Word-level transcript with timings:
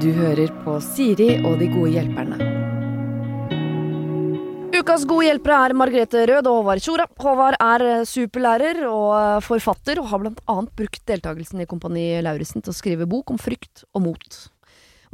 Du 0.00 0.10
hører 0.12 0.50
på 0.64 0.76
Siri 0.84 1.36
og 1.46 1.58
de 1.60 1.66
gode 1.72 1.92
hjelperne. 1.94 2.36
Ukas 4.76 5.06
gode 5.08 5.24
hjelpere 5.28 5.58
er 5.66 5.74
Margrethe 5.78 6.24
Rød 6.28 6.48
og 6.50 6.58
Håvard 6.60 6.82
Tjora. 6.84 7.06
Håvard 7.22 7.56
er 7.64 7.84
eh, 7.86 8.02
superlærer 8.08 8.82
og 8.90 9.08
eh, 9.16 9.38
forfatter, 9.46 10.00
og 10.02 10.10
har 10.10 10.26
annet 10.28 10.74
brukt 10.76 11.00
deltakelsen 11.08 11.62
i 11.64 11.68
Kompani 11.70 12.04
Lauritzen 12.24 12.62
til 12.64 12.74
å 12.74 12.76
skrive 12.76 13.08
bok 13.08 13.32
om 13.32 13.40
frykt 13.40 13.86
og 13.96 14.04
mot. 14.04 14.38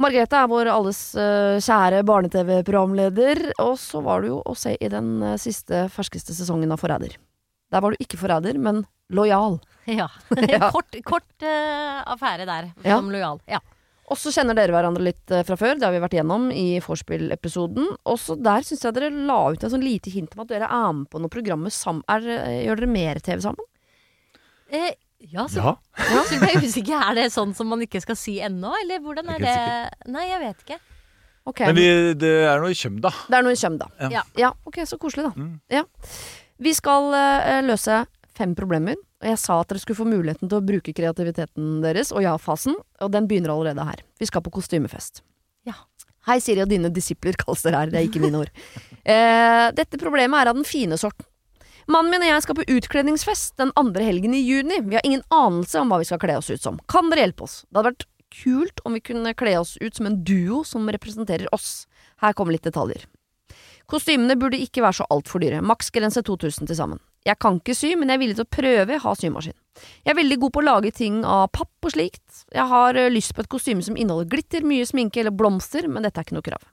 Margrethe 0.03 0.35
er 0.41 0.49
vår 0.51 0.71
alles 0.73 1.01
eh, 1.15 1.61
kjære 1.63 2.03
barne-TV-programleder, 2.09 3.45
og 3.63 3.77
så 3.79 4.03
var 4.03 4.23
du 4.25 4.33
jo 4.33 4.41
å 4.43 4.55
se 4.57 4.75
i 4.75 4.91
den 4.91 5.15
siste, 5.41 5.85
ferskeste 5.93 6.35
sesongen 6.35 6.75
av 6.75 6.83
Forræder. 6.83 7.15
Der 7.73 7.81
var 7.81 7.93
du 7.95 8.03
ikke 8.03 8.19
forræder, 8.21 8.59
men 8.61 8.83
lojal. 9.13 9.61
Ja. 9.89 10.09
Ja. 10.51 10.69
kort 10.71 10.95
kort 11.07 11.43
uh, 11.45 12.03
affære 12.13 12.45
der, 12.49 12.73
Ja. 12.83 12.97
som 12.99 13.09
lojal. 13.13 13.39
Ja. 13.49 13.63
Og 14.11 14.19
så 14.19 14.33
kjenner 14.35 14.57
dere 14.57 14.73
hverandre 14.75 15.05
litt 15.05 15.31
eh, 15.31 15.45
fra 15.47 15.55
før, 15.59 15.77
det 15.79 15.87
har 15.87 15.93
vi 15.95 16.01
vært 16.03 16.17
gjennom 16.17 16.49
i 16.51 16.79
vorspiel-episoden. 16.83 17.87
Også 18.09 18.35
der 18.43 18.65
syns 18.67 18.83
jeg 18.83 18.97
dere 18.97 19.11
la 19.13 19.37
ut 19.53 19.63
et 19.63 19.71
sånn 19.71 19.85
lite 19.85 20.11
hint 20.13 20.35
om 20.35 20.43
at 20.43 20.51
dere 20.51 20.67
er 20.67 20.89
med 20.97 21.07
på 21.11 21.21
noen 21.23 21.31
programmer 21.31 21.71
sammen. 21.73 22.03
Er, 22.11 22.27
eh, 22.35 22.57
gjør 22.67 22.81
dere 22.81 22.91
mer 22.91 23.21
TV 23.23 23.39
sammen? 23.45 23.69
Eh, 24.73 24.91
ja, 25.31 25.45
så, 25.47 25.61
Ja. 25.95 26.23
så 26.27 26.39
ble 26.41 26.51
jeg 26.51 26.67
usikker. 26.67 26.99
Er 26.99 27.15
det 27.15 27.29
sånn 27.31 27.53
som 27.55 27.69
man 27.71 27.83
ikke 27.85 28.01
skal 28.03 28.19
si 28.19 28.39
ennå, 28.43 28.73
eller 28.83 28.99
hvordan 28.99 29.29
er 29.31 29.45
det? 29.45 30.11
Nei, 30.11 30.25
jeg 30.27 30.41
vet 30.43 30.65
ikke. 30.65 30.79
Okay. 31.47 31.67
Men 31.67 31.75
vi, 31.75 31.87
det 32.19 32.33
er 32.47 32.61
noe 32.63 32.71
i 32.71 32.77
kjøm, 32.77 33.01
da. 33.03 33.11
Det 33.27 33.37
er 33.39 33.43
noe 33.43 33.55
i 33.55 33.59
kjøm, 33.59 33.77
da. 33.81 33.87
Ja. 34.11 34.23
Ja. 34.39 34.51
ok, 34.67 34.83
så 34.87 34.99
koselig, 34.99 35.27
da. 35.27 35.33
Mm. 35.35 35.55
Ja. 35.71 35.83
Vi 36.63 36.71
skal 36.75 37.09
uh, 37.11 37.59
løse 37.67 38.03
fem 38.37 38.53
problemer, 38.55 38.95
og 39.23 39.29
jeg 39.31 39.39
sa 39.39 39.57
at 39.61 39.69
dere 39.71 39.81
skulle 39.81 39.99
få 40.01 40.07
muligheten 40.07 40.51
til 40.51 40.59
å 40.59 40.65
bruke 40.65 40.93
kreativiteten 40.95 41.77
deres 41.83 42.11
og 42.11 42.25
ja-fasen, 42.25 42.75
og 42.75 43.11
den 43.13 43.29
begynner 43.29 43.53
allerede 43.53 43.85
her. 43.87 44.03
Vi 44.19 44.27
skal 44.27 44.43
på 44.43 44.51
kostymefest. 44.53 45.23
Ja. 45.67 45.77
Hei, 46.27 46.37
Siri 46.43 46.63
og 46.63 46.71
dine 46.71 46.91
disipler, 46.91 47.35
kalles 47.39 47.63
dere 47.65 47.81
her. 47.81 47.91
Det 47.91 47.99
er 47.99 48.09
ikke 48.09 48.23
mine 48.23 48.43
ord. 48.45 48.51
Eh, 49.03 49.65
dette 49.75 49.97
problemet 49.99 50.31
er 50.39 50.47
av 50.47 50.55
den 50.55 50.63
fine 50.63 50.95
sorten. 50.95 51.25
Mannen 51.91 52.13
min 52.13 52.23
og 52.23 52.29
jeg 52.29 52.43
skal 52.45 52.55
på 52.55 52.63
utkledningsfest 52.71 53.57
den 53.59 53.73
andre 53.75 54.05
helgen 54.07 54.31
i 54.31 54.39
juni. 54.39 54.77
Vi 54.85 54.95
har 54.95 55.03
ingen 55.03 55.25
anelse 55.27 55.81
om 55.81 55.91
hva 55.91 55.97
vi 55.99 56.07
skal 56.07 56.21
kle 56.21 56.37
oss 56.39 56.47
ut 56.47 56.63
som. 56.63 56.77
Kan 56.87 57.11
dere 57.11 57.25
hjelpe 57.25 57.43
oss? 57.43 57.57
Det 57.67 57.81
hadde 57.81 57.91
vært 57.91 58.05
kult 58.31 58.79
om 58.87 58.95
vi 58.95 59.03
kunne 59.03 59.35
kle 59.35 59.57
oss 59.59 59.75
ut 59.83 59.99
som 59.99 60.07
en 60.07 60.21
duo 60.23 60.61
som 60.63 60.87
representerer 60.87 61.51
oss. 61.51 61.83
Her 62.23 62.31
kommer 62.31 62.55
litt 62.55 62.63
detaljer. 62.63 63.03
Kostymene 63.91 64.39
burde 64.39 64.63
ikke 64.63 64.85
være 64.85 65.01
så 65.01 65.09
altfor 65.11 65.43
dyre. 65.43 65.59
Maksgrense 65.59 66.23
2000 66.23 66.71
til 66.71 66.79
sammen. 66.79 67.03
Jeg 67.23 67.39
kan 67.39 67.59
ikke 67.59 67.75
sy, 67.77 67.93
men 67.95 68.09
jeg 68.11 68.17
er 68.17 68.21
villig 68.23 68.35
til 68.39 68.45
å 68.45 68.51
prøve. 68.51 68.95
Jeg 68.95 69.03
har 69.03 69.19
symaskin. 69.19 69.55
Jeg 70.03 70.11
er 70.11 70.17
veldig 70.19 70.37
god 70.41 70.53
på 70.53 70.61
å 70.61 70.65
lage 70.67 70.91
ting 70.95 71.21
av 71.25 71.45
papp 71.55 71.87
og 71.87 71.93
slikt. 71.95 72.43
Jeg 72.53 72.65
har 72.69 72.99
lyst 73.13 73.33
på 73.35 73.43
et 73.43 73.51
kostyme 73.51 73.83
som 73.85 73.95
inneholder 73.95 74.29
glitter, 74.29 74.65
mye 74.67 74.85
sminke 74.87 75.21
eller 75.23 75.35
blomster, 75.35 75.87
men 75.87 76.03
dette 76.03 76.19
er 76.19 76.27
ikke 76.27 76.35
noe 76.37 76.45
krav. 76.45 76.65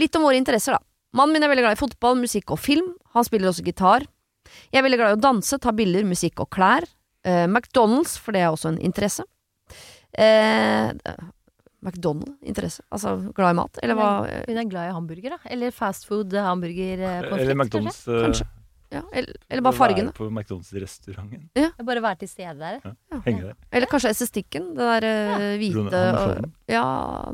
Litt 0.00 0.16
om 0.18 0.26
våre 0.26 0.38
interesser, 0.38 0.76
da. 0.76 0.84
Mannen 1.14 1.36
min 1.36 1.46
er 1.46 1.50
veldig 1.52 1.64
glad 1.64 1.76
i 1.76 1.80
fotball, 1.80 2.18
musikk 2.18 2.52
og 2.54 2.60
film. 2.60 2.92
Han 3.14 3.26
spiller 3.26 3.50
også 3.50 3.64
gitar. 3.66 4.04
Jeg 4.74 4.80
er 4.80 4.86
veldig 4.86 4.98
glad 5.00 5.14
i 5.14 5.18
å 5.18 5.22
danse, 5.24 5.58
ta 5.62 5.72
bilder, 5.74 6.06
musikk 6.06 6.42
og 6.42 6.50
klær. 6.54 6.86
Eh, 7.24 7.46
McDonald's, 7.46 8.18
for 8.20 8.36
det 8.36 8.42
er 8.44 8.50
også 8.52 8.74
en 8.74 8.80
interesse. 8.84 9.24
Eh, 10.18 10.90
McDonald's 11.84 12.34
interesse. 12.44 12.82
Altså 12.92 13.16
glad 13.36 13.54
i 13.54 13.58
mat, 13.60 13.80
eller 13.82 13.98
hva? 13.98 14.10
Hun 14.48 14.60
er 14.60 14.68
glad 14.68 14.90
i 14.90 14.96
hamburger, 14.96 15.36
da. 15.36 15.40
Eller 15.54 15.72
fast 15.74 16.08
food, 16.10 16.34
hamburger, 16.34 17.00
eh, 17.00 17.30
pommes 17.30 17.40
Eller 17.40 17.54
McDonald's. 17.56 18.04
Kanskje. 18.04 18.20
Kanskje. 18.26 18.50
Ja, 18.94 19.02
eller, 19.10 19.34
eller 19.50 19.64
bare 19.66 19.74
fargene. 19.76 20.12
Være 20.12 20.18
på 20.20 20.28
McDonald's-restauranten. 20.30 21.48
Ja. 21.58 21.70
Bare 21.82 22.02
være 22.04 22.20
til 22.22 22.30
stede 22.30 22.54
der. 22.60 22.94
Henge 23.26 23.48
der. 23.48 23.56
Eller 23.74 23.90
kanskje 23.90 24.12
estetikken. 24.14 24.70
Det 24.76 24.88
der 24.92 25.06
eh, 25.08 25.46
hvite 25.58 25.82
og, 25.82 25.90
klovn? 25.90 26.50
Ja, 26.70 26.84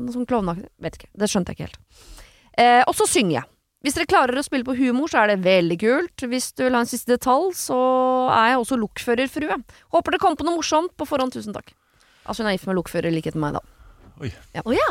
noe 0.01 0.15
sånn 0.15 0.27
klovneaktig. 0.29 0.71
Vet 0.81 0.97
ikke. 0.99 1.11
Det 1.21 1.29
skjønte 1.29 1.53
jeg 1.53 1.59
ikke 1.59 1.67
helt. 1.69 2.05
Eh, 2.63 2.81
og 2.87 2.95
så 2.97 3.07
synger 3.09 3.37
jeg. 3.41 3.47
Hvis 3.81 3.95
dere 3.97 4.09
klarer 4.09 4.37
å 4.37 4.45
spille 4.45 4.65
på 4.65 4.75
humor, 4.77 5.09
så 5.09 5.23
er 5.23 5.31
det 5.31 5.39
veldig 5.45 5.77
kult. 5.81 6.25
Hvis 6.29 6.51
du 6.53 6.65
vil 6.67 6.75
ha 6.77 6.83
en 6.83 6.89
siste 6.89 7.15
detalj, 7.15 7.53
så 7.57 7.77
er 8.29 8.51
jeg 8.51 8.59
også 8.61 8.77
lokførerfrue. 8.77 9.57
Håper 9.95 10.13
dere 10.13 10.21
kom 10.21 10.37
på 10.37 10.45
noe 10.45 10.59
morsomt 10.59 10.93
på 10.97 11.07
forhånd. 11.09 11.33
Tusen 11.33 11.55
takk. 11.55 11.73
Altså, 12.21 12.43
hun 12.43 12.51
er 12.51 12.57
gift 12.57 12.69
med 12.69 12.77
lokfører 12.77 13.09
i 13.09 13.15
likhet 13.15 13.37
med 13.37 13.47
meg, 13.47 13.57
da. 13.57 14.11
Oi. 14.21 14.29
ja. 14.53 14.61
Ja, 14.77 14.89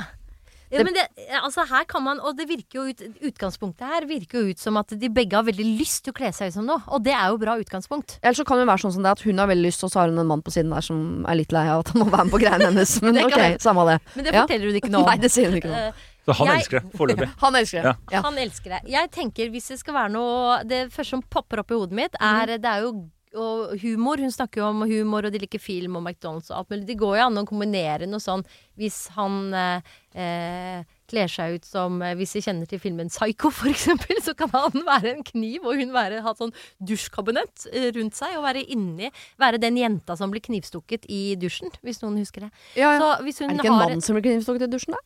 men 0.71 0.95
det, 0.95 1.05
altså 1.43 1.65
her 1.67 1.85
kan 1.91 2.03
man, 2.05 2.21
og 2.23 2.37
det 2.39 2.47
virker 2.49 2.79
jo 2.79 2.85
ut, 2.91 3.01
Utgangspunktet 3.31 3.87
her 3.91 4.07
virker 4.07 4.41
jo 4.45 4.53
ut 4.55 4.59
som 4.63 4.77
at 4.81 4.93
de 5.01 5.09
begge 5.11 5.35
har 5.35 5.43
veldig 5.47 5.67
lyst 5.81 6.05
til 6.07 6.15
å 6.15 6.17
kle 6.21 6.31
seg 6.37 6.53
ut 6.53 6.55
som 6.61 6.67
noe. 6.69 6.79
Og 6.95 7.03
det 7.03 7.13
er 7.17 7.33
jo 7.33 7.41
bra 7.43 7.57
utgangspunkt. 7.61 8.19
Eller 8.23 8.39
så 8.39 8.45
kan 8.47 8.61
det 8.63 8.69
være 8.71 8.85
sånn 8.85 8.95
som 8.95 9.03
det 9.07 9.11
at 9.17 9.25
hun 9.27 9.39
har 9.43 9.51
veldig 9.51 9.67
lyst, 9.67 9.83
og 9.85 9.91
så 9.91 10.03
har 10.05 10.09
hun 10.13 10.19
en 10.23 10.31
mann 10.31 10.43
på 10.47 10.55
siden 10.55 10.71
der 10.75 10.87
som 10.87 11.27
er 11.27 11.41
litt 11.41 11.53
lei 11.53 11.67
av 11.69 11.83
at 11.83 11.93
han 11.95 12.03
må 12.05 12.09
være 12.13 12.25
med 12.29 12.35
på 12.37 12.43
greiene 12.45 12.71
hennes. 12.71 12.95
Men 13.05 13.15
Det 13.19 13.27
ok, 13.27 13.41
samme 13.67 13.87
det. 13.91 13.99
Men 14.15 14.25
det 14.25 14.35
Ja. 14.35 14.43
forteller 14.47 14.67
hun 14.71 14.81
ikke 14.83 14.93
noe 14.95 15.03
om. 15.03 15.11
Nei, 15.11 15.19
det 15.27 15.31
sier 15.35 15.51
hun 15.51 15.59
ikke 15.61 15.73
noe 15.75 15.83
om. 15.83 15.93
Eh, 15.95 16.09
Så 16.29 16.35
han 16.37 16.47
Jeg- 16.47 16.61
elsker 16.61 16.81
det, 16.81 16.93
foreløpig. 16.99 17.29
Han 17.41 17.55
elsker 17.57 17.83
det. 17.83 17.95
Ja. 18.13 18.21
Han 18.23 18.37
elsker 18.39 18.71
det. 18.77 18.81
Jeg 18.93 19.11
tenker 19.11 19.49
hvis 19.51 19.69
det 19.73 19.79
skal 19.81 19.95
være 19.97 20.11
noe 20.13 20.59
Det 20.69 20.91
første 20.93 21.17
som 21.17 21.23
popper 21.23 21.63
opp 21.65 21.71
i 21.73 21.75
hodet 21.81 21.97
mitt, 21.97 22.15
er 22.21 22.47
mm. 22.47 22.61
Det 22.61 22.71
er 22.71 22.83
jo 22.85 22.91
og 23.39 23.75
humor. 23.83 24.19
Hun 24.19 24.33
snakker 24.33 24.63
jo 24.63 24.69
om 24.71 24.83
humor, 24.89 25.27
og 25.27 25.35
de 25.35 25.41
liker 25.43 25.63
film 25.63 25.99
og 25.99 26.05
McDonald's 26.05 26.51
og 26.51 26.61
alt 26.61 26.73
mulig. 26.73 26.87
Det 26.89 26.97
går 26.99 27.19
jo 27.19 27.27
an 27.27 27.41
å 27.41 27.45
kombinere 27.49 28.09
noe 28.11 28.23
sånn 28.23 28.43
hvis 28.81 28.97
han 29.15 29.53
eh, 29.55 29.91
eh, 30.19 30.83
kler 31.11 31.31
seg 31.31 31.59
ut 31.59 31.67
som 31.69 31.99
eh, 32.03 32.15
Hvis 32.17 32.33
de 32.37 32.43
kjenner 32.47 32.71
til 32.71 32.81
filmen 32.83 33.11
Psycho, 33.13 33.51
for 33.59 33.71
eksempel, 33.71 34.21
så 34.25 34.35
kan 34.39 34.51
han 34.55 34.85
være 34.87 35.15
en 35.15 35.25
kniv, 35.27 35.67
og 35.67 35.79
hun 35.81 35.95
være, 35.95 36.23
ha 36.25 36.35
sånn 36.39 36.55
dusjkabinett 36.79 37.69
eh, 37.73 37.91
rundt 37.97 38.19
seg, 38.19 38.37
og 38.39 38.47
være 38.47 38.65
inni 38.67 39.11
Være 39.41 39.61
den 39.63 39.79
jenta 39.81 40.17
som 40.19 40.33
blir 40.33 40.45
knivstukket 40.45 41.07
i 41.11 41.37
dusjen, 41.41 41.73
hvis 41.87 42.01
noen 42.05 42.19
husker 42.23 42.49
det. 42.49 42.53
Ja, 42.79 42.95
ja. 42.95 43.01
Så 43.03 43.11
hvis 43.27 43.43
hun 43.43 43.51
Er 43.51 43.59
det 43.59 43.65
ikke 43.65 43.75
en 43.75 43.79
mann 43.79 43.97
mann 43.97 44.07
som 44.07 44.17
blir 44.19 44.27
knivstukket 44.31 44.69
i 44.69 44.73
dusjen, 44.73 44.97
da? 44.97 45.05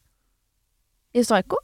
I 1.15 1.23
Psycho? 1.25 1.61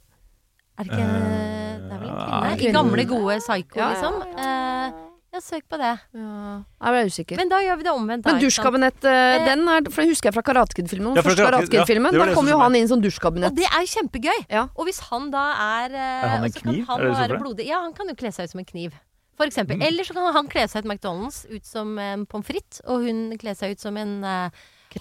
Er 0.79 0.87
det 0.87 0.93
ikke 0.95 1.07
Det 1.07 1.95
er 1.95 2.01
vel 2.01 2.11
en 2.11 2.19
kvinne? 2.19 2.69
I 2.69 2.75
gamle, 2.75 3.07
gode 3.09 3.39
Psycho, 3.43 3.79
Ja, 3.79 3.87
ja, 3.87 3.95
liksom. 3.95 4.21
Eh, 4.35 5.07
ja, 5.31 5.39
søk 5.39 5.63
på 5.71 5.77
det. 5.79 5.91
Ja. 6.17 6.63
Jeg 6.83 6.93
ble 6.95 7.01
usikker. 7.07 7.39
Men 7.39 7.51
da 7.51 7.59
gjør 7.63 7.77
vi 7.79 7.85
det 7.87 7.91
omvendt. 7.93 8.25
da, 8.25 8.33
Men 8.33 8.41
dusjkabinett, 8.43 9.05
eh, 9.07 9.45
den 9.47 9.67
er, 9.71 9.85
for 9.93 10.03
husker 10.09 10.27
jeg 10.29 10.35
fra 10.35 10.43
Karate 10.43 10.75
Kid-filmen. 10.75 11.15
Ja, 11.15 11.23
fra 11.23 11.35
Karate 11.39 11.69
Kid, 11.71 11.79
ja, 11.79 11.85
Da 11.85 12.09
kommer 12.11 12.35
kom 12.35 12.49
jo 12.51 12.57
han 12.59 12.75
inn 12.75 12.89
som 12.89 12.99
Og 12.99 13.05
dusjkabinett. 13.05 13.55
det 13.55 13.69
er 13.69 13.85
kjempegøy! 13.93 14.41
Ja. 14.49 14.67
Og 14.75 14.89
hvis 14.89 14.99
han 15.07 15.31
da 15.31 15.45
er 15.85 15.95
eh, 15.95 16.25
Er 16.25 16.27
han 16.35 16.43
en 16.43 16.51
kan 16.51 16.73
kniv? 16.73 16.83
Han 16.89 17.01
Er 17.01 17.15
det 17.27 17.29
det? 17.29 17.39
blodig. 17.45 17.67
Ja, 17.67 17.79
han 17.81 17.93
kan 17.93 18.07
jo 18.11 18.15
kle 18.15 18.31
seg 18.31 18.49
ut 18.49 18.51
som 18.51 18.59
en 18.59 18.65
kniv. 18.65 18.91
For 19.39 19.47
eksempel. 19.47 19.79
Mm. 19.79 19.87
Eller 19.87 20.03
så 20.03 20.13
kan 20.13 20.33
han 20.35 20.47
kle 20.51 20.67
seg 20.67 20.83
ut 20.83 20.91
McDonald's 20.91 21.45
ut 21.49 21.65
som 21.65 21.97
en 21.97 22.25
pommes 22.25 22.45
frites, 22.45 22.81
og 22.85 23.07
hun 23.07 23.31
kle 23.41 23.55
seg 23.55 23.71
ut 23.71 23.79
som 23.79 23.95
en 23.97 24.23
uh, 24.23 24.49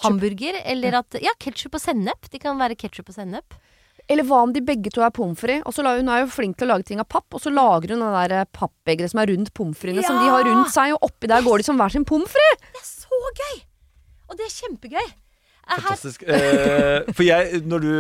hamburger. 0.01 0.63
Eller 0.65 0.95
at 1.03 1.19
Ja, 1.21 1.35
ketsjup 1.43 1.75
og 1.75 1.83
sennep. 1.83 2.31
De 2.31 2.39
kan 2.39 2.57
være 2.57 2.79
ketsjup 2.79 3.11
og 3.11 3.19
sennep. 3.19 3.59
Eller 4.11 4.27
hva 4.27 4.41
om 4.43 4.51
de 4.53 4.61
begge 4.67 4.91
to 4.91 5.05
er 5.07 5.13
pommes 5.15 5.39
frites? 5.39 5.63
Og 5.71 5.75
så 5.77 5.85
la, 5.87 5.93
hun 6.01 6.09
er 6.11 6.25
jo 6.25 6.31
flink 6.35 6.57
til 6.59 6.67
å 6.67 6.73
lage 6.75 6.89
ting 6.89 6.99
av 7.03 7.07
papp, 7.11 7.29
og 7.37 7.43
så 7.45 7.53
lager 7.55 7.93
hun 7.95 8.03
det 8.03 8.11
der 8.33 8.49
pappegeret 8.57 9.13
som 9.13 9.21
er 9.23 9.31
rundt 9.31 9.53
pommes 9.55 9.79
fritesene, 9.79 10.07
som 10.09 10.19
de 10.19 10.31
har 10.33 10.43
rundt 10.49 10.73
seg, 10.75 10.97
og 10.97 11.07
oppi 11.11 11.31
der 11.31 11.45
går 11.47 11.63
de 11.63 11.69
som 11.71 11.79
hver 11.79 11.95
sin 11.95 12.07
pommes 12.09 12.33
frites! 12.35 12.65
Det 12.75 12.83
er 12.83 12.89
så 12.91 13.21
gøy! 13.43 13.61
Og 14.31 14.39
det 14.39 14.47
er 14.49 14.53
kjempegøy. 14.57 15.07
Eh, 15.71 15.79
Fantastisk. 15.79 16.23
Eh, 16.27 17.13
for 17.15 17.23
jeg, 17.27 17.63
når 17.71 17.85
du, 17.87 17.91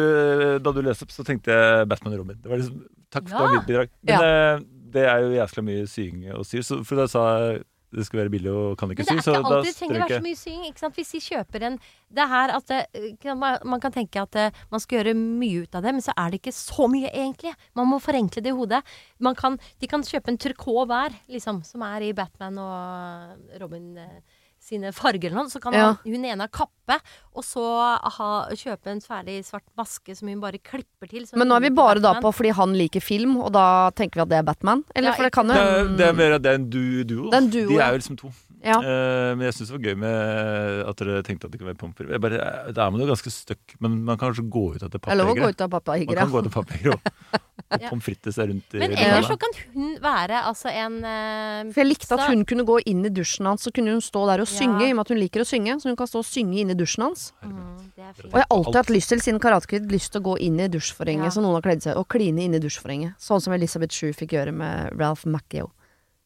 da 0.66 0.72
du 0.75 0.82
leste 0.82 1.06
opp, 1.06 1.15
så 1.15 1.22
tenkte 1.26 1.54
jeg 1.54 1.87
Batman 1.91 2.16
og 2.16 2.25
Robin. 2.25 2.38
Det 2.42 2.50
var 2.50 2.59
liksom, 2.62 2.82
takk 3.15 3.30
for 3.30 3.47
Ja. 3.47 3.54
ditt 3.56 3.66
bidrag. 3.71 3.91
Men 4.10 4.27
eh, 4.27 4.65
det 4.95 5.04
er 5.06 5.22
jo 5.22 5.34
jæskla 5.36 5.63
mye 5.66 5.86
sying 5.91 6.24
og 6.34 6.42
styr, 6.47 6.65
så 6.66 6.80
for 6.86 6.98
da 6.98 7.06
sa 7.10 7.24
jeg 7.45 7.63
det 7.91 8.04
skal 8.07 8.21
være 8.22 8.31
billig 8.33 8.51
og 8.54 8.77
kan 8.78 8.92
ikke 8.95 9.04
sy, 9.07 9.16
så 9.19 9.34
ikke 9.34 9.42
da 9.42 9.57
alltid 9.57 9.69
det 9.69 9.78
trenger 9.78 9.97
å 9.97 10.03
være 10.04 10.19
så 10.21 10.27
mye 10.27 10.39
sying. 10.39 10.60
Ikke 10.69 10.83
sant? 10.83 10.98
Hvis 10.98 11.10
de 11.15 11.21
kjøper 11.25 11.65
en 11.66 11.78
Det 12.10 12.22
er 12.25 12.31
her 12.31 12.53
at 12.57 12.71
det, 12.71 13.34
man, 13.39 13.81
kan 13.83 13.95
tenke 13.95 14.22
at 14.22 14.39
eh, 14.39 14.60
man 14.71 14.83
skal 14.83 15.01
gjøre 15.01 15.15
mye 15.19 15.65
ut 15.65 15.78
av 15.78 15.87
det, 15.87 15.95
men 15.95 16.04
så 16.04 16.15
er 16.19 16.31
det 16.31 16.41
ikke 16.41 16.54
så 16.54 16.87
mye, 16.91 17.10
egentlig. 17.10 17.54
Man 17.78 17.91
må 17.91 18.01
forenkle 18.03 18.42
det 18.42 18.51
i 18.51 18.57
hodet. 18.57 18.83
Man 19.22 19.39
kan, 19.39 19.59
de 19.78 19.91
kan 19.91 20.07
kjøpe 20.07 20.33
en 20.33 20.39
trikot 20.41 20.91
hver, 20.91 21.15
liksom, 21.31 21.63
som 21.66 21.87
er 21.87 22.07
i 22.09 22.15
Batman 22.16 22.59
og 22.63 23.59
Robin 23.63 23.92
eh, 24.03 24.40
sine 24.60 24.92
farger 24.92 25.30
eller 25.30 25.41
noe. 25.42 25.51
Så 25.51 25.60
kan 25.60 25.72
Ja. 25.72 25.86
han, 25.95 25.98
hun 26.04 26.24
ene 26.24 26.41
ha 26.45 26.47
kappe, 26.48 26.98
og 27.34 27.42
så 27.45 27.65
aha, 27.97 28.48
kjøpe 28.53 28.86
en 28.92 29.01
ferdig 29.01 29.39
svart 29.45 29.65
maske 29.78 30.15
som 30.16 30.28
hun 30.28 30.41
bare 30.41 30.59
klipper 30.59 31.09
til. 31.09 31.24
Men 31.34 31.48
nå 31.48 31.57
er 31.57 31.60
vi 31.60 31.71
bare 31.71 32.01
Batman. 32.01 32.15
da 32.15 32.21
på 32.21 32.33
fordi 32.34 32.53
han 32.54 32.72
liker 32.77 33.01
film, 33.01 33.36
og 33.41 33.53
da 33.53 33.91
tenker 33.91 34.21
vi 34.21 34.21
at 34.22 34.28
det 34.28 34.39
er 34.39 34.42
Batman? 34.42 34.84
Eller 34.95 35.10
Ja, 35.10 35.15
for 35.16 35.22
det 35.24 35.33
kan 35.33 35.47
jo 35.48 35.54
Det, 35.54 35.60
er- 35.60 35.97
det 35.97 36.07
er 36.09 36.12
mer 36.12 36.33
at 36.34 36.42
det 36.42 36.51
er 36.51 36.54
en 36.60 36.71
du 36.71 37.04
duo. 37.04 37.30
Det 37.30 37.34
er 37.34 37.42
en 37.45 37.51
duo, 37.51 37.68
De 37.68 37.78
er 37.80 37.91
jo 37.92 37.98
liksom 37.98 38.16
to. 38.18 38.33
Ja. 38.60 38.77
Uh, 38.77 39.33
men 39.39 39.47
jeg 39.48 39.57
syns 39.57 39.71
det 39.71 39.77
var 39.78 39.84
gøy 39.89 39.95
med 40.03 40.80
at 40.91 40.98
dere 41.01 41.21
tenkte 41.24 41.48
at 41.48 41.53
det 41.53 41.60
kunne 41.60 41.71
være 41.72 41.80
pomper. 41.80 42.10
bare, 42.21 42.41
eh, 42.68 42.72
er 42.74 42.91
man 42.92 43.01
jo 43.01 43.07
ganske 43.09 43.33
stuck, 43.33 43.77
men 43.80 44.03
man 44.04 44.18
kan 44.21 44.30
kanskje 44.30 44.45
gå 44.53 44.65
ut 44.74 44.83
etter 44.84 45.01
er 45.01 45.15
av 45.15 45.30
Man 45.30 45.36
kan 45.39 45.47
gå 45.47 45.48
ja. 45.48 45.57
til 45.57 46.53
pappegere 46.53 46.92
og, 46.92 47.01
og 47.72 47.86
pommes 47.86 48.04
frites 48.04 48.36
er 48.36 48.51
rundt 48.51 48.77
i 48.77 48.83
Men 48.83 48.97
ellers 49.01 49.30
så 49.30 49.39
kan 49.41 49.57
hun 49.72 49.95
være 50.04 50.42
altså 50.51 50.72
en 50.74 50.98
uh, 51.01 51.71
For 51.72 51.80
jeg 51.80 51.89
likte 51.89 52.18
at 52.18 52.27
hun 52.28 52.45
kunne 52.48 52.66
gå 52.68 52.80
inn 52.92 53.07
i 53.09 53.12
dusjen 53.15 53.48
hans, 53.48 53.65
så 53.65 53.72
kunne 53.72 53.95
hun 53.97 54.04
stå 54.04 54.27
der 54.28 54.45
og 54.45 54.51
Ja. 54.51 54.57
synge, 54.59 54.83
i 54.84 54.91
og 54.91 54.98
med 54.98 55.06
at 55.06 55.15
hun 55.15 55.22
liker 55.22 55.45
å 55.45 55.48
synge. 55.48 55.78
Så 55.80 55.89
hun 55.89 55.97
kan 55.97 56.10
stå 56.10 56.21
og 56.21 56.28
synge 56.28 56.60
inn 56.60 56.72
i 56.74 56.77
dusjen 56.77 57.06
hans. 57.06 57.30
Mm, 57.41 57.78
det 57.97 58.04
er 58.04 58.13
fint. 58.18 58.27
Og 58.28 58.36
jeg 58.36 58.45
har 58.45 58.53
alltid 58.59 58.78
hatt 58.83 58.92
lyst 58.92 59.15
til, 59.15 59.22
siden 59.24 59.41
Karate 59.41 59.71
Kid, 59.71 59.89
lyst 59.92 60.13
til 60.13 60.21
å 60.21 60.27
gå 60.33 60.36
inn 60.48 60.60
i 60.60 60.68
dusjforhenget, 60.68 61.30
Ja. 61.30 61.33
så 61.33 61.41
noen 61.45 61.56
har 61.56 61.65
kledd 61.65 61.86
seg, 61.86 61.97
og 61.97 62.09
kline 62.13 62.45
inn 62.45 62.59
i 62.59 62.60
dusjforhenget. 62.60 63.16
Sånn 63.16 63.41
som 63.41 63.56
Elisabeth 63.56 63.95
Shue 63.95 64.13
fikk 64.13 64.36
gjøre 64.36 64.53
med 64.53 64.92
Ralph 65.01 65.24
Macchio. 65.24 65.71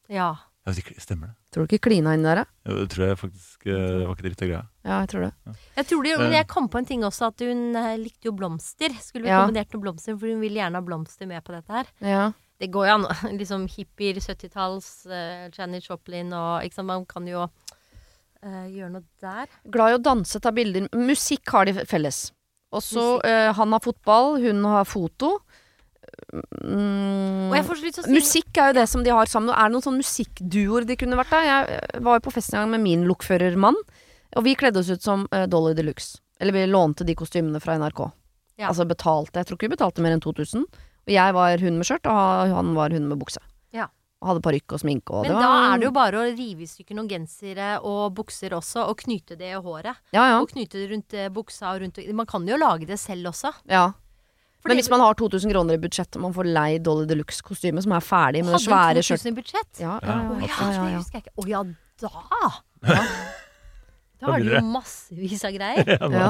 Ja. 0.09 0.33
Ja, 0.65 0.73
det 0.73 0.95
stemmer 1.03 1.27
det. 1.29 1.35
Tror 1.53 1.67
du 1.67 1.75
ikke 1.75 1.85
klina 1.91 2.15
inn 2.17 2.23
der, 2.25 2.39
da? 2.41 2.45
Jo, 2.65 2.77
det 2.81 2.89
tror 2.89 3.05
jeg 3.11 3.17
faktisk 3.21 3.67
eh, 3.69 3.73
det 3.99 4.05
var 4.07 4.15
ikke 4.15 4.25
dritt 4.25 4.41
av 4.41 4.49
greia. 4.49 4.61
Ja, 4.85 4.95
jeg 5.03 5.09
tror 5.11 5.21
det. 5.27 5.57
Jeg 5.77 5.85
tror 5.91 6.03
det, 6.07 6.13
men 6.17 6.31
Eh. 6.31 6.37
jeg 6.39 6.47
kom 6.47 6.69
på 6.73 6.77
en 6.81 6.85
ting 6.89 7.03
også, 7.05 7.27
at 7.27 7.39
hun 7.45 7.75
eh, 7.75 7.97
likte 8.01 8.25
jo 8.25 8.33
blomster. 8.33 8.89
Skulle 9.01 9.23
vi 9.27 9.29
Ja. 9.29 9.43
kombinert 9.45 9.69
noen 9.75 9.81
blomster, 9.85 10.17
for 10.17 10.25
hun 10.27 10.41
ville 10.41 10.57
gjerne 10.59 10.75
ha 10.75 10.81
blomster 10.81 11.27
med 11.29 11.43
på 11.45 11.53
dette 11.53 11.69
her. 11.71 11.85
Ja. 12.01 12.31
Det 12.59 12.71
går 12.71 12.87
jo 12.87 12.93
an. 12.95 13.05
Liksom 13.39 13.67
hippier, 13.69 14.15
70-talls, 14.23 15.05
uh, 15.05 15.49
Janis 15.53 15.85
Joplin 15.89 16.33
og 16.33 16.63
ikke 16.63 16.73
sant, 16.79 16.87
Man 16.87 17.05
kan 17.05 17.27
jo 17.27 17.43
eh, 18.41 18.65
gjøre 18.73 18.91
noe 18.91 19.03
der. 19.21 19.47
Glad 19.69 19.91
i 19.91 19.97
å 19.99 20.01
danse, 20.01 20.39
ta 20.41 20.51
bilder. 20.51 20.87
Musikk 20.95 21.49
har 21.51 21.65
de 21.65 21.73
felles. 21.85 22.31
Og 22.75 22.81
så 22.83 23.21
eh, 23.23 23.51
han 23.53 23.71
har 23.71 23.79
fotball, 23.83 24.39
hun 24.41 24.63
har 24.65 24.83
foto. 24.85 25.39
Mm, 26.63 27.53
si 27.53 28.11
Musikk 28.11 28.57
er 28.57 28.71
jo 28.71 28.77
det 28.79 28.87
som 28.89 29.03
de 29.05 29.13
har 29.13 29.29
sammen. 29.31 29.53
Er 29.53 29.67
det 29.69 29.75
noen 29.75 29.85
sånne 29.85 30.03
musikkduoer 30.03 30.87
de 30.87 30.97
kunne 30.99 31.19
vært 31.19 31.33
der? 31.33 31.47
Jeg 31.49 32.03
var 32.05 32.19
jo 32.19 32.25
på 32.27 32.33
fest 32.35 32.53
en 32.53 32.63
gang 32.63 32.75
med 32.75 32.83
min 32.85 33.05
lokførermann, 33.09 33.77
og 34.35 34.45
vi 34.45 34.55
kledde 34.59 34.81
oss 34.81 34.91
ut 34.91 35.03
som 35.05 35.27
uh, 35.31 35.45
Dolly 35.49 35.75
de 35.77 35.85
Luxe. 35.87 36.19
Eller 36.39 36.55
vi 36.55 36.65
lånte 36.67 37.05
de 37.07 37.15
kostymene 37.15 37.61
fra 37.63 37.77
NRK. 37.79 38.01
Ja. 38.59 38.69
Altså 38.71 38.87
betalte. 38.87 39.39
Jeg 39.39 39.47
tror 39.47 39.59
ikke 39.59 39.69
vi 39.69 39.75
betalte 39.75 40.03
mer 40.03 40.15
enn 40.15 40.23
2000. 40.23 40.65
Og 41.05 41.13
jeg 41.13 41.35
var 41.37 41.61
hun 41.61 41.77
med 41.79 41.87
skjørt, 41.87 42.07
og 42.09 42.55
han 42.55 42.73
var 42.75 42.95
hun 42.95 43.07
med 43.11 43.19
bukse. 43.21 43.41
Ja. 43.75 43.87
Og 44.23 44.31
hadde 44.31 44.43
parykk 44.43 44.75
og 44.75 44.81
sminke. 44.81 45.13
Og 45.13 45.27
Men 45.27 45.35
det 45.35 45.43
da 45.43 45.51
er 45.69 45.79
det 45.79 45.87
jo 45.87 45.93
bare 45.95 46.21
å 46.21 46.29
rive 46.31 46.65
i 46.65 46.69
stykker 46.69 46.97
noen 46.97 47.11
gensere 47.11 47.75
og 47.85 48.15
bukser 48.17 48.55
også, 48.57 48.87
og 48.89 49.03
knyte 49.03 49.37
det 49.39 49.51
i 49.53 49.59
håret. 49.59 50.01
Ja, 50.15 50.25
ja. 50.33 50.39
Og 50.41 50.49
knyte 50.51 50.81
det 50.81 50.89
rundt 50.91 51.13
eh, 51.13 51.29
buksa 51.33 51.75
og 51.75 51.83
rundt 51.83 52.01
Man 52.15 52.29
kan 52.29 52.47
jo 52.47 52.57
lage 52.59 52.89
det 52.89 52.99
selv 53.01 53.31
også. 53.33 53.53
ja. 53.69 53.91
Fordi- 54.65 54.73
Men 54.73 54.77
hvis 54.81 54.89
man 54.89 54.99
har 55.05 55.13
2000 55.13 55.51
kroner 55.53 55.75
i 55.77 55.77
budsjett 55.77 56.15
og 56.17 56.21
man 56.23 56.33
får 56.33 56.47
lei 56.49 56.77
Dolly 56.81 57.05
de 57.05 57.15
Luxe-kostyme 57.19 57.83
som 57.85 57.91
er 57.93 58.01
ferdig 58.01 58.41
med 58.41 58.49
det 58.49 58.57
Hadde 58.57 58.65
svære 58.65 58.97
hun 58.97 59.05
skjørt 59.05 59.21
2000 59.21 59.29
i 59.29 59.35
budsjett? 59.39 59.79
ja, 59.83 59.99
ja, 60.01 60.07
Ja, 60.09 60.15
ja, 60.15 60.25
ja, 60.25 60.47
ja, 60.47 60.71
ja, 60.73 60.85
det 60.89 60.97
husker 60.97 61.19
jeg 61.19 61.23
ikke. 61.25 61.35
Å 61.37 61.47
ja, 61.51 61.63
da! 62.01 62.49
Da 64.19 64.31
har 64.31 64.39
du 64.41 64.49
jo 64.49 64.61
massevis 64.73 65.43
av 65.45 65.51
greier. 65.53 65.85
Ja, 66.01 66.09
ja. 66.09 66.29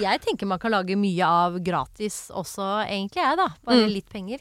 Jeg 0.00 0.20
tenker 0.24 0.46
man 0.48 0.58
kan 0.62 0.72
lage 0.72 0.96
mye 0.96 1.26
av 1.28 1.58
gratis 1.60 2.30
også, 2.32 2.64
egentlig 2.88 3.20
jeg, 3.20 3.36
da. 3.36 3.48
Bare 3.66 3.82
Mm. 3.82 3.90
litt 3.92 4.08
penger. 4.08 4.38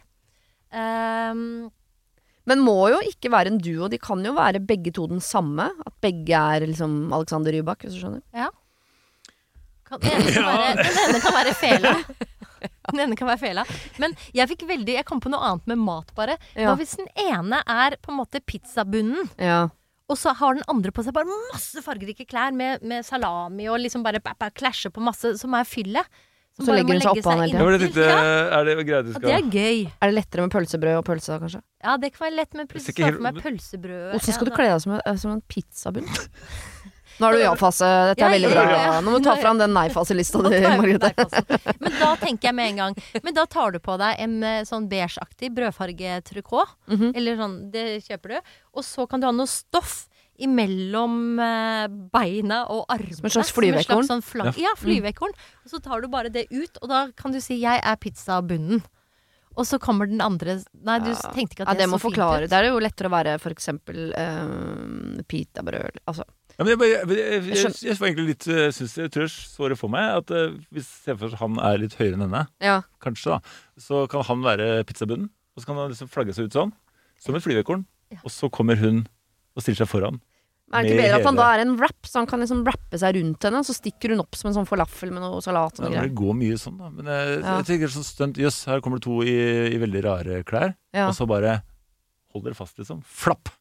Um, 0.72 1.72
Men 2.48 2.60
må 2.64 2.76
jo 2.94 3.00
ikke 3.10 3.32
være 3.34 3.48
en 3.52 3.58
duo. 3.58 3.90
De 3.90 3.98
kan 3.98 4.24
jo 4.24 4.32
være 4.38 4.62
begge 4.66 4.94
to 4.94 5.08
den 5.08 5.20
samme. 5.20 5.66
At 5.86 5.94
begge 6.00 6.30
er 6.38 6.62
liksom 6.70 7.12
Alexander 7.12 7.52
Rybak, 7.52 7.82
hvis 7.84 7.98
du 7.98 8.06
skjønner. 8.06 8.22
kan, 9.84 10.00
den, 10.00 10.12
ene 10.12 10.32
kan 10.32 10.46
være, 10.54 10.76
den 10.86 11.02
ene 11.10 11.20
kan 11.26 11.34
være 11.34 11.54
fela. 11.58 11.96
Den 12.92 13.02
ene 13.08 13.16
kan 13.20 13.28
være 13.32 13.42
fela. 13.42 13.64
Men 14.02 14.14
jeg 14.36 14.50
fikk 14.54 14.68
veldig 14.70 14.96
Jeg 15.00 15.06
kom 15.10 15.20
på 15.24 15.32
noe 15.34 15.42
annet 15.42 15.68
med 15.74 15.82
mat, 15.82 16.12
bare. 16.18 16.38
Ja. 16.56 16.70
Hva 16.72 16.78
hvis 16.80 16.96
den 17.00 17.10
ene 17.26 17.62
er 17.66 17.98
på 18.02 18.14
en 18.14 18.20
måte 18.22 18.42
pizzabunnen, 18.46 19.30
Ja. 19.42 19.64
og 20.10 20.18
så 20.22 20.36
har 20.38 20.54
den 20.60 20.64
andre 20.70 20.92
på 20.94 21.04
seg 21.04 21.14
bare 21.18 21.26
masse 21.52 21.82
fargerike 21.82 22.28
klær 22.30 22.54
med, 22.54 22.84
med 22.86 23.04
salami 23.08 23.66
og 23.72 23.80
liksom 23.82 24.04
bare, 24.06 24.22
klasjer 24.54 24.94
på 24.94 25.02
masse 25.02 25.34
som 25.42 25.54
er 25.58 25.66
fyllet? 25.66 26.06
Som 26.56 26.70
Så 26.70 26.72
bare 26.72 26.78
legger 26.86 26.94
hun 26.94 27.02
seg 27.04 27.18
oppå 27.20 27.32
han 27.34 27.42
hele 27.42 27.58
Ja, 27.60 27.64
er 28.56 28.64
det 28.70 28.76
greit 28.88 29.06
du 29.10 29.12
skal 29.12 29.26
det 29.28 29.34
er 29.36 29.48
gøy. 29.52 29.82
Er 30.00 30.08
det 30.08 30.16
lettere 30.16 30.46
med 30.46 30.54
pølsebrød 30.54 31.00
og 31.02 31.04
pølse 31.10 31.34
da, 31.34 31.40
kanskje? 31.42 31.60
Ja, 31.84 31.98
det 32.00 32.14
kan 32.16 32.24
være 32.30 32.38
lett, 32.38 32.54
med 32.56 32.70
pølsebrød. 32.72 34.06
Hvordan 34.14 34.24
skal 34.24 34.46
Ja, 34.46 34.48
du 34.48 34.56
kle 34.56 34.70
deg 34.70 34.80
som, 34.86 34.94
en- 34.96 35.18
som 35.20 35.34
en 35.36 35.42
pizzabunn? 35.52 36.08
Nå 37.20 37.28
er 37.30 37.32
du 37.32 37.40
i 37.40 37.44
ja-fase. 37.46 37.90
Dette 38.12 38.20
Ja, 38.24 38.28
er 38.28 38.36
veldig 38.36 38.50
bra. 38.52 38.64
ja, 38.70 38.80
ja. 38.86 38.96
Nå 39.02 39.12
må 39.14 39.20
du 39.22 39.28
ta 39.30 39.36
fram 39.40 39.58
den 39.62 39.72
nei-fase-lista 39.76 40.42
di, 40.44 40.60
Margrethe. 40.66 41.14
Men 41.80 41.96
da 42.00 42.16
tenker 42.26 42.50
jeg 42.50 42.56
med 42.58 42.70
en 42.74 42.82
gang 42.82 42.98
Men 43.24 43.34
da 43.38 43.46
tar 43.46 43.72
du 43.72 43.80
på 43.80 43.96
deg 44.02 44.20
en 44.26 44.36
eh, 44.44 44.64
sånn 44.68 44.90
beigeaktig 44.92 45.54
brødfargetrikot. 45.56 46.76
Mhm. 46.92 47.14
Eller 47.16 47.40
sånn, 47.40 47.56
det 47.72 47.86
kjøper 48.08 48.36
du. 48.36 48.52
Og 48.76 48.84
så 48.84 49.08
kan 49.08 49.24
du 49.24 49.28
ha 49.30 49.34
noe 49.36 49.48
stoff 49.48 50.08
imellom 50.38 51.40
eh, 51.40 51.86
beina 52.12 52.66
og 52.68 52.84
armene. 52.92 53.16
Som 53.16 53.30
en 53.30 53.36
slags 53.38 53.54
flyveekorn? 53.56 54.10
Sånn. 54.10 54.52
Ja, 54.60 54.74
flyveekorn. 54.80 55.32
Og 55.64 55.72
så 55.72 55.80
tar 55.84 56.04
du 56.04 56.10
bare 56.12 56.28
det 56.34 56.48
ut, 56.52 56.82
og 56.82 56.92
da 56.92 57.06
kan 57.16 57.32
du 57.32 57.40
si 57.40 57.56
'jeg 57.62 57.80
er 57.82 57.96
pizzabunnen'. 57.96 58.84
Og 59.56 59.64
så 59.64 59.80
kommer 59.80 60.06
den 60.06 60.20
andre 60.20 60.60
Nei, 60.84 61.00
du 61.00 61.12
Ja. 61.12 61.32
tenkte 61.32 61.56
ikke 61.56 61.62
at 61.64 61.78
det 61.78 61.88
det, 61.88 61.88
er 61.88 61.98
så 61.98 62.00
fint 62.02 62.18
ut. 62.18 62.50
Det 62.50 62.58
er 62.60 62.66
jo 62.68 62.80
lettere 62.80 63.08
å 63.08 63.16
være 63.16 63.40
for 63.40 63.52
eksempel 63.52 64.12
uh, 64.12 65.22
pitabrød 65.30 65.96
Altså. 66.06 66.24
Ja, 66.56 66.64
men 66.64 66.72
jeg, 66.72 66.80
bare, 66.80 67.16
jeg, 67.16 67.42
jeg, 67.52 67.72
jeg, 67.84 67.98
var 68.00 68.08
egentlig 68.08 68.28
litt 68.30 68.46
eh, 68.48 68.70
synes 68.72 68.94
jeg, 68.98 69.12
tror 69.12 69.26
jeg 69.26 69.32
så 69.36 69.68
det 69.72 69.78
for 69.80 69.92
meg 69.92 70.22
at 70.22 70.32
eh, 70.32 70.54
hvis 70.72 70.88
han 71.42 71.58
er 71.60 71.82
litt 71.82 71.98
høyere 72.00 72.16
enn 72.16 72.24
henne, 72.28 72.46
Ja. 72.64 72.78
kanskje, 73.04 73.36
da, 73.36 73.82
så 73.82 74.06
kan 74.12 74.24
han 74.24 74.46
være 74.46 74.70
pizzabunnen. 74.88 75.28
Og 75.56 75.64
så 75.64 75.68
kan 75.70 75.78
han 75.80 75.92
liksom 75.92 76.08
flagge 76.12 76.34
seg 76.36 76.48
ut 76.48 76.56
sånn, 76.56 76.72
som 77.20 77.36
et 77.36 77.44
flyvekorn. 77.44 77.84
Ja. 78.12 78.20
Og 78.24 78.32
så 78.32 78.48
kommer 78.52 78.76
hun 78.80 79.04
og 79.56 79.64
stiller 79.64 79.84
seg 79.84 79.92
foran. 79.92 80.22
Men 80.72 80.80
er 80.80 80.88
det 80.88 80.92
ikke 80.96 81.02
bedre 81.04 81.18
at 81.20 81.28
han 81.30 81.38
da 81.38 81.46
er 81.54 81.62
en 81.62 81.76
wrap, 81.78 82.08
så 82.10 82.18
han 82.24 82.28
kan 82.28 82.42
liksom 82.42 82.64
rappe 82.66 82.98
seg 82.98 83.16
rundt 83.20 83.46
henne, 83.46 83.60
så 83.68 83.76
stikker 83.78 84.16
hun 84.16 84.24
opp 84.24 84.36
som 84.36 84.50
en 84.50 84.56
sånn 84.58 84.66
falafel 84.68 85.12
med 85.14 85.22
noe 85.22 85.44
salat 85.46 85.78
og 85.80 85.86
Ja, 85.86 85.92
greier. 85.94 86.08
det 86.10 86.16
går 86.18 86.34
mye 86.40 86.58
sånn, 86.58 86.80
da. 86.82 86.90
Men 86.90 87.06
jeg, 87.12 87.36
Ja. 87.44 87.58
jeg 87.60 87.68
tenker 87.70 87.94
sånn 87.94 88.08
stunt 88.08 88.40
Jøss, 88.42 88.64
her 88.66 88.82
kommer 88.82 88.98
det 89.00 89.06
to 89.06 89.20
i, 89.22 89.36
i 89.76 89.78
veldig 89.78 90.02
rare 90.08 90.40
klær. 90.44 90.74
Og 91.06 91.14
så 91.14 91.28
bare 91.30 91.60
hold 92.34 92.44
dere 92.48 92.58
fast, 92.58 92.80
liksom. 92.82 93.04
Flapp! 93.06 93.52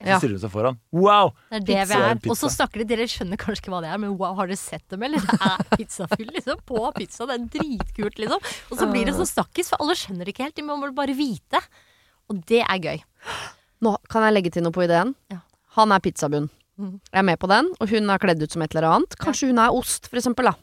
Så 0.00 0.06
Ja. 0.08 0.18
stiller 0.18 0.38
hun 0.38 0.40
seg 0.40 0.50
foran. 0.54 0.76
Wow! 0.96 1.32
Det 1.50 1.56
er 1.56 1.60
det 1.60 1.66
Pizza 1.66 1.98
vi 1.98 2.04
er. 2.08 2.30
Og 2.32 2.36
så 2.40 2.48
snakker 2.48 2.80
de, 2.80 2.84
dere 2.88 3.04
skjønner 3.10 3.36
kanskje 3.36 3.60
ikke 3.60 3.72
hva 3.74 3.80
det 3.84 3.90
er, 3.92 3.98
men 4.00 4.14
wow, 4.16 4.34
har 4.38 4.46
dere 4.48 4.56
sett 4.56 4.86
dem, 4.88 5.02
eller? 5.02 5.20
Det 5.20 5.40
er 5.44 5.76
pizzafyll 5.76 6.30
liksom, 6.32 6.62
på 6.64 6.84
pizza. 6.96 7.26
Det 7.28 7.36
er 7.36 7.44
dritkult, 7.58 8.16
liksom. 8.22 8.40
Og 8.70 8.78
så 8.80 8.88
blir 8.90 9.04
det 9.10 9.14
så 9.18 9.26
snakkis, 9.28 9.68
for 9.68 9.82
alle 9.84 9.96
skjønner 10.00 10.24
det 10.24 10.32
ikke 10.32 10.46
helt. 10.48 10.56
De 10.56 10.62
må 10.64 10.78
bare 10.96 11.12
vite. 11.18 11.60
Og 12.32 12.40
det 12.48 12.62
er 12.64 12.78
gøy. 12.80 13.02
Nå 13.84 13.92
kan 14.08 14.24
jeg 14.24 14.32
legge 14.38 14.52
til 14.56 14.64
noe 14.64 14.72
på 14.72 14.86
ideen. 14.86 15.12
Ja. 15.30 15.42
Han 15.76 15.92
er 15.92 16.00
pizzabunn. 16.00 16.48
Mhm. 16.80 16.96
Jeg 17.12 17.18
er 17.20 17.26
med 17.28 17.38
på 17.38 17.48
den, 17.52 17.68
og 17.78 17.88
hun 17.92 18.08
er 18.08 18.18
kledd 18.18 18.40
ut 18.42 18.50
som 18.56 18.62
et 18.64 18.74
eller 18.74 18.88
annet. 18.88 19.16
Kanskje 19.20 19.48
hun 19.52 19.58
er 19.60 19.68
ost, 19.76 20.08
for 20.08 20.16
eksempel. 20.16 20.48
Da. 20.48 20.54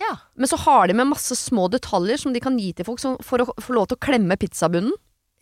Ja. 0.00 0.16
Men 0.34 0.48
så 0.50 0.58
har 0.58 0.88
de 0.88 0.94
med 0.98 1.06
masse 1.06 1.36
små 1.38 1.68
detaljer 1.70 2.18
som 2.18 2.32
de 2.34 2.40
kan 2.42 2.58
gi 2.58 2.72
til 2.74 2.84
folk 2.84 2.98
for 3.22 3.38
å 3.38 3.46
få 3.62 3.74
lov 3.78 3.86
til 3.92 3.96
å 3.96 4.02
klemme 4.02 4.34
pizzabunnen. 4.36 4.90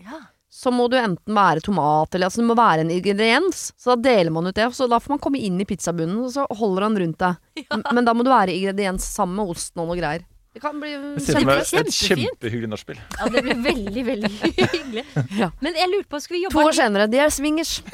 ja. 0.05 0.21
Så 0.51 0.73
må 0.75 0.89
du 0.91 0.97
enten 0.99 1.37
være 1.37 1.63
tomat, 1.63 2.11
eller 2.17 2.27
altså 2.27 2.41
det 2.43 2.49
må 2.49 2.57
være 2.59 2.83
en 2.83 2.91
ingrediens. 2.91 3.69
Så 3.79 3.95
da 3.95 4.01
deler 4.11 4.33
man 4.35 4.51
ut 4.51 4.57
det. 4.59 4.67
Så 4.75 4.89
da 4.91 4.99
får 4.99 5.15
man 5.15 5.21
komme 5.23 5.39
inn 5.39 5.61
i 5.63 5.67
pizzabunnen, 5.69 6.25
og 6.27 6.33
så 6.35 6.43
holder 6.59 6.89
han 6.89 6.99
rundt 7.05 7.21
deg. 7.23 7.39
Ja. 7.71 7.79
Men 7.95 8.07
da 8.09 8.13
må 8.17 8.25
du 8.27 8.31
være 8.33 8.51
ingrediens 8.57 9.05
sammen 9.15 9.37
med 9.39 9.53
osten 9.55 9.83
og 9.83 9.87
noe 9.93 9.99
greier. 10.01 10.25
Det 10.51 10.59
kan 10.65 10.81
bli 10.83 10.91
kjempefint. 11.23 11.87
et 11.87 11.95
kjempehyggelig 11.95 12.69
nachspiel. 12.73 12.99
ja, 13.21 13.29
det 13.31 13.43
blir 13.47 13.61
veldig, 13.63 14.03
veldig 14.09 14.31
hyggelig. 14.75 15.05
Ja. 15.39 15.53
Men 15.63 15.79
jeg 15.79 15.87
lurte 15.93 16.11
på, 16.11 16.19
skal 16.25 16.41
vi 16.41 16.51
To 16.51 16.65
år 16.67 16.75
senere, 16.75 17.07
de 17.13 17.21
er 17.23 17.31
swingers. 17.31 17.77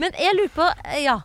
Men 0.00 0.12
jeg 0.20 0.36
lurer 0.36 0.52
på, 0.54 0.66
ja. 1.00 1.16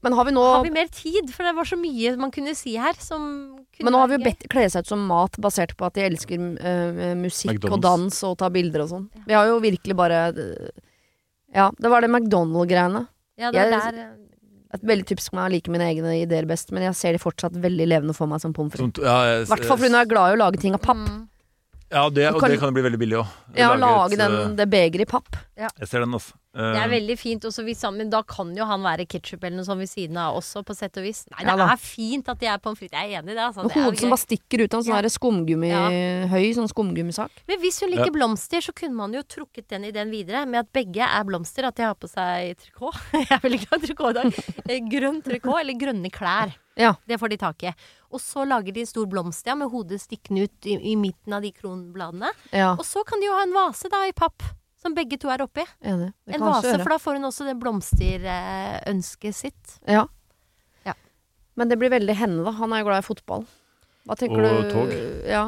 Men 0.00 0.16
har 0.16 0.24
vi 0.24 0.32
nå 0.32 0.42
Har 0.44 0.64
vi 0.64 0.72
mer 0.72 0.88
tid? 0.92 1.28
For 1.34 1.46
det 1.46 1.52
var 1.56 1.68
så 1.68 1.76
mye 1.80 2.14
man 2.20 2.32
kunne 2.34 2.54
si 2.58 2.76
her 2.80 2.96
som 3.00 3.24
kunne 3.60 3.86
Men 3.86 3.94
nå 3.96 4.02
har 4.02 4.10
vi 4.12 4.16
jo 4.18 4.24
bedt 4.24 4.46
kle 4.52 4.64
seg 4.72 4.86
ut 4.86 4.92
som 4.92 5.02
mat, 5.08 5.36
basert 5.42 5.76
på 5.76 5.88
at 5.88 5.98
de 5.98 6.06
elsker 6.08 6.40
uh, 6.40 7.02
musikk 7.20 7.68
og 7.68 7.80
dans 7.84 8.22
og 8.28 8.38
ta 8.40 8.48
bilder 8.52 8.86
og 8.86 8.92
sånn. 8.94 9.06
Vi 9.28 9.36
har 9.36 9.50
jo 9.50 9.60
virkelig 9.62 9.96
bare 9.98 10.24
eh, 10.30 10.72
Ja, 11.56 11.70
det 11.76 11.92
var 11.92 12.04
det 12.04 12.10
McDonald-greiene. 12.12 13.06
Ja, 13.40 13.52
det 13.52 13.62
er 13.66 13.72
der. 13.76 14.02
Et 14.70 14.82
veldig 14.86 15.06
typisk 15.08 15.34
meg 15.34 15.48
å 15.48 15.52
like 15.56 15.72
mine 15.72 15.88
egne 15.90 16.12
ideer 16.20 16.46
best, 16.46 16.70
men 16.70 16.84
jeg 16.86 16.94
ser 16.94 17.16
de 17.16 17.20
fortsatt 17.22 17.56
veldig 17.58 17.88
levende 17.90 18.14
for 18.14 18.30
meg 18.30 18.38
som 18.42 18.52
pommes 18.54 18.76
frites. 18.76 19.02
Ja, 19.02 19.40
I 19.42 19.48
hvert 19.50 19.66
fall 19.66 19.80
fordi 19.80 19.90
hun 19.90 19.98
er 19.98 20.10
glad 20.10 20.30
i 20.30 20.36
å 20.36 20.40
lage 20.44 20.60
ting 20.62 20.76
av 20.76 20.84
papp. 20.84 21.00
Mm. 21.02 21.24
Ja, 21.90 22.08
det, 22.08 22.28
og 22.32 22.40
kan- 22.40 22.50
det 22.50 22.58
kan 22.60 22.68
jo 22.70 22.76
bli 22.76 22.82
veldig 22.86 22.98
billig 23.02 23.16
òg. 23.18 23.26
Ja, 23.58 23.74
lage 23.74 24.16
den, 24.16 24.54
det 24.56 24.68
begeret 24.70 25.00
i 25.02 25.04
papp. 25.10 25.36
Jeg 25.58 25.88
ser 25.88 26.00
den, 26.04 26.12
altså. 26.14 26.32
Det 26.54 26.62
er 26.76 26.84
Eh, 26.86 26.88
veldig 26.90 27.16
fint. 27.18 27.42
Også 27.46 27.62
hvis 27.62 27.82
han, 27.82 27.96
men 27.96 28.10
da 28.10 28.22
kan 28.22 28.48
jo 28.56 28.64
han 28.66 28.80
være 28.82 29.06
ketsjup 29.06 29.44
eller 29.44 29.56
noe 29.58 29.64
sånt 29.64 29.78
ved 29.78 29.88
siden 29.90 30.16
av 30.18 30.34
også, 30.38 30.64
på 30.66 30.74
sett 30.74 30.96
og 30.98 31.04
vis. 31.04 31.24
Nei, 31.30 31.44
det 31.44 31.58
Ja 31.58 31.66
er 31.72 31.76
fint 31.78 32.28
at 32.28 32.38
de 32.40 32.46
er 32.46 32.58
pommes 32.58 32.78
frites. 32.78 32.90
Jeg 32.98 33.12
er 33.12 33.22
enig 33.22 33.30
i 33.30 33.34
det. 33.34 33.44
Altså. 33.44 33.62
Det 33.68 33.72
hodet 33.84 33.98
som 34.00 34.10
bare 34.10 34.18
stikker 34.24 34.64
ut 34.64 34.74
av 34.74 34.78
en 34.80 34.84
sånn 34.86 35.02
Ja. 35.02 35.08
skumgummihøy 35.10 35.10
skumgummi 35.10 35.68
Ja. 35.70 36.54
sånn 36.58 36.68
skumgummisak. 36.70 37.30
Men 37.48 37.60
hvis 37.60 37.80
hun 37.80 37.90
liker 37.90 38.10
blomster, 38.10 38.58
så 38.60 38.74
kunne 38.74 38.94
man 38.94 39.12
jo 39.12 39.22
trukket 39.22 39.68
den 39.68 39.84
ideen 39.84 40.10
videre 40.10 40.46
med 40.46 40.58
at 40.66 40.72
begge 40.72 41.02
er 41.02 41.24
blomster. 41.24 41.64
At 41.66 41.74
de 41.76 41.82
har 41.84 41.94
på 41.94 42.08
seg 42.08 42.56
trikot. 42.58 42.94
Jeg 43.12 43.30
er 43.30 43.38
veldig 43.38 43.68
glad 43.68 43.82
i 43.82 43.86
trikot 43.86 44.10
i 44.10 44.12
dag. 44.22 44.34
Eh, 44.68 44.80
Grønn 44.90 45.22
trikot 45.22 45.60
eller 45.60 45.74
grønne 45.78 46.10
klær. 46.10 46.54
Ja. 46.76 46.94
Det 47.06 47.18
får 47.20 47.28
de 47.30 47.36
tak 47.36 47.62
i. 47.64 47.74
Og 48.10 48.18
så 48.22 48.42
lager 48.48 48.74
de 48.74 48.82
en 48.82 48.88
stor 48.90 49.06
blomst 49.06 49.46
ja, 49.46 49.54
med 49.54 49.70
hodet 49.70 50.00
stikkende 50.02 50.48
ut 50.48 50.66
i, 50.66 50.74
i 50.92 50.96
midten 50.98 51.36
av 51.36 51.44
de 51.46 51.52
kronbladene. 51.54 52.32
Ja. 52.50 52.72
Og 52.74 52.82
så 52.86 53.04
kan 53.06 53.20
de 53.22 53.28
jo 53.28 53.36
ha 53.36 53.44
en 53.46 53.54
vase 53.54 53.90
da 53.92 54.02
i 54.08 54.12
papp. 54.16 54.42
som 54.80 54.94
begge 54.96 55.18
to 55.20 55.28
er 55.28 55.42
oppi. 55.44 55.60
Enig. 55.84 56.08
Det 56.24 56.34
En 56.38 56.40
vase, 56.46 56.72
for 56.80 56.88
da 56.88 56.96
får 56.98 57.18
hun 57.18 57.28
også 57.28 57.44
det 57.50 57.56
blomsterønsket 57.60 59.36
sitt. 59.36 59.74
Ja. 59.86 60.06
Ja. 60.88 60.94
Men 61.54 61.68
det 61.68 61.76
blir 61.78 61.92
veldig 61.92 62.14
henne, 62.16 62.44
da. 62.46 62.54
Han 62.56 62.72
er 62.72 62.80
jo 62.80 62.88
glad 62.88 63.02
i 63.04 63.06
fotball. 63.06 63.44
Hva 64.08 64.16
tenker 64.16 64.40
Og 64.40 64.62
du? 64.64 64.70
tog. 64.72 64.94
Ja. 65.28 65.44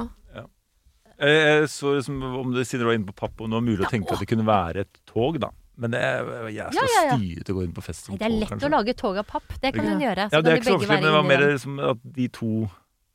Jeg, 1.23 1.39
jeg 1.39 1.69
så 1.71 1.95
liksom, 1.97 2.21
om 2.43 2.53
det 2.53 2.67
siden 2.67 2.83
du 2.85 2.89
var 2.91 2.97
inne 2.99 3.09
på 3.09 3.15
papp, 3.25 3.41
om 3.41 3.51
det 3.53 3.57
var 3.57 3.65
mulig 3.65 3.87
å 3.87 3.91
tenke 3.91 4.13
at 4.15 4.21
det 4.23 4.29
kunne 4.29 4.47
være 4.49 4.85
et 4.85 5.01
tog, 5.09 5.39
da. 5.43 5.49
Men 5.83 5.91
det 5.97 6.01
er, 6.07 6.29
jeg 6.55 6.73
skal 6.77 6.87
Ja, 6.87 6.95
ja, 6.95 7.05
ja. 7.11 7.17
styre 7.19 7.53
å 7.53 7.57
gå 7.59 7.63
inn 7.67 7.73
på 7.75 7.83
fest 7.83 8.05
som 8.07 8.15
Nei, 8.15 8.19
det 8.23 8.27
er 8.29 8.35
lett 8.39 8.51
kanskje. 8.53 8.69
å 8.69 8.75
lage 8.77 8.95
tog 9.01 9.17
av 9.19 9.27
papp. 9.27 9.49
Det 9.61 9.73
kan 9.75 9.85
Ja. 9.85 9.91
hun 9.91 10.01
gjøre. 10.05 10.27
Så 10.31 10.37
Ja, 10.39 10.41
det 10.47 10.53
er 10.53 10.57
ikke 10.61 10.69
så 10.71 10.77
vanskelig, 10.79 10.89
men 10.95 11.03
det 11.03 11.13
var 11.17 11.23
mer 11.27 11.43
liksom, 11.51 11.81
at 11.91 11.99
de 12.19 12.29
to 12.29 12.51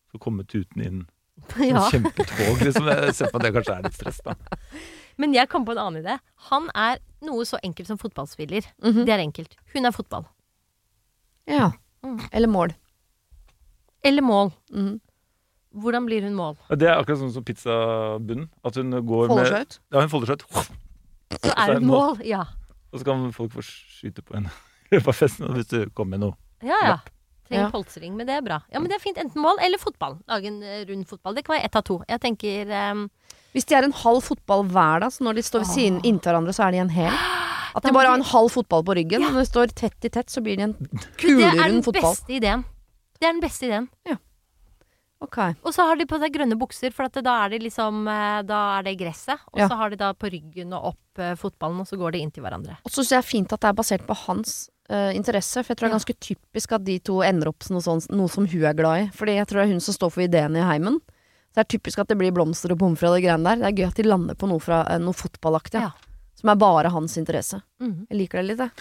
skal 0.10 0.20
komme 0.20 0.44
tuten 0.46 0.84
inn. 0.86 1.06
Som 1.54 1.64
Ja. 1.64 1.84
Kjempetog, 1.90 2.60
liksom. 2.66 2.86
Jeg 2.92 3.16
ser 3.16 3.32
på 3.32 3.40
at 3.40 3.44
det 3.48 3.54
kanskje 3.56 3.78
er 3.78 3.84
litt 3.88 3.94
stress, 3.96 4.20
da. 4.26 4.34
Men 5.18 5.34
jeg 5.34 5.50
kom 5.50 5.64
på 5.66 5.72
en 5.74 5.78
annen 5.82 6.04
idé. 6.04 6.20
Han 6.52 6.68
er 6.76 7.00
noe 7.26 7.46
så 7.46 7.58
enkelt 7.64 7.88
som 7.88 7.98
fotballspiller. 7.98 8.66
Mhm. 8.84 9.06
Det 9.06 9.14
er 9.16 9.24
enkelt. 9.24 9.56
Hun 9.74 9.86
er 9.86 9.92
fotball. 9.96 10.26
ja. 11.48 11.72
Mm. 12.06 12.20
Eller 12.32 12.48
mål. 12.48 12.76
Eller 14.06 14.22
mål. 14.22 14.52
Mhm. 14.72 15.00
Hvordan 15.78 16.06
blir 16.06 16.22
hun 16.24 16.34
mål? 16.38 16.56
Det 16.70 16.88
er 16.88 16.96
akkurat 17.02 17.20
sånn 17.20 17.34
som 17.34 17.44
pizzabunnen. 17.44 18.50
At 18.64 18.76
hun 18.76 18.92
går 18.92 19.28
Folder 19.28 19.44
med 19.44 19.52
seg 19.52 19.62
ut. 19.66 19.80
Ja, 19.94 20.00
hun 20.02 20.10
folder 20.10 20.28
seg 20.28 20.42
ut. 20.42 20.70
Så 21.44 21.54
er 21.58 21.74
hun 21.74 21.86
mål. 21.92 22.22
Ja. 22.26 22.44
Og 22.98 23.04
så 23.04 23.08
kan 23.12 23.28
folk 23.36 23.54
få 23.54 23.64
skyte 23.66 24.24
på 24.26 24.34
henne 24.38 24.50
i 24.90 24.96
løpet 24.98 25.14
av 25.14 25.18
festen 25.20 25.54
hvis 25.54 25.70
du 25.70 25.80
kommer 25.94 26.18
med 26.18 26.26
noe. 26.26 26.38
Ja, 26.66 26.80
ja. 26.84 26.98
Trenger 27.48 27.64
Ja. 27.64 27.72
polstring, 27.72 28.16
men 28.18 28.28
det 28.28 28.36
er 28.36 28.42
bra. 28.44 28.58
Ja, 28.74 28.82
men 28.82 28.90
det 28.92 28.98
er 28.98 29.04
fint. 29.04 29.18
Enten 29.22 29.40
mål 29.40 29.62
eller 29.64 29.80
fotball. 29.80 30.18
Lage 30.28 30.50
en 30.50 30.58
eh, 30.64 30.82
rund 30.90 31.06
fotball. 31.08 31.36
Det 31.38 31.46
kan 31.48 31.56
være 31.56 31.70
ett 31.70 31.78
av 31.80 31.86
to. 31.88 32.02
Jeg 32.10 32.20
tenker 32.26 32.74
um... 32.92 33.06
Hvis 33.56 33.66
de 33.70 33.78
er 33.78 33.86
en 33.88 33.94
halv 33.96 34.20
fotball 34.26 34.66
hver, 34.68 35.00
da, 35.06 35.08
så 35.14 35.24
når 35.24 35.38
de 35.40 35.44
står 35.48 35.64
ved 35.64 35.70
siden 35.72 36.02
inntil 36.04 36.34
hverandre, 36.34 36.54
så 36.54 36.66
er 36.68 36.76
de 36.76 36.82
en 36.84 36.92
hel. 36.92 37.14
At 37.78 37.86
de 37.86 37.94
bare 37.96 38.10
har 38.12 38.18
en 38.20 38.26
halv 38.34 38.52
fotball 38.52 38.84
på 38.84 38.98
ryggen. 39.00 39.24
Når 39.24 39.40
de 39.40 39.46
står 39.48 39.72
tett 39.78 40.10
i 40.10 40.12
tett, 40.12 40.34
så 40.34 40.42
blir 40.44 40.58
de 40.60 40.66
en 40.68 40.76
Det 40.76 41.38
er 41.46 41.70
den 41.70 41.80
beste 41.86 42.34
ideen. 42.36 42.66
Det 43.18 43.30
er 43.30 43.34
den 43.38 43.42
beste 43.42 43.70
ideen. 43.70 43.88
Ok. 45.20 45.38
Og 45.66 45.74
så 45.74 45.82
har 45.88 45.98
de 45.98 46.06
på 46.06 46.20
seg 46.22 46.34
grønne 46.36 46.58
bukser, 46.60 46.94
for 46.94 47.08
at 47.08 47.18
da 47.26 47.34
er 47.46 47.56
det 47.56 47.64
liksom 47.64 48.04
eh, 48.12 48.42
Da 48.46 48.60
er 48.78 48.84
det 48.86 48.98
gresset. 49.00 49.40
Og 49.54 49.60
Ja. 49.64 49.68
så 49.68 49.78
har 49.80 49.90
de 49.90 49.98
da 49.98 50.12
på 50.14 50.30
ryggen 50.30 50.74
og 50.78 50.94
opp 50.94 51.20
eh, 51.20 51.34
fotballen, 51.36 51.80
og 51.82 51.88
så 51.90 51.98
går 51.98 52.14
de 52.14 52.20
inntil 52.22 52.44
hverandre. 52.46 52.78
Og 52.86 52.92
så 52.92 53.02
syns 53.02 53.10
jeg 53.12 53.18
det 53.18 53.26
er 53.26 53.32
fint 53.32 53.54
at 53.54 53.62
det 53.62 53.70
er 53.72 53.78
basert 53.80 54.06
på 54.06 54.18
hans 54.28 54.70
uh, 54.92 55.12
interesse, 55.16 55.64
for 55.64 55.74
jeg 55.74 55.78
tror 55.80 55.88
det 55.88 55.94
er 55.94 55.98
ganske 55.98 56.18
typisk 56.22 56.72
at 56.78 56.86
de 56.86 57.00
to 57.00 57.22
ender 57.26 57.50
opp 57.50 57.64
som 57.66 57.76
noe, 57.76 57.84
sånt, 57.84 58.10
noe 58.14 58.30
som 58.30 58.46
hun 58.48 58.64
er 58.70 58.78
glad 58.78 59.02
i. 59.02 59.10
Fordi 59.18 59.36
jeg 59.40 59.48
tror 59.50 59.62
det 59.62 59.66
er 59.68 59.74
hun 59.74 59.82
som 59.84 59.98
står 59.98 60.14
for 60.14 60.22
ideene 60.28 60.62
i 60.62 60.68
heimen. 60.70 61.02
Så 61.02 61.58
det 61.58 61.66
er 61.66 61.72
typisk 61.78 62.00
at 62.00 62.08
det 62.14 62.20
blir 62.22 62.32
blomster 62.36 62.72
og 62.72 62.80
pommes 62.80 63.00
frites 63.02 63.10
og 63.16 63.18
de 63.18 63.26
greiene 63.26 63.44
der. 63.50 63.58
Det 63.64 63.68
er 63.72 63.78
gøy 63.82 63.88
at 63.90 63.98
de 63.98 64.04
lander 64.08 64.36
på 64.38 64.48
noe, 64.48 64.62
fra, 64.62 64.84
uh, 64.86 65.00
noe 65.02 65.18
fotballaktig. 65.18 65.82
Ja. 65.82 65.92
Som 66.38 66.54
er 66.54 66.62
bare 66.62 66.94
hans 66.94 67.18
interesse. 67.18 67.64
Mhm. 67.82 68.06
Jeg 68.12 68.18
liker 68.22 68.44
det 68.44 68.52
litt, 68.52 68.60
jeg. 68.60 68.72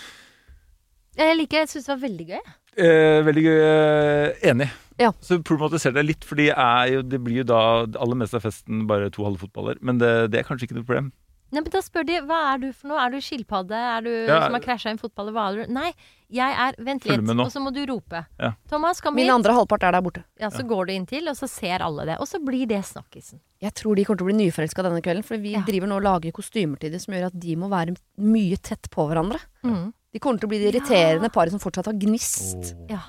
Jeg 1.17 1.37
liker 1.39 1.63
Jeg 1.65 1.69
syns 1.73 1.87
det 1.87 1.95
var 1.95 2.03
veldig 2.09 2.27
gøy. 2.29 2.43
Eh, 2.77 3.23
veldig 3.25 3.43
gøy. 3.47 4.51
Enig. 4.53 4.69
Ja. 4.99 5.13
Så 5.21 5.43
problematiserte 5.45 5.95
det 6.01 6.07
litt, 6.09 6.25
for 6.25 6.37
det 6.41 7.21
blir 7.23 7.43
jo 7.43 7.45
da 7.45 7.61
aller 7.85 8.17
meste 8.17 8.37
av 8.39 8.43
festen 8.47 8.87
bare 8.89 9.11
to 9.13 9.25
halve 9.25 9.39
fotballer. 9.45 9.77
Men 9.83 9.99
det, 9.99 10.31
det 10.33 10.41
er 10.41 10.45
kanskje 10.49 10.65
ikke 10.71 10.79
noe 10.81 10.87
problem. 10.89 11.13
Nei, 11.53 11.61
men 11.63 11.71
Da 11.71 11.79
spør 11.79 12.05
de 12.09 12.17
hva 12.27 12.39
er 12.55 12.59
du 12.59 12.73
for 12.75 12.89
noe. 12.91 12.99
Er 12.99 13.11
du 13.15 13.21
skilpadde? 13.23 13.71
Er 13.79 14.01
du 14.03 14.11
Ja. 14.27 14.41
som 14.49 14.53
har 14.57 14.61
krasja 14.65 14.89
i 14.91 14.95
en 14.97 14.99
fotball? 14.99 15.29
Hva 15.31 15.45
er 15.53 15.61
du? 15.67 15.73
Nei, 15.73 15.93
jeg 16.29 16.57
er 16.59 16.75
Vent 16.83 17.05
litt, 17.07 17.21
og 17.23 17.53
så 17.53 17.61
må 17.63 17.71
du 17.73 17.85
rope. 17.87 18.25
Ja. 18.41 18.55
Thomas, 18.69 19.01
kom 19.01 19.15
Min 19.15 19.27
hit. 19.29 19.35
andre 19.37 19.53
halvpart 19.55 19.85
er 19.87 19.93
der 19.95 20.03
borte. 20.03 20.25
Ja, 20.43 20.49
så 20.51 20.65
går 20.67 20.87
du 20.89 20.93
inn 20.97 21.07
til, 21.07 21.29
og 21.31 21.37
så 21.39 21.47
ser 21.49 21.85
alle 21.87 22.05
det. 22.09 22.17
Og 22.19 22.27
så 22.27 22.41
blir 22.43 22.67
det 22.67 22.81
snakkisen. 22.85 23.39
Jeg 23.63 23.73
tror 23.79 23.95
de 23.95 24.05
kommer 24.05 24.19
til 24.19 24.27
å 24.27 24.31
bli 24.33 24.39
nyforelska 24.43 24.83
denne 24.83 25.01
kvelden, 25.07 25.25
for 25.25 25.37
vi 25.39 25.53
Ja. 25.55 25.61
driver 25.63 25.87
nå 25.87 25.97
og 26.01 26.03
lager 26.03 26.33
kostymer 26.33 26.81
til 26.81 26.91
dem 26.91 26.99
som 26.99 27.15
gjør 27.15 27.27
at 27.31 27.39
de 27.39 27.55
må 27.55 27.69
være 27.71 27.95
mye 28.19 28.57
tett 28.61 28.91
på 28.91 29.07
hverandre. 29.07 29.39
Mhm. 29.63 29.93
De 30.13 30.19
kommer 30.19 30.41
til 30.41 30.49
å 30.49 30.51
bli 30.51 30.59
det 30.59 30.75
irriterende 30.75 31.31
paret 31.31 31.51
som 31.55 31.61
fortsatt 31.61 31.87
har 31.87 31.95
gnist. 31.95 32.75
Ja. 32.91 33.05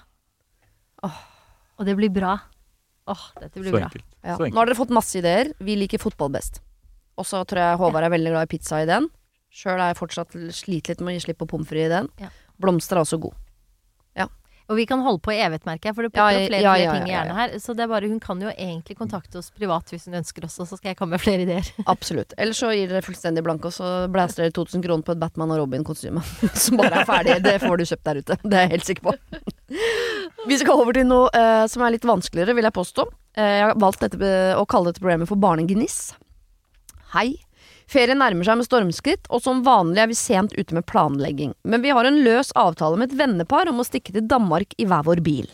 Og 1.77 1.85
det 1.85 1.95
blir 1.97 2.09
bra. 2.13 2.35
Åh, 3.07 3.25
dette 3.39 3.59
blir 3.61 3.71
Så 3.71 3.77
bra. 3.77 3.85
enkelt. 3.87 4.05
Ja. 4.23 4.35
Så 4.37 4.43
enkelt. 4.43 4.53
Nå 4.53 4.59
har 4.61 4.65
dere 4.71 4.79
fått 4.79 4.89
masse 4.95 5.15
ideer. 5.19 5.53
Vi 5.63 5.75
liker 5.77 6.01
fotball 6.01 6.31
best. 6.33 6.61
Og 7.17 7.25
så 7.25 7.43
tror 7.47 7.61
jeg 7.63 7.77
Håvard 7.79 8.03
er 8.03 8.09
veldig 8.13 8.31
glad 8.33 8.47
i 8.49 8.57
pizza 8.57 8.81
i 8.83 8.85
den. 8.89 9.07
Sjøl 9.49 9.79
er 9.79 9.93
jeg 9.93 9.97
fortsatt 10.01 10.35
sliter 10.53 10.93
litt 10.93 10.99
med 11.01 11.13
å 11.13 11.17
gi 11.17 11.23
slipp 11.25 11.37
på 11.39 11.47
pommes 11.47 11.67
frites-ideen. 11.69 12.09
Ja. 12.19 12.29
Blomster 12.59 12.97
er 12.97 13.05
også 13.05 13.19
god. 13.21 13.33
Og 14.67 14.75
vi 14.75 14.83
kan 14.87 14.99
holde 14.99 15.21
på 15.23 15.31
i 15.31 15.37
evighet, 15.39 15.63
merker 15.67 15.89
jeg, 15.89 15.95
for 15.95 16.03
det 16.03 16.11
popper 16.11 16.35
ja, 16.35 16.47
flere, 16.49 16.59
ja, 16.59 16.71
flere 16.75 16.83
ja, 16.83 16.95
ting 16.97 17.07
i 17.07 17.13
hjernen 17.13 17.37
her. 17.37 17.53
Så 17.63 17.75
det 17.77 17.85
er 17.85 17.91
bare, 17.91 18.09
hun 18.11 18.19
kan 18.23 18.41
jo 18.43 18.49
egentlig 18.51 18.97
kontakte 18.99 19.39
oss 19.39 19.47
privat 19.55 19.93
hvis 19.93 20.09
hun 20.09 20.17
ønsker 20.19 20.43
også, 20.43 20.65
så 20.67 20.79
skal 20.79 20.91
jeg 20.91 20.99
komme 20.99 21.15
med 21.15 21.23
flere 21.23 21.45
ideer. 21.45 21.69
Absolutt. 21.93 22.35
Eller 22.35 22.57
så 22.57 22.73
gir 22.75 22.91
dere 22.91 23.05
fullstendig 23.05 23.45
blanke, 23.47 23.71
og 23.71 23.77
så 23.77 23.91
blæser 24.11 24.43
dere 24.43 24.55
2000 24.57 24.83
kroner 24.83 25.07
på 25.07 25.15
et 25.15 25.23
Batman 25.23 25.55
og 25.55 25.63
Robin-kostyme. 25.63 26.23
Som 26.65 26.81
bare 26.83 27.03
er 27.05 27.07
ferdig. 27.07 27.39
Det 27.47 27.55
får 27.63 27.79
du 27.79 27.87
kjøpt 27.87 28.11
der 28.11 28.21
ute. 28.21 28.39
Det 28.43 28.59
er 28.59 28.67
jeg 28.67 28.75
helt 28.75 28.91
sikker 28.91 29.07
på. 29.07 29.15
Vi 30.47 30.59
skal 30.59 30.83
over 30.83 30.99
til 30.99 31.07
noe 31.07 31.31
eh, 31.35 31.63
som 31.71 31.83
er 31.83 31.95
litt 31.95 32.07
vanskeligere, 32.07 32.55
vil 32.57 32.67
jeg 32.67 32.75
påstå. 32.75 33.07
Eh, 33.39 33.53
jeg 33.61 33.65
har 33.69 33.79
valgt 33.79 34.03
dette, 34.03 34.35
å 34.59 34.67
kalle 34.67 34.91
dette 34.91 35.03
programmet 35.03 35.31
for 35.31 35.39
barnegniss. 35.39 36.01
Hei. 37.15 37.29
Ferien 37.87 38.19
nærmer 38.19 38.43
seg 38.43 38.59
med 38.59 38.67
stormskritt, 38.67 39.29
og 39.31 39.39
som 39.43 39.63
vanlig 39.63 40.01
er 40.03 40.09
vi 40.11 40.17
sent 40.19 40.55
ute 40.57 40.75
med 40.75 40.85
planlegging. 40.89 41.53
Men 41.63 41.83
vi 41.85 41.93
har 41.95 42.07
en 42.07 42.19
løs 42.25 42.51
avtale 42.59 42.99
med 42.99 43.11
et 43.13 43.19
vennepar 43.21 43.71
om 43.71 43.79
å 43.79 43.87
stikke 43.87 44.15
til 44.15 44.27
Danmark 44.27 44.75
i 44.77 44.87
hver 44.89 45.07
vår 45.07 45.23
bil. 45.23 45.47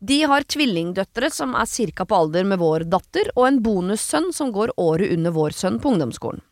De 0.00 0.22
har 0.24 0.46
tvillingdøtre 0.48 1.28
som 1.30 1.54
er 1.54 1.68
cirka 1.68 2.06
på 2.08 2.16
alder 2.16 2.46
med 2.48 2.58
vår 2.58 2.86
datter, 2.90 3.30
og 3.36 3.46
en 3.46 3.62
bonussønn 3.62 4.30
som 4.34 4.50
går 4.54 4.74
året 4.80 5.12
under 5.14 5.34
vår 5.36 5.54
sønn 5.54 5.78
på 5.78 5.92
ungdomsskolen. 5.92 6.42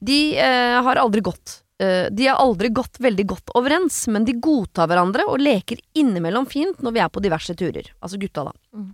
De 0.00 0.20
eh, 0.40 0.76
har 0.82 0.96
aldri 0.96 1.20
gått 1.20 1.58
eh, 1.82 2.06
De 2.08 2.24
har 2.24 2.38
aldri 2.40 2.70
gått 2.72 2.96
veldig 3.04 3.26
godt 3.28 3.52
overens, 3.54 4.06
men 4.08 4.24
de 4.24 4.32
godtar 4.40 4.88
hverandre 4.88 5.26
og 5.28 5.40
leker 5.40 5.80
innimellom 5.94 6.48
fint 6.48 6.80
når 6.80 6.96
vi 6.96 7.02
er 7.04 7.12
på 7.12 7.22
diverse 7.24 7.54
turer. 7.54 7.92
Altså 8.00 8.20
gutta, 8.20 8.48
da. 8.48 8.56
Mm. 8.74 8.88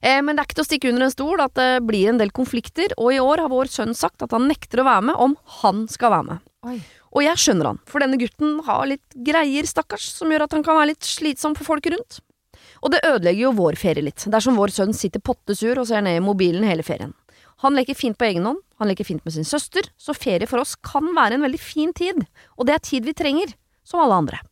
Eh, 0.00 0.20
men 0.22 0.34
det 0.34 0.42
er 0.42 0.48
ikke 0.48 0.58
til 0.58 0.66
å 0.66 0.68
stikke 0.68 0.92
under 0.92 1.06
en 1.06 1.14
stol 1.14 1.42
at 1.44 1.54
det 1.58 1.70
blir 1.86 2.10
en 2.10 2.20
del 2.20 2.32
konflikter, 2.34 2.92
og 3.00 3.14
i 3.14 3.22
år 3.22 3.44
har 3.44 3.52
vår 3.52 3.72
sønn 3.72 3.96
sagt 3.96 4.24
at 4.24 4.34
han 4.36 4.48
nekter 4.50 4.82
å 4.82 4.88
være 4.88 5.08
med 5.10 5.24
om 5.26 5.36
han 5.62 5.86
skal 5.92 6.14
være 6.16 6.28
med. 6.30 6.46
Oi. 6.66 6.78
Og 7.16 7.24
jeg 7.24 7.40
skjønner 7.40 7.70
han, 7.70 7.82
for 7.88 8.04
denne 8.04 8.18
gutten 8.20 8.58
har 8.66 8.86
litt 8.90 9.20
greier, 9.24 9.68
stakkars, 9.68 10.10
som 10.18 10.32
gjør 10.32 10.44
at 10.46 10.56
han 10.56 10.64
kan 10.66 10.76
være 10.76 10.92
litt 10.92 11.06
slitsom 11.06 11.54
for 11.56 11.72
folk 11.74 11.88
rundt. 11.92 12.20
Og 12.84 12.92
det 12.92 13.04
ødelegger 13.06 13.46
jo 13.46 13.54
vår 13.56 13.78
ferie 13.80 14.04
litt, 14.04 14.26
dersom 14.32 14.58
vår 14.60 14.74
sønn 14.74 14.92
sitter 14.96 15.22
pottesur 15.24 15.80
og 15.80 15.88
ser 15.88 16.04
ned 16.04 16.18
i 16.18 16.24
mobilen 16.24 16.66
hele 16.66 16.84
ferien. 16.84 17.14
Han 17.64 17.76
leker 17.78 17.96
fint 17.96 18.18
på 18.20 18.26
egen 18.28 18.44
hånd, 18.44 18.60
han 18.76 18.90
leker 18.90 19.08
fint 19.08 19.24
med 19.24 19.32
sin 19.32 19.48
søster, 19.48 19.88
så 19.96 20.12
ferie 20.12 20.48
for 20.50 20.60
oss 20.60 20.74
kan 20.76 21.08
være 21.16 21.38
en 21.38 21.46
veldig 21.46 21.60
fin 21.62 21.94
tid, 21.96 22.20
og 22.60 22.68
det 22.68 22.76
er 22.76 22.84
tid 22.84 23.08
vi 23.08 23.16
trenger, 23.16 23.54
som 23.86 24.02
alle 24.04 24.20
andre. 24.20 24.42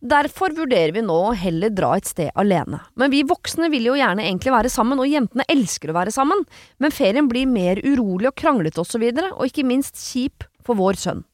Derfor 0.00 0.54
vurderer 0.56 0.94
vi 0.96 1.02
nå 1.04 1.14
å 1.28 1.34
heller 1.36 1.72
dra 1.76 1.92
et 1.98 2.08
sted 2.08 2.30
alene. 2.40 2.78
Men 2.96 3.12
vi 3.12 3.20
voksne 3.28 3.68
vil 3.72 3.90
jo 3.90 3.96
gjerne 3.98 4.24
egentlig 4.24 4.54
være 4.54 4.72
sammen, 4.72 5.00
og 5.00 5.10
jentene 5.10 5.44
elsker 5.52 5.92
å 5.92 5.96
være 5.98 6.14
sammen, 6.14 6.46
men 6.80 6.94
ferien 6.94 7.28
blir 7.28 7.50
mer 7.50 7.82
urolig 7.84 8.30
og 8.30 8.38
kranglete 8.40 8.80
osv., 8.80 9.04
og, 9.10 9.26
og 9.36 9.50
ikke 9.50 9.66
minst 9.68 10.00
kjip 10.00 10.46
for 10.64 10.80
vår 10.80 10.96
sønn. 11.00 11.24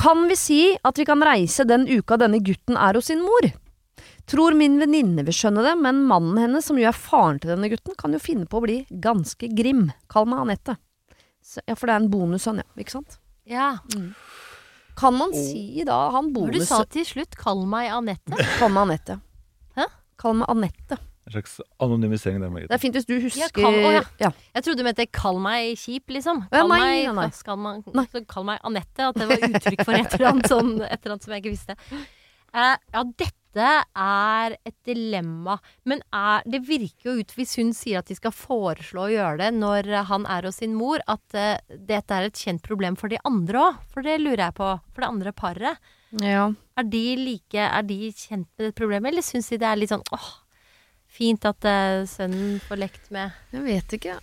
Kan 0.00 0.24
vi 0.30 0.36
si 0.38 0.62
at 0.86 0.96
vi 0.96 1.04
kan 1.04 1.20
reise 1.26 1.66
den 1.68 1.84
uka 1.90 2.16
denne 2.16 2.40
gutten 2.40 2.78
er 2.80 2.96
hos 2.96 3.10
sin 3.10 3.20
mor? 3.20 3.50
Tror 4.30 4.54
min 4.56 4.78
venninne 4.80 5.24
vil 5.26 5.36
skjønne 5.36 5.64
det, 5.66 5.74
men 5.82 6.04
mannen 6.08 6.38
hennes, 6.40 6.64
som 6.64 6.78
jo 6.80 6.88
er 6.88 6.96
faren 6.96 7.40
til 7.42 7.52
denne 7.52 7.68
gutten, 7.68 7.96
kan 7.98 8.14
jo 8.16 8.22
finne 8.22 8.48
på 8.48 8.60
å 8.60 8.64
bli 8.64 8.78
ganske 8.88 9.50
grim. 9.58 9.90
Kall 10.08 10.28
meg 10.30 10.46
Anette. 10.46 10.78
Ja, 11.66 11.74
for 11.74 11.88
det 11.88 11.96
er 11.96 12.00
en 12.04 12.12
bonussønn, 12.12 12.62
ja. 12.62 12.68
Ikke 12.80 12.96
sant? 12.96 13.18
Ja. 13.50 13.74
Kan 15.00 15.16
man 15.16 15.32
si 15.36 15.82
da 15.88 15.98
han 16.14 16.32
bonus... 16.34 16.56
du 16.58 16.66
sa 16.68 16.82
til 16.84 17.06
slutt 17.08 17.36
'kall 17.40 17.64
meg 17.68 17.88
Anette'. 17.94 18.36
Kall 18.60 18.72
meg 18.74 18.82
Anette. 18.88 19.20
Hæ? 19.78 19.86
Kall 20.20 20.36
meg 20.42 20.50
Anette. 20.52 20.98
En 21.30 21.34
slags 21.34 21.60
anonymisering 21.78 22.40
der, 22.42 22.50
Det 22.66 22.74
er 22.74 22.80
fint 22.82 22.96
hvis 22.96 23.06
du 23.06 23.14
husker 23.22 23.44
Ja, 23.44 23.48
kall- 23.54 23.76
å, 23.86 23.90
ja. 23.94 24.02
ja. 24.18 24.30
Jeg 24.56 24.64
trodde 24.66 24.82
du 24.82 24.86
mente 24.88 25.06
'kall 25.06 25.38
meg 25.40 25.76
kjip', 25.78 26.10
liksom. 26.10 26.44
Ja, 26.50 26.62
Kall 26.64 26.72
nei, 26.72 26.80
meg, 26.80 27.04
nei, 27.06 27.14
nei. 27.14 27.28
Kall, 27.30 28.08
så 28.10 28.24
kall 28.26 28.44
meg 28.48 28.58
Anette. 28.66 29.08
At 29.10 29.20
det 29.20 29.28
var 29.30 29.44
uttrykk 29.50 29.84
for 29.84 29.94
et 29.94 30.16
eller 30.18 30.32
annet, 30.34 30.48
sånn, 30.50 30.72
et 30.82 30.98
eller 31.00 31.14
annet 31.16 31.24
som 31.28 31.32
jeg 31.36 31.44
ikke 31.44 31.54
visste. 31.54 31.76
Eh, 32.54 32.76
ja, 32.94 33.02
dette 33.18 33.36
er 33.98 34.54
et 34.66 34.76
dilemma. 34.86 35.56
Men 35.84 36.02
er, 36.14 36.42
det 36.46 36.60
virker 36.68 37.10
jo 37.10 37.14
ut, 37.20 37.32
hvis 37.38 37.56
hun 37.58 37.72
sier 37.74 37.98
at 38.00 38.06
de 38.10 38.14
skal 38.18 38.34
foreslå 38.34 39.06
å 39.08 39.10
gjøre 39.12 39.38
det 39.42 39.48
når 39.58 39.88
han 40.10 40.26
er 40.30 40.46
hos 40.46 40.60
sin 40.62 40.74
mor, 40.78 41.02
at 41.10 41.34
eh, 41.38 41.58
dette 41.74 42.14
er 42.14 42.28
et 42.28 42.42
kjent 42.44 42.62
problem 42.66 42.96
for 42.98 43.10
de 43.10 43.18
andre 43.26 43.64
òg. 43.68 43.80
For 43.90 44.06
det 44.06 44.18
lurer 44.22 44.44
jeg 44.48 44.56
på. 44.60 44.68
For 44.94 45.02
det 45.04 45.10
andre 45.10 45.32
paret. 45.32 45.78
ja. 46.22 46.50
Er 46.80 46.86
de, 46.88 47.02
like, 47.18 47.60
er 47.60 47.82
de 47.84 47.96
kjent 48.16 48.46
med 48.56 48.70
det 48.70 48.74
problemet, 48.78 49.10
eller 49.12 49.22
syns 49.26 49.50
de 49.52 49.58
det 49.60 49.66
er 49.68 49.76
litt 49.76 49.90
sånn 49.92 50.06
åh, 50.16 50.28
fint 51.12 51.44
at 51.44 51.66
eh, 51.68 52.06
sønnen 52.08 52.54
får 52.64 52.78
lekt 52.80 53.10
med 53.12 53.34
Jeg 53.52 53.64
vet 53.66 53.96
ikke. 53.98 54.14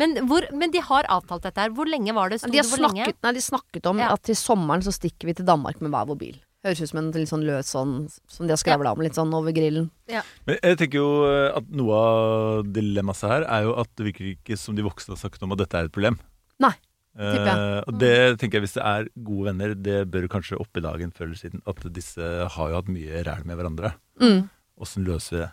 men, 0.00 0.16
hvor, 0.26 0.42
men 0.58 0.72
de 0.74 0.80
har 0.82 1.06
avtalt 1.06 1.44
dette 1.46 1.60
her. 1.62 1.70
Hvor 1.76 1.86
lenge 1.86 2.10
var 2.16 2.32
det? 2.32 2.40
De 2.42 2.48
har 2.48 2.64
det 2.64 2.64
hvor 2.72 2.82
lenge? 2.82 3.04
snakket, 3.04 3.20
nei, 3.22 3.32
de 3.36 3.44
snakket 3.44 3.86
om 3.92 4.00
Ja. 4.02 4.08
at 4.16 4.24
til 4.26 4.34
sommeren 4.34 4.82
så 4.82 4.90
stikker 4.96 5.28
vi 5.30 5.36
til 5.38 5.46
Danmark 5.46 5.78
med 5.84 5.92
hver 5.94 6.08
vår 6.10 6.18
bil. 6.18 6.40
Høres 6.64 6.80
ut 6.80 6.88
som 6.88 6.98
en 7.02 7.10
litt 7.12 7.28
sånn 7.28 7.44
løs 7.44 7.68
sånn 7.74 7.92
som 8.08 8.46
de 8.48 8.54
har 8.54 8.60
skravla 8.60 8.94
om 8.94 9.02
litt 9.04 9.16
sånn 9.18 9.32
over 9.36 9.52
grillen. 9.52 9.90
Men 10.08 10.56
jeg 10.62 10.78
tenker 10.80 10.96
jo 11.02 11.10
eh, 11.28 11.50
at 11.58 11.66
noe 11.76 11.98
av 12.00 12.64
dilemmaet 12.72 13.20
her 13.28 13.44
er 13.44 13.66
jo 13.66 13.74
at 13.82 13.90
det 14.00 14.06
virker 14.08 14.30
ikke 14.32 14.56
som 14.56 14.76
de 14.78 14.86
voksne 14.86 15.12
har 15.12 15.20
sagt 15.20 15.44
om 15.44 15.52
at 15.52 15.60
dette 15.60 15.76
er 15.76 15.90
et 15.90 15.94
problem. 15.94 16.16
Nei. 16.64 16.72
Tipper 17.14 17.46
jeg. 17.46 17.58
Eh, 17.60 17.82
og 17.86 17.98
det 18.00 18.14
tenker 18.40 18.58
jeg 18.58 18.64
hvis 18.64 18.76
det 18.78 18.86
er 18.90 19.10
gode 19.28 19.46
venner, 19.52 19.74
det 19.76 19.98
bør 20.10 20.24
kanskje 20.32 20.58
opp 20.58 20.80
i 20.80 20.82
dagen 20.82 21.12
før 21.14 21.28
eller 21.28 21.38
siden. 21.38 21.60
At 21.68 21.84
disse 21.94 22.32
har 22.56 22.72
jo 22.72 22.80
hatt 22.80 22.88
mye 22.90 23.22
ræl 23.28 23.44
med 23.46 23.60
hverandre. 23.60 23.92
Mm. 24.24 24.40
Åssen 24.82 25.04
løser 25.06 25.36
vi 25.36 25.42
det? 25.44 25.50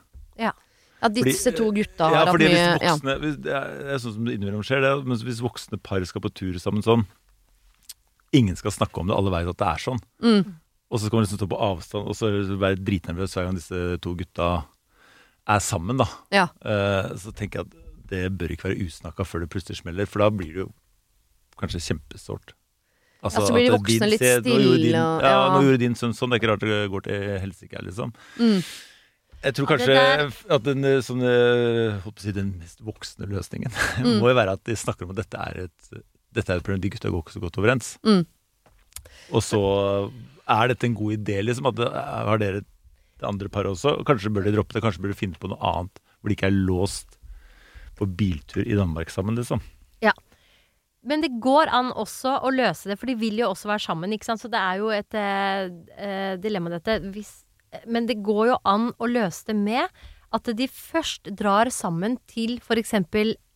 Ja. 0.48 0.54
At 1.02 1.14
disse 1.18 1.52
Fordi- 1.52 1.58
to 1.58 1.72
gutta 1.76 2.08
Ja, 2.14 2.18
har 2.24 2.32
hatt 2.32 2.40
mye 2.40 2.48
hvis 2.48 2.62
mye 2.62 2.82
ja. 2.88 2.94
voksne 2.96 3.20
hvis, 3.22 3.38
Det 3.42 3.54
er 3.58 3.78
det 3.82 3.94
er 3.94 4.02
sånn 4.06 4.14
som 4.16 4.26
det 4.26 4.34
innimellom 4.38 4.64
skjer, 4.66 4.82
det. 4.86 4.92
Men 5.06 5.18
hvis 5.28 5.42
voksne 5.44 5.82
par 5.82 6.06
skal 6.06 6.22
på 6.22 6.34
tur 6.34 6.58
sammen 6.62 6.82
sånn 6.86 7.06
Ingen 8.34 8.56
skal 8.56 8.72
snakke 8.72 9.02
om 9.02 9.08
det, 9.10 9.16
alle 9.18 9.32
vet 9.34 9.50
at 9.52 9.58
det 9.60 9.68
er 9.68 9.82
sånn. 9.84 9.98
Mm. 10.24 10.54
Og 10.92 11.00
så 11.00 11.08
skal 11.08 11.18
man 11.22 11.24
liksom 11.26 11.40
stå 11.40 11.48
på 11.48 11.60
avstand 11.64 12.08
og 12.12 12.16
så 12.20 12.30
være 12.60 12.76
dritnervøs 12.84 13.34
hver 13.38 13.46
gang 13.48 13.56
disse 13.56 13.82
to 14.04 14.12
gutta 14.20 14.50
er 15.48 15.62
sammen, 15.64 15.98
da. 16.02 16.06
Ja. 16.36 16.50
Uh, 16.62 17.14
så 17.18 17.32
tenker 17.34 17.62
jeg 17.62 17.70
at 17.72 17.78
det 18.12 18.26
bør 18.38 18.52
ikke 18.52 18.68
være 18.70 18.84
usnakka 18.90 19.24
før 19.24 19.46
det 19.46 19.50
plutselig 19.54 19.80
smeller, 19.80 20.06
for 20.10 20.20
da 20.20 20.28
blir 20.36 20.52
det 20.52 20.66
jo 20.66 20.70
kanskje 21.62 21.80
kjempesårt. 21.86 22.52
Altså, 23.24 23.40
Ja, 23.40 23.48
så 23.48 23.54
blir 23.56 23.64
de 23.64 23.70
din- 23.70 23.78
voksne 23.80 24.10
litt 24.12 24.20
se, 24.20 24.32
nå 24.42 24.56
gjorde 24.58 24.78
stille, 24.82 24.84
Din, 24.84 24.96
ja, 24.98 25.32
ja. 25.32 25.50
nå 25.56 25.60
gjorde 25.64 25.80
din 25.80 25.96
sønn 25.96 26.14
sånn, 26.18 26.30
det 26.34 26.36
er 26.38 26.42
ikke 26.42 26.52
rart 26.52 26.66
det 26.66 26.92
går 26.92 27.04
til 27.08 27.26
helsike 27.46 27.84
liksom. 27.88 28.14
Mm. 28.42 28.64
Jeg 29.42 29.56
tror 29.58 29.68
kanskje 29.72 29.94
ja, 29.96 30.28
at 30.58 30.64
den, 30.68 30.84
eh, 30.86 31.00
sånn, 31.06 31.22
eh, 31.26 32.12
si, 32.22 32.32
den 32.36 32.52
mest 32.60 32.82
voksne 32.86 33.26
løsningen 33.32 33.72
Mm. 34.04 34.20
må 34.20 34.28
jo 34.30 34.36
være 34.38 34.54
at 34.58 34.64
de 34.68 34.76
snakker 34.76 35.06
om 35.08 35.14
at 35.16 35.22
dette 35.24 35.38
er 35.40 35.64
et, 35.70 36.04
dette 36.34 36.50
er 36.52 36.58
et 36.60 36.64
problem. 36.66 36.82
De 36.84 36.90
gutta 36.94 37.10
går 37.10 37.24
ikke 37.24 37.38
så 37.38 37.42
godt 37.46 37.58
overens. 37.62 37.96
Mm. 38.06 38.26
Og 39.32 39.44
så 39.46 39.62
er 40.52 40.72
dette 40.72 40.88
en 40.88 40.98
god 40.98 41.18
idé, 41.18 41.40
liksom. 41.46 41.70
At 41.72 41.80
det, 41.80 41.90
har 41.92 42.42
dere 42.42 42.64
det 42.64 43.28
andre 43.28 43.52
paret 43.54 43.74
også? 43.74 44.00
Kanskje 44.08 44.34
bør 44.34 44.48
de 44.48 44.56
droppe 44.56 44.76
det, 44.76 44.84
kanskje 44.84 45.04
bør 45.04 45.14
de 45.14 45.20
finne 45.20 45.40
på 45.40 45.52
noe 45.52 45.62
annet 45.74 46.02
hvor 46.22 46.30
de 46.30 46.36
ikke 46.38 46.52
er 46.52 46.60
låst 46.70 47.16
på 47.98 48.06
biltur 48.06 48.62
i 48.62 48.78
Danmark 48.78 49.10
sammen, 49.14 49.38
liksom. 49.38 49.62
Ja. 50.06 50.14
Men 51.02 51.24
det 51.24 51.32
går 51.42 51.72
an 51.74 51.90
også 51.98 52.36
å 52.46 52.52
løse 52.54 52.92
det, 52.92 52.98
for 53.02 53.10
de 53.10 53.18
vil 53.18 53.40
jo 53.42 53.50
også 53.50 53.72
være 53.72 53.86
sammen, 53.88 54.14
ikke 54.14 54.28
sant. 54.30 54.44
Så 54.44 54.52
det 54.54 54.62
er 54.62 54.82
jo 54.82 54.92
et 54.94 55.18
eh, 55.18 55.72
eh, 55.98 56.34
dilemma, 56.42 56.76
dette. 56.76 57.00
Hvis, 57.14 57.32
men 57.90 58.06
det 58.10 58.20
går 58.22 58.52
jo 58.52 58.60
an 58.70 58.92
å 59.02 59.10
løse 59.10 59.50
det 59.50 59.58
med 59.58 59.90
at 60.34 60.44
de 60.56 60.68
først 60.72 61.28
drar 61.36 61.68
sammen 61.70 62.18
til 62.32 62.58
f.eks. 62.64 62.94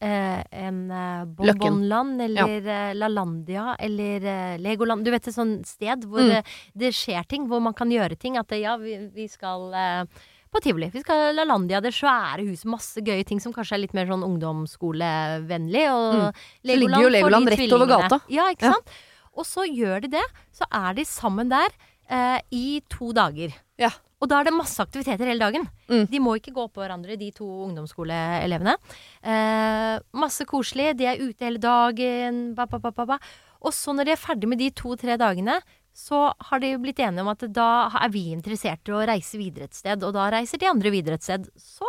Eh, 0.06 0.42
en 0.52 0.80
eh, 0.92 1.24
Bonbonland 1.26 2.22
eller 2.22 2.68
eh, 2.68 2.94
LaLandia 2.94 3.76
eller 3.80 4.26
eh, 4.28 4.58
Legoland. 4.60 5.06
Du 5.06 5.12
vet 5.14 5.28
et 5.28 5.34
sånt 5.34 5.66
sted 5.66 6.04
hvor 6.06 6.20
Mm. 6.26 6.30
det, 6.36 6.42
det 6.76 6.92
skjer 6.94 7.24
ting, 7.32 7.48
hvor 7.48 7.62
man 7.64 7.74
kan 7.74 7.90
gjøre 7.90 8.18
ting. 8.20 8.36
At 8.38 8.52
eh, 8.52 8.60
ja, 8.66 8.76
vi, 8.78 8.98
vi 9.16 9.28
skal 9.32 9.72
eh, 9.74 10.04
på 10.52 10.62
tivoli. 10.64 10.92
Vi 10.94 11.02
skal 11.04 11.34
LaLandia, 11.36 11.80
det 11.84 11.94
svære 11.96 12.44
huset, 12.48 12.68
masse 12.72 13.02
gøye 13.04 13.24
ting 13.28 13.40
som 13.44 13.52
kanskje 13.56 13.76
er 13.76 13.82
litt 13.86 13.96
mer 13.96 14.08
sånn 14.12 14.24
ungdomsskolevennlig. 14.28 15.86
Og 15.92 16.16
Mm. 16.16 16.32
Så 16.36 16.78
ligger 16.80 17.02
jo 17.04 17.10
Legoland 17.12 17.50
rett 17.52 17.74
over 17.76 17.88
gata. 17.88 18.20
Ja, 18.30 18.50
ikke 18.52 18.68
Ja. 18.70 18.74
sant? 18.74 18.90
Og 19.36 19.44
så 19.46 19.66
gjør 19.68 20.02
de 20.02 20.08
det. 20.20 20.24
Så 20.52 20.64
er 20.72 20.94
de 20.94 21.04
sammen 21.04 21.50
der 21.50 21.70
eh, 22.10 22.40
i 22.52 22.82
to 22.90 23.12
dager. 23.14 23.52
Ja. 23.78 23.90
Og 24.24 24.30
da 24.32 24.40
er 24.40 24.48
det 24.48 24.56
masse 24.56 24.80
aktiviteter 24.82 25.28
hele 25.28 25.44
dagen. 25.44 25.66
Mm. 25.92 26.06
De 26.12 26.22
må 26.24 26.38
ikke 26.38 26.54
gå 26.56 26.68
på 26.72 26.82
hverandre, 26.82 27.18
de 27.20 27.32
to 27.36 27.48
ungdomsskoleelevene. 27.68 28.78
Eh, 29.22 29.96
masse 30.16 30.48
koselig. 30.50 30.94
De 31.00 31.10
er 31.12 31.22
ute 31.22 31.46
hele 31.46 31.62
dagen. 31.62 32.54
Ba, 32.56 32.68
ba, 32.70 32.92
ba. 32.96 33.20
Og 33.66 33.76
så 33.76 33.96
når 33.96 34.08
de 34.08 34.16
er 34.16 34.22
ferdig 34.22 34.50
med 34.50 34.62
de 34.62 34.72
to-tre 34.76 35.18
dagene, 35.20 35.60
så 35.96 36.28
har 36.50 36.60
de 36.60 36.74
blitt 36.80 37.00
enige 37.00 37.24
om 37.24 37.32
at 37.32 37.46
da 37.56 37.70
er 38.02 38.12
vi 38.12 38.28
interessert 38.36 38.88
i 38.88 38.96
å 38.96 39.06
reise 39.08 39.40
videre 39.40 39.70
et 39.70 39.78
sted. 39.78 40.04
Og 40.04 40.16
da 40.16 40.28
reiser 40.34 40.60
de 40.62 40.72
andre 40.72 40.92
videre 40.94 41.20
et 41.20 41.26
sted. 41.26 41.48
Så. 41.60 41.88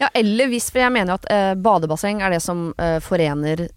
Ja, 0.00 0.10
eller 0.18 0.50
hvis 0.52 0.68
For 0.72 0.82
jeg 0.82 0.92
mener 0.94 1.16
at 1.16 1.28
eh, 1.32 1.54
badebasseng 1.56 2.20
er 2.24 2.34
det 2.34 2.42
som 2.44 2.70
eh, 2.80 2.98
forener 3.04 3.68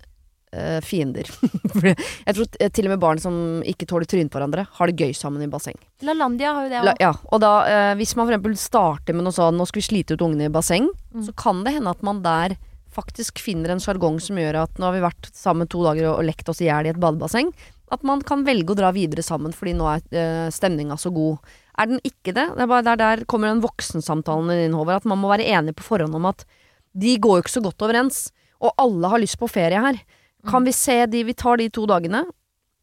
eh, 0.54 0.80
fiender. 0.86 1.30
Jeg 2.28 2.36
tror 2.38 2.46
eh, 2.60 2.70
til 2.74 2.88
og 2.90 2.94
med 2.96 3.02
barn 3.02 3.22
som 3.22 3.38
ikke 3.66 3.88
tåler 3.90 4.06
trynet 4.10 4.32
på 4.34 4.38
hverandre, 4.40 4.68
har 4.78 4.92
det 4.92 4.98
gøy 5.00 5.14
sammen 5.18 5.42
i 5.46 5.50
basseng. 5.52 5.78
LaLandia 6.06 6.54
har 6.58 6.68
jo 6.68 6.74
det 6.74 6.84
La, 6.86 6.94
òg. 6.94 7.02
ja, 7.02 7.12
og 7.32 7.42
da, 7.44 7.52
eh, 7.72 7.94
hvis 8.00 8.16
man 8.18 8.28
for 8.28 8.36
eksempel 8.36 8.56
starter 8.60 9.16
med 9.18 9.26
noe 9.28 9.36
sånn 9.36 9.58
Nå 9.60 9.66
skal 9.70 9.82
vi 9.82 9.88
slite 9.90 10.16
ut 10.18 10.26
ungene 10.28 10.50
i 10.50 10.54
basseng, 10.54 10.90
Mm. 11.16 11.24
så 11.24 11.32
kan 11.40 11.64
det 11.64 11.72
hende 11.78 11.90
at 11.96 12.02
man 12.04 12.22
der 12.22 12.58
faktisk 12.92 13.40
finner 13.40 13.72
en 13.72 13.80
sjargong 13.80 14.18
som 14.24 14.36
gjør 14.40 14.58
at 14.66 14.78
nå 14.80 14.86
har 14.88 14.94
vi 14.96 15.04
vært 15.04 15.30
sammen 15.36 15.68
to 15.72 15.82
dager 15.84 16.10
og, 16.10 16.20
og 16.20 16.26
lekt 16.28 16.48
oss 16.52 16.60
i 16.64 16.68
hjel 16.68 16.88
i 16.88 16.92
et 16.92 17.00
badebasseng. 17.00 17.54
At 17.92 18.04
man 18.04 18.20
kan 18.26 18.44
velge 18.48 18.72
å 18.74 18.76
dra 18.76 18.90
videre 18.96 19.24
sammen 19.24 19.54
fordi 19.56 19.74
nå 19.78 19.86
er 19.92 20.02
uh, 20.16 20.50
stemninga 20.52 20.96
så 21.00 21.12
god. 21.14 21.38
Er 21.78 21.88
den 21.92 22.00
ikke 22.08 22.34
det? 22.34 22.48
Det 22.56 22.64
er 22.64 22.72
bare 22.72 22.84
der, 22.88 22.98
der 23.00 23.24
kommer 23.30 23.52
den 23.52 23.62
voksensamtalen 23.64 24.48
din 24.50 24.74
over. 24.76 24.96
At 24.98 25.06
man 25.06 25.20
må 25.22 25.30
være 25.32 25.46
enig 25.56 25.76
på 25.78 25.84
forhånd 25.86 26.16
om 26.18 26.26
at 26.32 26.46
de 26.96 27.18
går 27.20 27.38
jo 27.40 27.44
ikke 27.46 27.56
så 27.58 27.64
godt 27.64 27.84
overens. 27.86 28.20
Og 28.64 28.72
alle 28.82 29.12
har 29.12 29.22
lyst 29.22 29.38
på 29.40 29.48
ferie 29.52 29.80
her. 29.84 30.00
Kan 30.48 30.64
vi 30.68 30.72
se 30.74 31.06
de 31.08 31.24
Vi 31.28 31.34
tar 31.34 31.58
de 31.58 31.70
to 31.70 31.86
dagene 31.90 32.24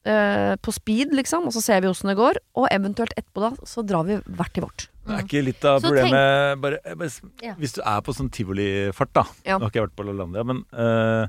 eh, 0.04 0.54
på 0.62 0.72
speed, 0.74 1.12
liksom, 1.14 1.46
og 1.46 1.52
så 1.54 1.62
ser 1.62 1.80
vi 1.84 1.88
åssen 1.90 2.08
det 2.10 2.16
går. 2.18 2.38
Og 2.58 2.68
eventuelt 2.70 3.12
etterpå 3.16 3.40
da, 3.44 3.50
så 3.68 3.84
drar 3.86 4.04
vi 4.08 4.16
hvert 4.26 4.52
til 4.56 4.64
vårt. 4.66 4.88
Det 5.02 5.16
er 5.18 5.22
ikke 5.26 5.42
litt 5.42 5.64
av 5.66 5.80
Så 5.82 5.88
problemet 5.90 6.60
bare, 6.62 6.78
bare, 6.94 7.10
Ja. 7.42 7.54
Hvis 7.58 7.72
du 7.74 7.80
er 7.82 8.00
på 8.06 8.14
sånn 8.14 8.30
tivolifart, 8.30 9.12
da. 9.14 9.24
Ja. 9.44 9.58
Nå 9.58 9.66
har 9.66 9.70
ikke 9.72 9.80
jeg 9.80 9.88
vært 9.88 9.96
på 9.98 10.06
LaLandia, 10.06 10.44
men 10.46 10.64
eh, 10.72 11.26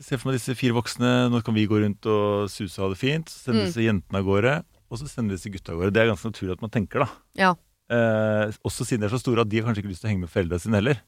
Se 0.00 0.16
for 0.16 0.30
meg 0.30 0.38
disse 0.38 0.54
fire 0.56 0.72
voksne. 0.72 1.28
Nå 1.28 1.42
kan 1.44 1.52
vi 1.54 1.66
gå 1.68 1.76
rundt 1.82 2.06
og 2.08 2.46
suse 2.48 2.78
og 2.80 2.86
ha 2.86 2.92
det 2.94 3.00
fint. 3.02 3.28
Så 3.28 3.50
sender 3.50 3.60
Mm. 3.60 3.66
disse 3.68 3.82
jentene 3.84 4.18
av 4.22 4.24
gårde, 4.24 4.54
og 4.90 4.96
så 4.98 5.06
sender 5.10 5.36
disse 5.36 5.50
gutta 5.52 5.72
av 5.74 5.78
gårde. 5.82 5.92
Det 5.92 6.00
er 6.00 6.08
ganske 6.08 6.30
naturlig 6.32 6.52
at 6.56 6.62
man 6.62 6.70
tenker, 6.72 7.04
da. 7.04 7.08
Ja. 7.36 7.50
Eh, 7.90 8.48
også 8.64 8.86
siden 8.86 9.00
de 9.02 9.06
er 9.10 9.12
så 9.12 9.20
store 9.20 9.42
at 9.42 9.50
de 9.50 9.60
har 9.60 9.66
kanskje 9.68 9.82
ikke 9.84 9.92
lyst 9.92 10.00
til 10.00 10.08
å 10.08 10.12
henge 10.14 10.24
med 10.24 10.30
foreldrene 10.32 10.60
sine 10.62 10.78
heller. 10.80 11.02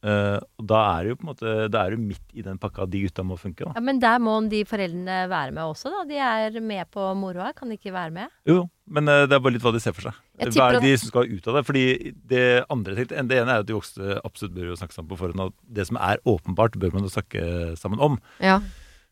Eh, 0.00 0.38
og 0.56 0.64
da 0.64 0.78
er 0.94 1.04
det 1.04 1.10
jo 1.10 1.16
på 1.18 1.26
en 1.26 1.28
måte 1.28 1.54
Da 1.68 1.82
er 1.84 1.92
det 1.92 2.00
midt 2.00 2.30
i 2.32 2.40
den 2.40 2.56
pakka 2.56 2.86
de 2.88 3.02
gutta 3.02 3.20
må 3.26 3.36
funke, 3.36 3.66
da. 3.66 3.74
Ja, 3.76 3.82
men 3.84 3.98
der 4.00 4.22
må 4.22 4.38
de 4.48 4.62
foreldrene 4.64 5.26
være 5.28 5.52
med 5.52 5.74
også, 5.74 5.92
da. 5.92 6.04
De 6.08 6.20
er 6.24 6.56
med 6.64 6.88
på 6.94 7.04
moroa. 7.20 7.50
Kan 7.56 7.68
de 7.68 7.76
ikke 7.76 7.92
være 7.92 8.14
med? 8.14 8.32
Jo, 8.48 8.62
men 8.88 9.10
uh, 9.10 9.26
det 9.28 9.36
er 9.36 9.42
bare 9.44 9.58
litt 9.58 9.66
hva 9.66 9.74
de 9.76 9.82
ser 9.84 9.92
for 9.96 10.08
seg. 10.08 10.20
Hva 10.40 10.70
er 10.70 10.78
det 10.78 10.86
de 10.86 10.94
som 11.02 11.12
skal 11.12 11.28
ut 11.28 11.50
av 11.50 11.58
det? 11.58 11.64
Fordi 11.68 11.84
det 12.32 12.44
andre 12.72 12.96
det 12.96 13.18
ene 13.20 13.58
er 13.58 13.60
at 13.60 13.68
de 13.68 13.76
voksne 13.76 14.16
absolutt 14.24 14.56
bør 14.56 14.70
jo 14.72 14.78
snakke 14.80 14.96
sammen 14.96 15.10
på 15.12 15.20
forhånd. 15.20 15.44
Og 15.50 15.56
det 15.68 15.90
som 15.90 16.00
er 16.00 16.22
åpenbart, 16.24 16.80
bør 16.80 16.96
man 16.96 17.04
jo 17.04 17.12
snakke 17.12 17.44
sammen 17.80 18.00
om. 18.00 18.16
Ja. 18.40 18.62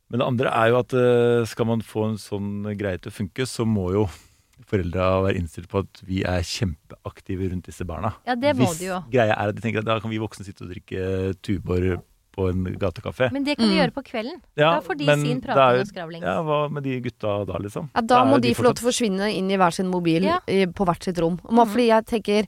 Men 0.08 0.22
det 0.22 0.30
andre 0.30 0.54
er 0.56 0.72
jo 0.72 0.80
at 0.80 0.96
uh, 0.96 1.44
skal 1.48 1.68
man 1.68 1.84
få 1.84 2.08
en 2.08 2.16
sånn 2.22 2.72
greie 2.80 2.96
til 2.96 3.12
å 3.12 3.18
funke, 3.18 3.44
så 3.44 3.68
må 3.68 3.90
jo 3.92 4.08
foreldra 4.68 5.08
være 5.24 5.38
innstilt 5.40 5.68
på 5.72 5.80
at 5.84 6.02
vi 6.06 6.22
er 6.28 6.44
kjempeaktive 6.44 7.50
rundt 7.52 7.66
disse 7.70 7.84
barna. 7.88 8.12
Ja, 8.28 8.34
det 8.36 8.54
må 8.56 8.66
Hvis 8.68 8.78
de 8.82 8.90
jo. 8.92 9.00
greia 9.10 9.34
er 9.34 9.48
at 9.48 9.56
de 9.56 9.64
tenker 9.64 9.80
at 9.82 9.88
da 9.88 9.98
kan 10.00 10.10
vi 10.12 10.18
voksne 10.22 10.44
sitte 10.46 10.62
og 10.66 10.70
drikke 10.74 11.34
Tuborg 11.42 12.02
på 12.38 12.48
en 12.52 12.64
gatekafé. 12.78 13.32
Men 13.34 13.42
det 13.44 13.56
kan 13.58 13.66
de 13.66 13.74
Mm. 13.74 13.78
gjøre 13.80 13.94
på 13.96 14.02
kvelden. 14.06 14.40
Ja, 14.56 14.74
da 14.76 14.80
får 14.80 14.98
de 14.98 15.06
men 15.06 15.20
sin 15.26 15.40
prating 15.40 15.80
og 15.80 15.86
skravling. 15.88 16.22
Ja, 16.22 16.36
hva 16.42 16.70
med 16.70 16.84
de 16.84 17.00
gutta 17.00 17.44
da, 17.46 17.58
liksom? 17.58 17.90
Ja, 17.94 18.00
da 18.00 18.06
da 18.22 18.24
må 18.24 18.40
de, 18.40 18.48
de 18.48 18.54
få 18.54 18.62
lov 18.62 18.74
til 18.76 18.86
å 18.86 18.92
forsvinne 18.92 19.34
inn 19.34 19.50
i 19.50 19.56
hver 19.56 19.72
sin 19.74 19.88
mobil 19.90 20.22
Ja. 20.22 20.38
i, 20.46 20.66
på 20.66 20.84
hvert 20.86 21.02
sitt 21.02 21.18
rom. 21.18 21.40
Og 21.44 21.50
Mhm. 21.52 21.66
Fordi 21.68 21.86
jeg 21.88 22.06
tenker 22.06 22.46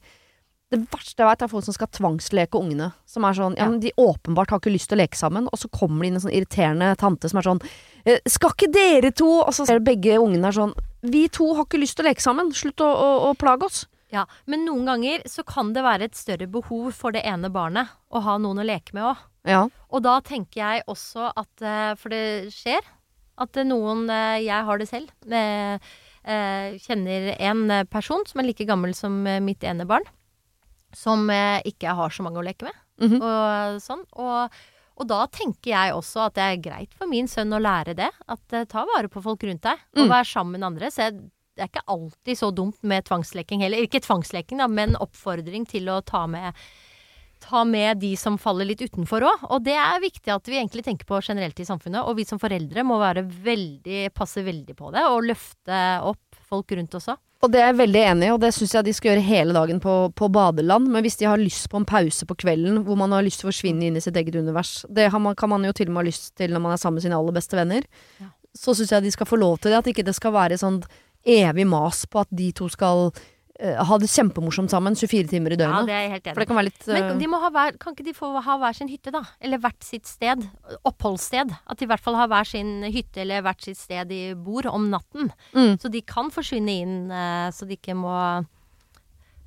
Det 0.73 0.79
verste 0.89 1.17
jeg 1.19 1.27
vet 1.27 1.43
er 1.43 1.49
folk 1.49 1.65
som 1.65 1.75
skal 1.75 1.89
tvangsleke 1.89 2.55
ungene. 2.55 2.93
Som 3.05 3.25
er 3.25 3.33
sånn, 3.35 3.57
ja, 3.59 3.69
men 3.69 3.81
De 3.81 3.91
åpenbart 3.99 4.51
har 4.51 4.61
ikke 4.61 4.71
lyst 4.71 4.87
til 4.89 4.99
å 4.99 5.03
leke 5.03 5.17
sammen, 5.19 5.49
og 5.53 5.59
så 5.59 5.69
kommer 5.69 6.03
det 6.03 6.07
inn 6.07 6.15
en 6.15 6.21
sånn 6.21 6.33
irriterende 6.33 6.97
tante 6.97 7.29
som 7.29 7.39
er 7.39 7.43
sånn 7.43 7.61
«Eh, 8.07 8.19
Skal 8.29 8.51
ikke 8.51 8.71
dere 8.73 9.11
to 9.11 9.41
Og 9.41 9.49
så 9.53 9.67
ser 9.67 9.81
begge 9.81 10.15
ungene 10.17 10.47
er 10.47 10.53
sånn 10.53 10.73
Vi 11.03 11.29
to 11.33 11.55
har 11.57 11.65
ikke 11.65 11.81
lyst 11.81 11.97
til 11.99 12.05
å 12.05 12.11
leke 12.11 12.23
sammen. 12.25 12.51
Slutt 12.53 12.83
å, 12.85 12.89
å, 12.91 13.09
å 13.31 13.35
plage 13.39 13.67
oss. 13.67 13.87
Ja, 14.11 14.25
Men 14.51 14.65
noen 14.67 14.89
ganger 14.89 15.23
så 15.31 15.45
kan 15.47 15.71
det 15.73 15.85
være 15.87 16.09
et 16.09 16.19
større 16.19 16.49
behov 16.51 16.91
for 16.99 17.15
det 17.15 17.23
ene 17.25 17.47
barnet 17.55 17.93
å 18.11 18.23
ha 18.27 18.37
noen 18.43 18.59
å 18.59 18.67
leke 18.67 18.95
med 18.97 19.07
òg. 19.07 19.21
Ja. 19.47 19.61
Og 19.89 20.03
da 20.03 20.17
tenker 20.21 20.61
jeg 20.61 20.83
også 20.91 21.31
at 21.33 21.63
eh, 21.65 21.95
For 21.97 22.13
det 22.13 22.51
skjer 22.53 22.83
at 23.41 23.57
noen 23.65 24.03
eh, 24.13 24.43
Jeg 24.45 24.67
har 24.67 24.83
det 24.83 24.89
selv. 24.91 25.09
eh, 25.31 25.79
kjenner 26.85 27.31
en 27.39 27.63
person 27.89 28.27
som 28.29 28.43
er 28.43 28.51
like 28.51 28.67
gammel 28.69 28.93
som 28.99 29.23
mitt 29.47 29.65
ene 29.65 29.87
barn. 29.89 30.05
Som 30.93 31.31
ikke 31.31 31.95
har 31.97 32.11
så 32.13 32.27
mange 32.27 32.43
å 32.43 32.45
leke 32.45 32.67
med. 32.67 32.77
Mhm. 33.01 33.23
Og 33.23 33.81
sånn. 33.81 34.03
Og, 34.19 34.51
og 35.01 35.09
da 35.09 35.23
tenker 35.33 35.71
jeg 35.73 35.95
også 35.97 36.27
at 36.29 36.35
det 36.37 36.45
er 36.47 36.63
greit 36.69 36.95
for 36.99 37.09
min 37.09 37.29
sønn 37.31 37.53
å 37.57 37.61
lære 37.63 37.95
det. 37.97 38.11
At 38.29 38.53
uh, 38.53 38.65
ta 38.69 38.85
vare 38.85 39.09
på 39.09 39.23
folk 39.25 39.43
rundt 39.49 39.65
deg. 39.65 39.81
Og 39.97 40.05
Mm. 40.05 40.11
være 40.13 40.29
sammen 40.29 40.59
med 40.61 40.67
andre. 40.69 40.91
Så 40.93 41.07
jeg, 41.09 41.17
det 41.57 41.65
er 41.65 41.71
ikke 41.73 41.87
alltid 41.89 42.39
så 42.39 42.51
dumt 42.55 42.79
med 42.85 43.05
tvangsleking 43.09 43.65
heller. 43.65 43.81
Ikke 43.89 44.01
tvangsleking, 44.05 44.61
da, 44.61 44.69
men 44.69 44.95
oppfordring 45.01 45.65
til 45.69 45.89
å 45.89 45.99
ta 46.05 46.27
med 46.31 46.53
ta 47.41 47.63
med 47.65 47.99
de 48.03 48.13
som 48.21 48.37
faller 48.41 48.69
litt 48.69 48.83
utenfor 48.85 49.25
òg. 49.27 49.47
Og 49.55 49.65
det 49.65 49.75
er 49.81 50.03
viktig 50.03 50.31
at 50.35 50.47
vi 50.51 50.59
egentlig 50.61 50.85
tenker 50.87 51.09
på 51.09 51.21
generelt 51.25 51.59
i 51.61 51.67
samfunnet. 51.69 52.05
Og 52.07 52.17
vi 52.21 52.27
som 52.29 52.39
foreldre 52.43 52.85
må 52.87 52.99
være 53.01 53.25
veldig, 53.25 54.11
passe 54.17 54.45
veldig 54.47 54.77
på 54.79 54.93
det, 54.95 55.03
og 55.09 55.27
løfte 55.31 55.81
opp 56.07 56.41
folk 56.51 56.73
rundt 56.77 56.95
også. 57.01 57.17
Og 57.41 57.49
det 57.49 57.63
er 57.63 57.71
jeg 57.71 57.79
veldig 57.79 58.01
enig 58.05 58.27
i, 58.29 58.33
og 58.35 58.41
det 58.43 58.51
syns 58.53 58.75
jeg 58.77 58.85
de 58.85 58.93
skal 58.93 59.15
gjøre 59.15 59.25
hele 59.25 59.55
dagen 59.57 59.79
på, 59.81 59.93
på 60.13 60.27
badeland. 60.29 60.91
Men 60.93 61.01
hvis 61.07 61.17
de 61.17 61.25
har 61.25 61.41
lyst 61.41 61.71
på 61.73 61.81
en 61.81 61.87
pause 61.89 62.27
på 62.29 62.37
kvelden 62.43 62.83
hvor 62.85 62.99
man 63.01 63.15
har 63.17 63.25
lyst 63.25 63.41
til 63.41 63.49
å 63.49 63.53
forsvinne 63.53 63.87
inn 63.89 63.97
i 63.97 64.03
sitt 64.05 64.19
eget 64.21 64.37
univers, 64.37 64.83
det 64.93 65.07
man, 65.17 65.33
kan 65.41 65.49
man 65.49 65.65
jo 65.65 65.73
til 65.73 65.89
og 65.89 65.95
med 65.97 66.03
ha 66.05 66.11
lyst 66.11 66.35
til 66.37 66.53
når 66.53 66.61
man 66.67 66.75
er 66.77 66.83
sammen 66.83 67.01
med 67.01 67.07
sine 67.07 67.17
aller 67.17 67.37
beste 67.39 67.57
venner, 67.57 67.87
Ja. 68.21 68.29
så 68.53 68.75
syns 68.77 68.93
jeg 68.93 69.07
de 69.07 69.15
skal 69.17 69.31
få 69.31 69.41
lov 69.41 69.57
til 69.59 69.73
det. 69.73 69.79
At 69.81 69.89
ikke 69.89 70.05
det 70.05 70.15
skal 70.19 70.37
være 70.37 70.61
sånn 70.61 70.83
evig 71.25 71.65
mas 71.69 72.05
på 72.05 72.21
at 72.27 72.29
de 72.33 72.51
to 72.61 72.69
skal 72.69 73.09
ha 73.61 73.97
det 74.01 74.09
kjempemorsomt 74.09 74.73
sammen 74.73 74.97
24 74.97 75.29
timer 75.31 75.55
i 75.55 75.59
Ja, 75.69 75.81
det 75.89 75.95
er 75.97 76.05
jeg 76.07 76.13
helt 76.15 76.29
For 76.31 76.31
enig 76.31 76.41
det 76.43 76.49
kan 76.49 76.59
være 76.59 76.69
litt 76.71 76.87
Men 76.89 77.09
eh, 77.09 77.19
de 77.21 77.29
hver, 77.57 77.75
kan 77.83 77.97
ikke 77.97 78.07
de 78.07 78.15
få 78.17 78.31
ha 78.47 78.57
hver 78.63 78.77
sin 78.77 78.91
hytte, 78.93 79.13
da? 79.15 79.23
Eller 79.41 79.61
hvert 79.61 79.85
sitt 79.85 80.09
sted? 80.09 80.47
Oppholdssted. 80.89 81.53
At 81.69 81.81
de 81.81 81.87
i 81.87 81.91
hvert 81.91 82.05
fall 82.05 82.17
har 82.17 82.31
hver 82.33 82.49
sin 82.49 82.79
hytte 82.89 83.25
eller 83.25 83.45
hvert 83.45 83.65
sitt 83.65 83.81
sted 83.81 84.09
de 84.11 84.23
bor 84.39 84.69
om 84.71 84.89
natten. 84.93 85.29
Mm. 85.53 85.77
Så 85.83 85.93
de 85.93 86.01
kan 86.07 86.33
forsvinne 86.33 86.79
inn, 86.85 86.97
eh, 87.13 87.51
så 87.53 87.69
de 87.69 87.77
ikke 87.77 87.99
må 87.99 88.15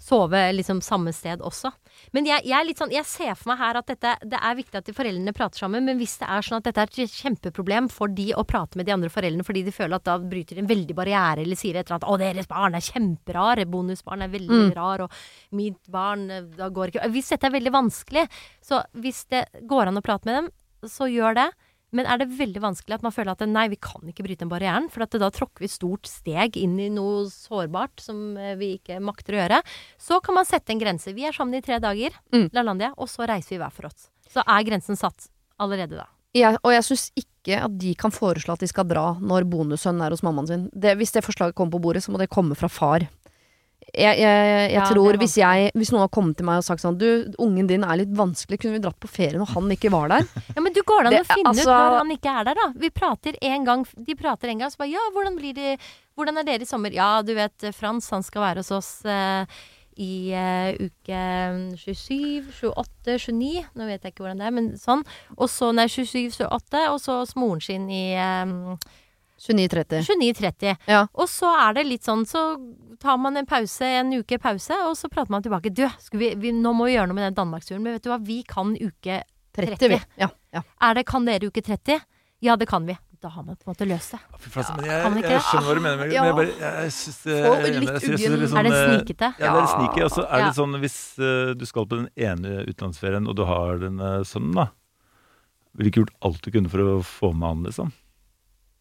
sove 0.03 0.41
liksom 0.53 0.83
samme 0.83 1.13
sted 1.15 1.41
også. 1.41 1.71
Men 2.11 2.25
jeg, 2.27 2.43
jeg 2.45 2.57
er 2.59 2.67
litt 2.67 2.81
sånn, 2.81 2.91
jeg 2.91 3.05
ser 3.07 3.33
for 3.39 3.53
meg 3.53 3.61
her 3.61 3.79
at 3.79 3.87
dette, 3.87 4.15
det 4.27 4.39
er 4.39 4.57
viktig 4.59 4.79
at 4.79 4.85
de 4.89 4.95
foreldrene 4.97 5.33
prater 5.33 5.63
sammen, 5.63 5.85
men 5.87 5.97
hvis 6.01 6.17
det 6.19 6.27
er 6.27 6.41
sånn 6.45 6.59
at 6.59 6.67
dette 6.67 6.83
er 6.83 7.05
et 7.05 7.17
kjempeproblem 7.21 7.89
for 7.89 8.11
de 8.11 8.33
å 8.35 8.43
prate 8.43 8.75
med 8.79 8.85
de 8.89 8.95
andre 8.95 9.09
foreldrene 9.13 9.45
fordi 9.47 9.63
de 9.63 9.71
føler 9.75 9.95
at 9.95 10.07
da 10.09 10.17
bryter 10.19 10.59
de 10.59 10.63
en 10.65 10.71
veldig 10.71 10.97
barriere 10.97 11.45
eller 11.45 11.59
sier 11.59 11.77
et 11.79 11.87
eller 11.87 12.01
annet 12.01 12.09
'Å, 12.09 12.19
deres 12.19 12.47
barn 12.51 12.75
er 12.75 12.83
kjemperar, 12.83 13.63
bonusbarn 13.65 14.21
er 14.23 14.33
veldig 14.33 14.61
Mm. 14.63 14.73
rar', 14.75 15.01
og 15.01 15.11
'mitt 15.51 15.89
barn 15.89 16.27
da 16.27 16.69
går 16.69 16.91
ikke 16.91 17.11
Hvis 17.13 17.29
dette 17.29 17.45
er 17.47 17.51
veldig 17.59 17.71
vanskelig, 17.71 18.27
så 18.61 18.83
hvis 18.95 19.25
det 19.29 19.47
går 19.67 19.87
an 19.87 19.97
å 19.97 20.03
prate 20.03 20.25
med 20.25 20.35
dem, 20.35 20.49
så 20.83 21.07
gjør 21.07 21.35
det. 21.35 21.49
Men 21.93 22.07
er 22.09 22.19
det 22.21 22.29
veldig 22.33 22.61
vanskelig 22.63 22.97
at 22.97 23.05
man 23.05 23.13
føler 23.13 23.35
at 23.35 23.43
nei, 23.49 23.67
vi 23.71 23.77
kan 23.81 24.01
ikke 24.09 24.25
bryte 24.25 24.43
den 24.43 24.51
barrieren, 24.51 24.89
for 24.91 25.05
da 25.05 25.29
tråkker 25.33 25.63
vi 25.63 25.69
stort 25.71 26.09
steg 26.09 26.57
inn 26.59 26.75
i 26.81 26.89
noe 26.93 27.27
sårbart 27.31 28.01
som 28.01 28.33
eh, 28.37 28.55
vi 28.59 28.73
ikke 28.79 28.97
makter 29.03 29.37
å 29.37 29.41
gjøre, 29.43 29.61
så 30.01 30.17
kan 30.25 30.37
man 30.39 30.49
sette 30.49 30.73
en 30.73 30.81
grense. 30.81 31.13
Vi 31.13 31.27
er 31.27 31.35
sammen 31.35 31.59
i 31.59 31.63
tre 31.65 31.79
dager, 31.83 32.17
Mm. 32.33 32.47
LaLandia, 32.55 32.93
og 32.97 33.07
så 33.11 33.27
reiser 33.29 33.55
vi 33.55 33.61
hver 33.61 33.71
for 33.73 33.85
oss. 33.91 34.07
Så 34.29 34.41
er 34.41 34.65
grensen 34.65 34.97
satt 34.97 35.27
allerede 35.61 35.99
da. 35.99 36.07
Ja, 36.33 36.55
Og 36.63 36.71
jeg 36.73 36.81
syns 36.87 37.11
ikke 37.13 37.59
at 37.61 37.75
de 37.77 37.91
kan 37.93 38.09
foreslå 38.09 38.55
at 38.55 38.63
de 38.63 38.69
skal 38.71 38.87
dra 38.89 39.11
når 39.21 39.45
bonussønnen 39.45 40.01
er 40.01 40.15
hos 40.15 40.23
mammaen 40.25 40.47
sin. 40.49 40.63
Det, 40.73 40.95
hvis 40.97 41.13
det 41.13 41.21
forslaget 41.25 41.53
kommer 41.53 41.75
på 41.75 41.83
bordet, 41.83 42.01
så 42.01 42.09
må 42.13 42.17
det 42.17 42.31
komme 42.33 42.57
fra 42.57 42.69
far. 42.71 43.05
Jeg, 43.93 44.17
jeg, 44.17 44.69
jeg 44.73 44.85
tror 44.89 45.17
hvis, 45.21 45.35
jeg, 45.37 45.67
hvis 45.77 45.91
noen 45.93 46.01
har 46.01 46.09
kommet 46.13 46.33
til 46.39 46.47
meg 46.47 46.63
og 46.63 46.65
sagt 46.65 46.81
sånn 46.81 46.95
Du, 46.97 47.27
ungen 47.37 47.67
din 47.69 47.83
er 47.85 47.99
litt 47.99 48.15
vanskelig, 48.17 48.57
kunne 48.63 48.79
vi 48.79 48.81
dratt 48.81 48.97
på 48.97 49.09
ferie 49.11 49.37
når 49.37 49.51
han 49.53 49.69
ikke 49.75 49.91
var 49.93 50.09
der? 50.09 50.25
Ja, 50.55 50.63
men 50.65 50.73
du 50.73 50.81
går 50.81 51.05
det 51.05 51.11
an 51.11 51.19
å 51.19 51.27
finne 51.29 51.51
altså- 51.51 51.67
ut 51.67 51.83
når 51.83 51.97
han 51.99 52.15
ikke 52.15 52.33
er 52.33 52.47
der, 52.47 52.57
da. 52.57 52.65
Vi 52.81 52.89
prater 52.93 53.37
en 53.51 53.67
gang, 53.67 53.85
de 54.09 54.15
prater 54.17 54.49
en 54.49 54.63
gang, 54.63 54.73
så 54.73 54.81
bare 54.81 54.95
ja, 54.95 55.05
hvordan 55.13 55.37
blir 55.37 55.53
det 55.57 55.75
Hvordan 56.17 56.37
er 56.37 56.45
dere 56.45 56.65
i 56.65 56.69
sommer? 56.69 56.93
Ja, 56.93 57.23
du 57.25 57.31
vet 57.33 57.69
Frans, 57.73 58.09
han 58.13 58.25
skal 58.25 58.43
være 58.43 58.61
hos 58.61 58.69
oss 58.75 58.89
eh, 59.09 59.49
i 59.97 60.33
uh, 60.33 60.73
uke 60.77 61.21
27, 61.81 62.51
28, 62.69 63.17
29. 63.33 63.63
Nå 63.77 63.87
vet 63.89 64.03
jeg 64.05 64.13
ikke 64.13 64.25
hvordan 64.25 64.41
det 64.41 64.45
er, 64.49 64.53
men 64.53 64.67
sånn. 64.77 65.01
Og 65.37 65.49
så 65.49 65.71
nei, 65.73 65.87
27, 65.89 66.45
28, 66.45 66.83
og 66.93 66.99
så 67.01 67.19
hos 67.23 67.33
moren 67.37 67.63
sin 67.65 67.89
i 67.89 68.03
eh, 68.13 68.53
29-30. 69.43 70.03
29-30. 70.07 70.75
Ja. 70.87 71.01
Og 71.13 71.27
så 71.29 71.49
er 71.67 71.73
det 71.77 71.85
litt 71.89 72.03
sånn, 72.07 72.23
så 72.29 72.43
tar 73.03 73.17
man 73.19 73.35
en 73.37 73.45
pause, 73.49 73.83
en 73.99 74.13
uke 74.15 74.37
pause, 74.39 74.75
og 74.87 74.95
så 74.95 75.09
prater 75.11 75.33
man 75.35 75.43
tilbake. 75.43 75.73
Du, 75.75 75.83
skal 75.99 76.19
vi, 76.21 76.33
vi, 76.39 76.51
nå 76.55 76.71
må 76.73 76.87
vi 76.87 76.95
gjøre 76.95 77.09
noe 77.11 77.17
med 77.19 77.27
den 77.31 77.39
Danmarksturen, 77.41 77.83
men 77.83 77.97
vet 77.97 78.05
du 78.05 78.11
hva, 78.13 78.19
vi 78.23 78.41
kan 78.47 78.71
uke 78.79 79.21
30, 79.53 79.75
30 79.77 79.99
Ja, 80.23 80.29
ja. 80.55 80.61
er 80.87 80.93
det, 80.97 81.03
kan 81.09 81.25
dere 81.27 81.49
uke 81.51 81.61
30? 81.61 81.99
Ja, 82.43 82.55
det 82.59 82.67
kan 82.71 82.85
vi. 82.87 82.95
Da 83.23 83.29
har 83.31 83.43
man 83.47 83.55
på 83.55 83.69
en 83.69 83.71
måte 83.71 83.85
løst 83.87 84.11
det. 84.11 84.19
Jeg, 84.83 85.11
jeg 85.23 85.41
skjønner 85.47 85.67
hva 85.69 85.75
du 85.77 85.81
mener, 85.83 85.99
men 86.01 86.09
jeg, 86.11 86.33
bare, 86.35 86.55
jeg 86.59 86.91
synes 86.91 87.19
det 87.23 87.35
jeg- 87.37 87.83
jeg 87.83 88.01
synes 88.03 88.23
det 88.23 88.31
er 88.33 88.47
sånn, 88.51 88.57
er 88.59 88.63
det 88.67 88.73
eh, 88.73 88.89
snikete? 88.89 89.29
Ja, 89.39 89.51
det 89.53 89.61
er 89.63 89.83
litt. 89.83 89.99
Og 90.03 90.11
så 90.11 90.25
er 90.27 90.41
det 90.43 90.55
sånn 90.57 90.75
hvis 90.81 90.97
eh, 91.23 91.53
du 91.55 91.63
skal 91.69 91.85
på 91.87 91.99
den 92.01 92.09
ene 92.19 92.65
utenlandsferien, 92.67 93.27
og 93.31 93.37
du 93.39 93.45
har 93.47 93.79
denne 93.79 94.09
sønnen, 94.27 94.57
da. 94.59 94.65
Ville 95.79 95.89
ikke 95.89 96.03
gjort 96.03 96.13
alt 96.27 96.41
du 96.43 96.51
kunne 96.51 96.69
for 96.69 96.83
å 96.83 96.97
få 97.07 97.31
med 97.33 97.47
han, 97.47 97.63
liksom. 97.69 97.93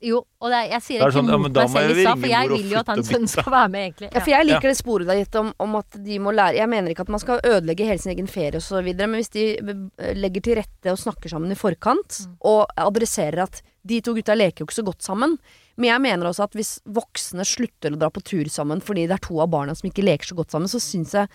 Jo, 0.02 0.18
og 0.42 0.50
det 0.50 0.58
er, 0.58 0.68
jeg 0.74 0.82
sier 0.82 0.98
er 0.98 1.04
det 1.06 1.12
ikke 1.12 1.18
sånn, 1.20 1.42
mot 1.44 1.58
ja, 1.58 1.62
meg 1.62 1.72
selv 1.72 1.98
i 2.00 2.04
stad, 2.06 2.20
for 2.22 2.32
jeg 2.32 2.50
vil 2.50 2.70
jo 2.72 2.78
at 2.80 2.88
han 2.90 3.02
sønnen 3.06 3.30
skal 3.36 3.54
være 3.54 3.70
med, 3.70 3.84
egentlig. 3.86 4.08
Ja, 4.10 4.22
for 4.22 4.32
jeg 4.34 4.48
liker 4.48 4.72
det 4.72 4.78
sporet 4.78 5.10
ditt 5.12 5.38
om, 5.38 5.50
om 5.62 5.76
at 5.78 5.98
de 6.06 6.18
må 6.22 6.34
lære. 6.34 6.58
Jeg 6.58 6.70
mener 6.72 6.94
ikke 6.94 7.06
at 7.06 7.12
man 7.14 7.22
skal 7.22 7.42
ødelegge 7.46 7.86
hele 7.86 8.02
sin 8.02 8.14
egen 8.16 8.30
ferie 8.30 8.58
og 8.58 8.64
så 8.66 8.82
videre, 8.82 9.10
men 9.12 9.22
hvis 9.22 9.30
de 9.36 9.44
eh, 9.54 10.14
legger 10.18 10.46
til 10.48 10.58
rette 10.58 10.94
og 10.94 10.98
snakker 10.98 11.30
sammen 11.30 11.54
i 11.54 11.58
forkant, 11.58 12.24
og 12.50 12.64
adresserer 12.82 13.44
at 13.46 13.62
de 13.86 14.00
to 14.02 14.14
gutta 14.16 14.34
leker 14.38 14.62
jo 14.62 14.68
ikke 14.68 14.80
så 14.80 14.86
godt 14.86 15.06
sammen, 15.06 15.38
men 15.78 15.88
jeg 15.88 16.04
mener 16.04 16.28
også 16.28 16.46
at 16.46 16.58
hvis 16.58 16.74
voksne 16.98 17.46
slutter 17.48 17.94
å 17.94 17.98
dra 18.02 18.10
på 18.12 18.22
tur 18.26 18.50
sammen 18.52 18.82
fordi 18.84 19.06
det 19.08 19.16
er 19.16 19.24
to 19.24 19.38
av 19.42 19.50
barna 19.54 19.74
som 19.78 19.88
ikke 19.88 20.04
leker 20.04 20.32
så 20.32 20.36
godt 20.38 20.54
sammen, 20.54 20.70
så 20.70 20.82
syns 20.82 21.14
jeg 21.16 21.30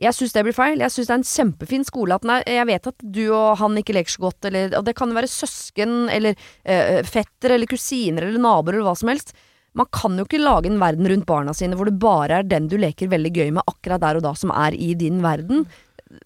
jeg 0.00 0.16
syns 0.16 0.32
det 0.32 0.44
blir 0.46 0.56
feil. 0.56 0.80
Jeg 0.80 0.94
syns 0.94 1.10
det 1.10 1.14
er 1.14 1.20
en 1.20 1.28
kjempefin 1.28 1.84
skole 1.84 2.16
at 2.16 2.26
nei, 2.28 2.40
jeg 2.48 2.68
vet 2.70 2.88
at 2.88 3.04
du 3.04 3.22
og 3.28 3.58
han 3.60 3.76
ikke 3.80 3.96
leker 3.98 4.14
så 4.14 4.24
godt, 4.24 4.48
eller 4.48 4.74
og 4.78 4.86
det 4.86 4.96
kan 4.96 5.12
være 5.16 5.28
søsken 5.30 6.08
eller 6.12 6.34
øh, 6.36 7.00
fetter 7.04 7.56
eller 7.56 7.68
kusiner 7.70 8.28
eller 8.28 8.40
naboer 8.40 8.78
eller 8.78 8.88
hva 8.88 8.96
som 8.96 9.12
helst. 9.12 9.34
Man 9.76 9.86
kan 9.94 10.16
jo 10.18 10.24
ikke 10.26 10.40
lage 10.40 10.66
en 10.66 10.80
verden 10.82 11.06
rundt 11.12 11.28
barna 11.28 11.54
sine 11.54 11.76
hvor 11.78 11.86
det 11.86 12.00
bare 12.02 12.40
er 12.40 12.48
den 12.48 12.66
du 12.70 12.78
leker 12.80 13.12
veldig 13.12 13.30
gøy 13.36 13.52
med 13.54 13.68
akkurat 13.70 14.02
der 14.02 14.18
og 14.18 14.24
da 14.24 14.32
som 14.38 14.50
er 14.56 14.74
i 14.74 14.94
din 14.98 15.20
verden. 15.22 15.68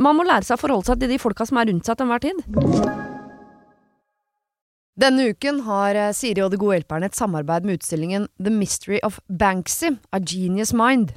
Man 0.00 0.16
må 0.16 0.24
lære 0.24 0.46
seg 0.46 0.56
å 0.56 0.62
forholde 0.62 0.88
seg 0.88 1.02
til 1.02 1.12
de 1.12 1.20
folka 1.20 1.44
som 1.48 1.60
er 1.60 1.68
rundt 1.68 1.84
seg 1.84 1.98
til 1.98 2.06
enhver 2.06 2.24
tid. 2.24 2.40
Denne 4.94 5.26
uken 5.34 5.64
har 5.66 5.98
eh, 5.98 6.12
Siri 6.14 6.44
og 6.44 6.52
De 6.52 6.58
gode 6.60 6.78
hjelperne 6.78 7.08
et 7.10 7.18
samarbeid 7.18 7.66
med 7.66 7.80
utstillingen 7.80 8.28
The 8.38 8.52
Mystery 8.54 9.00
of 9.02 9.18
Banksy, 9.26 9.96
A 10.14 10.20
Genius 10.22 10.70
Mind. 10.70 11.16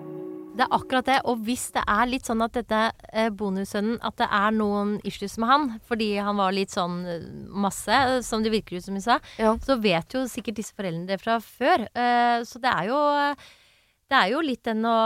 Det 0.51 0.65
er 0.65 0.73
akkurat 0.75 1.07
det. 1.07 1.17
Og 1.31 1.39
hvis 1.47 1.69
det 1.75 1.81
er 1.87 2.09
litt 2.11 2.27
sånn 2.27 2.43
at 2.43 2.57
dette 2.57 2.79
eh, 3.15 3.29
bonussønnen 3.31 3.99
At 4.03 4.17
det 4.19 4.27
er 4.35 4.51
noen 4.55 4.97
issues 5.07 5.37
med 5.39 5.47
han, 5.51 5.67
fordi 5.87 6.09
han 6.19 6.35
var 6.39 6.51
litt 6.55 6.73
sånn 6.75 6.97
eh, 7.07 7.23
masse, 7.47 7.87
eh, 7.91 8.17
som 8.25 8.43
det 8.43 8.51
virker 8.53 8.77
ut 8.77 8.83
som 8.85 8.97
hun 8.97 9.05
sa, 9.05 9.19
Ja. 9.39 9.53
så 9.63 9.77
vet 9.81 10.11
jo 10.17 10.25
sikkert 10.27 10.59
disse 10.59 10.75
foreldrene 10.75 11.07
det 11.07 11.21
fra 11.23 11.39
før. 11.39 11.87
Eh, 11.95 12.43
så 12.47 12.59
det 12.61 12.73
er 12.73 12.91
jo 12.91 12.99
Det 14.11 14.17
er 14.19 14.27
jo 14.33 14.41
litt 14.43 14.63
den 14.67 14.83
å 14.83 14.97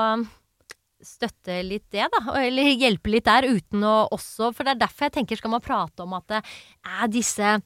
støtte 1.06 1.60
litt 1.62 1.92
det, 1.94 2.08
da. 2.10 2.24
Eller 2.42 2.72
hjelpe 2.74 3.12
litt 3.14 3.28
der 3.30 3.46
uten 3.46 3.84
å 3.86 4.08
også 4.16 4.50
For 4.56 4.66
det 4.66 4.74
er 4.74 4.82
derfor 4.88 5.06
jeg 5.06 5.14
tenker 5.20 5.38
skal 5.38 5.52
man 5.54 5.62
prate 5.62 6.02
om 6.02 6.14
at 6.18 6.40
er 6.42 7.08
disse 7.14 7.60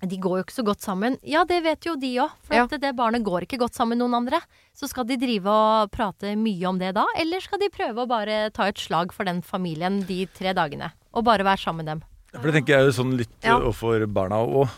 de 0.00 0.16
går 0.16 0.38
jo 0.38 0.44
ikke 0.44 0.54
så 0.56 0.64
godt 0.64 0.80
sammen. 0.80 1.18
Ja, 1.22 1.44
det 1.44 1.62
vet 1.64 1.84
jo 1.84 1.94
de 2.00 2.14
òg, 2.24 2.30
for 2.42 2.54
Ja. 2.56 2.64
at 2.64 2.80
det 2.80 2.96
barnet 2.96 3.22
går 3.24 3.42
ikke 3.44 3.58
godt 3.58 3.74
sammen 3.74 3.98
med 3.98 4.04
noen 4.08 4.14
andre. 4.22 4.40
Så 4.74 4.88
skal 4.88 5.04
de 5.04 5.16
drive 5.16 5.46
og 5.46 5.90
prate 5.90 6.34
mye 6.36 6.64
om 6.68 6.78
det 6.78 6.94
da, 6.94 7.04
eller 7.18 7.40
skal 7.40 7.58
de 7.58 7.68
prøve 7.68 8.04
å 8.04 8.08
bare 8.08 8.50
ta 8.50 8.64
et 8.68 8.78
slag 8.78 9.12
for 9.12 9.24
den 9.24 9.42
familien 9.42 10.00
de 10.06 10.26
tre 10.26 10.54
dagene? 10.54 10.92
Og 11.12 11.24
bare 11.24 11.44
være 11.44 11.58
sammen 11.60 11.84
med 11.84 11.86
dem. 11.86 12.02
For 12.32 12.46
det 12.46 12.54
tenker 12.54 12.76
jeg 12.76 12.80
er 12.80 12.86
jo 12.92 13.02
sånn 13.02 13.16
litt 13.18 13.28
Ja. 13.42 13.58
overfor 13.58 13.98
for 14.00 14.06
barna 14.06 14.36
òg. 14.46 14.68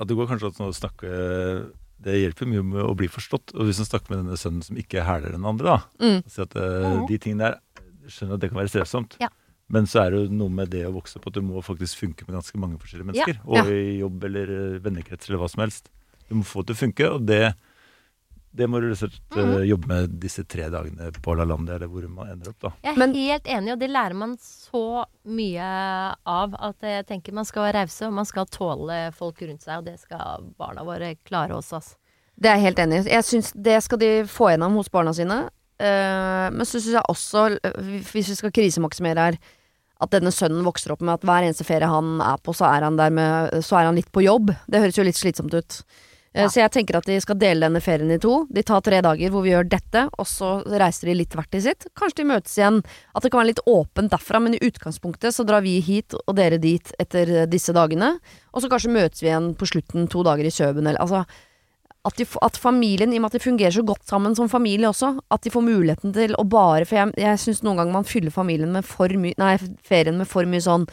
at 0.00 0.06
det 0.08 0.16
går 0.16 0.28
kanskje 0.28 0.60
an 0.60 0.70
å 0.70 0.74
snakke 0.74 1.72
Det 2.02 2.14
hjelper 2.18 2.48
mye 2.50 2.62
med 2.66 2.82
å 2.82 2.96
bli 2.98 3.06
forstått. 3.06 3.54
Og 3.54 3.68
hvis 3.68 3.78
man 3.78 3.86
snakker 3.86 4.10
med 4.10 4.24
denne 4.24 4.36
sønnen 4.36 4.64
som 4.66 4.74
ikke 4.76 5.04
hæler 5.06 5.30
den 5.36 5.44
andre, 5.46 5.62
da. 5.78 5.82
Mm. 6.02 6.24
Si 6.26 6.42
at 6.42 6.56
eh, 6.56 7.06
de 7.06 7.18
tingene 7.18 7.38
der 7.52 7.58
Skjønner 8.10 8.34
at 8.34 8.40
det 8.42 8.48
kan 8.50 8.58
være 8.58 8.72
strevsomt. 8.72 9.14
Ja. 9.20 9.28
Men 9.68 9.86
så 9.86 10.02
er 10.04 10.10
det 10.10 10.18
jo 10.26 10.34
noe 10.36 10.48
med 10.50 10.68
det 10.70 10.84
å 10.86 10.92
vokse 10.92 11.16
opp 11.16 11.26
at 11.28 11.34
du 11.34 11.40
må 11.42 11.62
faktisk 11.64 11.96
funke 12.02 12.26
med 12.28 12.34
ganske 12.36 12.58
mange 12.60 12.78
forskjellige 12.78 13.06
mennesker. 13.12 13.38
Ja. 13.40 13.62
Og 13.62 13.70
i 13.72 13.98
jobb 14.00 14.24
eller 14.24 14.50
eh, 14.74 14.78
vennekrets 14.84 15.28
eller 15.28 15.38
hva 15.38 15.48
som 15.48 15.62
helst. 15.64 15.88
Du 16.28 16.34
må 16.34 16.42
få 16.44 16.60
det 16.64 16.72
til 16.72 16.74
å 16.74 16.80
funke, 16.82 17.08
og 17.14 17.26
det, 17.26 17.54
det 18.52 18.66
må 18.68 18.80
du 18.82 18.90
rett 18.90 18.98
og 19.02 19.10
slett 19.10 19.18
Mm. 19.32 19.64
jobbe 19.66 19.88
med 19.88 20.10
disse 20.20 20.44
tre 20.44 20.66
dagene 20.68 21.08
på 21.24 21.34
La 21.38 21.44
Landia, 21.48 21.74
eller 21.78 21.88
hvor 21.88 22.04
man 22.08 22.28
ender 22.34 22.50
opp, 22.50 22.58
da. 22.60 22.70
Jeg 22.84 22.92
er 22.92 22.98
Men- 22.98 23.14
helt 23.14 23.44
enig, 23.48 23.72
og 23.72 23.78
det 23.80 23.88
lærer 23.90 24.14
man 24.14 24.36
så 24.36 25.04
mye 25.24 25.70
av. 26.26 26.54
At 26.60 26.76
jeg 26.82 27.06
tenker 27.06 27.32
man 27.32 27.44
skal 27.48 27.62
være 27.72 27.80
rause, 27.80 28.02
og 28.06 28.12
man 28.12 28.26
skal 28.26 28.44
tåle 28.46 29.12
folk 29.14 29.40
rundt 29.40 29.62
seg. 29.62 29.78
Og 29.78 29.84
det 29.86 29.98
skal 30.00 30.52
barna 30.58 30.84
våre 30.84 31.16
klare 31.24 31.50
også, 31.56 31.76
altså. 31.80 31.94
Det 32.38 32.50
er 32.50 32.56
jeg 32.56 32.64
helt 32.64 32.78
enig 32.78 33.06
i. 33.06 33.10
Jeg 33.10 33.24
syns 33.24 33.52
det 33.54 33.82
skal 33.84 33.98
de 33.98 34.12
få 34.24 34.50
gjennom 34.52 34.74
hos 34.74 34.88
barna 34.90 35.12
sine. 35.14 35.48
Eh, 35.82 36.46
men 36.54 36.68
så 36.68 36.78
syns 36.78 36.94
jeg 36.94 37.10
også, 37.10 37.48
eh, 37.58 37.90
hvis 38.12 38.30
vi 38.30 38.38
skal 38.38 38.54
krisemaksimere 38.54 39.26
her, 39.26 39.40
at 40.02 40.14
denne 40.14 40.32
sønnen 40.34 40.64
vokser 40.66 40.94
opp 40.94 41.02
med 41.02 41.14
at 41.18 41.26
hver 41.26 41.46
eneste 41.46 41.66
ferie 41.66 41.90
han 41.90 42.16
er 42.22 42.38
på, 42.42 42.54
så 42.54 42.66
er 42.66 42.86
han 42.86 42.98
med 43.14 43.62
Så 43.62 43.78
er 43.78 43.86
han 43.86 43.98
litt 43.98 44.10
på 44.10 44.24
jobb. 44.24 44.50
Det 44.68 44.80
høres 44.82 44.98
jo 44.98 45.06
litt 45.06 45.18
slitsomt 45.18 45.54
ut. 45.54 45.82
Eh, 46.34 46.42
Ja. 46.42 46.48
Så 46.48 46.62
jeg 46.62 46.70
tenker 46.72 46.96
at 46.96 47.04
de 47.04 47.20
skal 47.20 47.36
dele 47.36 47.60
denne 47.66 47.80
ferien 47.82 48.10
i 48.10 48.18
to. 48.18 48.46
De 48.50 48.62
tar 48.62 48.80
tre 48.80 49.02
dager 49.02 49.30
hvor 49.30 49.42
vi 49.42 49.50
gjør 49.50 49.68
dette, 49.68 50.08
og 50.18 50.26
så 50.26 50.64
reiser 50.64 51.06
de 51.06 51.14
litt 51.14 51.34
hvert 51.36 51.50
til 51.50 51.62
sitt. 51.62 51.86
Kanskje 51.94 52.22
de 52.22 52.24
møtes 52.24 52.56
igjen. 52.56 52.82
At 53.14 53.22
det 53.22 53.30
kan 53.30 53.42
være 53.42 53.52
litt 53.52 53.66
åpent 53.66 54.10
derfra, 54.10 54.40
men 54.40 54.54
i 54.54 54.62
utgangspunktet 54.64 55.34
så 55.34 55.44
drar 55.44 55.62
vi 55.62 55.80
hit 55.80 56.14
og 56.14 56.34
dere 56.34 56.58
dit 56.58 56.90
etter 56.98 57.46
disse 57.46 57.72
dagene. 57.72 58.18
Og 58.54 58.62
så 58.62 58.70
kanskje 58.72 58.94
møtes 58.94 59.20
vi 59.20 59.28
igjen 59.28 59.54
på 59.54 59.68
slutten 59.68 60.08
to 60.08 60.22
dager 60.24 60.44
i 60.48 60.50
Kjøben, 60.50 60.86
eller 60.86 61.00
altså 61.04 61.26
at, 62.02 62.18
de, 62.18 62.26
at 62.42 62.58
familien, 62.58 63.12
i 63.12 63.18
og 63.20 63.22
med 63.22 63.30
at 63.30 63.38
de 63.38 63.44
fungerer 63.44 63.74
så 63.74 63.84
godt 63.86 64.08
sammen 64.10 64.34
som 64.34 64.50
familie 64.50 64.90
også, 64.90 65.14
at 65.30 65.44
de 65.44 65.52
får 65.54 65.62
muligheten 65.62 66.14
til 66.16 66.34
å 66.38 66.44
bare 66.48 66.86
For 66.88 66.98
jeg, 66.98 67.14
jeg 67.22 67.38
syns 67.38 67.62
noen 67.62 67.78
ganger 67.78 67.94
man 68.00 68.08
fyller 68.08 68.34
familien 68.34 68.72
med 68.74 68.86
for 68.86 69.12
mye 69.22 69.38
Nei, 69.38 69.54
ferien 69.86 70.18
med 70.18 70.30
for 70.30 70.48
mye 70.50 70.64
sånn 70.64 70.88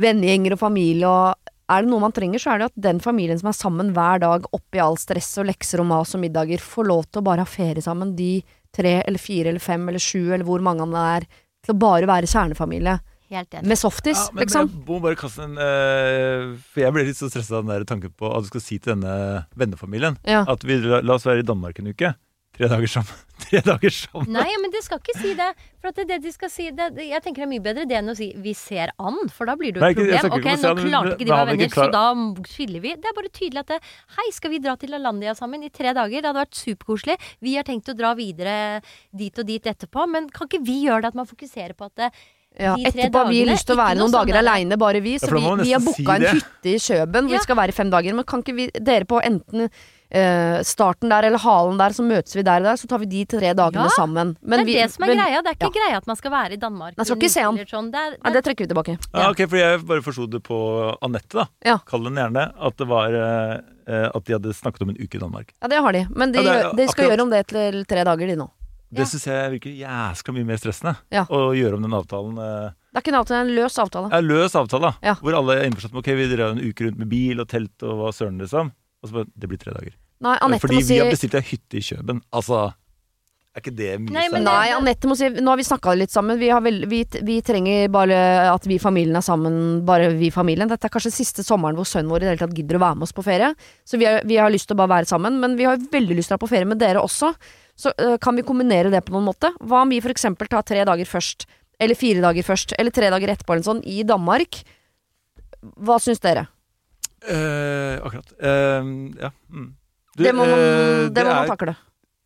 vennegjenger 0.00 0.54
og 0.56 0.62
familie 0.62 1.10
og 1.10 1.50
Er 1.70 1.84
det 1.84 1.90
noe 1.92 2.02
man 2.02 2.14
trenger, 2.14 2.40
så 2.42 2.54
er 2.54 2.58
det 2.58 2.70
at 2.70 2.80
den 2.88 3.02
familien 3.04 3.38
som 3.38 3.50
er 3.52 3.54
sammen 3.54 3.92
hver 3.94 4.22
dag 4.24 4.48
oppi 4.56 4.80
all 4.82 4.96
stress 4.98 5.28
og 5.38 5.46
lekser 5.50 5.84
og 5.84 5.86
mas 5.92 6.16
og 6.16 6.24
middager, 6.24 6.58
får 6.58 6.88
lov 6.88 7.04
til 7.06 7.20
å 7.20 7.26
bare 7.28 7.44
ha 7.44 7.46
ferie 7.46 7.84
sammen, 7.84 8.16
de 8.18 8.40
tre 8.74 8.96
eller 9.04 9.22
fire 9.22 9.52
eller 9.52 9.62
fem 9.62 9.84
eller 9.86 10.02
sju 10.02 10.32
eller 10.32 10.42
hvor 10.48 10.64
mange 10.66 10.82
han 10.82 10.96
er, 10.98 11.28
til 11.62 11.76
å 11.76 11.78
bare 11.78 12.08
være 12.10 12.26
kjernefamilie. 12.26 12.96
Helt 13.30 13.54
enig. 13.54 13.68
Med 13.70 13.78
softis, 13.78 14.18
Ja, 14.18 14.32
men 14.34 14.42
liksom. 14.46 14.70
jeg 14.72 14.86
må 14.88 14.98
bare 15.04 15.18
kaste 15.18 15.44
en 15.46 15.54
uh, 15.54 16.56
For 16.72 16.82
jeg 16.82 16.94
ble 16.96 17.04
litt 17.06 17.18
så 17.20 17.30
stressa 17.30 17.60
av 17.60 17.66
den 17.66 17.74
der 17.76 17.86
tanken 17.86 18.10
på 18.10 18.30
at 18.34 18.42
du 18.42 18.50
skal 18.50 18.64
si 18.64 18.80
til 18.82 18.96
denne 18.96 19.46
vennefamilien 19.54 20.18
Ja. 20.26 20.42
at 20.50 20.66
vi 20.66 20.80
la, 20.82 20.98
la 21.00 21.14
oss 21.14 21.28
være 21.28 21.44
i 21.44 21.46
Danmark 21.46 21.78
en 21.78 21.92
uke. 21.94 22.14
Tre 22.60 22.66
dager 22.68 22.90
sammen. 22.90 23.20
Tre 23.44 23.60
dager 23.64 23.92
sammen. 23.94 24.32
Nei, 24.34 24.50
men 24.60 24.72
de 24.74 24.80
skal 24.82 24.98
ikke 24.98 25.14
si 25.16 25.30
det. 25.38 25.46
For 25.80 25.88
at 25.92 25.96
det 25.96 26.02
er 26.02 26.08
det 26.10 26.18
de 26.26 26.32
skal 26.34 26.50
si 26.52 26.66
det, 26.76 26.88
Jeg 27.06 27.22
tenker 27.24 27.44
det 27.44 27.46
er 27.46 27.52
mye 27.54 27.62
bedre 27.64 27.86
det 27.88 27.96
enn 27.96 28.12
å 28.12 28.16
si 28.18 28.32
'vi 28.36 28.52
ser 28.58 28.90
an', 28.98 29.30
for 29.32 29.48
da 29.48 29.54
blir 29.56 29.72
det 29.72 29.80
jo 29.80 29.86
et 29.86 29.96
problem. 29.96 30.18
snakker 30.18 30.40
Ok, 30.40 30.48
nå 30.60 30.74
klarte 30.90 31.14
ikke 31.14 31.24
de 31.24 31.30
å 31.30 31.38
være 31.38 31.46
er 31.46 31.56
venner, 31.56 31.70
så 31.72 31.86
da 31.94 32.04
skiller 32.50 32.82
vi. 32.84 32.92
Det 33.00 33.08
er 33.08 33.16
bare 33.16 33.30
tydelig 33.32 33.62
at 33.62 33.70
det, 33.72 33.78
'hei, 34.16 34.26
skal 34.34 34.50
vi 34.50 34.58
dra 34.58 34.74
til 34.76 34.92
Alandia 34.98 35.32
sammen 35.38 35.62
i 35.64 35.70
tre 35.70 35.94
dager?' 35.94 36.20
Det 36.20 36.28
hadde 36.28 36.42
vært 36.42 36.58
superkoselig. 36.58 37.16
Vi 37.40 37.54
har 37.56 37.64
tenkt 37.64 37.88
å 37.88 37.96
dra 37.96 38.12
videre 38.18 38.82
dit 39.14 39.38
og 39.38 39.46
dit 39.46 39.62
etterpå, 39.62 40.08
men 40.10 40.28
kan 40.28 40.48
ikke 40.50 40.64
vi 40.66 40.84
gjøre 40.84 41.06
det 41.06 41.14
at 41.14 41.20
man 41.22 41.30
fokuserer 41.30 41.72
på 41.72 41.86
at 41.86 41.94
det, 41.96 42.10
Ja, 42.60 42.74
de 42.76 42.84
tre 42.84 42.90
etterpå 42.92 43.22
har 43.24 43.28
vi 43.32 43.38
dagene, 43.40 43.52
lyst 43.54 43.66
til 43.66 43.74
å 43.76 43.80
være 43.80 43.96
noe 43.96 44.04
noen 44.06 44.12
dager 44.18 44.38
aleine, 44.42 44.76
bare 44.78 45.00
vi. 45.00 45.14
Så 45.18 45.26
for 45.28 45.34
da 45.34 45.40
vi, 45.40 45.46
må 45.46 45.56
man 45.56 45.64
vi 45.64 45.72
har 45.72 45.80
nesten 45.80 45.94
si 45.96 46.02
booka 46.04 46.14
en 46.14 46.20
det. 46.26 46.34
hytte 46.36 46.68
i 46.74 46.76
Kjøben 46.86 47.22
hvor 47.24 47.30
Ja. 47.32 47.38
vi 47.38 47.42
skal 47.48 47.56
være 47.56 47.68
i 47.68 47.78
fem 47.80 47.90
dager. 47.90 48.14
Men 48.14 48.24
kan 48.24 48.42
ikke 48.44 48.54
vi, 48.54 48.70
dere 48.78 49.04
på 49.08 49.20
enten 49.24 49.70
eh, 50.10 50.58
starten 50.66 51.08
der 51.08 51.22
eller 51.28 51.38
halen 51.38 51.78
der, 51.78 51.90
så 51.94 52.02
møtes 52.02 52.34
vi 52.34 52.42
der 52.42 52.58
og 52.58 52.66
der, 52.66 52.76
så 52.80 52.88
tar 52.90 52.98
vi 52.98 53.06
de 53.06 53.24
tre 53.30 53.52
dagene 53.54 53.86
Ja, 53.86 53.92
sammen. 53.94 54.36
Men 54.42 54.58
det 54.58 54.60
er 54.60 54.66
vi- 54.66 54.74
det 54.82 54.90
som 54.90 55.04
er 55.04 55.06
men- 55.14 55.18
greia. 55.22 55.42
Det 55.42 55.50
er 55.50 55.54
ikke 55.54 55.70
ja. 55.70 55.86
greia 55.86 55.96
at 55.98 56.06
man 56.06 56.16
skal 56.16 56.30
være 56.32 56.52
i 56.52 56.56
Danmark. 56.56 56.96
Nei, 56.98 57.04
skal 57.04 57.16
en 57.16 57.20
ikke 57.22 57.30
se 57.30 57.40
uke 57.40 57.44
han. 57.46 57.54
eller 57.54 57.70
Sånn. 57.70 57.90
Det 57.92 58.00
er, 58.00 58.16
Nei, 58.24 58.32
det 58.32 58.44
trekker 58.44 58.66
vi 58.66 58.74
tilbake. 58.74 58.98
Ja, 59.14 59.30
ok, 59.30 59.48
for 59.48 59.56
Jeg 59.56 59.86
bare 59.86 60.02
forsto 60.02 60.26
det 60.30 60.42
på 60.42 60.96
Anette, 61.02 61.32
da. 61.32 61.46
Ja. 61.64 61.78
Kall 61.86 62.02
den 62.04 62.14
gjerne. 62.16 62.52
At 62.60 62.76
det 62.76 62.88
var 62.88 63.06
eh, 63.14 63.60
eh, 63.86 64.10
At 64.14 64.24
de 64.24 64.32
hadde 64.32 64.52
snakket 64.52 64.82
om 64.82 64.90
en 64.90 64.96
uke 64.96 65.14
i 65.14 65.18
Danmark. 65.18 65.52
Ja, 65.62 65.68
det 65.68 65.78
har 65.78 65.92
de. 65.92 66.06
Men 66.10 66.32
de, 66.32 66.42
Ja, 66.42 66.42
det 66.42 66.64
er 66.66 66.76
de 66.76 66.88
skal 66.88 67.04
akkurat- 67.04 67.16
gjøre 67.16 67.22
om 67.22 67.30
det 67.30 67.46
til 67.46 67.84
tre 67.84 68.04
dager, 68.04 68.26
de 68.26 68.36
nå. 68.36 68.50
Det 68.92 68.98
Ja. 68.98 69.04
syns 69.06 69.24
jeg 69.26 69.50
virker 69.60 69.70
jæskla 69.78 70.34
mye 70.34 70.44
mer 70.46 70.56
stressende. 70.58 70.96
Ja. 71.14 71.24
Å 71.30 71.54
gjøre 71.54 71.74
om 71.78 71.82
den 71.82 71.92
avtalen. 71.94 72.38
eh, 72.38 72.70
Det 72.92 72.98
er 72.98 73.00
ikke 73.04 73.14
en 73.14 73.20
avtale, 73.20 73.36
det 73.38 73.46
er 73.46 73.50
en 73.50 73.56
løs 73.62 73.78
avtale. 73.78 74.12
er 74.12 74.22
løs 74.22 74.54
avtale. 74.58 74.94
Ja. 75.02 75.14
Hvor 75.14 75.34
alle 75.38 75.60
er 75.60 75.70
innforstått 75.70 75.92
med 75.94 76.02
ok, 76.02 76.10
vi 76.16 76.26
drar 76.36 76.50
en 76.50 76.58
uke 76.58 76.86
rundt 76.88 76.98
med 76.98 77.08
bil 77.08 77.38
og 77.40 77.46
telt 77.48 77.82
og 77.82 77.94
hva 78.00 78.10
søren, 78.12 78.38
liksom. 78.40 78.72
Og 79.02 79.08
så 79.08 79.12
bare 79.12 79.26
Det 79.38 79.48
blir 79.48 79.58
tre 79.58 79.72
dager. 79.72 79.94
Nei, 80.20 80.36
Fordi 80.58 80.82
vi 80.82 80.98
har 80.98 81.10
bestilt 81.10 81.34
ei 81.34 81.40
hytte 81.40 81.78
i 81.78 81.80
Kjøben. 81.80 82.20
Altså 82.32 82.74
Er 83.56 83.60
ikke 83.62 83.74
det 83.74 83.98
mye 84.00 84.10
Nei, 84.12 84.28
men? 84.30 84.44
Nei, 84.44 84.68
Anette 84.70 85.08
må 85.08 85.16
si 85.16 85.26
Nå 85.28 85.48
har 85.48 85.56
vi 85.56 85.64
snakka 85.64 85.96
litt 85.98 86.10
sammen. 86.10 86.38
Vi, 86.38 86.48
har 86.50 86.60
vel, 86.60 86.84
vi, 86.86 87.04
vi 87.22 87.40
trenger 87.42 87.88
bare 87.90 88.52
at 88.52 88.62
vi 88.64 88.78
familien 88.78 89.16
er 89.16 89.22
sammen, 89.26 89.84
bare 89.84 90.12
vi 90.14 90.30
familien. 90.30 90.68
Dette 90.68 90.84
er 90.86 90.88
kanskje 90.94 91.10
siste 91.10 91.42
sommeren 91.42 91.74
hvor 91.74 91.84
sønnen 91.88 92.10
vår 92.10 92.18
i 92.22 92.26
det 92.28 92.38
hele 92.38 92.46
tatt 92.48 92.54
gidder 92.54 92.76
å 92.78 92.84
være 92.84 92.96
med 93.00 93.02
oss 93.08 93.12
på 93.12 93.24
ferie. 93.24 93.54
Så 93.84 93.98
vi 93.98 94.04
har, 94.06 94.20
vi 94.24 94.36
har 94.36 94.50
lyst 94.50 94.68
til 94.68 94.76
å 94.76 94.78
bare 94.86 95.00
være 95.02 95.06
sammen, 95.10 95.40
men 95.40 95.56
vi 95.56 95.64
har 95.64 95.76
veldig 95.78 96.14
lyst 96.14 96.28
til 96.30 96.36
å 96.36 96.38
dra 96.38 96.46
på 96.46 96.50
ferie 96.52 96.66
med 96.66 96.78
dere 96.78 97.02
også. 97.02 97.34
Så 97.80 97.92
øh, 97.96 98.18
kan 98.20 98.36
vi 98.36 98.44
kombinere 98.44 98.90
det 98.92 99.00
på 99.06 99.14
noen 99.14 99.30
måte? 99.30 99.50
Hva 99.64 99.82
om 99.86 99.92
vi 99.92 100.02
for 100.04 100.12
eksempel 100.12 100.50
tar 100.52 100.66
tre 100.68 100.82
dager 100.84 101.08
først, 101.08 101.46
eller 101.80 101.96
fire 101.96 102.20
dager 102.20 102.44
først, 102.44 102.74
eller 102.78 102.92
tre 102.92 103.08
dager 103.12 103.32
etterpå 103.32 103.54
eller 103.56 103.64
sånn, 103.66 103.80
i 103.88 104.02
Danmark? 104.04 104.60
Hva 105.80 105.96
syns 106.00 106.20
dere? 106.24 106.46
Eh, 107.24 107.96
akkurat. 108.04 108.30
Eh, 108.40 108.90
ja. 109.24 109.30
Mm. 109.52 109.70
Du, 110.16 110.24
Det 110.24 110.32
må 110.34 110.44
man, 110.44 110.58
eh, 110.58 111.08
det 111.14 111.24
må 111.24 111.30
man 111.32 111.44
er- 111.46 111.52
takle. 111.54 111.76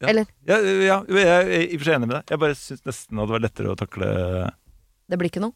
Ja. 0.02 0.08
Eller? 0.10 0.26
Ja, 0.44 0.56
ja, 0.58 0.96
jeg 1.06 1.26
er 1.30 1.50
i 1.54 1.74
og 1.76 1.80
for 1.80 1.86
seg 1.86 1.94
enig 2.00 2.08
med 2.10 2.16
deg. 2.18 2.30
Jeg 2.34 2.40
bare 2.42 2.56
syns 2.58 2.82
nesten 2.84 3.14
det 3.14 3.22
hadde 3.22 3.34
vært 3.36 3.44
lettere 3.46 3.70
å 3.72 3.76
takle 3.78 4.08
Det 5.08 5.18
blir 5.20 5.30
ikke 5.30 5.40
noe. 5.44 5.54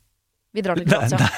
Vi 0.54 0.62
drar 0.64 0.78
til 0.78 0.86
Nei, 0.86 0.94
Kroatia. 0.94 1.28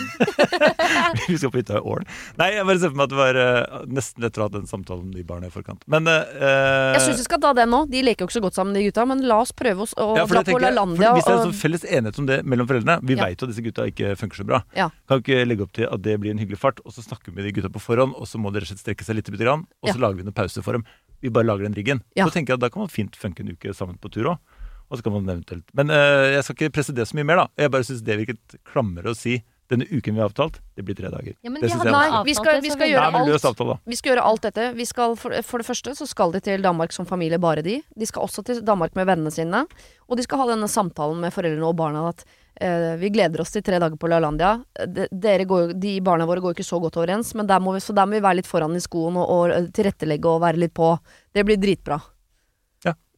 Vi 1.28 1.36
skal 1.38 1.50
på 1.52 1.60
hytta 1.60 1.78
i 1.78 1.82
Ålen. 1.84 2.06
Nei, 2.40 2.48
jeg 2.56 2.66
bare 2.68 2.80
ser 2.82 2.92
for 2.92 2.98
meg 3.00 3.06
at 3.06 3.12
det 3.12 3.18
var 3.20 3.38
eh, 3.42 3.84
nesten 3.98 4.24
lettere 4.24 4.44
å 4.44 4.48
ha 4.48 4.52
den 4.54 4.66
samtalen 4.70 5.06
om 5.08 5.12
de 5.14 5.24
barna 5.26 5.48
i 5.50 5.52
forkant. 5.54 5.82
Men 5.90 6.08
eh, 6.10 6.94
Jeg 6.96 7.02
syns 7.06 7.20
vi 7.22 7.26
skal 7.28 7.42
ta 7.42 7.52
den 7.56 7.70
nå. 7.72 7.82
De 7.90 8.02
leker 8.06 8.24
jo 8.24 8.30
ikke 8.30 8.38
så 8.38 8.42
godt 8.44 8.58
sammen, 8.58 8.76
de 8.76 8.84
gutta, 8.88 9.04
men 9.10 9.22
la 9.30 9.40
oss 9.44 9.52
prøve 9.56 9.84
oss 9.86 9.94
å 10.00 10.10
ja, 10.18 10.24
for 10.26 10.36
dra 10.36 10.42
det 10.44 10.52
på 10.52 10.58
tenker 10.58 10.66
jeg- 10.68 10.76
LaLandia. 10.78 11.10
for 11.12 11.18
Hvis 11.20 11.28
det 11.28 11.32
er 11.32 11.38
en 11.38 11.42
og- 11.42 11.48
sånn 11.50 11.60
felles 11.60 11.84
enighet 11.98 12.18
om 12.22 12.26
det 12.30 12.38
mellom 12.46 12.70
foreldrene 12.70 12.98
Vi 13.06 13.16
Ja. 13.16 13.24
vet 13.26 13.40
jo 13.40 13.46
at 13.48 13.52
disse 13.54 13.64
gutta 13.66 13.86
ikke 13.90 14.14
funker 14.20 14.36
så 14.42 14.46
bra. 14.46 14.62
Ja. 14.76 14.90
Kan 15.08 15.22
ikke 15.22 15.44
legge 15.46 15.62
opp 15.66 15.72
til 15.72 15.88
at 15.90 16.02
det 16.02 16.18
blir 16.20 16.30
en 16.30 16.38
hyggelig 16.38 16.58
fart, 16.58 16.80
og 16.84 16.92
så 16.92 17.02
snakker 17.02 17.30
vi 17.32 17.36
med 17.40 17.44
de 17.48 17.52
gutta 17.60 17.68
på 17.72 17.80
forhånd, 17.80 18.14
og 18.16 18.26
så 18.26 18.38
må 18.38 18.52
de 18.52 18.60
rett 18.60 18.70
og 18.70 18.76
slett 18.76 18.84
strekke 18.84 19.04
seg 19.04 19.16
litt, 19.16 19.30
bitte 19.30 19.44
grann, 19.44 19.66
og 19.82 19.88
så 19.94 19.98
lager 19.98 20.16
vi 20.16 20.22
noen 20.28 20.34
pause 20.34 20.62
for 20.62 20.72
dem. 20.72 20.84
Vi 21.20 21.28
bare 21.28 21.44
lager 21.44 21.64
den 21.68 21.74
riggen. 21.76 22.00
Ja. 22.16 22.24
Så 22.26 22.32
tenker 22.32 22.54
jeg 22.54 22.58
at 22.58 22.60
da 22.64 22.68
kan 22.72 22.80
man 22.80 22.88
fint 22.88 23.12
funke 23.16 23.40
en 23.40 23.52
uke 23.52 23.74
sammen 23.76 23.98
på 24.00 24.10
tur 24.10 24.24
òg. 24.32 24.38
Og 24.90 24.98
så 24.98 25.04
kan 25.04 25.12
man 25.12 25.22
eventuelt 25.28 25.62
Men 25.72 25.88
eh, 25.90 26.32
jeg 26.34 26.42
skal 26.42 26.54
ikke 26.56 26.72
presse 26.74 26.92
det 26.92 27.04
så 27.06 27.14
mye 27.14 27.22
mer, 27.28 27.36
da. 27.36 27.46
Jeg 27.56 27.70
bare 27.70 27.84
syns 27.86 28.00
det 28.02 28.16
virket 28.18 28.56
klammere 28.66 29.12
å 29.12 29.14
si 29.14 29.36
denne 29.70 29.86
uken 29.88 30.16
vi 30.16 30.20
har 30.20 30.28
avtalt, 30.28 30.58
det 30.76 30.82
blir 30.84 30.96
tre 30.98 31.08
dager. 31.12 31.36
Ja, 31.46 31.50
men 31.50 31.62
det 31.62 31.70
syns 31.70 31.84
jeg 31.86 31.92
Nei, 31.94 32.22
vi 32.26 32.34
skal- 32.34 32.60
vi 32.60 32.70
skal 32.74 32.88
gjøre 32.90 33.06
alt. 33.14 33.44
avtale. 33.50 33.78
Vi 33.86 33.96
skal 34.00 34.12
gjøre 34.12 34.24
alt 34.26 34.42
dette. 34.42 34.64
Vi 34.74 34.84
skal, 34.84 35.14
for, 35.16 35.30
for 35.46 35.58
det 35.62 35.66
første 35.68 35.94
så 35.96 36.06
skal 36.10 36.32
de 36.34 36.40
til 36.40 36.60
Danmark 36.62 36.92
som 36.92 37.06
familie, 37.06 37.38
bare 37.38 37.62
de. 37.62 37.80
De 37.96 38.06
skal 38.06 38.22
også 38.26 38.44
til 38.44 38.60
Danmark 38.66 38.94
med 38.98 39.06
vennene 39.06 39.30
sine. 39.32 39.64
Og 40.10 40.16
de 40.18 40.22
skal 40.26 40.38
ha 40.42 40.46
denne 40.52 40.68
samtalen 40.68 41.20
med 41.22 41.32
foreldrene 41.32 41.66
og 41.70 41.76
barna 41.78 42.08
at 42.10 42.24
eh, 42.60 42.96
vi 42.98 43.10
gleder 43.14 43.40
oss 43.40 43.52
til 43.54 43.62
tre 43.62 43.78
dager 43.78 43.96
på 43.96 44.08
LaLandia. 44.10 44.56
De, 44.86 45.06
dere 45.12 45.46
går, 45.46 45.72
de 45.78 46.00
barna 46.00 46.26
våre 46.26 46.42
går 46.42 46.54
ikke 46.58 46.66
så 46.66 46.80
godt 46.82 46.98
overens, 46.98 47.32
men 47.38 47.46
der 47.46 47.60
må 47.62 47.72
vi, 47.72 47.80
så 47.80 47.94
der 47.94 48.06
må 48.10 48.18
vi 48.18 48.24
være 48.26 48.40
litt 48.42 48.50
foran 48.50 48.74
i 48.74 48.82
skoen 48.82 49.16
og, 49.16 49.28
og 49.30 49.50
eh, 49.54 49.68
tilrettelegge 49.70 50.26
og 50.26 50.42
være 50.42 50.58
litt 50.66 50.74
på. 50.74 50.98
Det 51.32 51.46
blir 51.46 51.56
dritbra. 51.62 52.00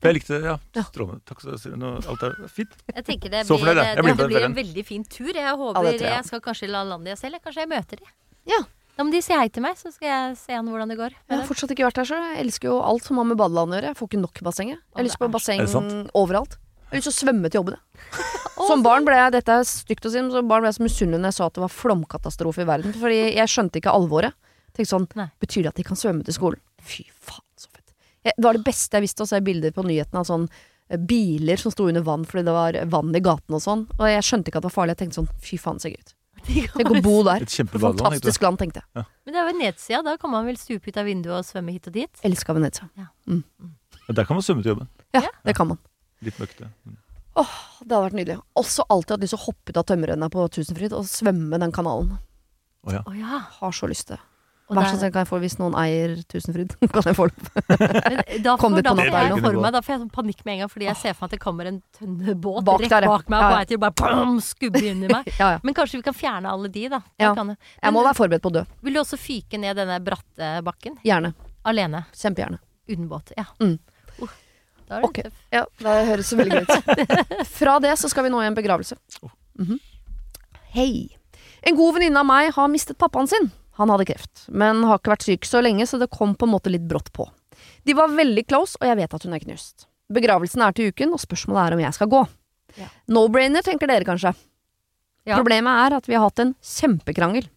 Ja, 0.02 0.08
for 0.08 0.10
jeg 0.10 0.16
likte 0.18 0.38
ja, 0.42 0.56
Ja. 0.74 0.82
strålende. 0.82 1.20
Takk 1.24 1.40
skal 1.40 1.54
du 1.54 1.70
ha. 1.70 1.76
Nå- 1.78 2.08
Alt 2.10 2.22
er 2.26 2.48
fint. 2.50 2.72
Jeg 2.94 3.04
tenker 3.06 3.30
det 3.30 3.46
Så 3.46 3.54
blir, 3.54 3.62
fornøyd, 3.62 3.76
jeg. 3.78 3.84
det, 3.84 3.94
Jeg 3.94 4.02
blir 4.02 4.10
med 4.10 4.16
det 4.18 4.24
på 4.24 4.28
blir 4.34 4.44
en 4.44 4.54
veldig 4.54 4.84
fin 4.86 5.04
tur. 5.04 5.32
Jeg 5.32 5.54
håper 5.56 5.78
Ja, 5.84 5.90
det 5.92 6.00
tror 6.00 6.10
jeg. 6.10 6.24
skal 6.26 6.40
kanskje 6.40 6.68
la 6.68 6.82
Landia 6.82 7.14
selv. 7.14 7.24
eller 7.34 7.38
Kanskje 7.40 7.62
jeg 7.62 7.68
møter 7.70 7.96
de. 8.02 8.04
Ja. 8.46 8.58
Da 8.98 9.04
må 9.04 9.10
de 9.10 9.22
si 9.22 9.32
hei 9.32 9.48
til 9.48 9.62
meg, 9.62 9.76
så 9.76 9.92
skal 9.92 10.08
jeg 10.08 10.36
se 10.36 10.52
an 10.52 10.66
hvordan 10.68 10.88
det 10.88 10.98
går. 10.98 11.10
Jeg 11.30 11.38
har 11.38 11.46
fortsatt 11.46 11.70
ikke 11.70 11.86
vært 11.86 11.94
der, 11.94 12.04
så 12.04 12.18
jeg 12.18 12.44
elsker 12.44 12.68
jo 12.68 12.82
alt 12.82 13.02
som 13.04 13.16
har 13.16 13.24
med 13.24 13.38
badeland 13.38 13.72
å 13.72 13.78
gjøre. 13.80 13.88
Jeg 13.88 13.96
får 13.96 14.08
ikke 14.10 14.20
nok 14.20 14.40
bassenget. 14.42 14.78
Jeg 14.82 14.96
har 14.96 15.04
lyst 15.04 15.18
på 15.18 15.30
basseng 15.32 15.60
Er 15.60 15.64
det 15.64 15.70
sant? 15.72 16.10
overalt. 16.14 16.58
Jeg 16.58 16.90
har 16.90 16.96
lyst 17.00 17.08
til 17.08 17.14
å 17.14 17.32
svømme 17.32 17.48
til 17.50 17.62
jobben. 17.62 17.76
Som 18.68 18.82
barn 18.84 19.04
ble 19.06 19.14
jeg, 19.16 19.32
dette 19.32 19.48
er 19.48 19.64
stygt 19.64 20.04
å 20.04 20.10
si, 20.12 20.20
men 20.20 20.30
som 20.30 20.46
barn 20.46 20.60
ble 20.62 20.68
jeg 20.70 20.76
så 20.76 20.84
misunnelig 20.84 21.18
når 21.22 21.30
jeg 21.32 21.36
så 21.40 21.46
at 21.46 21.54
det 21.54 21.62
var 21.64 21.72
flomkatastrofe 21.72 22.62
i 22.62 22.64
verden. 22.68 22.92
Fordi 22.92 23.34
jeg 23.34 23.48
skjønte 23.48 23.80
ikke 23.80 23.90
alvoret. 23.90 24.34
Tenkte 24.76 24.92
sånn, 24.92 25.08
Nei. 25.16 25.30
Betyr 25.40 25.62
det 25.64 25.72
at 25.72 25.74
de 25.80 25.82
kan 25.88 25.96
svømme 25.96 26.22
til 26.24 26.34
skolen? 26.36 26.60
Fy 26.80 27.04
faen, 27.20 27.42
det 28.30 28.44
var 28.44 28.58
det 28.58 28.64
beste 28.66 28.98
jeg 28.98 29.06
visste, 29.08 29.24
å 29.24 29.30
se 29.30 29.40
bilder 29.44 29.74
på 29.74 29.84
nyhetene 29.86 30.22
av 30.22 30.28
sånn 30.28 30.48
eh, 30.48 30.98
biler 30.98 31.60
som 31.60 31.74
sto 31.74 31.88
under 31.90 32.04
vann 32.06 32.26
fordi 32.28 32.44
det 32.46 32.56
var 32.56 32.78
vann 32.92 33.14
i 33.14 33.22
gaten 33.24 33.58
og 33.58 33.62
sånn. 33.64 33.86
Og 33.98 34.04
jeg 34.10 34.26
skjønte 34.28 34.52
ikke 34.52 34.60
at 34.62 34.66
det 34.66 34.70
var 34.70 34.76
farlig. 34.78 34.96
Jeg 34.96 35.02
tenkte 35.04 35.20
sånn, 35.22 35.30
fy 35.42 35.58
faen, 35.60 35.80
så 35.82 35.90
gøy 35.92 35.98
ut. 35.98 36.14
Tenk 36.42 36.90
å 36.90 37.02
bo 37.04 37.18
der. 37.26 37.44
Et. 37.44 37.58
Fantastisk 37.70 38.42
land, 38.42 38.58
tenkte 38.58 38.82
jeg. 38.82 39.04
Men 39.22 39.34
det 39.34 39.38
er 39.38 39.44
jo 39.44 39.50
Venezia, 39.52 40.00
da 40.06 40.16
kan 40.18 40.32
man 40.32 40.48
vel 40.48 40.58
stupe 40.58 40.90
ut 40.90 40.98
av 40.98 41.06
vinduet 41.06 41.36
og 41.38 41.46
svømme 41.46 41.74
hit 41.74 41.86
og 41.90 41.94
dit? 41.94 42.24
Elska 42.26 42.56
Venezia. 42.56 42.88
Men 43.28 43.44
Der 44.16 44.26
kan 44.26 44.38
man 44.38 44.42
svømme 44.42 44.64
til 44.64 44.74
jobben. 44.74 44.90
Ja, 45.14 45.28
det 45.46 45.54
kan 45.58 45.70
man. 45.70 45.78
Litt 46.22 46.38
møkkete. 46.42 46.70
Åh, 47.38 47.52
Det 47.80 47.94
hadde 47.94 48.02
vært 48.08 48.18
nydelig. 48.18 48.40
Også 48.58 48.84
alltid 48.90 49.14
hatt 49.14 49.22
lyst 49.24 49.34
til 49.36 49.40
å 49.40 49.46
hoppe 49.46 49.72
ut 49.72 49.78
av 49.80 49.86
tømmerrenna 49.88 50.28
på 50.32 50.44
Tusenfryd 50.52 50.92
og 50.98 51.06
svømme 51.08 51.58
den 51.62 51.72
kanalen. 51.74 52.16
Oh, 52.82 52.92
ja. 52.92 53.02
Oh, 53.06 53.14
ja. 53.16 53.44
Har 53.60 53.72
så 53.74 53.86
lyst 53.90 54.08
til 54.10 54.18
det. 54.18 54.22
Vær 54.72 54.88
så 54.88 54.96
snill, 54.98 55.12
kan 55.12 55.24
jeg 55.24 55.28
få 55.30 55.38
hvis 55.42 55.56
noen 55.60 55.74
eier 55.78 56.14
Tusenfryd? 56.32 56.74
kan 56.94 57.08
jeg 57.08 57.16
få 57.18 57.26
det? 57.28 58.42
Da 58.44 58.56
Kom 58.60 58.72
får, 58.72 58.80
dit 58.80 58.86
da 58.86 58.94
på 58.94 59.02
får 59.02 59.10
natta. 59.10 59.22
jeg 59.28 59.42
for 59.44 59.58
meg 59.64 59.76
Da 59.76 59.82
får 59.84 59.94
jeg 59.94 60.00
sånn 60.02 60.12
panikk 60.14 60.44
med 60.46 60.54
en 60.54 60.62
gang, 60.64 60.72
fordi 60.72 60.88
jeg 60.88 61.00
ser 61.00 61.16
for 61.16 61.24
meg 61.24 61.30
at 61.30 61.36
det 61.36 61.40
kommer 61.42 61.70
en 61.70 61.78
tønnebåt 61.98 62.66
Bak 62.68 62.84
rett 62.86 63.06
bak 63.06 63.30
meg 63.32 63.38
og 63.38 63.42
Ja, 63.42 63.48
på 63.48 63.52
ja. 63.52 63.58
vei 63.58 63.68
til 63.70 63.80
bare 63.82 63.96
bam, 64.02 64.34
skubbe 64.44 64.82
inn 64.82 65.04
i 65.04 65.12
meg. 65.12 65.30
Ja, 65.42 65.54
ja. 65.56 65.62
Men 65.62 65.76
kanskje 65.76 66.00
vi 66.00 66.06
kan 66.06 66.16
fjerne 66.16 66.50
alle 66.52 66.68
de, 66.72 66.84
da. 66.92 67.00
Ja. 67.20 67.32
kan 67.36 67.52
det. 67.52 67.56
Jeg 67.82 67.94
må 67.94 68.02
være 68.04 68.18
forberedt 68.18 68.44
på 68.44 68.52
å 68.52 68.56
dø. 68.58 68.64
Vil 68.86 68.96
du 68.96 69.00
også 69.02 69.18
fyke 69.20 69.60
ned 69.60 69.78
denne 69.80 69.98
bratte 70.04 70.52
bakken? 70.66 70.98
Gjerne. 71.06 71.32
Alene? 71.68 72.04
Kjempegjerne. 72.16 72.60
Uten 72.90 73.08
båt? 73.10 73.32
Ja. 73.38 73.46
Mm. 73.62 73.78
Uh, 74.20 74.36
da 74.88 74.98
er 74.98 75.04
du 75.04 75.08
okay. 75.08 75.28
tøff. 75.28 75.40
Ja, 75.54 75.64
det 75.80 75.96
høres 76.10 76.32
veldig 76.36 76.60
greit 76.60 76.70
ut. 76.74 77.48
Fra 77.58 77.78
det 77.82 77.96
så 78.00 78.10
skal 78.12 78.26
vi 78.26 78.32
nå 78.34 78.42
i 78.42 78.48
en 78.50 78.58
begravelse. 78.58 78.98
Mhm. 79.60 79.78
Hei. 80.72 80.92
En 81.62 81.76
god 81.78 81.98
venninne 81.98 82.18
av 82.18 82.26
meg 82.26 82.50
har 82.56 82.70
mistet 82.72 82.98
pappaen 82.98 83.28
sin. 83.30 83.50
Han 83.80 83.92
hadde 83.92 84.06
kreft, 84.10 84.44
men 84.52 84.84
har 84.88 85.00
ikke 85.00 85.14
vært 85.14 85.26
syk 85.26 85.48
så 85.48 85.62
lenge, 85.64 85.86
så 85.88 86.00
det 86.00 86.10
kom 86.12 86.34
på 86.36 86.48
en 86.48 86.52
måte 86.52 86.72
litt 86.72 86.84
brått 86.88 87.08
på. 87.16 87.28
De 87.86 87.96
var 87.96 88.12
veldig 88.12 88.44
close, 88.48 88.76
og 88.80 88.88
jeg 88.88 88.98
vet 89.00 89.16
at 89.16 89.26
hun 89.26 89.36
er 89.36 89.42
knust. 89.44 89.86
Begravelsen 90.12 90.64
er 90.64 90.76
til 90.76 90.92
uken, 90.92 91.14
og 91.14 91.22
spørsmålet 91.22 91.62
er 91.62 91.76
om 91.76 91.82
jeg 91.84 91.96
skal 91.96 92.10
gå. 92.12 92.22
Ja. 92.76 92.88
No-brainer, 93.12 93.64
tenker 93.64 93.88
dere 93.88 94.06
kanskje. 94.08 94.34
Ja. 95.28 95.38
Problemet 95.38 95.86
er 95.86 95.96
at 95.98 96.08
vi 96.10 96.18
har 96.18 96.26
hatt 96.26 96.42
en 96.42 96.54
kjempekrangel. 96.58 97.48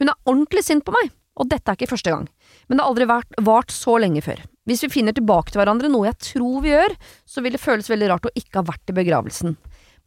Hun 0.00 0.10
er 0.10 0.18
ordentlig 0.24 0.64
sint 0.66 0.86
på 0.86 0.94
meg, 0.96 1.12
og 1.38 1.50
dette 1.52 1.70
er 1.70 1.78
ikke 1.78 1.92
første 1.92 2.14
gang. 2.14 2.26
Men 2.66 2.78
det 2.78 2.84
har 2.84 2.92
aldri 2.92 3.08
vært, 3.10 3.40
vart 3.46 3.74
så 3.74 3.98
lenge 4.00 4.22
før. 4.24 4.40
Hvis 4.68 4.84
vi 4.86 4.92
finner 4.92 5.14
tilbake 5.16 5.52
til 5.52 5.60
hverandre, 5.60 5.90
noe 5.92 6.08
jeg 6.08 6.18
tror 6.34 6.62
vi 6.64 6.72
gjør, 6.72 6.94
så 7.28 7.42
vil 7.44 7.54
det 7.54 7.62
føles 7.62 7.90
veldig 7.90 8.10
rart 8.10 8.28
å 8.28 8.34
ikke 8.38 8.60
ha 8.60 8.68
vært 8.68 8.92
i 8.92 8.96
begravelsen. 8.96 9.56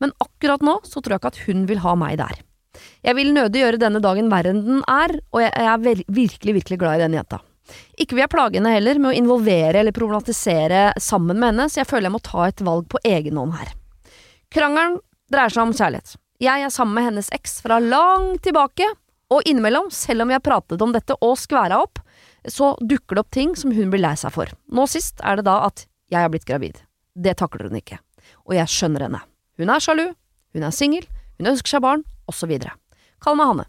Men 0.02 0.16
akkurat 0.24 0.64
nå 0.66 0.80
så 0.88 1.00
tror 1.00 1.16
jeg 1.16 1.22
ikke 1.22 1.34
at 1.34 1.44
hun 1.48 1.68
vil 1.70 1.84
ha 1.84 1.96
meg 2.00 2.18
der. 2.22 2.42
Jeg 3.06 3.18
vil 3.18 3.34
nødig 3.36 3.64
gjøre 3.64 3.82
denne 3.82 4.02
dagen 4.04 4.30
verre 4.32 4.54
enn 4.54 4.64
den 4.66 4.84
er, 4.90 5.16
og 5.34 5.44
jeg 5.44 5.52
er 5.54 6.06
virkelig, 6.08 6.56
virkelig 6.60 6.80
glad 6.82 6.98
i 6.98 7.04
denne 7.06 7.20
jenta. 7.20 7.42
Ikke 7.98 8.18
vil 8.18 8.24
jeg 8.26 8.34
plage 8.34 8.60
henne 8.60 8.74
heller 8.74 9.00
med 9.00 9.14
å 9.14 9.18
involvere 9.18 9.80
eller 9.80 9.96
problematisere 9.96 10.90
sammen 11.02 11.40
med 11.40 11.54
henne, 11.54 11.70
så 11.70 11.82
jeg 11.82 11.90
føler 11.90 12.10
jeg 12.10 12.16
må 12.16 12.24
ta 12.26 12.48
et 12.50 12.64
valg 12.66 12.90
på 12.92 13.02
egen 13.08 13.40
hånd 13.40 13.56
her. 13.56 13.72
Krangelen 14.54 15.00
dreier 15.32 15.54
seg 15.54 15.66
om 15.66 15.74
kjærlighet. 15.74 16.18
Jeg 16.44 16.66
er 16.66 16.74
sammen 16.74 16.98
med 16.98 17.08
hennes 17.08 17.30
eks 17.34 17.62
fra 17.64 17.80
langt 17.80 18.44
tilbake, 18.46 18.90
og 19.34 19.48
innimellom, 19.50 19.88
selv 19.94 20.26
om 20.26 20.30
vi 20.30 20.36
har 20.36 20.44
pratet 20.46 20.82
om 20.84 20.92
dette 20.94 21.16
og 21.24 21.38
skværa 21.40 21.80
opp, 21.82 22.02
så 22.50 22.74
dukker 22.84 23.16
det 23.16 23.24
opp 23.24 23.32
ting 23.34 23.54
som 23.58 23.72
hun 23.74 23.90
blir 23.94 24.04
lei 24.04 24.14
seg 24.20 24.34
for. 24.36 24.52
Nå 24.68 24.86
sist 24.92 25.24
er 25.24 25.40
det 25.40 25.48
da 25.48 25.62
at 25.70 25.86
jeg 26.12 26.22
har 26.22 26.30
blitt 26.34 26.46
gravid. 26.46 26.82
Det 27.16 27.38
takler 27.40 27.70
hun 27.70 27.80
ikke. 27.80 27.98
Og 28.46 28.58
jeg 28.58 28.70
skjønner 28.70 29.08
henne. 29.08 29.24
Hun 29.58 29.72
er 29.72 29.82
sjalu, 29.82 30.06
hun 30.54 30.66
er 30.68 30.76
singel, 30.76 31.08
hun 31.40 31.50
ønsker 31.54 31.76
seg 31.76 31.86
barn, 31.86 32.04
osv. 32.30 32.54
Kall 33.24 33.40
meg 33.40 33.50
Hanne. 33.52 33.66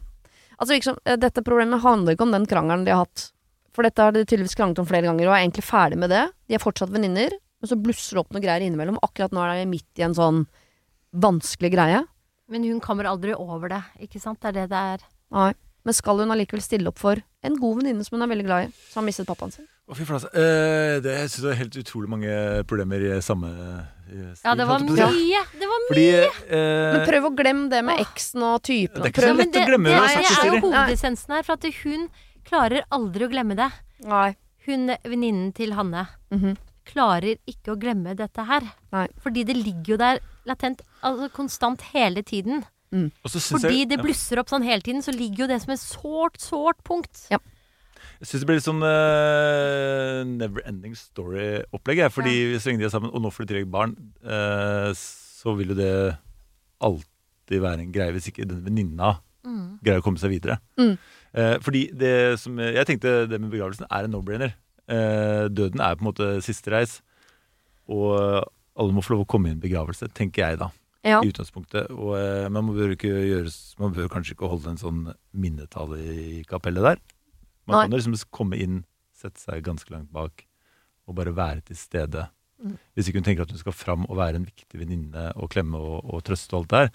Altså, 0.54 0.74
liksom, 0.76 0.98
dette 1.18 1.42
problemet 1.42 1.82
handler 1.82 2.14
ikke 2.14 2.26
om 2.26 2.34
den 2.34 2.46
krangelen 2.50 2.84
de 2.86 2.94
har 2.94 3.04
hatt. 3.04 3.30
For 3.74 3.86
dette 3.86 4.02
har 4.02 4.14
de 4.14 4.22
tydeligvis 4.22 4.54
kranglet 4.54 4.78
om 4.78 4.86
flere 4.86 5.08
ganger, 5.08 5.26
og 5.26 5.34
er 5.34 5.42
egentlig 5.42 5.66
ferdig 5.66 5.98
med 5.98 6.12
det. 6.14 6.24
De 6.46 6.56
er 6.56 6.62
fortsatt 6.62 6.92
venninner, 6.94 7.34
men 7.34 7.70
så 7.70 7.78
blusser 7.80 8.14
det 8.14 8.22
opp 8.22 8.34
noe 8.34 8.42
greier 8.44 8.62
innimellom. 8.62 9.00
Akkurat 9.02 9.34
nå 9.34 9.42
er 9.42 9.62
de 9.62 9.70
midt 9.70 9.98
i 9.98 10.06
en 10.06 10.14
sånn 10.14 10.44
vanskelig 11.14 11.72
greie. 11.74 12.04
Men 12.50 12.66
hun 12.68 12.80
kommer 12.84 13.08
aldri 13.10 13.34
over 13.34 13.72
det, 13.72 13.82
ikke 14.04 14.20
sant? 14.22 14.40
Det 14.42 14.52
er 14.52 14.58
det 14.60 14.66
det 14.70 14.82
er. 14.94 15.06
Nei. 15.34 15.52
Men 15.84 15.96
skal 15.96 16.22
hun 16.22 16.32
allikevel 16.32 16.62
stille 16.64 16.88
opp 16.88 17.00
for 17.00 17.20
en 17.44 17.56
god 17.60 17.80
venninne 17.80 18.04
som 18.06 18.16
hun 18.16 18.24
er 18.24 18.30
veldig 18.30 18.46
glad 18.46 18.68
i, 18.68 18.74
som 18.88 19.02
har 19.02 19.08
mistet 19.08 19.28
pappaen 19.28 19.52
sin? 19.52 19.66
Å, 19.84 19.92
fy 19.98 20.04
flate. 20.08 20.30
Eh, 20.32 20.94
det, 21.04 21.12
jeg 21.20 21.28
syns 21.28 21.42
det 21.44 21.50
er 21.52 21.58
helt 21.60 21.74
utrolig 21.76 22.08
mange 22.08 22.36
problemer 22.70 23.02
i 23.04 23.18
samme 23.24 23.50
i 24.08 24.22
stil, 24.32 24.46
Ja, 24.46 24.54
det 24.56 24.64
var 24.68 24.78
holdt 24.80 24.94
jeg 24.96 24.96
på 24.96 25.08
å 25.08 25.10
si. 25.12 25.24
mye! 25.26 25.42
Det 25.60 25.68
var 25.68 25.82
mye! 25.82 25.88
Fordi 25.90 26.06
eh, 26.56 26.92
Men 26.94 27.02
prøv 27.10 27.26
å 27.28 27.32
glemme 27.36 27.66
det 27.74 27.82
med 27.84 28.00
eksen 28.00 28.46
og 28.48 28.62
typen. 28.64 29.02
Det 29.02 29.02
er 29.02 29.04
og 29.04 29.10
ikke 29.12 29.20
prøv- 29.26 29.34
så 29.34 29.40
lett 29.42 29.58
å 29.60 29.66
glemme 29.68 29.90
det, 29.92 29.98
det, 29.98 30.06
det, 30.16 30.24
sagt 30.24 30.40
er 30.40 30.48
jo 30.48 30.54
Siri. 30.54 30.62
hovedessensen 30.64 31.34
her, 31.36 31.42
for 31.44 31.52
at 31.58 31.68
hun 31.82 32.06
klarer 32.48 32.86
aldri 32.96 33.26
å 33.28 33.32
glemme 33.34 33.58
det. 33.60 33.68
Nei. 34.08 34.30
Hun 34.64 34.88
venninnen 35.04 35.52
til 35.56 35.76
Hanne 35.76 36.06
Mhm. 36.32 36.56
klarer 36.88 37.36
ikke 37.48 37.74
å 37.74 37.78
glemme 37.80 38.16
dette 38.16 38.44
her. 38.48 38.64
Nei. 38.92 39.06
Fordi 39.20 39.44
det 39.44 39.56
ligger 39.56 39.94
jo 39.94 39.96
der 40.00 40.18
latent, 40.48 40.80
altså 41.02 41.28
konstant 41.32 41.80
hele 41.92 42.22
tiden. 42.24 42.64
og 42.94 43.28
så 43.28 43.36
syns 43.40 43.60
Fordi 43.60 43.78
jeg, 43.84 43.88
det 43.90 43.98
ja, 43.98 44.02
blusser 44.04 44.38
opp 44.40 44.48
sånn 44.48 44.64
hele 44.64 44.80
tiden, 44.80 45.02
så 45.02 45.12
ligger 45.12 45.44
jo 45.44 45.46
det 45.52 45.60
som 45.62 45.72
et 45.76 45.80
sårt, 45.80 46.36
sårt 46.40 46.80
punkt. 46.84 47.26
Ja. 47.32 47.38
Jeg 48.20 48.28
synes 48.28 48.42
det 48.42 48.48
blir 48.48 48.58
litt 48.58 48.66
sånn 48.66 48.84
uh, 48.84 50.20
never 50.28 50.64
ending 50.68 50.94
story-opplegg. 50.98 52.04
Fordi 52.12 52.34
Fordi 52.34 52.60
så 52.60 52.70
lenge 52.70 52.82
de 52.82 52.88
er 52.88 52.94
sammen, 52.94 53.12
og 53.12 53.24
nå 53.24 53.32
får 53.34 53.44
de 53.44 53.52
tillegg 53.52 53.70
barn, 53.72 53.94
uh, 54.24 54.90
så 54.96 55.54
vil 55.58 55.74
jo 55.74 55.78
det 55.78 55.92
alltid 56.84 57.60
være 57.64 57.84
en 57.84 57.94
greie 57.94 58.14
hvis 58.16 58.30
ikke 58.32 58.48
den 58.48 58.64
venninna 58.66 59.16
Mm. 59.44 59.76
greier 59.84 60.00
å 60.00 60.02
komme 60.06 60.16
seg 60.16 60.30
videre. 60.32 60.54
Mm. 60.80 60.94
Uh, 61.36 61.56
fordi 61.60 61.82
det 61.92 62.40
som 62.40 62.56
Jeg 62.56 62.86
tenkte 62.88 63.26
det 63.28 63.36
med 63.36 63.50
begravelsen 63.52 63.84
er 63.90 64.06
en 64.06 64.14
no-brainer. 64.16 64.54
Døden 64.88 65.82
er 65.84 65.98
på 65.98 66.00
en 66.00 66.08
måte 66.08 66.28
siste 66.44 66.72
reis. 66.72 67.02
Og 67.92 68.16
alle 68.74 68.94
må 68.94 69.04
få 69.04 69.14
lov 69.14 69.26
å 69.26 69.28
komme 69.28 69.50
i 69.50 69.54
en 69.54 69.60
begravelse, 69.60 70.08
tenker 70.16 70.42
jeg 70.46 70.60
da. 70.62 70.70
Ja. 71.04 71.20
I 71.20 71.28
utgangspunktet. 71.28 71.90
Og 71.92 72.14
eh, 72.16 72.46
man 72.52 72.70
bør 72.72 72.94
gjøres 72.96 73.74
Man 73.78 73.92
bør 73.92 74.08
kanskje 74.12 74.32
ikke 74.36 74.48
holde 74.48 74.72
en 74.72 74.80
sånn 74.80 75.02
minnetale 75.36 75.98
i 76.00 76.44
kapellet 76.48 76.86
der. 76.86 77.02
Man 77.66 77.76
Nei. 77.78 77.84
kan 77.88 77.96
liksom 77.96 78.16
komme 78.34 78.58
inn, 78.60 78.82
sette 79.16 79.40
seg 79.40 79.62
ganske 79.64 79.90
langt 79.94 80.10
bak, 80.12 80.44
og 81.08 81.16
bare 81.18 81.34
være 81.36 81.64
til 81.68 81.78
stede. 81.78 82.26
Mm. 82.62 82.76
Hvis 82.94 83.08
ikke 83.08 83.20
hun 83.20 83.26
tenker 83.26 83.44
at 83.44 83.52
hun 83.52 83.60
skal 83.60 83.76
fram 83.76 84.06
og 84.08 84.18
være 84.18 84.40
en 84.40 84.46
viktig 84.48 84.80
venninne 84.80 85.30
og 85.36 85.50
klemme 85.52 85.80
og, 85.80 86.00
og 86.04 86.24
trøste 86.24 86.54
og 86.54 86.62
alt 86.64 86.74
der. 86.74 86.90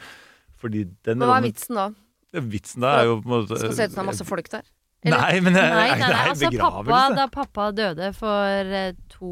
Fordi 0.60 0.84
den 1.06 1.22
Men 1.22 1.30
hva 1.30 1.40
er 1.40 1.46
vitsen 1.48 1.78
da? 1.80 1.88
Vitsen 2.34 2.84
da 2.84 2.94
er 3.00 3.10
jo 3.10 3.20
måte 3.26 3.58
Skal 3.58 3.74
se 3.74 3.88
ut 3.88 3.94
som 3.94 4.02
det 4.02 4.04
er 4.04 4.10
masse 4.12 4.28
folk 4.28 4.50
der? 4.52 4.66
Eller- 5.06 5.22
Nei, 5.24 5.40
men 5.40 5.56
er, 5.56 5.70
Nei, 5.72 5.90
nei, 5.96 6.10
nei. 6.12 6.24
Altså, 6.28 6.50
pappa, 6.60 7.00
da 7.16 7.28
pappa 7.32 7.70
døde 7.72 8.10
for 8.18 8.74
eh, 8.82 8.92
to, 9.14 9.30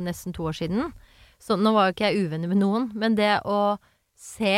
nesten 0.00 0.32
to 0.32 0.46
år 0.48 0.56
siden 0.56 0.92
Så 1.38 1.58
nå 1.60 1.74
var 1.76 1.90
jo 1.90 1.94
ikke 1.94 2.08
jeg 2.08 2.24
uvenner 2.24 2.48
med 2.48 2.60
noen, 2.62 2.88
men 2.96 3.18
det 3.18 3.34
å 3.44 3.76
se 4.16 4.54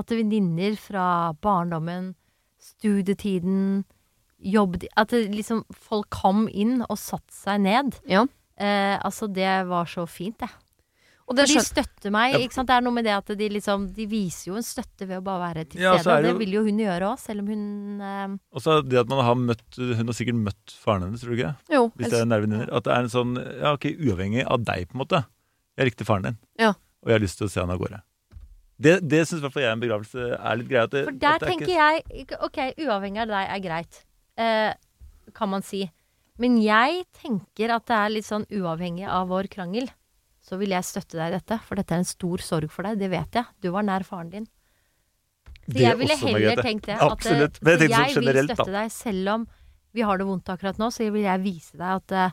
at 0.00 0.12
venninner 0.12 0.76
fra 0.80 1.32
barndommen, 1.42 2.14
studietiden, 2.60 3.84
jobb 4.40 4.78
At 4.96 5.12
liksom 5.12 5.64
folk 5.74 6.08
kom 6.10 6.46
inn 6.48 6.80
og 6.88 6.96
satte 6.98 7.34
seg 7.34 7.60
ned. 7.60 7.98
Ja. 8.08 8.24
Eh, 8.60 8.96
altså, 9.04 9.28
det 9.32 9.66
var 9.68 9.86
så 9.88 10.06
fint, 10.08 10.38
det. 10.40 10.48
Og 11.30 11.36
det 11.38 11.44
de 11.46 11.60
støtter 11.62 12.10
meg. 12.10 12.32
Ja, 12.34 12.38
Ikke 12.42 12.56
sant? 12.56 12.66
Det 12.66 12.74
er 12.74 12.82
noe 12.82 12.92
med 12.96 13.04
det 13.06 13.12
at 13.14 13.28
de 13.38 13.46
liksom 13.54 13.84
De 13.94 14.02
viser 14.10 14.48
jo 14.50 14.56
en 14.58 14.64
støtte 14.66 15.06
ved 15.06 15.20
å 15.20 15.22
bare 15.22 15.44
være 15.54 15.62
til 15.70 15.80
Ja, 15.84 15.92
stede. 15.94 16.02
det 16.02 16.16
og 16.16 16.24
det 16.26 16.32
vil 16.40 16.56
jo 16.56 16.62
hun 16.66 16.80
gjøre 16.82 17.06
òg, 17.12 17.20
selv 17.22 17.44
om 17.44 17.52
hun 17.52 18.00
eh, 18.02 18.32
Og 18.50 18.64
så 18.64 18.80
det 18.82 18.98
at 18.98 19.12
man 19.12 19.22
har 19.24 19.38
møtt 19.38 19.78
Hun 19.78 20.10
har 20.10 20.16
sikkert 20.18 20.40
møtt 20.42 20.74
faren 20.82 21.06
hennes, 21.06 21.22
tror 21.22 21.36
du 21.36 21.38
ikke? 21.38 21.52
Jo. 21.70 21.84
Hvis 21.94 22.10
det 22.10 22.18
er 22.18 22.26
nære. 22.32 22.64
At 22.66 22.82
det 22.88 22.96
er 22.96 23.06
en 23.06 23.12
sånn 23.14 23.36
Ja, 23.38 23.76
ok, 23.76 23.86
uavhengig 23.94 24.42
av 24.50 24.64
deg, 24.66 24.88
på 24.90 24.98
en 24.98 25.04
måte. 25.04 25.22
Jeg 25.78 25.92
likte 25.92 26.04
faren 26.08 26.26
din, 26.32 26.38
Ja. 26.58 26.72
og 26.74 27.12
jeg 27.12 27.14
har 27.20 27.22
lyst 27.22 27.38
til 27.38 27.46
å 27.46 27.50
se 27.54 27.60
han 27.62 27.70
av 27.70 27.78
gårde. 27.78 28.02
Det, 28.80 28.96
det 29.06 29.22
syns 29.28 29.38
i 29.38 29.44
hvert 29.44 29.52
fall 29.54 29.62
jeg 29.68 29.72
en 29.76 29.80
begravelse 29.86 30.26
er 30.34 30.56
litt 30.58 30.68
greit. 30.72 30.94
For 31.04 31.12
der 31.22 31.38
tenker 31.46 31.68
jeg 31.68 32.26
Ok, 32.42 32.58
uavhengig 32.80 33.22
av 33.22 33.28
deg 33.30 33.54
er 33.54 33.62
greit, 33.70 34.02
eh, 34.36 34.74
kan 35.34 35.50
man 35.50 35.62
si. 35.62 35.84
Men 36.40 36.56
jeg 36.62 37.04
tenker 37.20 37.74
at 37.74 37.86
det 37.90 37.96
er 37.96 38.12
litt 38.14 38.26
sånn 38.28 38.46
uavhengig 38.48 39.06
av 39.08 39.28
vår 39.28 39.48
krangel, 39.52 39.90
så 40.40 40.56
vil 40.60 40.72
jeg 40.72 40.86
støtte 40.88 41.18
deg 41.18 41.28
i 41.32 41.36
dette. 41.36 41.58
For 41.66 41.76
dette 41.76 41.92
er 41.94 42.02
en 42.02 42.08
stor 42.08 42.40
sorg 42.44 42.70
for 42.72 42.88
deg, 42.88 42.98
det 42.98 43.10
vet 43.12 43.36
jeg. 43.36 43.44
Du 43.60 43.70
var 43.74 43.84
nær 43.86 44.06
faren 44.08 44.30
din. 44.32 44.46
Så 45.66 45.76
Det 45.76 45.84
jeg 45.84 45.98
ville 46.00 46.14
også, 46.16 46.26
heller 46.26 46.40
Margrethe. 46.40 46.62
tenkt 46.64 46.86
det. 46.88 46.96
At, 46.96 47.02
eh, 47.02 47.12
Absolutt. 47.12 47.60
Men 47.62 47.78
jeg 47.78 47.90
sånn 47.90 47.90
jeg 47.90 48.14
vil 48.14 48.24
generelt, 48.24 48.48
da. 48.48 48.54
støtte 48.54 48.72
deg 48.72 48.90
selv 48.94 49.34
om 49.34 49.46
vi 49.92 50.02
har 50.06 50.18
det 50.18 50.26
vondt 50.26 50.48
akkurat 50.48 50.78
nå, 50.78 50.88
så 50.94 51.10
vil 51.12 51.22
jeg 51.26 51.42
vise 51.44 51.76
deg 51.76 51.90
at, 52.00 52.12
eh, 52.12 52.30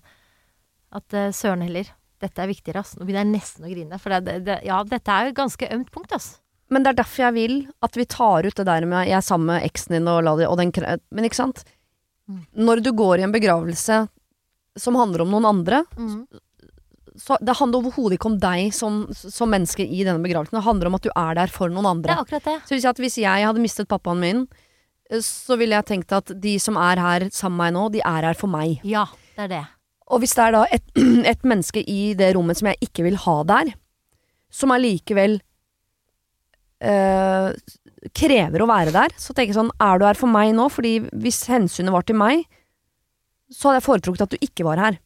at 0.98 1.10
søren 1.36 1.62
heller, 1.66 1.92
dette 2.22 2.40
er 2.42 2.48
viktigere, 2.48 2.80
ass. 2.82 2.96
Nå 2.98 3.06
begynner 3.06 3.26
jeg 3.26 3.34
nesten 3.36 3.66
å 3.66 3.70
grine. 3.70 4.00
For 4.00 4.10
det, 4.22 4.44
det, 4.46 4.64
ja, 4.66 4.82
dette 4.84 5.08
er 5.14 5.26
jo 5.28 5.34
et 5.36 5.42
ganske 5.42 5.70
ømt 5.70 5.92
punkt, 5.92 6.14
ass. 6.14 6.40
Men 6.70 6.84
det 6.84 6.92
er 6.92 7.04
derfor 7.04 7.24
jeg 7.28 7.34
vil 7.34 7.68
at 7.86 7.96
vi 7.96 8.06
tar 8.06 8.48
ut 8.48 8.56
det 8.56 8.66
der 8.68 8.86
med 8.86 9.08
jeg 9.08 9.16
er 9.20 9.24
sammen 9.24 9.48
med 9.54 9.64
eksen 9.64 9.96
din 9.96 10.08
og 10.12 10.24
la 10.24 10.36
det 10.36 10.48
og 10.50 10.58
den 10.60 10.72
Men 11.12 11.28
ikke 11.28 11.40
sant? 11.40 11.64
Mm. 12.28 12.44
Når 12.68 12.84
du 12.84 12.92
går 12.96 13.22
i 13.22 13.26
en 13.28 13.34
begravelse 13.34 14.02
som 14.78 15.00
handler 15.00 15.24
om 15.24 15.32
noen 15.34 15.48
andre, 15.48 15.82
så 17.18 17.38
det 17.42 17.56
handler 17.58 17.82
overhodet 17.82 18.18
ikke 18.18 18.30
om 18.30 18.38
deg 18.42 18.74
som, 18.76 19.06
som 19.16 19.50
menneske 19.50 19.86
i 19.86 20.04
denne 20.06 20.22
begravelsen. 20.24 20.58
Det 20.60 20.66
handler 20.68 20.90
om 20.90 20.98
at 21.00 21.08
du 21.08 21.12
er 21.14 21.40
der 21.40 21.54
for 21.54 21.72
noen 21.74 21.90
andre. 21.90 22.12
Det 22.12 22.18
er 22.18 22.26
akkurat 22.26 22.50
det. 22.50 22.58
Så 22.68 22.76
hvis 22.76 22.86
jeg, 22.86 23.00
hvis 23.06 23.18
jeg 23.24 23.48
hadde 23.50 23.64
mistet 23.64 23.90
pappaen 23.90 24.22
min, 24.22 24.44
eh, 25.10 25.24
så 25.26 25.58
ville 25.60 25.80
jeg 25.80 25.90
tenkt 25.90 26.14
at 26.14 26.36
de 26.44 26.58
som 26.62 26.78
er 26.82 27.02
her 27.02 27.28
sammen 27.32 27.58
med 27.58 27.66
meg 27.66 27.76
nå, 27.80 27.88
de 27.96 28.06
er 28.06 28.30
her 28.30 28.38
for 28.38 28.54
meg. 28.54 28.78
Ja, 28.88 29.08
det 29.38 29.48
er 29.48 29.54
det. 29.56 29.64
Og 30.14 30.22
hvis 30.24 30.38
det 30.38 30.46
er 30.46 30.56
da 30.56 30.64
et, 30.78 30.86
et 31.34 31.48
menneske 31.48 31.84
i 31.84 32.14
det 32.20 32.32
rommet 32.38 32.60
som 32.60 32.70
jeg 32.72 32.90
ikke 32.90 33.08
vil 33.08 33.20
ha 33.26 33.38
der, 33.50 33.74
som 34.54 34.72
allikevel 34.72 35.40
eh, 36.80 37.50
krever 38.16 38.64
å 38.64 38.70
være 38.70 38.94
der, 38.96 39.16
så 39.18 39.34
tenker 39.34 39.54
jeg 39.54 39.60
sånn 39.60 39.74
Er 39.84 40.00
du 40.00 40.06
her 40.08 40.20
for 40.20 40.32
meg 40.32 40.54
nå? 40.58 40.70
Fordi 40.74 41.00
hvis 41.18 41.44
hensynet 41.52 41.94
var 41.94 42.06
til 42.08 42.20
meg, 42.20 42.46
så 43.54 43.70
hadde 43.70 43.82
jeg 43.82 43.88
foretrukket 43.88 44.26
at 44.28 44.36
du 44.36 44.48
ikke 44.50 44.66
var 44.68 44.82
her. 44.82 45.00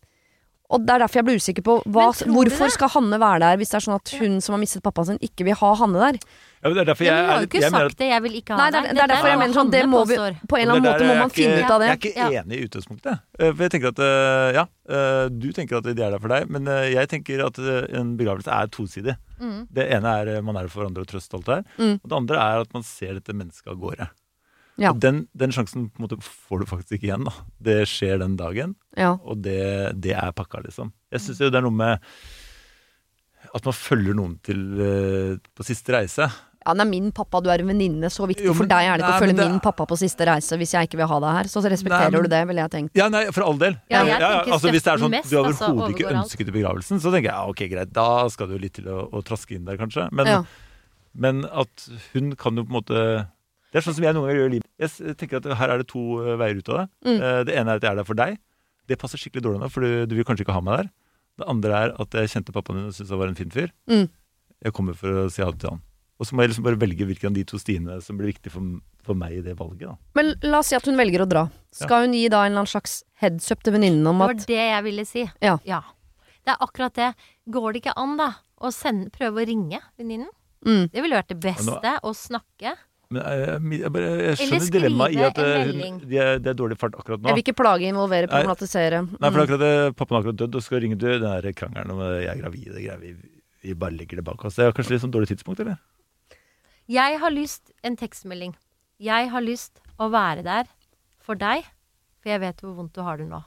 Og 0.72 0.86
det 0.88 0.94
er 0.94 1.04
derfor 1.04 1.20
jeg 1.20 1.28
blir 1.28 1.40
usikker 1.42 1.64
på 1.68 1.74
hva, 1.92 2.06
hvorfor 2.32 2.72
skal 2.72 2.92
Hanne 2.94 3.18
være 3.20 3.42
der 3.44 3.58
hvis 3.60 3.74
det 3.74 3.78
er 3.82 3.84
sånn 3.84 3.98
at 3.98 4.14
hun 4.22 4.38
som 4.44 4.56
har 4.56 4.62
mistet 4.62 4.84
pappaen 4.86 5.10
sin, 5.10 5.20
ikke 5.20 5.44
vil 5.50 5.58
ha 5.60 5.72
Hanne 5.82 6.00
der. 6.00 6.20
Ja, 6.62 6.70
men 6.70 6.78
det 6.78 6.84
er 6.84 6.90
derfor 6.92 7.08
jeg, 7.08 7.18
men 7.18 7.26
hun 7.26 7.32
har 7.32 7.36
er 7.36 7.44
jo 7.44 7.50
ikke 7.50 7.62
jeg 7.62 7.74
mener 7.74 7.90
sagt 7.92 8.00
det. 8.00 8.08
Jeg 8.12 8.24
vil 8.24 8.38
ikke 8.40 8.54
ha 8.54 8.60
Nei, 8.62 8.68
det 8.72 8.80
er, 8.80 8.88
det 8.88 9.04
er 9.04 9.12
derfor 9.12 9.32
jeg 9.32 9.42
mener 9.42 9.58
sånn, 9.58 9.72
det 9.74 9.82
må 9.90 10.04
vi 10.08 10.18
På 10.22 10.60
en 10.60 10.64
eller 10.64 10.78
annen 10.78 10.88
måte 10.88 11.08
må 11.10 11.16
er 11.16 11.20
man 11.20 11.34
finne 11.34 11.58
ut 11.58 11.74
av 11.76 11.84
det. 11.84 11.90
Jeg 11.90 11.98
er 11.98 12.06
ikke 12.06 12.44
enig 12.44 12.60
i 12.60 12.68
utgangspunktet. 12.70 13.26
Eh, 13.40 13.50
For 13.50 13.66
jeg 13.66 13.74
tenker 13.76 13.92
at 13.92 14.02
eh, 14.06 14.48
ja, 14.60 14.66
eh, 14.96 15.26
du 15.42 15.50
tenker 15.58 15.82
at 15.82 15.90
de 15.90 15.96
er 15.98 16.16
der 16.16 16.24
for 16.24 16.36
deg, 16.36 16.48
men 16.56 16.72
jeg 16.94 17.12
tenker 17.12 17.44
at 17.50 17.60
en 18.00 18.16
begravelse 18.22 18.56
er 18.62 18.72
tosidig. 18.72 19.18
Mm. 19.42 19.62
Det 19.74 19.86
ene 19.98 20.12
er 20.22 20.30
eh, 20.36 20.42
man 20.46 20.60
er 20.62 20.68
for 20.70 20.84
hverandre 20.84 21.02
og 21.06 21.10
trøste 21.12 21.34
alt 21.40 21.48
det 21.50 21.56
her. 21.60 21.64
Mm. 21.82 21.96
Og 22.04 22.10
det 22.12 22.18
andre 22.22 22.42
er 22.48 22.62
at 22.66 22.74
man 22.78 22.84
ser 22.88 23.16
dette 23.18 23.34
mennesket 23.34 23.72
av 23.74 23.80
gårde. 23.82 24.08
Ja. 24.82 24.92
Og 24.94 25.00
Den, 25.04 25.24
den 25.38 25.52
sjansen 25.54 25.90
på 25.92 26.00
en 26.00 26.06
måte, 26.08 26.18
får 26.24 26.62
du 26.62 26.66
faktisk 26.70 26.96
ikke 26.98 27.10
igjen. 27.10 27.26
da. 27.28 27.34
Det 27.62 27.80
skjer 27.92 28.22
den 28.24 28.38
dagen, 28.40 28.76
Ja. 28.98 29.16
og 29.22 29.42
det, 29.44 29.60
det 30.02 30.14
er 30.16 30.32
pakka, 30.38 30.62
liksom. 30.64 30.94
Jeg 31.12 31.22
syns 31.26 31.42
jo 31.44 31.50
det 31.52 31.60
er 31.60 31.66
noe 31.68 31.76
med 31.76 32.00
at 33.58 33.66
man 33.68 33.76
følger 33.76 34.16
noen 34.16 34.38
til 34.46 34.62
eh, 34.80 35.36
på 35.58 35.66
siste 35.68 35.92
reise. 35.98 36.30
Ja, 36.62 36.74
det 36.78 36.82
er 36.84 36.90
min 36.92 37.12
pappa, 37.12 37.40
du 37.42 37.50
er 37.50 37.60
en 37.64 37.68
venninne. 37.72 38.10
Så 38.14 38.28
viktig 38.30 38.46
Jo, 38.46 38.54
for 38.54 38.68
deg 38.70 38.86
er 38.86 38.98
det 38.98 39.02
ikke 39.04 39.10
nei, 39.10 39.18
å 39.18 39.24
følge 39.24 39.36
det- 39.40 39.50
min 39.50 39.60
pappa 39.60 39.86
på 39.90 39.98
siste 39.98 40.26
reise 40.30 40.58
hvis 40.62 40.74
jeg 40.76 40.88
ikke 40.90 40.98
vil 41.02 41.08
ha 41.10 41.20
deg 41.20 41.32
her. 41.38 41.44
Så 41.50 41.62
respekterer 41.66 42.12
Nei, 42.12 42.20
men- 42.20 42.24
du 42.24 42.30
det, 42.30 42.48
ville 42.48 42.62
jeg 42.62 42.72
tenkt. 42.72 42.92
Ja, 42.96 43.08
nei, 43.10 43.26
for 43.32 43.44
all 43.44 43.58
del. 43.58 43.80
Ja, 43.90 44.04
jeg 44.06 44.20
tenker 44.22 44.52
altså, 44.54 44.70
hvis 44.70 44.84
det 44.84 44.94
er 44.94 44.98
sånn 45.02 45.10
mest, 45.10 45.30
du 45.32 45.38
altså, 45.42 45.90
ikke 45.90 46.12
ønsket 46.14 46.48
i 46.48 46.52
begravelsen, 46.52 47.00
så 47.02 47.10
tenker 47.12 47.30
jeg 47.32 47.34
ja, 47.34 47.46
ok, 47.50 47.62
greit, 47.72 47.92
da 47.94 48.28
skal 48.30 48.48
du 48.48 48.58
litt 48.60 48.74
til 48.74 48.86
å, 48.86 49.10
å 49.12 49.24
traske 49.24 49.56
inn 49.56 49.66
der, 49.66 49.78
kanskje. 49.78 50.08
Men, 50.12 50.26
Ja. 50.28 50.44
men 51.16 51.46
at 51.46 51.90
hun 52.14 52.36
kan 52.36 52.56
jo 52.56 52.64
på 52.64 52.70
en 52.70 52.82
måte 52.84 53.28
Det 53.72 53.80
er 53.80 53.90
sånn 53.90 53.96
som 53.96 54.04
jeg 54.04 54.14
noen 54.14 54.28
ganger 54.28 54.36
gjør 54.36 54.50
i 54.50 54.54
livet. 54.60 54.68
Jeg 54.78 55.16
tenker 55.18 55.38
at 55.38 55.58
her 55.58 55.70
er 55.72 55.78
det 55.80 55.88
to 55.88 56.20
eh, 56.20 56.36
veier 56.36 56.58
ut 56.60 56.70
av 56.70 56.78
det. 56.78 56.90
Mm. 57.08 57.22
Eh, 57.24 57.44
Det 57.46 57.56
ene 57.56 57.70
er 57.72 57.76
at 57.78 57.82
jeg 57.82 57.92
er 57.92 57.96
der 57.96 58.04
for 58.04 58.14
deg. 58.20 58.38
Det 58.86 59.00
passer 59.00 59.18
skikkelig 59.18 59.42
dårlig 59.46 59.60
nå, 59.62 59.72
for 59.72 59.80
du, 59.80 60.06
du 60.06 60.16
vil 60.16 60.26
kanskje 60.26 60.44
ikke 60.44 60.52
ha 60.54 60.60
meg 60.62 60.78
der. 60.78 60.90
Det 61.40 61.48
andre 61.48 61.72
er 61.72 61.94
at 61.98 62.10
jeg 62.12 62.28
kjente 62.28 62.52
pappaen 62.52 62.76
din 62.82 62.88
og 62.88 62.94
syntes 62.94 63.10
han 63.10 63.20
var 63.20 63.28
en 63.32 63.36
fin 63.36 63.50
fyr. 63.50 63.72
Mm. 63.90 64.10
Jeg 64.66 64.74
kommer 64.74 64.94
for 64.94 65.08
å 65.08 65.32
si 65.32 65.42
ha 65.42 65.50
det 65.50 65.62
til 65.62 65.70
han. 65.72 65.82
Og 66.22 66.28
så 66.30 66.36
må 66.38 66.44
jeg 66.46 66.52
liksom 66.54 66.66
bare 66.68 66.78
velge 66.78 67.06
hvilken 67.10 67.32
av 67.32 67.38
de 67.40 67.44
to 67.50 67.58
stiene 67.58 67.96
som 68.06 68.20
blir 68.20 68.30
viktig 68.30 68.52
for, 68.54 68.62
for 69.02 69.18
meg 69.18 69.40
i 69.40 69.42
det 69.42 69.56
valget. 69.58 69.88
da. 69.90 69.96
Men 70.20 70.36
la 70.46 70.60
oss 70.62 70.70
si 70.70 70.78
at 70.78 70.86
hun 70.86 71.00
velger 71.00 71.24
å 71.26 71.30
dra. 71.32 71.48
Skal 71.74 72.06
hun 72.06 72.14
gi 72.14 72.28
da 72.30 72.44
en 72.46 72.52
eller 72.52 72.62
annen 72.62 72.70
slags 72.70 73.00
headsup 73.24 73.64
til 73.66 73.74
venninnen 73.74 74.06
om 74.12 74.22
at 74.28 74.36
Det 74.36 74.46
var 74.46 74.52
det 74.54 74.68
jeg 74.70 74.84
ville 74.86 75.06
si. 75.10 75.24
Ja. 75.42 75.56
Det 76.46 76.54
er 76.54 76.62
akkurat 76.62 76.94
det. 77.00 77.10
Går 77.50 77.74
det 77.74 77.82
ikke 77.82 77.98
an, 77.98 78.14
da, 78.22 78.30
å 78.62 78.70
sende, 78.74 79.10
prøve 79.14 79.42
å 79.42 79.48
ringe 79.50 79.82
venninnen? 79.98 80.30
mm, 80.66 80.92
Det 80.94 81.02
ville 81.02 81.18
vært 81.18 81.34
det 81.34 81.40
beste. 81.42 81.96
Å 82.06 82.14
snakke. 82.14 82.76
Men 83.12 83.26
jeg, 83.26 83.42
jeg, 83.42 83.82
jeg, 83.82 83.92
bare, 83.92 84.10
jeg 84.22 84.38
skjønner 84.40 84.72
dilemmaet 84.78 85.18
i 85.18 85.24
at 85.28 85.40
eh, 85.44 85.72
hun, 85.74 85.98
de 86.08 86.20
er, 86.22 86.38
det 86.40 86.54
er 86.54 86.56
dårlig 86.62 86.78
fart 86.80 86.94
akkurat 86.96 87.20
nå. 87.20 87.28
Jeg 87.28 87.36
vil 87.40 87.44
ikke 87.44 87.58
plage, 87.60 87.90
involvere, 87.90 88.30
problematisere. 88.32 89.02
Nei, 89.10 89.18
for 89.26 89.42
Mm. 89.42 89.44
akkurat 89.44 89.64
det, 89.66 89.74
Pappaen 90.00 90.16
har 90.16 90.22
akkurat 90.24 90.40
dødd 90.46 90.56
og 90.56 90.64
skal 90.64 90.80
ringe 90.86 90.96
du, 91.02 91.08
den 91.20 91.58
krangelen 91.58 91.92
om 91.92 92.00
eh, 92.06 92.22
jeg 92.24 92.32
er 92.38 92.40
gravid. 92.46 92.70
det 92.78 92.86
greier 92.86 93.02
vi, 93.02 93.12
vi 93.66 93.74
bare 93.74 93.98
legger 93.98 94.22
det 94.22 94.24
bak 94.30 94.46
oss. 94.48 94.56
Det 94.56 94.64
er 94.70 94.72
kanskje 94.78 94.96
litt 94.96 95.04
sånn 95.04 95.12
dårlig 95.18 95.28
tidspunkt, 95.34 95.60
eller? 95.66 95.76
Jeg 96.90 97.20
har 97.20 97.32
lyst 97.32 97.72
En 97.84 97.96
tekstmelding. 97.98 98.56
Jeg 99.02 99.30
har 99.32 99.42
lyst 99.42 99.80
å 100.00 100.10
være 100.14 100.44
der 100.46 100.68
for 101.22 101.36
deg, 101.36 101.64
for 102.22 102.30
jeg 102.30 102.40
vet 102.42 102.60
hvor 102.62 102.74
vondt 102.78 102.94
du 102.94 103.02
har 103.02 103.18
det 103.18 103.28
nå. 103.30 103.40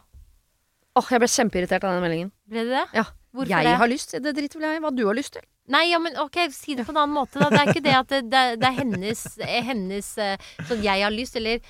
Åh, 0.96 1.08
jeg 1.10 1.20
ble 1.22 1.28
kjempeirritert 1.30 1.84
av 1.84 1.94
den 1.96 2.02
meldingen. 2.02 2.30
Ble 2.46 2.64
det 2.64 2.70
det? 2.74 2.84
Ja. 2.94 3.04
Hvorfor 3.34 3.50
jeg 3.50 3.66
det? 3.66 3.74
har 3.80 3.88
lyst, 3.90 4.12
det 4.22 4.32
driter 4.36 4.58
vel 4.60 4.68
jeg 4.68 4.78
i 4.78 4.82
hva 4.84 4.92
du 4.94 5.02
har 5.08 5.14
lyst 5.18 5.32
til. 5.34 5.42
Nei, 5.74 5.88
ja, 5.90 5.98
men 5.98 6.14
ok, 6.22 6.36
si 6.54 6.74
det 6.78 6.84
på 6.86 6.92
en 6.94 7.00
annen 7.02 7.14
måte, 7.16 7.38
da. 7.40 7.48
Det 7.50 7.58
er 7.62 7.70
ikke 7.72 7.82
det 7.82 7.94
at 7.98 8.08
det, 8.12 8.20
det, 8.30 8.42
det 8.62 8.68
er 8.68 8.76
hennes, 8.78 9.22
eh, 9.42 9.62
hennes 9.64 10.10
eh, 10.22 10.36
Sånn 10.68 10.82
jeg 10.84 11.02
har 11.02 11.10
lyst, 11.14 11.38
eller 11.40 11.62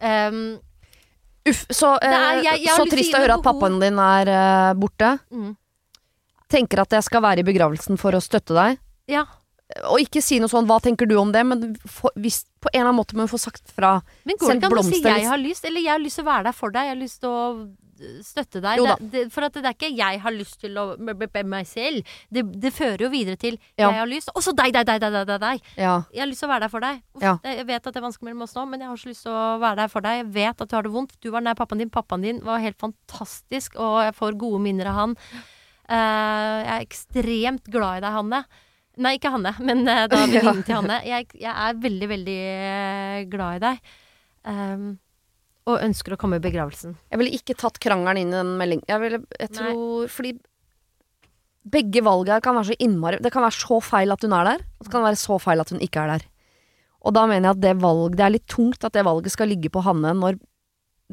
um, 0.00 0.40
Uff, 1.46 1.60
så, 1.74 1.92
Det 2.02 2.08
er- 2.10 2.38
eh, 2.38 2.42
jeg- 2.46 2.62
jeg 2.64 2.74
så 2.78 2.86
trist 2.90 3.14
å 3.14 3.20
høre 3.22 3.34
at 3.38 3.42
pappaen 3.46 3.78
din 3.82 3.98
er 3.98 4.30
uh, 4.30 4.74
borte. 4.78 5.18
mm, 5.30 5.52
Tenker 6.48 6.82
at 6.82 6.90
jeg 6.98 7.02
skal 7.06 7.22
være 7.22 7.42
i 7.42 7.46
begravelsen 7.46 7.98
for 7.98 8.12
å 8.12 8.22
støtte 8.22 8.54
deg. 8.54 8.78
Ja. 9.10 9.24
Og 9.90 10.00
ikke 10.02 10.22
si 10.22 10.38
noe 10.38 10.48
sånn 10.48 10.66
'hva 10.66 10.80
tenker 10.82 11.06
du 11.08 11.16
om 11.16 11.32
det', 11.32 11.46
men 11.46 11.74
for, 11.86 12.10
hvis, 12.16 12.44
på 12.60 12.68
en 12.72 12.80
eller 12.80 12.90
annen 12.90 13.00
måte 13.00 13.14
må 13.16 13.26
får 13.28 13.38
få 13.38 13.44
sagt 13.50 13.70
fra. 13.72 14.02
Men 14.24 14.36
går 14.36 14.48
det 14.52 14.56
ikke 14.62 14.72
an 14.72 14.78
å 14.78 14.82
si 14.84 15.02
'jeg 15.02 15.26
har 15.28 15.38
lyst', 15.38 15.64
eller 15.64 15.80
'jeg 15.80 15.92
har 15.92 15.98
lyst 16.02 16.16
til 16.16 16.24
å 16.24 16.32
være 16.32 16.44
der 16.44 16.52
for 16.52 16.70
deg', 16.70 16.82
'jeg 16.84 16.96
har 16.96 17.02
lyst 17.02 17.20
til 17.20 17.28
å 17.30 17.42
eh, 18.02 18.22
støtte 18.22 18.60
deg'? 18.60 18.76
Det, 19.00 19.10
det, 19.12 19.32
for 19.32 19.42
at 19.44 19.52
det 19.52 19.64
er 19.64 19.74
ikke 19.74 19.96
'jeg 19.96 20.20
har 20.20 20.32
lyst 20.32 20.60
til 20.60 20.74
å 20.74 20.96
b- 20.98 21.14
b- 21.14 21.26
b- 21.32 21.42
meg 21.44 21.66
selv'. 21.66 22.04
Det, 22.30 22.60
det 22.60 22.72
fører 22.72 22.98
jo 23.00 23.08
videre 23.08 23.36
til 23.36 23.58
Ja. 23.78 23.90
'jeg 23.90 23.98
har 23.98 24.06
lyst', 24.06 24.28
og 24.34 24.42
så 24.42 24.52
deg, 24.54 24.72
deg, 24.72 24.86
deg, 24.86 25.00
deg, 25.00 25.26
deg. 25.40 25.60
Ja. 25.76 26.04
Jeg 26.12 26.20
har 26.20 26.26
lyst 26.28 26.40
til 26.40 26.48
å 26.48 26.52
være 26.52 26.60
der 26.60 26.68
for 26.68 26.80
deg. 26.80 27.02
Uff, 27.14 27.22
Ja. 27.22 27.38
Jeg 27.44 27.66
vet 27.66 27.86
at 27.86 27.94
det 27.94 27.96
er 27.96 28.08
vanskelig 28.08 28.22
mellom 28.28 28.42
oss 28.42 28.54
nå, 28.54 28.66
men 28.68 28.80
jeg 28.80 28.88
har 28.88 28.96
så 28.96 29.08
lyst 29.08 29.22
til 29.22 29.32
å 29.32 29.58
være 29.60 29.76
der 29.76 29.88
for 29.88 30.00
deg. 30.00 30.24
Jeg 30.26 30.32
vet 30.32 30.60
at 30.60 30.68
du 30.68 30.76
har 30.76 30.82
det 30.82 30.92
vondt. 30.92 31.12
Du 31.20 31.30
var 31.30 31.40
nær 31.40 31.54
pappaen 31.54 31.78
din. 31.78 31.90
Pappaen 31.90 32.22
din 32.22 32.40
var 32.40 32.58
helt 32.58 32.78
fantastisk, 32.78 33.76
og 33.76 34.02
jeg 34.04 34.14
får 34.14 34.36
gode 34.38 34.60
minner 34.60 34.86
av 34.86 34.94
han. 34.94 35.16
Uh, 35.90 36.62
jeg 36.64 36.72
er 36.78 36.86
ekstremt 36.86 37.64
glad 37.70 37.98
i 37.98 38.00
deg, 38.00 38.12
Hanne. 38.12 38.44
Nei, 39.00 39.14
ikke 39.16 39.32
Hanne, 39.32 39.54
men 39.64 39.86
uh, 39.88 40.04
da 40.10 40.20
venninnen 40.26 40.64
til 40.66 40.76
Hanne. 40.76 40.98
Jeg, 41.08 41.30
jeg 41.40 41.52
er 41.52 41.80
veldig, 41.80 42.08
veldig 42.10 42.38
eh, 42.50 43.18
glad 43.32 43.58
i 43.58 43.62
deg. 43.62 43.92
Um, 44.42 44.86
og 45.70 45.78
ønsker 45.78 46.16
å 46.16 46.18
komme 46.18 46.40
i 46.40 46.42
begravelsen. 46.42 46.96
Jeg 47.12 47.20
ville 47.20 47.38
ikke 47.38 47.56
tatt 47.58 47.78
krangelen 47.82 48.24
inn 48.24 48.32
i 48.34 48.40
den 48.40 48.56
meldingen. 48.58 48.88
Jeg, 48.90 49.02
ville, 49.04 49.22
jeg 49.38 49.52
tror 49.54 50.10
Fordi 50.10 50.32
begge 51.62 52.02
valga 52.02 52.40
kan 52.42 52.56
være 52.58 52.72
så 52.72 52.76
innmari 52.82 53.20
Det 53.22 53.30
kan 53.30 53.44
være 53.44 53.54
så 53.54 53.76
feil 53.86 54.10
at 54.10 54.24
hun 54.26 54.32
er 54.34 54.48
der, 54.48 54.64
og 54.80 54.86
det 54.86 54.90
kan 54.90 55.04
være 55.06 55.20
så 55.20 55.36
feil 55.38 55.62
at 55.62 55.70
hun 55.70 55.84
ikke 55.84 56.02
er 56.02 56.16
der. 56.16 56.24
Og 57.06 57.14
da 57.14 57.22
mener 57.30 57.48
jeg 57.48 57.56
at 57.56 57.62
det 57.62 57.76
valg 57.82 58.16
Det 58.18 58.24
er 58.26 58.34
litt 58.34 58.48
tungt 58.50 58.86
at 58.86 58.96
det 58.96 59.06
valget 59.06 59.34
skal 59.34 59.50
ligge 59.50 59.70
på 59.72 59.84
Hanne 59.86 60.14
når 60.18 60.40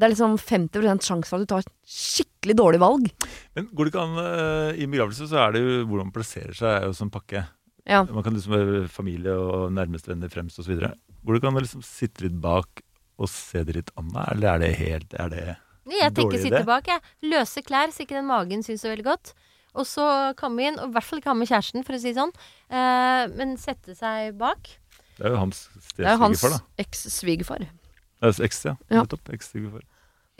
det 0.00 0.06
er 0.06 0.12
liksom 0.14 0.36
50 0.40 1.02
sjanse 1.04 1.28
for 1.28 1.36
at 1.36 1.44
du 1.44 1.50
tar 1.50 1.60
et 1.60 1.72
skikkelig 1.84 2.54
dårlig 2.56 2.78
valg. 2.80 3.08
Men 3.52 3.66
går 3.68 3.84
det 3.84 3.90
ikke 3.92 4.04
an 4.06 4.20
eh, 4.22 4.78
I 4.80 4.86
begravelse 4.88 5.26
så 5.28 5.42
er 5.42 5.52
det 5.52 5.60
jo 5.60 5.74
hvordan 5.90 6.08
man 6.08 6.14
plasserer 6.14 6.56
seg, 6.56 6.70
er 6.72 6.86
jo 6.88 6.94
som 6.96 7.10
pakke. 7.12 7.42
Ja. 7.90 8.04
Man 8.06 8.22
kan 8.22 8.36
liksom 8.36 8.54
være 8.54 8.84
familie 8.92 9.34
og 9.34 9.72
nærmeste 9.74 10.12
venner 10.12 10.30
fremst 10.32 10.60
osv. 10.62 10.78
Hvor 11.24 11.36
du 11.36 11.42
kan 11.42 11.58
liksom 11.58 11.82
sitte 11.86 12.24
litt 12.26 12.38
bak 12.40 12.84
og 13.20 13.28
se 13.28 13.64
det 13.66 13.76
litt 13.76 13.90
an, 14.00 14.08
da? 14.14 14.24
eller 14.32 14.54
er 14.54 14.62
det 14.62 14.70
helt 14.78 15.14
er 15.18 15.32
det 15.32 15.44
Jeg 15.90 16.12
tenker 16.16 16.38
Dårlig 16.38 16.42
sitte 16.46 16.64
bak, 16.68 16.88
jeg. 16.88 17.02
Løse 17.28 17.62
klær, 17.66 17.92
så 17.92 18.04
ikke 18.04 18.16
den 18.20 18.28
magen 18.30 18.62
syns 18.64 18.84
så 18.86 18.92
veldig 18.92 19.08
godt. 19.10 19.34
Og 19.78 19.86
så 19.86 20.04
komme 20.38 20.66
inn, 20.66 20.78
og 20.82 20.90
i 20.90 20.94
hvert 20.96 21.06
fall 21.06 21.20
ikke 21.20 21.30
ha 21.30 21.36
med 21.38 21.50
kjæresten, 21.50 21.84
for 21.86 21.94
å 21.94 22.00
si 22.02 22.10
det 22.10 22.18
sånn. 22.18 22.32
Eh, 22.70 23.24
men 23.36 23.54
sette 23.60 23.94
seg 23.98 24.38
bak. 24.40 24.72
Det 25.18 25.28
er 25.28 25.34
jo 25.34 25.42
hans 25.42 25.66
Det 25.96 26.06
er 26.06 26.16
jo 26.16 26.22
hans 26.24 26.40
stesvigerfar, 26.40 26.56
da. 26.56 26.84
eks-svigerfar. 26.86 27.66
Det 27.66 28.30
er 28.30 28.44
Eks, 28.46 28.64
ja. 28.64 28.74
Ja. 28.88 29.02
Nettopp. 29.02 29.30
Eks-svigerfar. 29.34 29.84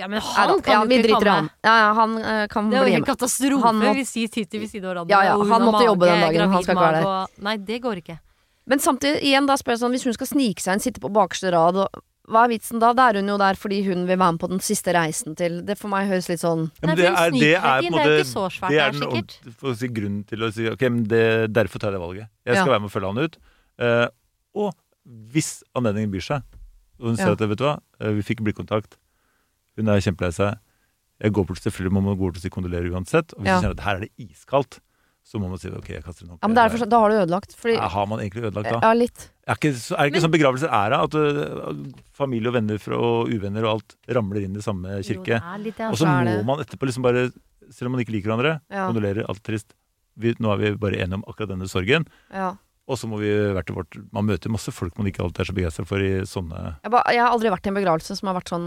Ja, 0.01 0.09
men 0.09 0.23
han 0.25 0.49
han 0.55 0.63
kan 0.65 0.73
ja, 0.73 0.97
jo 0.97 1.03
ikke 1.05 1.21
komme. 1.21 1.51
Ja, 1.67 1.75
ja, 1.85 1.93
han 2.01 2.17
uh, 2.17 2.47
kan 2.49 2.71
Det 2.73 2.79
er 2.81 2.87
jo 2.89 2.95
helt 2.97 3.09
katastrofe 3.11 3.67
Han 3.69 3.81
må- 3.83 3.95
hvis 3.99 4.13
de 4.17 4.27
sitter 4.29 4.59
ved 4.63 4.71
siden 4.73 4.89
av 4.89 4.95
hverandre. 4.95 5.11
Ja, 5.13 5.23
ja, 5.29 5.37
han 5.37 5.67
måtte 5.69 5.85
jobbe 5.87 6.09
den 6.09 6.21
dagen, 6.27 6.51
han 6.57 6.63
skal 6.65 6.75
ikke 6.77 6.85
være 6.87 7.01
der. 7.01 7.07
og- 7.07 7.43
Nei, 7.51 7.57
det 7.57 7.81
går 7.85 8.01
ikke. 8.03 8.19
Men 8.67 8.79
samtidig, 8.79 9.23
igjen 9.27 9.47
da 9.47 9.57
spør 9.61 9.75
jeg 9.77 9.81
sånn, 9.83 9.95
hvis 9.97 10.05
hun 10.05 10.15
skal 10.15 10.27
snike 10.31 10.61
seg 10.63 10.73
inn, 10.79 10.81
sitte 10.81 11.01
på 11.03 11.11
bakerste 11.13 11.51
rad, 11.53 11.77
og, 11.77 12.03
hva 12.31 12.45
er 12.47 12.53
vitsen 12.53 12.79
da? 12.79 12.93
Da 12.95 13.09
er 13.11 13.19
hun 13.19 13.27
jo 13.29 13.37
der 13.41 13.55
fordi 13.59 13.81
hun 13.85 14.07
vil 14.07 14.17
være 14.17 14.33
med 14.37 14.41
på 14.41 14.49
den 14.53 14.61
siste 14.63 14.93
reisen 14.95 15.35
til 15.35 15.63
Det 15.67 15.77
for 15.81 15.89
meg 15.91 16.07
høres 16.07 16.29
litt 16.31 16.39
sånn 16.39 16.71
Ja, 16.79 16.87
Nei, 16.87 16.95
det 16.95 17.09
er, 17.09 17.15
det 17.15 17.17
er 17.17 17.25
på 17.25 17.33
en 17.33 17.41
det 17.41 17.55
er 17.59 17.83
jo 17.83 17.97
måte 17.97 18.21
ikke 18.21 18.29
så 18.31 18.45
svært 18.55 18.71
det 18.71 18.79
er 18.79 18.93
den 18.93 19.01
sikkert. 19.03 19.35
for 19.59 19.73
å 19.73 19.75
si 19.81 19.89
grunnen 19.89 20.23
til 20.29 20.39
å 20.47 20.53
si 20.55 20.69
Ok, 20.71 20.81
men 20.83 21.03
det, 21.11 21.25
derfor 21.53 21.83
tar 21.83 21.91
jeg 21.91 21.99
det 21.99 22.05
valget. 22.07 22.29
Jeg 22.47 22.55
skal 22.57 22.67
Ja. 22.67 22.73
være 22.77 22.81
med 22.81 22.91
og 22.91 22.95
følge 22.95 23.11
han 23.11 23.25
ut. 23.25 23.37
Uh, 23.81 24.07
og 24.55 24.75
hvis 25.33 25.51
anledningen 25.75 26.13
byr 26.13 26.23
seg, 26.23 26.43
og 27.01 27.07
hun 27.09 27.17
Ja. 27.17 27.25
ser 27.25 27.33
at 27.33 27.39
vet 27.41 27.59
du 27.59 27.65
hva, 27.65 27.81
eh, 28.01 28.13
vi 28.13 28.23
fikk 28.23 28.45
blikkontakt, 28.47 28.95
hun 29.79 29.89
er 29.89 30.01
kjempelei 30.05 30.33
seg, 30.35 30.59
jeg 31.21 31.33
går 31.37 31.45
bort 31.51 31.61
selvfølgelig 31.61 31.93
må 31.93 32.01
man 32.03 32.17
gå 32.17 32.25
bort 32.31 32.37
og 32.41 32.43
si 32.43 32.49
kondolerer 32.53 32.91
uansett, 32.95 33.35
og 33.37 33.43
hvis 33.45 33.51
Ja. 33.53 33.61
du 33.61 33.67
kjenner 33.67 33.77
at 33.79 33.85
her 33.85 33.97
er 33.97 34.01
det 34.01 34.13
iskaldt, 34.31 34.79
så 35.23 35.39
må 35.39 35.49
man 35.51 35.59
si 35.61 35.69
ok, 35.69 35.89
jeg 35.93 36.03
kaster 36.03 36.25
den 36.25 36.33
opp. 36.33 36.41
Ja, 36.43 36.49
men 36.49 36.71
for, 36.73 36.87
da 36.89 36.99
har 36.99 37.11
du 37.13 37.17
ødelagt. 37.21 37.53
Fordi 37.55 37.75
Ja, 37.77 37.89
har 37.89 38.07
man 38.07 38.19
egentlig 38.21 38.43
ødelagt 38.49 38.71
da? 38.73 38.81
Ja, 38.83 38.93
litt. 38.95 39.31
Er, 39.47 39.55
ikke, 39.55 39.75
så- 39.77 39.95
er 39.99 40.09
det 40.09 40.15
ikke 40.15 40.23
sånn 40.25 40.33
begravelser 40.33 40.71
er 40.73 40.91
da? 40.91 41.03
At 41.05 41.15
uh, 41.15 41.75
familie 42.17 42.49
og 42.49 42.55
venner 42.55 42.79
fra, 42.81 42.97
og 42.97 43.29
uvenner 43.29 43.63
og 43.69 43.71
alt 43.77 43.97
ramler 44.09 44.43
inn 44.43 44.57
i 44.57 44.61
samme 44.65 44.89
Jo, 44.97 45.03
kirke? 45.21 45.39
litt, 45.63 45.79
ja. 45.79 45.91
Og 45.91 45.97
så 46.01 46.07
må 46.09 46.43
man 46.45 46.59
etterpå 46.65 46.89
liksom 46.89 47.03
bare, 47.05 47.31
selv 47.71 47.87
om 47.87 47.93
man 47.93 48.01
ikke 48.05 48.17
liker 48.17 48.31
hverandre, 48.33 48.61
kondolerer, 48.73 49.29
alt 49.29 49.43
trist. 49.45 49.75
Vi, 50.17 50.35
nå 50.41 50.51
er 50.53 50.57
vi 50.57 50.75
bare 50.77 50.97
enige 50.99 51.15
om 51.21 51.25
akkurat 51.29 51.49
denne 51.53 51.69
sorgen. 51.69 52.07
Ja. 52.33 52.57
Og 52.91 52.99
så 52.99 53.07
må 53.07 53.21
vi 53.21 53.29
være 53.31 53.63
til 53.69 53.77
vårt 53.77 53.97
Man 54.17 54.27
møter 54.27 54.51
masse 54.51 54.73
folk 54.75 54.97
man 54.99 55.07
ikke 55.07 55.23
alltid 55.23 55.45
er 55.45 55.49
så 55.51 55.55
begeistra 55.55 55.85
for 55.87 56.03
i 56.03 56.09
sånne 56.27 56.61
Jeg, 56.83 56.91
ba, 56.91 57.03
jeg 57.15 57.23
har 57.23 57.31
aldri 57.37 57.53
vært 57.55 57.69
i 57.69 57.71
en 57.71 57.77
begravelse 57.79 58.17
som 58.19 58.31
har 58.31 58.39
vært 58.41 58.51
sånn, 58.51 58.65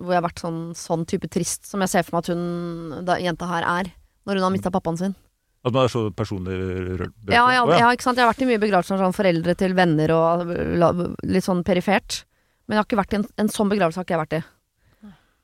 hvor 0.00 0.14
jeg 0.14 0.20
har 0.22 0.24
vært 0.30 0.40
sånn, 0.44 0.60
sånn 0.78 1.02
type 1.10 1.28
trist 1.28 1.68
som 1.68 1.82
jeg 1.84 1.92
ser 1.92 2.06
for 2.06 2.16
meg 2.16 2.24
at 2.24 2.30
hun, 2.32 3.04
da, 3.04 3.18
jenta 3.20 3.48
her 3.50 3.66
er. 3.68 3.90
Når 4.24 4.40
hun 4.40 4.46
har 4.48 4.54
mista 4.54 4.72
pappaen 4.72 4.96
sin. 5.00 5.14
At 5.60 5.74
man 5.76 5.84
er 5.84 5.92
så 5.92 6.06
personlig 6.16 6.56
rørt. 7.02 7.12
Ja, 7.28 7.42
ja, 7.52 7.64
Å, 7.68 7.74
ja, 7.76 7.90
ikke 7.92 8.06
sant? 8.06 8.16
Jeg 8.16 8.24
har 8.24 8.32
vært 8.32 8.46
i 8.46 8.48
mye 8.48 8.62
begravelser 8.62 8.94
som 8.96 9.02
sånn 9.10 9.16
foreldre 9.16 9.54
til 9.60 9.74
venner 9.76 10.12
og 10.16 10.54
litt 11.28 11.44
sånn 11.44 11.60
perifert. 11.68 12.22
Men 12.64 12.78
jeg 12.78 12.80
har 12.80 12.88
ikke 12.88 13.00
vært 13.02 13.12
i 13.12 13.18
en, 13.20 13.26
en 13.44 13.50
sånn 13.52 13.68
begravelse 13.72 14.00
har 14.00 14.06
ikke 14.08 14.14
jeg 14.16 14.22
vært 14.22 14.38
i. 14.38 14.42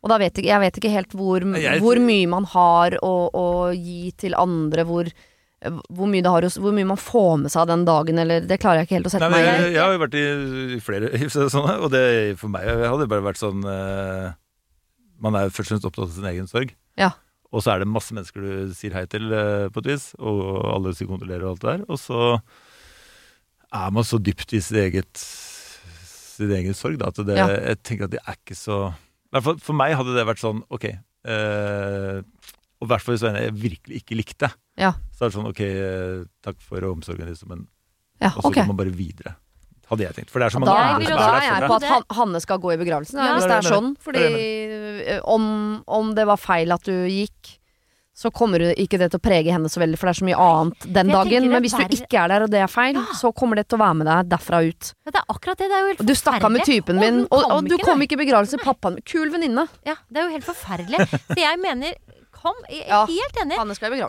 Og 0.07 0.13
da 0.13 0.19
vet 0.23 0.39
jeg, 0.39 0.47
jeg 0.49 0.63
vet 0.63 0.77
ikke 0.81 0.93
helt 0.93 1.17
hvor, 1.19 1.45
Jeg- 1.59 1.81
hvor 1.83 1.99
mye 2.01 2.29
man 2.31 2.45
har 2.53 2.97
å, 3.05 3.13
å 3.35 3.47
gi 3.75 4.13
til 4.17 4.37
andre, 4.39 4.85
hvor 4.87 5.09
hvor 5.65 6.09
mye, 6.11 6.21
det 6.23 6.31
har, 6.31 6.45
hvor 6.61 6.75
mye 6.77 6.89
man 6.93 7.01
får 7.01 7.37
med 7.41 7.53
seg 7.53 7.69
den 7.71 7.85
dagen, 7.89 8.19
eller 8.21 8.45
Det 8.45 8.59
klarer 8.61 8.83
jeg 8.83 8.87
ikke 8.89 8.97
helt 8.99 9.09
å 9.09 9.13
sette 9.15 9.29
Nei, 9.33 9.39
meg 9.41 9.47
i. 9.49 9.69
jeg 9.73 9.81
har 9.81 9.95
jo 9.95 10.03
vært 10.03 10.17
i 10.21 10.81
flere 10.85 11.31
sånne, 11.55 11.79
og 11.81 11.89
det 11.95 12.03
for 12.41 12.53
meg 12.53 12.67
hadde 12.69 13.01
det 13.07 13.09
bare 13.15 13.25
vært 13.25 13.41
sånn 13.41 13.65
uh, 13.65 14.35
Man 15.25 15.39
er 15.41 15.49
først 15.49 15.71
og 15.73 15.79
fremst 15.79 15.89
opptatt 15.89 16.11
av 16.11 16.13
sin 16.19 16.29
egen 16.29 16.47
sorg. 16.51 16.75
Ja. 17.01 17.15
Og 17.55 17.65
så 17.65 17.73
er 17.73 17.81
det 17.81 17.89
masse 17.89 18.13
mennesker 18.13 18.45
du 18.45 18.75
sier 18.77 18.93
hei 18.99 19.07
til, 19.09 19.31
uh, 19.33 19.67
på 19.73 19.81
et 19.81 19.89
vis, 19.95 20.11
og 20.21 20.43
alle 20.75 20.93
sier 20.99 21.09
kontrollerer 21.09 21.47
og 21.49 21.55
alt 21.57 21.65
det 21.65 21.73
der. 21.73 21.85
Og 21.89 22.01
så 22.05 22.21
er 23.73 23.95
man 23.97 24.05
så 24.07 24.21
dypt 24.23 24.53
i 24.53 24.61
sitt 24.61 24.77
eget 24.85 25.25
sin 26.37 26.53
egen 26.53 26.77
sorg 26.77 26.99
da, 27.01 27.09
at 27.09 27.25
det, 27.25 27.37
Ja. 27.41 27.49
jeg 27.49 27.81
tenker 27.83 28.05
at 28.11 28.13
det 28.13 28.21
er 28.27 28.37
ikke 28.37 28.57
så 28.59 28.77
i 28.93 29.33
hvert 29.35 29.45
fall 29.47 29.57
For 29.65 29.77
meg 29.77 29.95
hadde 29.97 30.13
det 30.15 30.27
vært 30.29 30.39
sånn 30.43 30.61
OK 30.71 30.85
eh, 30.87 32.19
Og 32.81 32.87
i 32.87 32.91
hvert 32.93 33.05
fall 33.05 33.17
hvis 33.17 33.25
det 33.25 33.31
var 33.31 33.39
en 33.41 33.47
jeg 33.49 33.57
virkelig 33.63 34.03
ikke 34.03 34.19
likte. 34.19 34.53
Ja. 34.77 34.93
Så 35.17 35.25
er 35.25 35.31
det 35.33 35.37
sånn 35.39 35.51
OK, 35.51 35.65
eh, 35.65 36.23
takk 36.45 36.63
for 36.65 36.87
omsorgen, 36.91 37.29
liksom, 37.31 37.53
men 37.55 37.67
Ja, 38.21 38.31
og 38.33 38.43
så 38.43 38.49
okay. 38.51 38.63
går 38.63 38.73
man 38.73 38.81
bare 38.81 38.95
videre. 38.97 39.37
Hadde 39.87 40.03
jeg 40.03 40.17
tenkt. 40.17 40.33
For 40.33 40.43
det 40.43 40.49
er 40.49 40.55
så 40.57 40.61
mange 40.61 40.73
da, 40.75 40.97
andre 40.97 41.07
som 41.07 41.13
er 41.13 41.21
der. 41.21 41.27
da 41.31 41.37
er 41.37 41.47
jeg 41.47 41.71
på 41.71 41.77
at 41.77 41.87
han, 41.87 42.09
Hanne 42.19 42.41
skal 42.43 42.59
gå 42.63 42.73
i 42.75 42.81
begravelsen, 42.81 43.21
Ja, 43.23 43.37
hvis 43.37 43.47
det 43.47 43.53
det 43.53 43.59
er 43.61 43.69
sånn. 43.77 43.93
Fordi 44.03 44.25
eh, 44.25 45.21
om, 45.23 45.47
om 45.87 46.11
det 46.17 46.27
var 46.27 46.41
feil 46.43 46.75
at 46.75 46.89
du 46.89 47.07
gikk, 47.07 47.55
så 48.17 48.31
kommer 48.33 48.63
det 48.65 48.71
ikke 48.81 48.97
det 48.97 49.11
til 49.13 49.21
å 49.21 49.23
prege 49.23 49.53
henne 49.53 49.69
så 49.69 49.81
veldig, 49.83 49.99
for 50.01 50.09
det 50.09 50.15
er 50.15 50.19
så 50.23 50.27
mye 50.27 50.41
annet 50.41 50.87
den 50.99 51.11
dagen. 51.13 51.49
Men 51.53 51.61
hvis 51.61 51.75
du 51.77 51.97
ikke 51.99 52.23
er 52.23 52.33
der, 52.33 52.47
og 52.47 52.53
det 52.55 52.63
er 52.65 52.71
feil, 52.73 52.97
så 53.19 53.29
kommer 53.37 53.61
det 53.61 53.67
til 53.69 53.77
å 53.77 53.83
være 53.83 53.99
med 54.01 54.09
deg 54.09 54.31
derfra 54.33 54.63
ut. 54.65 54.91
Ja, 55.05 55.13
det 55.13 55.21
er 55.21 55.35
akkurat 55.35 55.61
det. 55.61 55.69
Det 55.69 55.77
er 55.77 55.83
jo 55.83 55.91
helt 55.91 56.01
forferdelig. 56.01 56.17
du 56.17 56.23
stakk 56.23 56.47
av 56.49 56.55
med 56.55 56.65
typen 56.65 57.01
min, 57.03 57.19
og, 57.27 57.37
og, 57.37 57.53
og 57.59 57.69
du 57.69 57.77
kom 57.85 58.03
ikke 58.07 58.17
i 58.17 58.23
begravelse. 58.25 58.59
Pappaen 58.65 58.97
Kul 59.05 59.29
venninne. 59.35 59.67
Ja, 59.85 59.99
det 60.09 60.23
er 60.23 60.31
jo 60.31 60.39
helt 60.39 60.49
forferdelig. 60.49 61.05
Så 61.29 61.39
jeg 61.43 61.61
mener, 61.61 61.93
kom, 62.47 62.61
jeg 62.71 62.85
er 62.87 62.93
Ja. 62.95 63.01
helt 63.11 63.41
enig. 63.43 63.59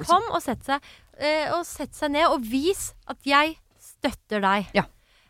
Kom 0.07 0.29
og 0.31 0.43
sett 0.45 0.63
seg, 0.67 0.91
eh, 1.17 1.49
og 1.55 1.65
sett 1.65 1.97
seg 1.97 2.13
ned, 2.13 2.27
og 2.29 2.45
vis 2.45 2.93
at 3.09 3.17
jeg 3.27 3.57
støtter 3.81 4.45
deg. 4.45 4.69
Ja. 4.77 4.85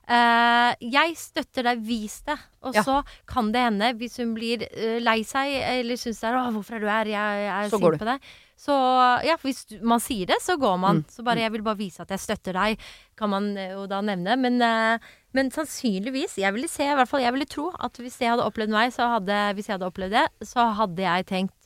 Uh, 0.08 0.72
jeg 0.80 1.18
støtter 1.20 1.66
deg, 1.68 1.82
vis 1.84 2.22
det. 2.24 2.38
Og 2.64 2.74
Ja. 2.78 2.82
så 2.82 3.02
kan 3.28 3.52
det 3.52 3.60
hende, 3.60 3.90
hvis 4.00 4.16
hun 4.22 4.34
blir 4.38 4.64
uh, 4.64 5.00
lei 5.04 5.18
seg, 5.28 5.52
eller 5.52 6.00
syns 6.00 6.22
det 6.22 6.30
er 6.30 6.38
'Å, 6.38 6.54
hvorfor 6.56 6.78
er 6.78 6.80
du 6.80 6.88
her? 6.88 7.06
Jeg 7.12 7.48
er 7.52 7.70
Så 7.70 7.80
går 7.82 7.92
sint 7.98 8.00
på 8.00 8.08
deg'. 8.08 8.22
Så 8.58 8.74
ja, 9.28 9.36
hvis 9.44 9.82
man 9.84 10.00
sier 10.00 10.26
det, 10.26 10.40
så 10.42 10.56
går 10.58 10.80
man. 10.80 11.04
Mm. 11.04 11.12
Så 11.12 11.24
bare 11.26 11.44
'jeg 11.44 11.52
vil 11.52 11.62
bare 11.62 11.78
vise 11.78 12.00
at 12.00 12.08
jeg 12.08 12.20
støtter 12.20 12.54
deg', 12.54 12.78
kan 13.18 13.30
man 13.30 13.58
eh, 13.58 13.74
jo 13.76 13.86
da 13.86 14.00
nevne. 14.00 14.38
Men, 14.40 14.62
uh, 14.62 14.98
men 15.34 15.52
sannsynligvis, 15.52 16.38
jeg 16.38 16.54
ville 16.54 16.70
se, 16.70 16.84
i 16.88 16.96
hvert 16.96 17.08
fall 17.10 17.20
jeg 17.22 17.34
ville 17.34 17.46
tro, 17.46 17.74
at 17.78 17.92
hvis 18.00 18.18
jeg 18.18 18.30
hadde 18.32 18.48
opplevd 18.48 18.70
meg, 18.70 18.94
så 18.94 19.12
hadde, 19.20 19.54
hvis 19.56 19.68
jeg 19.68 19.76
hadde 19.78 19.92
opplevd 19.92 20.12
det, 20.16 20.48
så 20.48 20.74
hadde 20.74 21.04
jeg 21.04 21.26
tenkt 21.28 21.57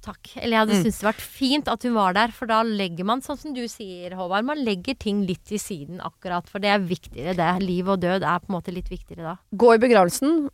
Takk. 0.00 0.30
Eller 0.40 0.56
jeg 0.56 0.60
hadde 0.62 0.74
Mm. 0.78 0.82
syntes 0.84 1.00
det 1.00 1.08
vært 1.10 1.20
fint 1.20 1.68
at 1.68 1.82
hun 1.84 1.92
var 1.94 2.14
der, 2.16 2.28
for 2.32 2.46
da 2.46 2.62
legger 2.64 3.04
man, 3.04 3.20
sånn 3.20 3.36
som 3.38 3.52
du 3.52 3.60
sier, 3.68 4.14
Håvard, 4.16 4.44
man 4.48 4.58
legger 4.64 4.96
ting 4.98 5.26
litt 5.26 5.44
til 5.44 5.58
siden 5.58 6.00
akkurat, 6.00 6.48
for 6.48 6.58
det 6.58 6.70
er 6.72 6.78
viktigere, 6.80 7.34
det. 7.36 7.62
Liv 7.62 7.86
og 7.88 8.00
død 8.00 8.22
er 8.24 8.38
på 8.40 8.48
en 8.48 8.56
måte 8.56 8.72
litt 8.72 8.88
viktigere 8.88 9.22
da. 9.22 9.36
Gå 9.54 9.74
i 9.74 9.78
begravelsen. 9.82 10.48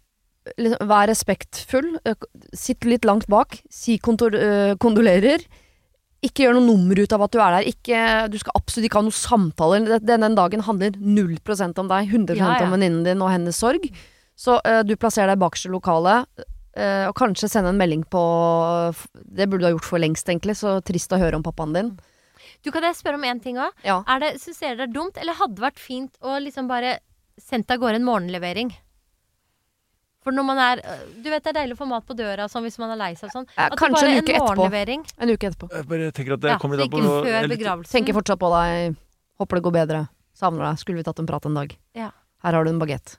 liksom, 0.59 0.87
Vær 0.89 1.07
respektfull. 1.11 1.99
Sitt 2.55 2.85
litt 2.85 3.05
langt 3.05 3.27
bak. 3.29 3.61
Si 3.71 3.99
kondolerer. 3.99 5.41
Ikke 6.25 6.47
gjør 6.47 6.57
noe 6.57 6.67
nummer 6.67 6.99
ut 6.99 7.13
av 7.13 7.23
at 7.27 7.31
du 7.35 7.39
er 7.39 7.53
der. 7.61 7.69
Ikke, 7.71 8.01
du 8.33 8.39
skal 8.41 8.53
absolutt 8.57 8.89
ikke 8.89 8.99
ha 8.99 9.03
noen 9.07 9.15
samtaler. 9.15 10.01
Den, 10.01 10.21
den 10.25 10.35
dagen 10.39 10.63
handler 10.67 10.91
0% 10.99 11.79
om 11.79 11.89
deg. 11.93 12.09
100 12.11 12.37
Ja, 12.41 12.59
ja. 12.59 12.65
om 12.67 12.73
venninnen 12.75 13.05
din 13.05 13.23
og 13.23 13.31
hennes 13.31 13.59
sorg. 13.61 13.85
Så 14.37 14.59
ø, 14.67 14.83
du 14.83 14.97
plasserer 14.97 15.29
deg 15.35 15.39
bakerst 15.41 15.69
i 15.69 15.73
lokalet. 15.73 16.27
Ø, 16.77 17.09
og 17.09 17.15
kanskje 17.19 17.49
sende 17.51 17.73
en 17.73 17.81
melding 17.81 18.05
på 18.13 18.23
Det 19.25 19.49
burde 19.49 19.65
du 19.65 19.69
ha 19.71 19.75
gjort 19.75 19.89
for 19.89 20.03
lengst, 20.03 20.29
egentlig. 20.29 20.57
Så 20.61 20.79
trist 20.87 21.13
å 21.13 21.21
høre 21.21 21.39
om 21.39 21.45
pappaen 21.47 21.75
din. 21.77 21.93
Du, 22.65 22.71
kan 22.75 22.85
jeg 22.87 22.97
spørre 22.99 23.19
om 23.19 23.25
en 23.27 23.41
ting 23.43 23.59
òg? 23.61 23.75
Ja. 23.87 24.01
Er 24.11 24.23
det, 24.23 24.33
Syns 24.43 24.59
dere 24.63 24.81
det 24.81 24.89
er 24.89 24.95
dumt, 24.95 25.19
eller 25.21 25.39
hadde 25.39 25.59
det 25.59 25.65
vært 25.67 25.83
fint 25.83 26.17
å 26.25 26.39
liksom 26.43 26.69
bare 26.71 26.99
sendt 27.41 27.71
av 27.71 27.81
gårde 27.83 28.01
en 28.01 28.07
morgenlevering? 28.07 28.73
For 30.27 30.35
når 30.35 30.47
man 30.49 30.59
er 30.59 30.81
øh, 30.83 31.03
Du 31.23 31.29
vet 31.31 31.45
det 31.45 31.53
er 31.53 31.59
deilig 31.61 31.77
å 31.77 31.81
få 31.85 31.87
mat 31.87 32.07
på 32.07 32.17
døra 32.19 32.49
sånn 32.51 32.65
hvis 32.67 32.81
man 32.83 32.91
er 32.97 32.99
lei 32.99 33.13
seg 33.15 33.29
og 33.29 33.37
sånn. 33.37 33.49
Ja, 33.55 33.69
kanskje 33.79 34.09
en 34.11 34.25
uke 34.25 34.41
morgenlevering. 34.43 35.05
En 35.23 35.31
uke 35.31 35.51
etterpå. 35.53 35.71
Jeg 35.71 35.87
bare 35.93 36.09
tenker 36.17 36.35
at 36.35 36.43
det 36.43 36.55
Ja, 36.55 36.61
kommer 36.63 36.81
litt 36.81 36.91
an 36.91 37.07
på 37.07 37.19
før 37.21 37.39
er 37.39 37.51
begravelsen. 37.53 37.93
Tenker 37.95 38.17
fortsatt 38.17 38.43
på 38.43 38.51
deg. 38.57 38.97
Håper 39.39 39.61
det 39.61 39.67
går 39.69 39.77
bedre. 39.79 40.03
Savner 40.37 40.67
deg. 40.67 40.83
Skulle 40.83 40.99
vi 40.99 41.07
tatt 41.07 41.23
en 41.23 41.31
prat 41.31 41.47
en 41.47 41.61
dag. 41.61 41.77
Ja. 41.95 42.11
Her 42.43 42.59
har 42.59 42.67
du 42.67 42.73
en 42.75 42.83
bagett. 42.83 43.19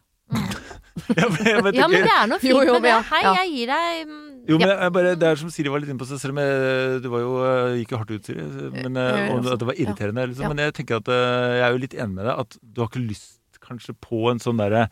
Ja, 1.19 1.27
men 1.61 1.75
Ja, 1.75 1.87
men 1.91 2.05
det 2.05 2.13
er 2.13 2.29
noe 2.31 2.39
fint 2.41 2.51
Jo, 2.51 2.61
jo, 2.67 2.77
med 2.79 2.89
det. 2.89 2.95
Hei, 3.11 3.21
ja. 3.25 3.33
jeg 3.41 3.53
gir 3.53 3.71
deg 3.73 3.99
mm, 4.07 4.29
Jo, 4.51 4.59
men 4.61 4.71
jeg 4.71 4.93
bare, 4.97 5.15
Det 5.19 5.29
er 5.29 5.41
som 5.41 5.51
Siri 5.53 5.73
var 5.73 5.83
litt 5.83 5.91
inne 5.91 6.01
på, 6.01 6.07
selv 6.09 6.33
om 6.33 6.41
du 7.03 7.09
var 7.13 7.25
jo, 7.25 7.33
gikk 7.81 7.93
jo 7.93 8.01
hardt 8.01 8.13
ut, 8.15 8.29
Siri, 8.29 8.47
men, 8.77 8.97
eh, 9.01 9.27
og 9.33 9.51
at 9.51 9.61
det 9.61 9.67
var 9.67 9.79
irriterende. 9.81 10.25
Liksom. 10.31 10.53
Men 10.53 10.63
jeg 10.63 10.75
tenker 10.77 11.01
at 11.01 11.11
eh, 11.11 11.57
jeg 11.57 11.65
er 11.67 11.75
jo 11.75 11.83
litt 11.83 11.95
enig 11.97 12.15
med 12.15 12.27
deg, 12.29 12.41
at 12.45 12.57
du 12.61 12.81
har 12.83 12.89
ikke 12.91 13.03
lyst 13.03 13.59
kanskje 13.63 13.95
på 14.03 14.27
en 14.31 14.41
sånn 14.41 14.59
derre 14.61 14.87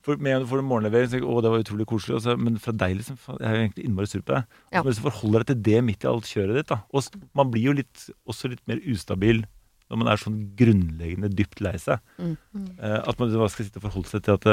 for 0.00 0.16
Med 0.16 0.32
en 0.32 0.46
får 0.48 0.62
en 0.62 0.68
morgenlevering, 0.68 1.08
så 1.10 1.12
tenker 1.12 1.26
jeg, 1.26 1.34
å, 1.34 1.42
det 1.44 1.50
var 1.52 1.60
utrolig 1.60 1.86
koselig. 1.90 2.14
Også, 2.16 2.32
men 2.40 2.54
fra 2.62 2.72
deg, 2.72 2.94
liksom, 2.96 3.18
jeg 3.26 3.44
er 3.44 3.56
jo 3.56 3.64
egentlig 3.66 3.82
innmari 3.84 4.08
sur 4.08 4.22
på 4.24 4.32
deg. 4.32 4.54
Ja. 4.72 4.82
Så 4.86 5.04
forholder 5.04 5.42
deg 5.42 5.50
til 5.50 5.58
det 5.66 5.82
midt 5.84 6.06
i 6.06 6.08
alt 6.08 6.30
kjøret 6.30 6.56
ditt. 6.56 6.70
da. 6.70 6.78
Og 6.96 7.18
man 7.36 7.50
blir 7.52 7.66
jo 7.68 7.74
litt, 7.76 8.06
også 8.24 8.48
litt 8.48 8.62
mer 8.70 8.80
ustabil 8.80 9.42
når 9.90 10.00
man 10.00 10.08
er 10.08 10.22
sånn 10.22 10.38
grunnleggende 10.56 11.28
dypt 11.34 11.60
lei 11.66 11.74
seg. 11.82 12.00
Mm. 12.16 12.36
Mm. 12.54 12.66
at 12.80 13.20
man 13.20 13.32
skal 13.34 13.66
sitte 13.66 13.80
og 13.82 13.88
forholde 13.88 14.12
seg 14.12 14.24
til 14.24 14.38
at 14.38 14.48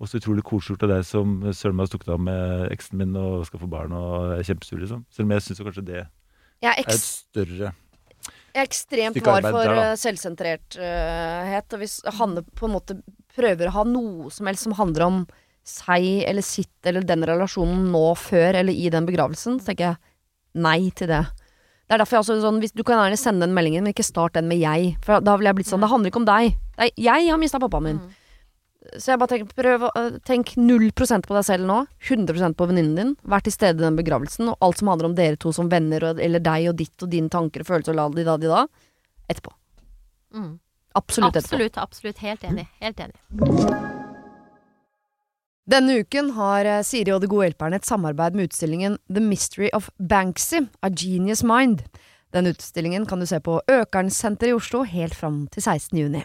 og 0.00 0.10
så 0.10 0.18
utrolig 0.18 0.42
koselig 0.46 0.74
gjort 0.74 0.86
av 0.88 0.92
deg 0.96 1.06
som 1.06 1.36
søren 1.54 1.76
meg 1.76 1.86
har 1.86 1.92
stukket 1.92 2.12
av 2.16 2.20
med 2.26 2.66
eksen 2.74 2.98
min 2.98 3.14
og 3.18 3.46
skal 3.48 3.62
få 3.62 3.70
barn 3.70 3.94
og 3.94 4.34
er 4.34 4.44
kjempesur, 4.46 4.80
liksom. 4.82 5.04
Selv 5.14 5.28
om 5.28 5.34
jeg 5.36 5.44
syns 5.46 5.62
kanskje 5.62 5.86
det 5.86 6.00
er 6.02 6.80
et 6.80 6.96
større 6.98 7.70
Jeg 7.74 8.62
er 8.62 8.66
ekstremt 8.66 9.20
var 9.26 9.44
for 9.44 9.62
der, 9.62 9.78
eh, 9.82 9.96
selvsentrerthet. 10.00 11.72
og 11.72 11.78
hvis 11.82 12.00
Hanne 12.18 12.42
på 12.54 12.66
en 12.66 12.74
måte 12.74 12.98
prøver 13.34 13.68
å 13.68 13.76
ha 13.78 13.84
noe 13.84 14.30
som 14.30 14.46
helst 14.46 14.66
som 14.66 14.76
handler 14.78 15.06
om 15.06 15.24
seg 15.64 16.24
eller 16.28 16.44
sitt 16.44 16.86
eller 16.86 17.06
den 17.06 17.24
relasjonen 17.24 17.88
nå 17.92 18.04
før 18.20 18.60
eller 18.60 18.72
i 18.72 18.90
den 18.92 19.06
begravelsen, 19.06 19.60
så 19.60 19.72
tenker 19.72 19.94
jeg 19.94 19.96
nei 20.54 20.90
til 20.90 21.08
det. 21.08 21.24
Det 21.84 21.96
er 21.96 22.00
derfor 22.00 22.16
jeg 22.16 22.24
også 22.24 22.40
sånn, 22.40 22.60
hvis, 22.62 22.72
Du 22.72 22.82
kan 22.82 22.96
gjerne 22.96 23.18
sende 23.20 23.46
den 23.46 23.54
meldingen, 23.54 23.84
men 23.84 23.92
ikke 23.92 24.04
start 24.06 24.34
den 24.34 24.48
med 24.48 24.58
jeg. 24.58 24.96
For 25.04 25.20
da 25.20 25.36
ville 25.36 25.50
jeg 25.50 25.56
blitt 25.60 25.68
sånn 25.68 25.80
Det 25.84 25.90
handler 25.90 26.10
ikke 26.10 26.22
om 26.22 26.28
deg. 26.28 26.54
Det 26.76 26.86
er, 26.86 26.92
jeg 26.96 27.30
har 27.30 27.38
mista 27.38 27.60
pappaen 27.60 27.84
min. 27.84 28.00
Så 28.98 29.12
jeg 29.12 29.20
bare 29.20 29.30
tenker, 29.32 29.56
prøv 29.56 29.86
å 29.86 29.90
øh, 29.96 30.16
tenk 30.28 30.54
0 30.60 30.90
på 30.94 31.06
deg 31.36 31.44
selv 31.46 31.68
nå. 31.68 31.78
100% 32.04 32.56
på 32.58 32.66
venninnen 32.68 32.98
din. 32.98 33.14
Vær 33.24 33.44
til 33.44 33.54
stede 33.54 33.80
i 33.80 33.86
den 33.86 33.96
begravelsen. 33.96 34.50
Og 34.52 34.58
alt 34.60 34.80
som 34.80 34.90
handler 34.92 35.08
om 35.10 35.16
dere 35.16 35.40
to 35.40 35.52
som 35.56 35.70
venner, 35.72 36.12
eller 36.14 36.42
deg 36.44 36.68
og 36.72 36.76
ditt 36.76 37.06
og 37.06 37.10
dine 37.10 37.32
tanker 37.32 37.64
og 37.64 37.70
følelser 37.70 37.96
og 37.96 38.18
la 38.18 38.36
da 38.36 38.36
da. 38.44 38.66
Etterpå. 39.30 39.54
mm. 40.36 40.52
Absolutt 40.94 41.34
etterpå. 41.34 41.56
Absolutt, 41.56 41.78
absolutt. 41.78 42.18
Helt 42.22 42.44
enig. 42.44 42.68
Helt 42.78 43.00
enig. 43.00 43.18
Denne 45.64 45.96
uken 46.04 46.34
har 46.36 46.68
eh, 46.68 46.82
Siri 46.84 47.10
og 47.14 47.22
De 47.24 47.30
gode 47.30 47.48
hjelperne 47.48 47.80
et 47.80 47.88
samarbeid 47.88 48.36
med 48.36 48.50
utstillingen 48.50 48.98
The 49.08 49.22
Mystery 49.24 49.70
of 49.72 49.88
Banksy, 49.98 50.66
A 50.84 50.90
Genius 50.92 51.42
Mind. 51.42 51.86
Den 52.36 52.50
utstillingen 52.50 53.08
kan 53.08 53.22
du 53.22 53.26
se 53.26 53.40
på 53.40 53.60
Økernsenteret 53.70 54.52
i 54.52 54.54
Oslo 54.58 54.84
helt 54.84 55.16
fram 55.16 55.46
til 55.48 55.64
16. 55.64 55.98
juni. 55.98 56.24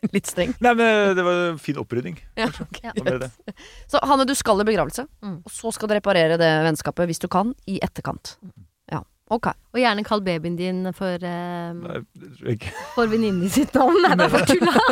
Litt 0.14 0.26
streng. 0.30 0.54
Nei, 0.64 0.72
men 0.78 1.12
det 1.18 1.24
var 1.26 1.34
en 1.50 1.58
fin 1.60 1.76
opprydding. 1.80 2.16
Ja, 2.40 2.46
okay. 2.48 2.90
Så 3.90 3.96
Hanne, 4.08 4.24
du 4.28 4.34
skal 4.38 4.60
i 4.62 4.64
begravelse, 4.70 5.02
Mm. 5.22 5.38
og 5.44 5.50
så 5.52 5.68
skal 5.76 5.88
du 5.90 5.94
reparere 5.98 6.36
det 6.40 6.50
vennskapet, 6.64 7.04
hvis 7.10 7.20
du 7.20 7.28
kan, 7.28 7.52
i 7.68 7.76
etterkant. 7.84 8.38
Ja, 8.90 9.00
ok. 9.30 9.46
Og 9.74 9.78
gjerne 9.82 10.04
kall 10.08 10.20
babyen 10.24 10.56
din 10.56 10.88
for, 10.96 11.14
eh, 11.20 11.72
Nei, 11.76 12.00
for 12.96 13.06
venninnen 13.12 13.44
i 13.44 13.48
sitt 13.52 13.74
navn. 13.76 14.00
Nei, 14.06 14.14
det 14.16 14.24
er 14.24 14.32
for 14.32 14.44
tulla. 14.48 14.72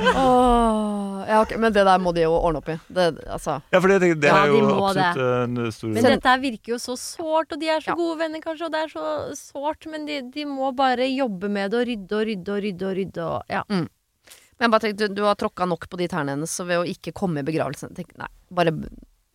Åh, 0.00 1.24
ja, 1.28 1.40
okay, 1.42 1.58
Men 1.60 1.72
det 1.72 1.84
der 1.86 1.98
må 2.02 2.12
de 2.16 2.24
jo 2.24 2.32
ordne 2.38 2.60
opp 2.62 2.68
i. 2.72 2.76
Det, 2.88 3.06
altså. 3.30 3.58
Ja, 3.72 3.80
for 3.80 3.88
det, 3.92 3.98
det, 4.02 4.10
det 4.22 4.30
Ja, 4.30 4.40
er 4.44 4.50
de 4.52 4.58
jo 4.60 4.70
absolutt 4.86 5.20
en 5.60 5.72
stor 5.76 5.92
Men 5.94 6.08
dette 6.14 6.34
virker 6.42 6.74
jo 6.74 6.78
så 6.82 6.96
sårt, 7.00 7.52
og 7.54 7.60
de 7.60 7.68
er 7.68 7.80
så 7.84 7.92
Ja. 7.92 7.96
gode 7.98 8.18
venner 8.22 8.40
kanskje, 8.44 8.66
og 8.68 8.72
det 8.74 8.82
er 8.86 8.92
så 8.92 9.06
sårt, 9.38 9.86
men 9.90 10.06
de, 10.08 10.20
de 10.34 10.44
må 10.48 10.72
bare 10.76 11.06
jobbe 11.10 11.48
med 11.52 11.70
det 11.74 11.80
og 11.82 11.86
rydde 11.90 12.18
og 12.20 12.26
rydde 12.30 12.56
og 12.56 12.62
rydde 12.66 12.90
og 12.90 12.96
rydde 13.00 13.28
og 13.28 13.42
ja. 13.50 13.62
Men 13.70 14.66
jeg 14.68 14.70
bare 14.74 14.84
tenkte, 14.88 15.14
du 15.16 15.22
har 15.24 15.38
tråkka 15.40 15.64
nok 15.68 15.86
på 15.88 15.96
de 15.96 16.08
tærne 16.12 16.34
hennes, 16.36 16.50
så 16.52 16.66
ved 16.68 16.82
å 16.82 16.88
ikke 16.88 17.14
komme 17.16 17.40
i 17.40 17.46
begravelsen 17.46 17.94
tenk, 17.96 18.12
Nei, 18.20 18.28
bare 18.52 18.74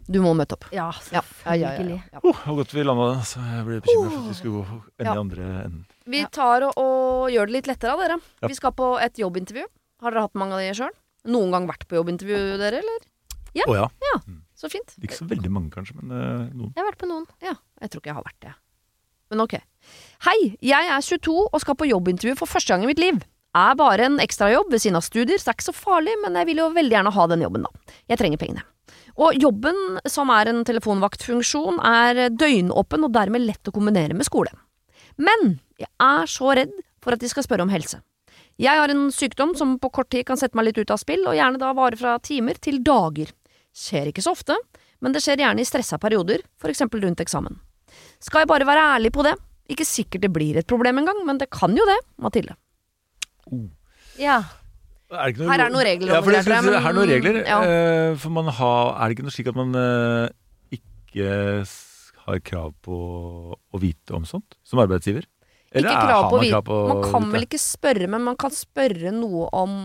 Du 0.05 0.19
må 0.21 0.35
møte 0.37 0.53
opp. 0.53 0.67
Ja, 0.71 0.91
selvfølgelig. 0.91 1.61
ja, 1.65 1.69
ja, 1.81 1.95
ja, 1.95 2.01
ja. 2.13 2.19
Oh, 2.29 2.41
godt 2.59 2.73
vi 2.77 2.83
landa. 2.85 3.23
Så 3.25 3.41
jeg 3.41 3.63
ble 3.65 3.79
bekymra 3.81 4.11
for 4.11 4.19
at 4.21 4.27
vi 4.29 4.35
skulle 4.37 4.59
gå 4.59 4.75
enda 5.01 5.07
Ja. 5.07 5.15
i 5.15 5.17
andre 5.23 5.45
enden. 5.63 5.79
Vi 6.05 6.19
tar 6.29 6.61
og, 6.67 6.77
og 6.77 7.31
gjør 7.33 7.47
det 7.49 7.55
litt 7.55 7.67
lettere 7.71 7.95
av 7.95 8.03
dere. 8.03 8.17
Ja. 8.43 8.47
Vi 8.51 8.53
skal 8.53 8.71
på 8.77 8.91
et 9.01 9.17
jobbintervju. 9.17 9.65
Har 10.05 10.13
dere 10.13 10.27
hatt 10.27 10.37
mange 10.37 10.53
av 10.53 10.61
de 10.61 10.73
sjøl? 10.77 10.93
Noen 11.33 11.53
gang 11.55 11.65
vært 11.65 11.87
på 11.89 11.97
jobbintervju, 11.97 12.39
dere, 12.61 12.83
eller? 12.83 13.05
Å 13.65 13.77
ja. 13.79 13.87
Så 14.55 14.69
fint. 14.69 14.93
Ikke 15.01 15.17
så 15.17 15.25
veldig 15.27 15.49
mange, 15.51 15.71
kanskje, 15.73 15.95
men 15.97 16.11
uh, 16.13 16.43
noen. 16.53 16.69
Jeg 16.75 16.79
har 16.83 16.87
vært 16.91 17.01
på 17.01 17.09
noen. 17.09 17.25
Ja, 17.43 17.55
jeg 17.81 17.91
tror 17.91 18.03
ikke 18.03 18.11
jeg 18.11 18.17
har 18.19 18.27
vært 18.27 18.45
det. 18.45 18.53
Men 19.33 19.41
ok. 19.41 19.55
Hei, 20.27 20.37
jeg 20.63 20.91
er 20.93 21.07
22 21.07 21.33
og 21.49 21.57
skal 21.63 21.77
på 21.79 21.89
jobbintervju 21.89 22.37
for 22.37 22.51
første 22.51 22.71
gang 22.71 22.85
i 22.85 22.91
mitt 22.91 23.01
liv. 23.01 23.17
Er 23.57 23.75
bare 23.79 24.05
en 24.05 24.21
ekstrajobb 24.21 24.69
ved 24.71 24.83
siden 24.83 24.99
av 24.99 25.05
studier, 25.07 25.39
så 25.41 25.47
det 25.49 25.53
er 25.55 25.57
ikke 25.57 25.69
så 25.71 25.75
farlig, 25.75 26.15
men 26.21 26.37
jeg 26.37 26.51
vil 26.51 26.61
jo 26.61 26.69
veldig 26.75 26.97
gjerne 26.99 27.15
ha 27.17 27.27
den 27.31 27.45
jobben, 27.47 27.65
da. 27.65 27.93
Jeg 28.11 28.21
trenger 28.21 28.41
pengene. 28.45 28.65
Og 29.25 29.37
jobben, 29.39 29.77
som 30.11 30.31
er 30.35 30.51
en 30.51 30.63
telefonvaktfunksjon, 30.67 31.79
er 31.81 32.27
døgnåpen 32.35 33.07
og 33.07 33.13
dermed 33.15 33.47
lett 33.47 33.71
å 33.71 33.73
kombinere 33.73 34.17
med 34.17 34.27
skole. 34.27 34.51
Men 35.17 35.57
jeg 35.81 35.89
er 36.03 36.29
så 36.29 36.53
redd 36.59 36.75
for 37.01 37.15
at 37.15 37.23
de 37.23 37.31
skal 37.31 37.47
spørre 37.47 37.65
om 37.65 37.71
helse. 37.73 38.03
Jeg 38.61 38.79
har 38.79 38.91
en 38.93 39.07
sykdom 39.11 39.51
som 39.59 39.73
på 39.83 39.89
kort 39.91 40.09
tid 40.13 40.23
kan 40.29 40.39
sette 40.39 40.55
meg 40.55 40.69
litt 40.69 40.77
ut 40.79 40.91
av 40.93 40.99
spill, 41.01 41.25
og 41.27 41.35
gjerne 41.35 41.59
da 41.59 41.73
vare 41.75 41.97
fra 41.99 42.13
timer 42.23 42.55
til 42.63 42.79
dager. 42.85 43.33
Skjer 43.75 44.11
ikke 44.13 44.23
så 44.23 44.31
ofte, 44.31 44.55
men 45.03 45.11
det 45.11 45.19
skjer 45.25 45.41
gjerne 45.43 45.59
i 45.59 45.67
stressa 45.67 45.99
perioder, 45.99 46.39
for 46.61 46.71
eksempel 46.71 47.03
rundt 47.03 47.19
eksamen. 47.19 47.57
Skal 48.23 48.45
jeg 48.45 48.51
bare 48.53 48.67
være 48.67 48.85
ærlig 48.95 49.11
på 49.15 49.25
det? 49.27 49.33
Ikke 49.71 49.85
sikkert 49.87 50.23
det 50.23 50.31
blir 50.31 50.55
et 50.61 50.67
problem 50.69 51.01
engang, 51.01 51.19
men 51.27 51.39
det 51.41 51.49
kan 51.51 51.73
jo 51.75 51.83
det, 51.89 51.97
Mathilde. 52.21 52.55
Ja. 54.19 54.39
Er 55.11 55.27
det 55.27 55.35
ikke 55.35 55.43
noe 55.43 55.51
Her 55.51 55.61
er 55.67 55.69
noen 55.73 55.85
regler 55.85 56.13
Ja, 56.15 56.21
for 56.23 56.33
det, 56.33 56.39
det, 56.47 56.61
men- 56.65 56.79
her 56.81 56.89
er 56.89 56.95
noen 56.97 57.11
regler. 57.11 57.41
ja. 57.45 57.59
eh, 57.61 58.15
for 58.17 58.33
man 58.33 58.47
har, 58.47 58.95
er 58.95 59.09
det 59.11 59.17
ikke 59.17 59.27
noe 59.27 59.35
slik 59.35 59.51
at 59.51 59.59
man 59.59 59.75
eh, 59.75 60.29
ikke 60.79 61.65
har 62.25 62.39
krav 62.41 62.71
på 62.81 62.95
å 63.53 63.79
vite 63.83 64.15
om 64.17 64.25
sånt 64.25 64.57
som 64.65 64.79
arbeidsgiver? 64.81 65.27
Eller 65.75 65.91
ikke 65.91 66.05
krav 66.07 66.21
på 66.23 66.29
å 66.29 66.37
man 66.37 66.45
vite. 66.45 66.53
krav 66.55 66.63
på 66.69 66.77
Man 66.91 67.03
kan 67.05 67.27
vel 67.33 67.47
ikke 67.47 67.61
spørre, 67.61 68.07
men 68.11 68.23
man 68.29 68.39
kan 68.39 68.55
spørre 68.55 69.11
noe 69.15 69.49
om 69.55 69.75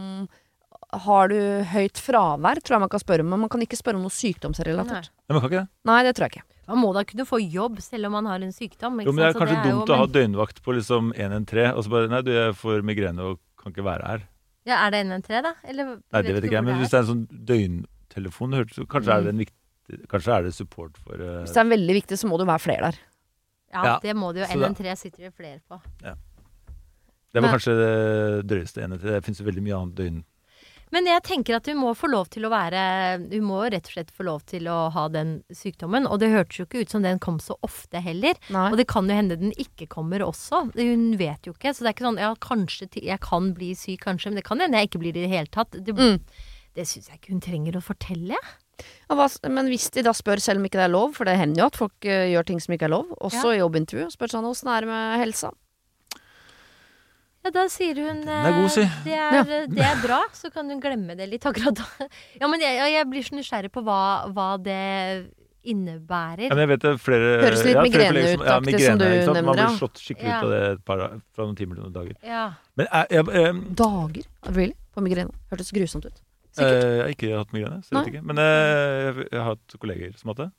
Har 1.06 1.30
du 1.30 1.40
høyt 1.70 2.00
fravær, 2.02 2.62
tror 2.62 2.76
jeg 2.76 2.84
man 2.86 2.92
kan 2.92 3.02
spørre 3.02 3.26
om, 3.26 3.28
men 3.30 3.44
man 3.44 3.50
kan 3.52 3.62
ikke 3.62 3.78
spørre 3.78 3.98
om 3.98 4.06
noe 4.06 4.10
Nei. 4.10 4.20
sykdomsrelatert. 4.20 5.10
Nei, 5.10 5.34
man 5.36 5.42
kan 5.44 5.50
ikke 5.50 5.60
det. 5.60 5.68
Nei, 5.86 5.98
det 6.06 6.14
tror 6.16 6.26
jeg 6.26 6.34
ikke. 6.34 6.46
Man 6.70 6.80
må 6.82 6.90
da 6.94 7.04
kunne 7.06 7.26
få 7.26 7.38
jobb 7.42 7.78
selv 7.82 8.08
om 8.08 8.16
man 8.18 8.26
har 8.30 8.42
en 8.42 8.52
sykdom. 8.54 8.98
Ikke 8.98 9.10
Jo, 9.10 9.14
men 9.14 9.22
det 9.22 9.28
er 9.28 9.38
kanskje 9.38 9.46
det 9.46 9.54
er 9.54 9.62
kanskje 9.62 9.70
jo- 9.70 9.78
dumt 9.78 9.94
å 9.94 10.00
ha 10.00 10.08
døgnvakt 10.16 10.60
på 10.62 10.74
liksom 10.74 11.12
113, 11.14 11.74
og 11.74 11.84
så 11.84 11.94
bare 11.94 12.10
Nei, 12.10 12.20
du, 12.26 12.32
jeg 12.34 12.58
får 12.58 12.82
migrene 12.86 13.26
og 13.26 13.40
kan 13.58 13.74
ikke 13.74 13.86
være 13.86 14.06
her. 14.06 14.26
Ja, 14.66 14.82
er 14.86 14.90
det 14.94 15.06
NN3, 15.06 15.42
da? 15.46 15.54
Eller, 15.64 15.96
Nei, 15.98 16.22
det 16.22 16.34
vet 16.36 16.44
ikke 16.46 16.58
jeg, 16.58 16.66
men 16.66 16.78
hvis 16.78 16.92
det 16.92 16.98
er 16.98 17.06
en 17.06 17.10
sånn 17.10 17.24
døgntelefon, 17.30 18.58
kanskje, 18.86 19.08
mm. 19.08 19.16
er 19.16 19.26
det 19.26 19.34
en 19.34 19.42
viktig 19.44 19.56
Kanskje 20.10 20.34
er 20.36 20.44
det 20.46 20.52
support 20.54 20.98
for 21.02 21.18
uh... 21.18 21.40
Hvis 21.42 21.54
det 21.56 21.62
er 21.64 21.70
veldig 21.72 21.94
viktig, 21.96 22.18
så 22.20 22.28
må 22.30 22.36
det 22.38 22.44
jo 22.44 22.52
være 22.52 22.62
flere 22.62 22.90
der. 22.90 22.98
Ja, 23.72 23.84
Ja, 23.84 23.98
det 24.02 24.16
må 24.16 24.32
det 24.34 24.42
jo. 24.42 24.46
så 24.50 24.60
da- 24.60 24.68
NN3 24.72 24.96
sitter 24.98 25.22
det 25.28 25.34
flere 25.34 25.60
på. 25.70 25.80
Det 27.32 27.40
var 27.40 27.42
Men- 27.42 27.52
kanskje 27.54 27.76
det 27.78 28.46
drøyeste 28.50 28.82
enhet. 28.82 29.00
Det 29.02 29.22
finnes 29.24 29.38
jo 29.40 29.46
veldig 29.46 29.62
mye 29.62 29.78
annet 29.80 29.94
døgn... 29.94 30.24
Men 30.92 31.06
jeg 31.06 31.22
tenker 31.22 31.54
at 31.54 31.66
hun 31.70 31.76
må 31.78 31.92
få 31.94 32.08
lov 32.10 32.26
til 32.34 32.42
å 32.42 32.50
være 32.50 33.30
Hun 33.30 33.44
må 33.46 33.60
rett 33.70 33.86
og 33.86 33.92
slett 33.92 34.08
få 34.10 34.24
lov 34.26 34.40
til 34.44 34.64
å 34.66 34.90
ha 34.90 35.04
den 35.06 35.44
sykdommen. 35.54 36.04
Og 36.10 36.18
det 36.18 36.32
hørtes 36.32 36.58
jo 36.58 36.64
ikke 36.66 36.80
ut 36.82 36.90
som 36.90 37.02
den 37.06 37.20
kom 37.20 37.38
så 37.38 37.54
ofte 37.62 38.00
heller. 38.02 38.34
Nei. 38.50 38.72
Og 38.72 38.76
det 38.76 38.88
kan 38.88 39.06
jo 39.06 39.14
hende 39.14 39.38
den 39.38 39.52
ikke 39.52 39.86
kommer 39.86 40.18
også. 40.26 40.64
Hun 40.74 41.16
vet 41.16 41.46
jo 41.46 41.52
ikke. 41.54 41.70
Så 41.70 41.86
det 41.86 41.92
er 41.92 41.94
ikke 41.94 42.08
sånn 42.10 42.18
ja, 42.18 42.34
kanskje 42.34 42.88
jeg 43.06 43.20
kan 43.22 43.54
bli 43.54 43.70
syk, 43.78 44.00
kanskje. 44.02 44.32
Men 44.32 44.40
det 44.42 44.44
kan 44.50 44.58
hende 44.58 44.74
jeg 44.82 44.90
ikke 44.90 44.98
blir 45.04 45.12
det 45.14 45.22
i 45.22 45.26
det 45.28 45.30
hele 45.36 45.46
tatt. 45.54 45.70
Det, 45.70 45.94
Mm. 45.94 46.18
det 46.74 46.88
syns 46.90 47.06
jeg 47.08 47.20
ikke 47.20 47.30
hun 47.36 47.40
trenger 47.40 47.72
å 47.78 47.82
fortelle. 47.86 48.34
Ja, 49.10 49.16
hva, 49.18 49.26
men 49.50 49.66
hvis 49.72 49.88
de 49.94 50.04
da 50.06 50.12
spør, 50.16 50.40
selv 50.42 50.60
om 50.62 50.68
ikke 50.68 50.78
det 50.80 50.86
er 50.88 50.92
lov, 50.94 51.14
for 51.16 51.28
det 51.28 51.38
hender 51.40 51.64
jo 51.64 51.70
at 51.70 51.78
folk 51.80 52.06
uh, 52.06 52.26
gjør 52.30 52.46
ting 52.50 52.60
som 52.62 52.74
ikke 52.76 52.86
er 52.88 52.94
lov, 52.94 53.10
også 53.20 53.54
i 53.56 53.58
jobbintervju, 53.60 54.10
spør 54.14 54.34
sånn 54.36 54.46
åssen 54.50 54.70
er 54.70 54.86
det 54.86 54.92
med 54.92 55.18
helsa? 55.24 55.50
Ja, 57.40 57.48
da 57.54 57.62
sier 57.72 57.96
hun 57.96 58.18
Den 58.26 58.28
er 58.28 58.52
god, 58.52 58.68
si. 58.74 58.82
eh, 58.84 58.96
Det 59.06 59.14
er, 59.16 59.68
det 59.72 59.84
er 59.86 60.00
bra, 60.02 60.18
så 60.36 60.50
kan 60.52 60.68
hun 60.68 60.80
glemme 60.82 61.14
det 61.16 61.24
litt 61.30 61.46
akkurat 61.48 61.78
da. 61.78 61.86
Ja, 62.40 62.48
men 62.52 62.60
jeg, 62.60 62.76
jeg 62.92 63.06
blir 63.08 63.24
så 63.24 63.38
nysgjerrig 63.38 63.70
på 63.72 63.80
hva, 63.86 64.00
hva 64.28 64.48
det 64.60 64.76
innebærer. 65.70 66.46
Ja, 66.48 66.54
men 66.56 66.62
jeg 66.64 66.70
vet 66.74 66.84
det 66.84 66.90
er 66.94 67.00
flere 67.00 67.30
Høres 67.42 67.64
litt 67.64 67.76
ja, 67.76 67.82
ut, 67.84 67.96
ja, 67.96 68.54
som 68.54 68.64
du 68.64 68.70
ikke 68.72 68.84
sant? 68.84 69.02
nevner, 69.04 69.42
Man 69.48 69.56
blir 69.58 69.78
slått 69.80 70.00
skikkelig 70.00 70.30
Ja. 70.30 70.38
ut 70.38 70.44
av 70.44 70.52
det 70.52 70.60
et 70.70 70.84
par, 70.88 71.02
fra 71.36 71.46
noen 71.48 71.56
timer 71.58 71.76
til 71.80 71.84
noen 71.86 71.96
dager. 71.96 72.14
Ja. 72.24 72.44
Men 72.80 72.88
jeg, 72.92 73.10
jeg, 73.16 73.26
jeg, 73.40 73.62
Dager? 73.80 74.28
Really? 74.52 74.76
På 74.96 75.04
migrene? 75.04 75.32
Hørtes 75.52 75.72
grusomt 75.76 76.08
ut. 76.08 76.20
Sikkert. 76.56 76.84
eh, 76.84 76.90
jeg 76.90 77.02
har 77.04 77.12
ikke 77.16 77.32
hatt 77.38 77.52
migrene, 77.56 77.82
så 77.84 77.92
jeg 77.94 77.98
vet 78.00 78.12
ikke. 78.14 78.24
Men 78.30 78.38
eh, 78.38 79.04
jeg, 79.06 79.28
jeg 79.30 79.38
har 79.40 79.50
hatt 79.54 79.78
kolleger 79.82 80.16
som 80.18 80.32
har 80.32 80.34
hatt 80.38 80.46
det. 80.46 80.50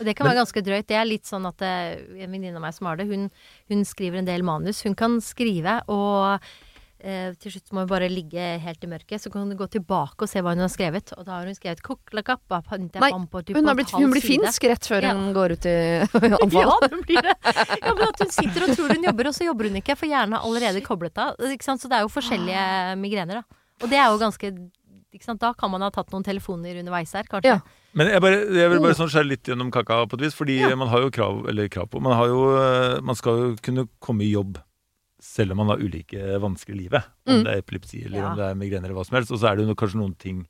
Og 0.00 0.06
det 0.08 0.16
kan 0.18 0.26
være 0.26 0.40
ganske 0.42 0.62
drøyt. 0.66 0.86
Det 0.88 0.96
er 0.98 1.06
litt 1.06 1.28
sånn 1.28 1.46
at 1.46 1.62
eh, 1.62 2.02
en 2.24 2.32
venninne 2.32 2.56
av 2.58 2.64
meg 2.64 2.74
som 2.74 2.88
har 2.90 2.96
det, 2.98 3.06
hun, 3.12 3.28
hun 3.70 3.84
skriver 3.86 4.18
en 4.22 4.28
del 4.28 4.42
manus. 4.42 4.80
Hun 4.82 4.96
kan 4.98 5.20
skrive, 5.22 5.76
og 5.92 6.40
eh, 7.04 7.34
til 7.38 7.54
slutt 7.54 7.70
må 7.76 7.84
hun 7.84 7.90
bare 7.92 8.08
ligge 8.10 8.40
helt 8.64 8.82
i 8.82 8.90
mørket. 8.90 9.22
Så 9.22 9.30
kan 9.30 9.44
hun 9.44 9.54
gå 9.60 9.68
tilbake 9.70 10.24
og 10.26 10.30
se 10.32 10.42
hva 10.42 10.56
hun 10.56 10.64
har 10.64 10.72
skrevet. 10.72 11.12
Og 11.18 11.24
da 11.28 11.36
har 11.38 11.46
hun 11.46 11.54
skrevet 11.54 11.84
«Kuklakappa, 11.86 12.62
Nei, 12.72 13.12
på, 13.30 13.44
typ 13.46 13.56
Hun, 13.60 13.68
har 13.70 13.78
blitt, 13.78 13.94
hun 13.94 14.10
blir 14.16 14.24
finsk 14.26 14.66
rett 14.72 14.90
før 14.90 15.06
Ja. 15.06 15.14
hun 15.14 15.30
går 15.36 15.54
ut 15.54 15.70
i 15.70 15.76
anfall. 16.40 16.58
Ja, 16.58 16.76
hun 16.88 17.06
blir 17.06 17.22
det. 17.28 17.36
Ja, 17.46 17.94
men 17.94 18.04
at 18.08 18.24
hun 18.24 18.32
sitter 18.34 18.66
og 18.66 18.74
tror 18.76 18.96
hun 18.96 19.06
jobber, 19.12 19.30
og 19.30 19.38
så 19.38 19.46
jobber 19.46 19.70
hun 19.70 19.80
ikke. 19.84 19.96
For 20.00 20.10
hjernen 20.10 20.34
har 20.40 20.48
allerede 20.48 20.82
koblet 20.84 21.20
av. 21.28 21.36
Ikke 21.52 21.68
sant? 21.68 21.84
Så 21.84 21.92
det 21.92 22.00
er 22.00 22.08
jo 22.08 22.12
forskjellige 22.16 22.66
migrener, 23.04 23.42
da. 23.44 23.60
Og 23.82 23.90
det 23.90 23.98
er 23.98 24.10
jo 24.14 24.18
ganske? 24.24 24.52
Da 25.38 25.52
kan 25.54 25.70
man 25.70 25.82
ha 25.84 25.90
tatt 25.90 26.10
noen 26.10 26.24
telefoner 26.24 26.78
underveis 26.80 27.12
her, 27.12 27.24
kanskje. 27.28 27.44
Ja. 27.44 27.60
Men 27.94 28.08
jeg, 28.08 28.20
bare, 28.24 28.38
jeg 28.48 28.70
vil 28.70 28.78
Oh. 28.78 28.82
bare 28.82 28.94
sånn 28.96 29.10
skjære 29.12 29.28
litt 29.28 29.44
gjennom 29.44 29.70
kaka 29.70 30.06
på 30.08 30.14
et 30.14 30.20
vis, 30.24 30.34
fordi 30.34 30.58
Ja. 30.60 30.74
man 30.74 30.88
har 30.88 31.00
jo 31.02 31.10
krav, 31.10 31.46
eller 31.48 31.68
krav 31.68 31.90
på 31.90 32.00
Man, 32.00 32.16
har 32.16 32.26
jo, 32.28 32.56
eh, 32.56 33.00
man 33.02 33.14
skal 33.14 33.32
jo 33.36 33.56
kunne 33.56 33.88
komme 34.00 34.22
i 34.24 34.32
jobb 34.32 34.56
selv 35.20 35.52
om 35.52 35.58
man 35.58 35.66
har 35.68 35.76
ulike 35.78 36.40
vansker 36.40 36.72
i 36.74 36.78
livet. 36.88 37.04
Om 37.26 37.34
Mm. 37.36 37.44
det 37.44 37.52
er 37.52 37.60
epilepsi 37.62 38.04
eller 38.06 38.18
Ja. 38.18 38.30
om 38.30 38.36
det 38.38 38.44
er 38.50 38.54
migrene 38.54 38.84
eller 38.84 38.94
hva 38.94 39.04
som 39.06 39.16
helst. 39.16 39.30
Og 39.30 39.38
så 39.38 39.52
er 39.52 39.56
det 39.56 39.68
jo 39.68 39.74
kanskje 39.74 40.00
noen 40.00 40.16
ting 40.18 40.46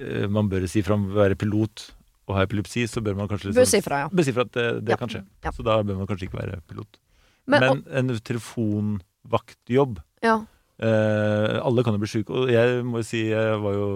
eh, 0.00 0.26
man 0.26 0.48
bør 0.50 0.68
si 0.68 0.82
fra 0.82 0.94
om 0.94 1.06
å 1.10 1.14
være 1.14 1.34
pilot 1.38 1.92
og 2.28 2.36
ha 2.36 2.42
epilepsi, 2.44 2.82
så 2.84 3.00
bør 3.00 3.16
man 3.16 3.28
kanskje 3.28 3.54
Bør 3.54 3.64
si 3.66 3.80
fra, 3.80 4.08
ja. 4.10 4.22
si 4.22 4.32
fra 4.32 4.42
at 4.42 4.52
det, 4.52 4.84
det 4.84 4.90
Ja. 4.90 4.96
kan 4.96 5.08
skje. 5.08 5.24
Ja. 5.44 5.50
Så 5.52 5.62
da 5.64 5.82
bør 5.82 5.96
man 5.96 6.06
kanskje 6.06 6.28
ikke 6.28 6.38
være 6.42 6.60
pilot. 6.66 6.98
Men, 7.46 7.60
Men 7.60 7.84
en 8.10 8.18
telefonvaktjobb 8.18 10.02
ja. 10.22 10.44
Eh, 10.80 11.58
Alle 11.62 11.84
kan 11.84 11.94
jo 11.96 12.02
bli 12.02 12.10
syke, 12.10 12.30
og 12.30 12.48
jeg 12.52 12.82
må 12.86 13.02
jo 13.02 13.06
si 13.08 13.24
jeg 13.30 13.60
var 13.62 13.72
jo, 13.76 13.88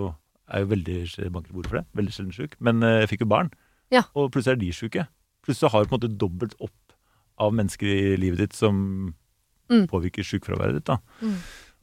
er 0.52 0.64
jo 0.64 0.70
veldig 0.74 0.98
bankerbord 1.32 1.68
for 1.70 1.78
det. 1.80 1.84
Veldig 1.96 2.12
sjelden 2.16 2.32
syk. 2.36 2.56
Men 2.60 2.82
eh, 2.82 3.00
jeg 3.04 3.12
fikk 3.14 3.20
jo 3.26 3.30
barn, 3.32 3.50
Ja. 3.92 4.02
og 4.14 4.30
plutselig 4.32 4.56
er 4.56 4.62
de 4.64 4.72
syke. 4.72 5.06
Plutselig 5.46 5.70
har 5.72 5.82
du 5.84 5.88
på 5.90 5.94
en 5.96 6.00
måte 6.00 6.18
dobbelt 6.18 6.54
opp 6.60 6.72
av 7.40 7.52
mennesker 7.52 7.86
i 7.88 8.16
livet 8.16 8.38
ditt 8.38 8.52
som 8.58 9.14
Mm. 9.70 9.86
påvirker 9.88 10.20
sykefraværet 10.26 10.74
ditt. 10.74 10.84
da. 10.84 10.98
Mm. 11.22 11.36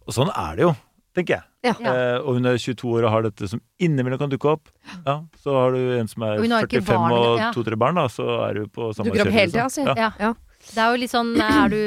Og 0.05 0.13
sånn 0.13 0.29
er 0.35 0.55
det 0.55 0.61
jo. 0.67 0.75
tenker 1.15 1.39
jeg. 1.39 1.43
Ja. 1.63 1.71
Eh, 1.91 2.17
og 2.21 2.35
hun 2.37 2.45
er 2.45 2.53
22 2.55 2.85
år 2.99 3.03
og 3.07 3.11
har 3.11 3.21
dette 3.23 3.47
som 3.49 3.59
innimellom 3.81 4.19
kan 4.19 4.29
dukke 4.29 4.45
opp. 4.51 4.69
Ja, 5.07 5.23
Så 5.41 5.51
har 5.51 5.71
du 5.73 5.97
en 5.97 6.07
som 6.07 6.21
er 6.23 6.35
Og 6.37 6.41
hun 6.45 6.51
har 6.51 6.67
ikke 6.67 6.83
45 6.85 7.09
barn, 7.09 7.11
og 7.49 7.53
to-tre 7.55 7.75
barn, 7.75 7.95
da, 7.95 8.05
så 8.07 8.27
er 8.47 8.53
du 8.53 8.67
på 8.67 8.93
samme 8.93 9.09
Dukker 9.09 9.25
opp 9.25 9.33
hele 9.33 9.51
tida, 9.51 9.63
altså. 9.65 9.85
Ja. 9.97 10.11
Ja. 10.19 10.33
Ja. 10.59 10.71
Det 10.75 10.81
er 10.83 10.89
jo 10.91 10.99
litt 10.99 11.11
sånn 11.13 11.29
er 11.39 11.69
du, 11.71 11.77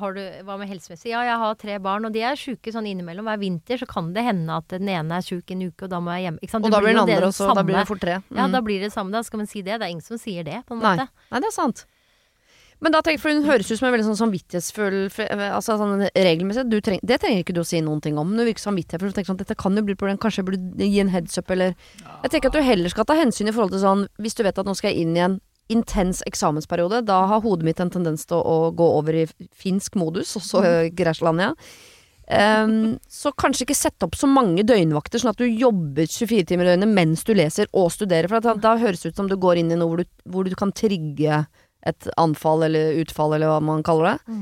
har 0.00 0.12
du, 0.14 0.20
Hva 0.44 0.58
med 0.60 0.68
helsemessig? 0.68 1.08
Ja, 1.10 1.22
jeg 1.24 1.38
har 1.40 1.54
tre 1.56 1.78
barn, 1.80 2.04
og 2.04 2.12
de 2.12 2.20
er 2.20 2.36
sjuke 2.36 2.70
sånn 2.72 2.86
innimellom. 2.86 3.24
Hver 3.24 3.38
vinter 3.40 3.80
så 3.80 3.86
kan 3.88 4.12
det 4.12 4.22
hende 4.26 4.50
at 4.60 4.68
den 4.68 4.88
ene 4.92 5.16
er 5.16 5.24
sjuk 5.24 5.50
en 5.50 5.62
uke, 5.70 5.84
og 5.86 5.90
da 5.90 6.00
må 6.04 6.12
jeg 6.18 6.28
hjemme. 6.28 6.40
Ikke 6.44 6.50
sant? 6.52 6.64
Og 6.68 6.70
da 6.74 6.80
blir 6.84 6.92
den 6.92 7.00
andre 7.04 7.16
det 7.20 7.30
også. 7.30 7.46
Samme. 7.48 7.54
da 7.56 7.62
blir 7.64 7.74
det 7.74 7.80
samme. 7.80 7.88
fort 7.94 8.00
tre. 8.04 8.18
Ja, 8.36 8.46
Mm. 8.46 8.52
da 8.52 8.60
blir 8.60 8.80
det 8.80 8.92
samme. 8.92 9.10
Da 9.12 9.22
skal 9.22 9.38
man 9.38 9.46
si 9.46 9.62
det. 9.62 9.78
Det 9.80 9.82
er 9.88 9.90
ingen 9.96 10.04
som 10.04 10.18
sier 10.18 10.44
det, 10.44 10.60
på 10.68 10.76
en 10.76 10.80
Nei. 10.84 10.96
måte. 10.96 11.08
Nei, 11.32 11.40
det 11.40 11.48
er 11.48 11.56
sant. 11.56 11.86
Men 12.82 12.92
da 12.92 13.02
tenker, 13.02 13.20
for 13.20 13.28
hun 13.28 13.42
høres 13.44 13.68
ut 13.70 13.76
som 13.78 13.88
en 13.88 13.92
veldig 13.92 14.06
sånn 14.08 14.16
samvittighetsfull 14.30 15.10
Altså 15.52 15.76
sånn 15.76 16.08
regelmessig. 16.16 16.68
Du 16.70 16.80
treng, 16.80 16.98
det 17.04 17.20
trenger 17.20 17.44
ikke 17.44 17.52
du 17.52 17.60
å 17.60 17.66
si 17.66 17.80
noen 17.80 18.00
ting 18.00 18.16
om. 18.16 18.30
Du 18.36 18.40
virker 18.44 18.60
samvittighetsfull. 18.64 19.12
tenker 19.12 19.26
Sånn, 19.32 19.36
dette 19.36 19.54
kan 19.56 19.76
jo 19.76 19.82
bli 19.82 19.92
et 19.92 19.98
problem. 19.98 20.16
Kanskje 20.16 20.40
jeg 20.40 20.46
burde 20.46 20.78
gi 20.88 21.00
en 21.00 21.08
heads 21.12 21.36
up, 21.36 21.50
eller 21.50 21.74
Jeg 22.24 22.30
tenker 22.30 22.46
at 22.46 22.52
du 22.52 22.62
heller 22.62 22.88
skal 22.88 23.04
ta 23.04 23.14
hensyn 23.14 23.48
i 23.48 23.52
forhold 23.52 23.72
til 23.72 23.80
sånn 23.80 24.08
Hvis 24.18 24.34
du 24.34 24.42
vet 24.44 24.58
at 24.58 24.64
nå 24.64 24.74
skal 24.76 24.92
jeg 24.94 25.00
inn 25.04 25.16
i 25.16 25.20
en 25.20 25.40
intens 25.70 26.24
eksamensperiode, 26.26 27.04
da 27.08 27.22
har 27.30 27.44
hodet 27.44 27.66
mitt 27.68 27.80
en 27.82 27.92
tendens 27.92 28.26
til 28.28 28.40
å, 28.40 28.42
å 28.42 28.74
gå 28.76 28.90
over 28.98 29.22
i 29.22 29.24
finsk 29.56 29.96
modus, 30.00 30.34
også 30.38 30.60
så 30.60 30.74
Græslandia. 30.96 31.54
Um, 32.30 33.00
så 33.10 33.32
kanskje 33.34 33.64
ikke 33.64 33.74
sette 33.74 34.06
opp 34.06 34.14
så 34.14 34.28
mange 34.30 34.62
døgnvakter, 34.62 35.18
sånn 35.18 35.32
at 35.32 35.40
du 35.40 35.48
jobber 35.48 36.06
24 36.06 36.46
timer 36.46 36.68
i 36.68 36.70
døgnet 36.70 36.92
mens 36.94 37.24
du 37.26 37.32
leser 37.34 37.66
og 37.74 37.90
studerer. 37.90 38.30
For 38.30 38.38
at 38.38 38.46
da, 38.46 38.54
da 38.54 38.76
høres 38.78 39.02
det 39.02 39.10
ut 39.10 39.22
som 39.22 39.30
du 39.30 39.34
går 39.40 39.62
inn 39.62 39.72
i 39.74 39.78
noe 39.78 39.90
hvor 39.90 40.02
du, 40.04 40.12
hvor 40.30 40.46
du 40.46 40.54
kan 40.58 40.70
trigge 40.76 41.42
et 41.90 42.10
anfall 42.20 42.62
eller 42.68 43.00
utfall, 43.02 43.34
eller 43.34 43.50
hva 43.50 43.58
man 43.64 43.82
kaller 43.86 44.12
det. 44.12 44.36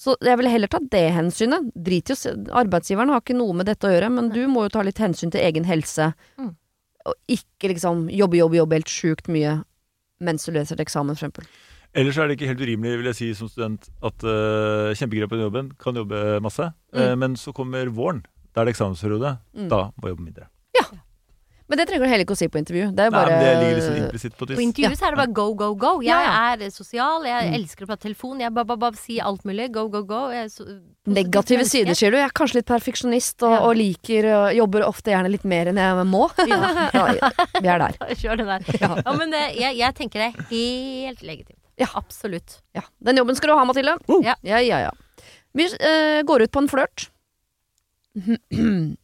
Så 0.00 0.16
jeg 0.24 0.40
ville 0.40 0.50
heller 0.50 0.70
ta 0.72 0.80
det 0.80 1.06
hensynet. 1.12 1.70
Drit 1.76 2.10
i 2.10 2.16
å 2.16 2.34
Arbeidsgiveren 2.62 3.12
har 3.12 3.22
ikke 3.22 3.36
noe 3.36 3.54
med 3.58 3.68
dette 3.68 3.86
å 3.86 3.92
gjøre, 3.92 4.10
men 4.16 4.32
du 4.32 4.40
må 4.50 4.64
jo 4.64 4.74
ta 4.74 4.82
litt 4.86 4.98
hensyn 5.02 5.30
til 5.30 5.44
egen 5.44 5.68
helse. 5.68 6.10
Mm. 6.40 6.54
Og 7.10 7.36
ikke 7.36 7.70
liksom 7.74 8.06
jobbe, 8.08 8.40
jobbe, 8.40 8.58
jobbe 8.58 8.80
helt 8.80 8.92
sjukt 8.92 9.28
mye 9.32 9.58
mens 10.20 10.46
du 10.46 10.52
leser 10.54 10.76
til 10.76 10.84
eksamen, 10.86 11.16
eksempel. 11.16 11.48
Ellers 11.96 12.18
er 12.18 12.28
det 12.28 12.36
ikke 12.36 12.50
helt 12.52 12.62
urimelig 12.62 12.98
vil 13.00 13.10
jeg 13.10 13.18
si 13.18 13.28
som 13.34 13.50
student 13.50 13.88
at 14.06 14.22
uh, 14.22 14.92
kjempegøy 14.94 15.26
på 15.30 15.40
jobben, 15.40 15.72
kan 15.80 15.96
jobbe 15.98 16.38
masse. 16.44 16.70
Mm. 16.94 17.00
Uh, 17.00 17.14
men 17.18 17.36
så 17.40 17.54
kommer 17.56 17.90
våren. 17.90 18.22
Da 18.54 18.62
er 18.62 18.68
det 18.68 18.76
eksamensperiode. 18.76 19.36
Mm. 19.56 19.68
Da 19.72 19.88
må 19.96 20.06
jeg 20.06 20.14
jobbe 20.14 20.26
mindre. 20.28 20.46
Men 21.70 21.78
det 21.78 21.84
trenger 21.86 22.02
du 22.02 22.10
heller 22.10 22.24
ikke 22.26 22.34
å 22.34 22.38
si 22.40 22.48
på 22.50 22.58
intervju. 22.58 22.88
Det 22.98 23.04
er 23.04 23.12
Nei, 23.12 23.14
bare 23.14 23.30
men 23.30 23.44
det 23.46 23.50
ligger 23.62 23.82
sånn 23.84 23.98
implisitt 24.00 24.32
på 24.34 24.46
et 24.48 24.52
På 24.58 24.62
intervju 24.64 24.88
ja. 24.90 24.96
så 24.98 25.06
er 25.06 25.14
det 25.14 25.18
bare 25.20 25.32
go, 25.38 25.44
go, 25.54 25.68
go. 25.78 25.92
Jeg 26.02 26.10
Ja, 26.10 26.16
ja. 26.26 26.56
er 26.66 26.72
sosial, 26.74 27.22
jeg 27.28 27.44
Mm. 27.46 27.54
elsker 27.60 27.86
å 27.86 27.90
prate 27.92 28.02
telefon, 28.08 28.40
jeg 28.42 28.50
bare, 28.56 28.66
bare, 28.72 28.80
bare 28.88 28.98
sier 28.98 29.22
alt 29.28 29.44
mulig. 29.46 29.68
Go, 29.72 29.84
go, 29.88 30.02
go. 30.02 30.22
Jeg 30.34 30.48
er 30.48 30.50
så, 30.50 30.66
Negative 31.06 31.64
sider, 31.70 31.94
sier 31.94 32.10
du. 32.10 32.16
Jeg 32.18 32.26
er 32.26 32.34
kanskje 32.34 32.58
litt 32.58 32.66
perfeksjonist 32.66 33.42
og, 33.46 33.54
Ja. 33.54 33.60
og 33.68 33.76
liker 33.78 34.26
og 34.34 34.54
Jobber 34.58 34.82
ofte 34.88 35.14
gjerne 35.14 35.30
litt 35.30 35.44
mer 35.44 35.70
enn 35.70 35.78
jeg 35.78 36.06
må. 36.10 36.26
Ja, 36.50 37.30
vi 37.60 37.68
er 37.70 37.78
der. 37.86 37.94
Kjør 38.20 38.42
det 38.42 38.46
der. 38.50 38.66
Ja. 38.82 38.90
Ja, 39.06 39.12
men 39.16 39.30
det, 39.30 39.44
jeg, 39.56 39.76
jeg 39.78 39.94
tenker 39.94 40.18
det 40.26 40.34
er 40.34 40.44
helt 40.50 41.22
legitimt. 41.22 41.58
Ja. 41.78 41.86
Absolutt. 41.94 42.58
Ja. 42.74 42.82
Den 43.00 43.16
jobben 43.22 43.36
skal 43.38 43.54
du 43.54 43.54
ha, 43.56 43.64
Mathilde. 43.64 43.94
Ja. 44.26 44.34
ja, 44.42 44.58
ja. 44.58 44.82
ja. 44.90 45.24
Vi 45.54 45.64
uh, 45.70 46.20
går 46.26 46.42
ut 46.42 46.50
på 46.52 46.60
en 46.66 46.68
flørt. 46.68 47.06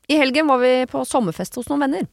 I 0.08 0.16
helgen 0.18 0.46
var 0.50 0.58
vi 0.58 0.86
på 0.90 1.04
sommerfest 1.06 1.54
hos 1.60 1.68
noen 1.70 1.86
venner. 1.86 2.06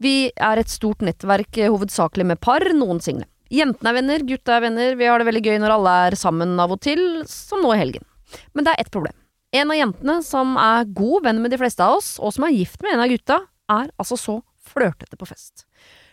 Vi 0.00 0.30
er 0.32 0.60
et 0.60 0.72
stort 0.72 1.04
nettverk, 1.04 1.52
eh, 1.58 1.68
hovedsakelig 1.68 2.26
med 2.32 2.40
par, 2.40 2.64
noen 2.72 3.02
single. 3.04 3.26
Jentene 3.50 3.90
er 3.90 3.96
venner, 3.98 4.22
gutta 4.24 4.56
er 4.56 4.64
venner, 4.64 4.94
vi 4.96 5.08
har 5.10 5.18
det 5.18 5.26
veldig 5.26 5.42
gøy 5.44 5.58
når 5.60 5.74
alle 5.74 5.94
er 6.06 6.16
sammen 6.16 6.54
av 6.62 6.72
og 6.72 6.80
til, 6.80 7.24
som 7.26 7.60
nå 7.60 7.74
i 7.74 7.80
helgen. 7.80 8.06
Men 8.54 8.64
det 8.64 8.72
er 8.72 8.84
ett 8.84 8.92
problem. 8.94 9.16
En 9.52 9.72
av 9.74 9.76
jentene, 9.76 10.20
som 10.22 10.54
er 10.56 10.86
god 10.94 11.24
venn 11.26 11.42
med 11.42 11.50
de 11.50 11.58
fleste 11.58 11.82
av 11.82 11.98
oss, 11.98 12.14
og 12.22 12.32
som 12.32 12.46
er 12.46 12.54
gift 12.54 12.80
med 12.82 12.94
en 12.94 13.02
av 13.04 13.10
gutta, 13.10 13.40
er 13.70 13.90
altså 13.98 14.16
så 14.16 14.36
flørtete 14.70 15.18
på 15.18 15.26
fest. 15.26 15.66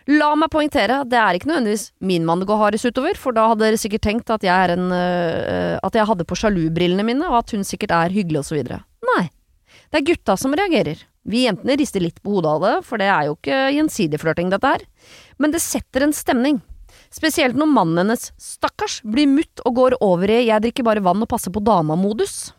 La 0.08 0.32
meg 0.40 0.50
poengtere, 0.50 1.02
det 1.04 1.18
er 1.20 1.36
ikke 1.36 1.50
nødvendigvis 1.50 1.90
min 2.00 2.24
mann 2.26 2.40
det 2.40 2.48
går 2.48 2.60
hardest 2.62 2.88
utover, 2.88 3.16
for 3.20 3.36
da 3.36 3.50
hadde 3.50 3.66
dere 3.66 3.80
sikkert 3.80 4.06
tenkt 4.08 4.32
at 4.32 4.44
jeg, 4.44 4.74
en, 4.74 4.88
øh, 4.92 5.76
at 5.84 5.94
jeg 5.94 6.08
hadde 6.08 6.26
på 6.28 6.38
sjalubrillene 6.40 7.04
mine, 7.06 7.28
og 7.28 7.42
at 7.42 7.52
hun 7.54 7.64
sikkert 7.64 7.92
er 7.94 8.14
hyggelig 8.14 8.42
og 8.42 8.48
så 8.48 8.58
videre. 8.58 8.82
Nei. 9.14 9.28
Det 9.88 10.00
er 10.00 10.08
gutta 10.10 10.34
som 10.36 10.56
reagerer. 10.56 11.00
Vi 11.28 11.44
jentene 11.44 11.76
rister 11.76 12.00
litt 12.00 12.22
på 12.24 12.38
hodet 12.38 12.54
av 12.56 12.64
det, 12.64 12.74
for 12.88 13.00
det 13.00 13.10
er 13.12 13.28
jo 13.28 13.36
ikke 13.36 13.60
gjensidig 13.76 14.20
flørting 14.22 14.52
dette 14.52 14.72
her. 14.72 14.84
Men 15.36 15.52
det 15.52 15.60
setter 15.60 16.06
en 16.06 16.16
stemning. 16.16 16.62
Spesielt 17.12 17.56
når 17.56 17.68
mannen 17.72 18.00
hennes, 18.02 18.30
stakkars, 18.40 19.00
blir 19.04 19.28
mutt 19.28 19.62
og 19.68 19.76
går 19.76 19.98
over 20.04 20.30
i 20.30 20.46
'jeg 20.46 20.62
drikker 20.62 20.84
bare 20.84 21.04
vann 21.04 21.22
og 21.22 21.28
passer 21.28 21.52
på 21.52 21.60
dama'-modus. 21.64 22.52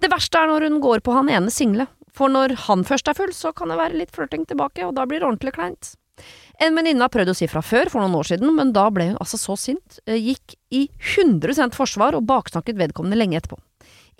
Det 0.00 0.10
verste 0.10 0.38
er 0.38 0.46
når 0.46 0.68
hun 0.68 0.80
går 0.80 1.02
på 1.02 1.12
han 1.12 1.28
ene 1.28 1.50
single, 1.50 1.86
for 2.12 2.28
når 2.28 2.54
han 2.68 2.84
først 2.84 3.08
er 3.08 3.14
full, 3.14 3.32
så 3.34 3.52
kan 3.54 3.68
det 3.68 3.78
være 3.78 3.98
litt 3.98 4.14
flørting 4.14 4.46
tilbake, 4.46 4.86
og 4.86 4.94
da 4.94 5.04
blir 5.04 5.18
det 5.18 5.26
ordentlig 5.26 5.54
kleint. 5.54 5.96
En 6.62 6.76
venninne 6.76 7.02
har 7.02 7.10
prøvd 7.10 7.32
å 7.32 7.34
si 7.34 7.48
fra 7.50 7.60
før, 7.60 7.90
for 7.90 8.00
noen 8.00 8.14
år 8.14 8.28
siden, 8.30 8.54
men 8.54 8.70
da 8.72 8.86
ble 8.94 9.08
hun 9.10 9.18
altså 9.18 9.40
så 9.40 9.58
sint, 9.58 9.98
eh, 10.06 10.14
gikk 10.14 10.54
i 10.70 10.88
100 11.00 11.74
forsvar 11.74 12.14
og 12.14 12.26
baksnakket 12.26 12.78
vedkommende 12.78 13.18
lenge 13.18 13.40
etterpå. 13.40 13.58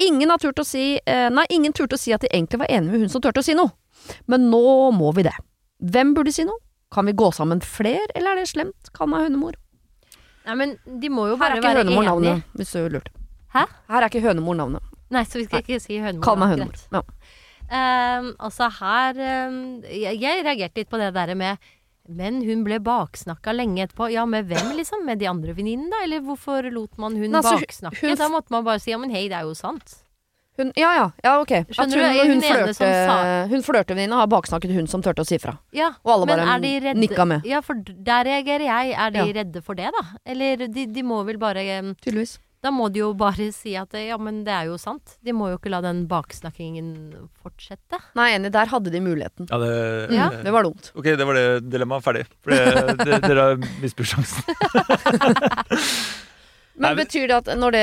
Ingen 0.03 0.30
har 0.30 0.38
turt 0.38 0.59
å 0.59 0.66
si, 0.66 0.99
eh, 1.07 1.28
nei, 1.30 1.47
ingen 1.51 1.72
turte 1.72 1.95
å 1.95 1.99
si 1.99 2.12
at 2.12 2.20
de 2.20 2.28
egentlig 2.28 2.59
var 2.59 2.66
enige 2.66 2.90
med 2.90 3.01
hun 3.01 3.09
som 3.09 3.20
turte 3.20 3.38
å 3.38 3.45
si 3.45 3.55
noe. 3.55 3.70
Men 4.27 4.49
nå 4.51 4.63
må 4.97 5.13
vi 5.17 5.23
det. 5.27 5.35
Hvem 5.83 6.15
burde 6.17 6.33
si 6.33 6.45
noe? 6.45 6.59
Kan 6.95 7.07
vi 7.07 7.13
gå 7.13 7.31
sammen 7.35 7.61
fler, 7.65 8.05
eller 8.15 8.33
er 8.33 8.43
det 8.45 8.49
slemt? 8.53 8.91
Kall 8.95 9.09
meg 9.11 9.27
hønemor. 9.29 9.55
Nei, 10.47 10.55
men 10.61 10.75
de 11.01 11.09
må 11.11 11.29
jo 11.31 11.37
Her 11.37 11.41
bare 11.41 11.53
er 11.53 11.57
ikke 11.63 11.71
være 11.71 11.83
hønemor 11.85 12.03
enige. 12.05 12.11
navnet, 12.13 12.43
hvis 12.61 12.73
du 12.77 12.89
lurte. 12.93 13.11
Hæ? 13.55 13.65
Her 13.89 14.03
er 14.03 14.09
ikke 14.13 14.21
hønemor 14.27 14.55
navnet. 14.59 14.83
Nei, 15.11 15.23
så 15.25 15.39
vi 15.41 15.45
skal 15.49 15.63
ikke 15.65 15.81
si 15.81 15.99
hønemor. 15.99 16.23
Kall 16.27 16.39
meg 16.39 16.53
hønemor. 16.55 16.85
Ja. 16.93 17.03
Ehm, 17.75 18.35
altså 18.45 18.69
her 18.81 19.17
ehm, 19.25 19.57
jeg, 19.89 20.19
jeg 20.21 20.45
reagerte 20.45 20.83
litt 20.83 20.91
på 20.93 20.99
det 21.01 21.15
der 21.17 21.33
med 21.35 21.57
Men 22.05 22.43
hun 22.45 22.61
ble 22.67 22.77
baksnakka 22.85 23.55
lenge 23.57 23.87
etterpå. 23.87 24.11
Ja, 24.13 24.27
med 24.29 24.45
hvem, 24.51 24.75
liksom? 24.77 25.07
Med 25.09 25.19
de 25.23 25.27
andre 25.31 25.55
venninnene, 25.57 25.89
da? 25.89 26.03
Eller 26.05 26.21
hvorfor 26.21 26.67
lot 26.71 26.99
man 27.01 27.17
hun 27.17 27.31
Nei, 27.33 27.41
altså, 27.41 27.57
baksnakke? 27.63 28.01
hun- 28.05 28.19
Da 28.21 28.29
måtte 28.29 28.51
man 28.53 28.65
bare 28.67 28.79
si 28.85 28.91
ja, 28.93 28.99
men 28.99 29.09
hei, 29.11 29.23
det 29.33 29.39
er 29.39 29.49
jo 29.49 29.55
sant. 29.57 30.04
Hun, 30.57 30.71
ja, 30.79 30.91
ja, 30.95 31.07
ja, 31.25 31.33
ok. 31.43 31.51
At 31.65 31.73
Skjønner 31.75 31.99
hun, 31.99 32.15
du? 32.15 32.31
hun, 32.31 32.43
flørte, 32.47 32.91
hun 33.51 33.65
flørtevenninna 33.67 34.21
har 34.23 34.29
baksnakket 34.31 34.71
hun 34.77 34.87
som 34.87 35.03
turte 35.03 35.25
å 35.25 35.27
si 35.27 35.39
fra. 35.43 35.57
Ja, 35.75 35.93
Og 36.07 36.13
alle 36.15 36.29
men 36.31 36.45
bare 36.45 36.61
redde 36.85 36.95
nikka 37.03 37.27
med. 37.27 37.43
Ja, 37.49 37.59
for 37.65 37.75
der 37.83 38.25
reagerer 38.31 38.69
jeg. 38.69 38.95
Er 38.95 39.11
de 39.11 39.19
Ja. 39.25 39.33
redde 39.43 39.63
for 39.67 39.75
det, 39.75 39.91
da? 39.91 40.05
Eller 40.25 40.69
de, 40.69 40.87
de 40.87 41.03
må 41.03 41.25
vel 41.27 41.39
bare 41.43 41.65
Tydeligvis. 42.01 42.39
Da 42.65 42.71
må 42.73 42.87
de 42.91 43.01
jo 43.03 43.11
bare 43.13 43.51
si 43.53 43.75
at 43.77 43.93
ja, 43.93 44.17
men 44.17 44.39
det 44.47 44.53
er 44.55 44.71
jo 44.71 44.79
sant. 44.81 45.19
De 45.21 45.35
må 45.37 45.51
jo 45.51 45.59
ikke 45.59 45.69
la 45.69 45.83
den 45.85 46.07
baksnakkingen 46.09 47.13
fortsette. 47.43 47.99
Nei, 48.17 48.31
enig, 48.39 48.53
der 48.55 48.71
hadde 48.73 48.89
de 48.95 49.03
muligheten. 49.05 49.51
Ja, 49.51 49.59
det, 49.61 50.15
Ja. 50.15 50.31
Det 50.41 50.53
var 50.55 50.63
dumt. 50.65 50.89
Ok, 50.97 51.05
det 51.13 51.27
var 51.29 51.35
det 51.37 51.69
dilemmaet. 51.69 52.03
Ferdig. 52.07 52.25
For 52.41 52.55
det, 52.55 52.97
det, 53.05 53.21
dere 53.27 53.41
har 53.51 53.57
misbrukt 53.83 54.15
sjansen. 54.15 54.45
Men 56.75 56.91
Nei, 56.97 57.05
betyr 57.05 57.29
det 57.31 57.37
at 57.39 57.49
når 57.59 57.70
det 57.77 57.83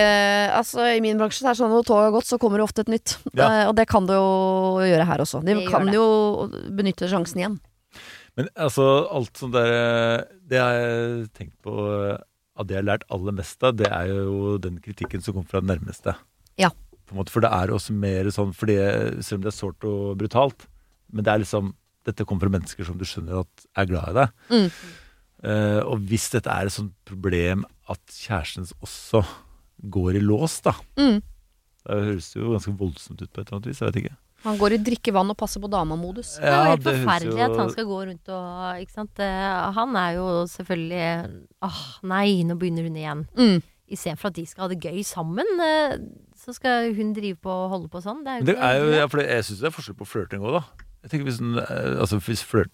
Altså, 0.52 0.84
i 0.98 1.00
min 1.04 1.18
bransje 1.20 1.46
det 1.46 1.52
er 1.54 1.58
sånn 1.62 1.70
at 1.72 1.78
når 1.78 1.86
toget 1.88 2.08
har 2.10 2.16
gått, 2.18 2.28
så 2.28 2.38
kommer 2.42 2.60
det 2.60 2.66
ofte 2.66 2.84
et 2.84 2.90
nytt. 2.92 3.14
Ja. 3.38 3.46
Eh, 3.48 3.68
og 3.70 3.76
det 3.78 3.86
kan 3.88 4.06
det 4.10 4.18
jo 4.18 4.82
gjøre 4.84 5.06
her 5.08 5.24
også. 5.24 5.40
De 5.46 5.54
Det 5.54 5.62
gjør 5.62 5.72
kan 5.72 5.86
det. 5.88 5.96
jo 5.96 6.08
benytte 6.76 7.08
sjansen 7.12 7.40
igjen. 7.40 7.56
Men 8.40 8.48
altså, 8.56 8.86
alt 9.12 9.36
sånt 9.40 9.54
der 9.56 10.26
Det 10.48 10.60
har 10.60 10.74
jeg 10.76 11.26
tenkt 11.36 11.56
på 11.64 11.74
Av 12.58 12.68
det 12.68 12.76
jeg 12.78 12.84
har 12.84 12.90
lært 12.92 13.04
aller 13.12 13.32
mest 13.36 13.64
av, 13.64 13.76
det 13.80 13.88
er 13.92 14.08
jo 14.12 14.58
den 14.62 14.78
kritikken 14.84 15.22
som 15.24 15.34
kommer 15.34 15.48
fra 15.50 15.62
den 15.64 15.72
nærmeste. 15.72 16.14
Ja. 16.60 16.70
På 17.08 17.16
en 17.16 17.22
måte, 17.24 17.32
for 17.32 17.42
det 17.44 17.50
er 17.52 17.72
også 17.72 17.94
mer 17.96 18.28
sånn 18.32 18.52
fordi, 18.56 18.76
Selv 19.24 19.40
om 19.40 19.46
det 19.48 19.52
er 19.54 19.58
sårt 19.58 19.84
og 19.88 20.18
brutalt, 20.20 20.68
men 21.12 21.24
det 21.24 21.32
er 21.34 21.40
liksom 21.46 21.74
Dette 22.04 22.26
kommer 22.26 22.48
fra 22.48 22.56
mennesker 22.60 22.84
som 22.88 22.98
du 22.98 23.06
skjønner 23.06 23.44
at 23.44 23.66
er 23.78 23.86
glad 23.86 24.10
i 24.10 24.14
deg. 24.20 24.30
Mm. 24.50 24.70
Eh, 25.44 25.80
og 25.86 26.00
hvis 26.10 26.28
dette 26.34 26.50
er 26.50 26.66
et 26.70 26.74
sånt 26.74 26.94
problem 27.06 27.64
at 27.92 28.16
kjæresten 28.16 28.68
også 28.82 29.24
går 29.92 30.16
i 30.20 30.24
lås, 30.24 30.60
da 30.66 30.74
Mm. 30.98 31.22
Det 31.82 31.98
høres 32.06 32.28
jo 32.36 32.52
ganske 32.54 32.74
voldsomt 32.78 33.22
ut 33.24 33.32
på 33.34 33.42
et 33.42 33.48
eller 33.48 33.58
annet 33.58 33.66
vis. 33.72 33.80
Jeg 33.82 33.90
vet 33.90 34.04
ikke. 34.04 34.18
Han 34.44 34.58
går 34.58 34.74
i 34.74 34.78
drikke 34.82 35.14
vann 35.14 35.30
og 35.34 35.38
passer 35.38 35.62
på 35.62 35.70
dama-modus. 35.70 36.36
Det 36.38 36.46
er 36.50 36.58
jo 36.66 36.70
helt 36.72 36.84
forferdelig 36.86 37.38
jo- 37.40 37.46
at 37.48 37.58
han 37.60 37.70
skal 37.74 37.86
gå 37.86 37.98
rundt 38.10 38.30
og 38.30 38.82
Ikke 38.82 38.92
sant. 38.94 39.20
Eh, 39.20 39.72
Han 39.74 39.96
er 39.96 40.12
jo 40.16 40.26
selvfølgelig 40.50 41.46
Åh, 41.62 41.82
nei, 42.04 42.44
nå 42.44 42.56
begynner 42.58 42.84
hun 42.86 42.96
igjen. 42.98 43.28
Mm. 43.38 43.62
Istedenfor 43.92 44.26
at 44.32 44.34
de 44.38 44.46
skal 44.46 44.62
ha 44.64 44.68
det 44.74 44.80
gøy 44.82 45.02
sammen, 45.04 45.46
eh, 45.60 45.98
så 46.38 46.54
skal 46.56 46.94
hun 46.96 47.14
drive 47.14 47.36
på 47.42 47.50
og 47.50 47.70
holde 47.70 47.90
på 47.90 48.02
sånn. 48.02 48.24
Det 48.24 48.32
er 48.32 48.40
jo 48.40 48.46
det 48.46 48.58
er 48.58 48.78
jo, 48.80 48.92
ja, 49.02 49.08
for 49.08 49.20
jeg 49.22 49.44
syns 49.44 49.60
det 49.60 49.68
er 49.68 49.76
forskjell 49.78 49.98
på 50.00 50.08
flørting 50.08 50.42
òg, 50.42 50.62
da. 50.62 50.64
Jeg 51.04 51.10
tenker 51.12 51.26
hvis 51.28 51.38
den, 51.42 51.58
eh, 51.58 52.00
altså 52.00 52.18
hvis 52.22 52.42
flørt 52.46 52.72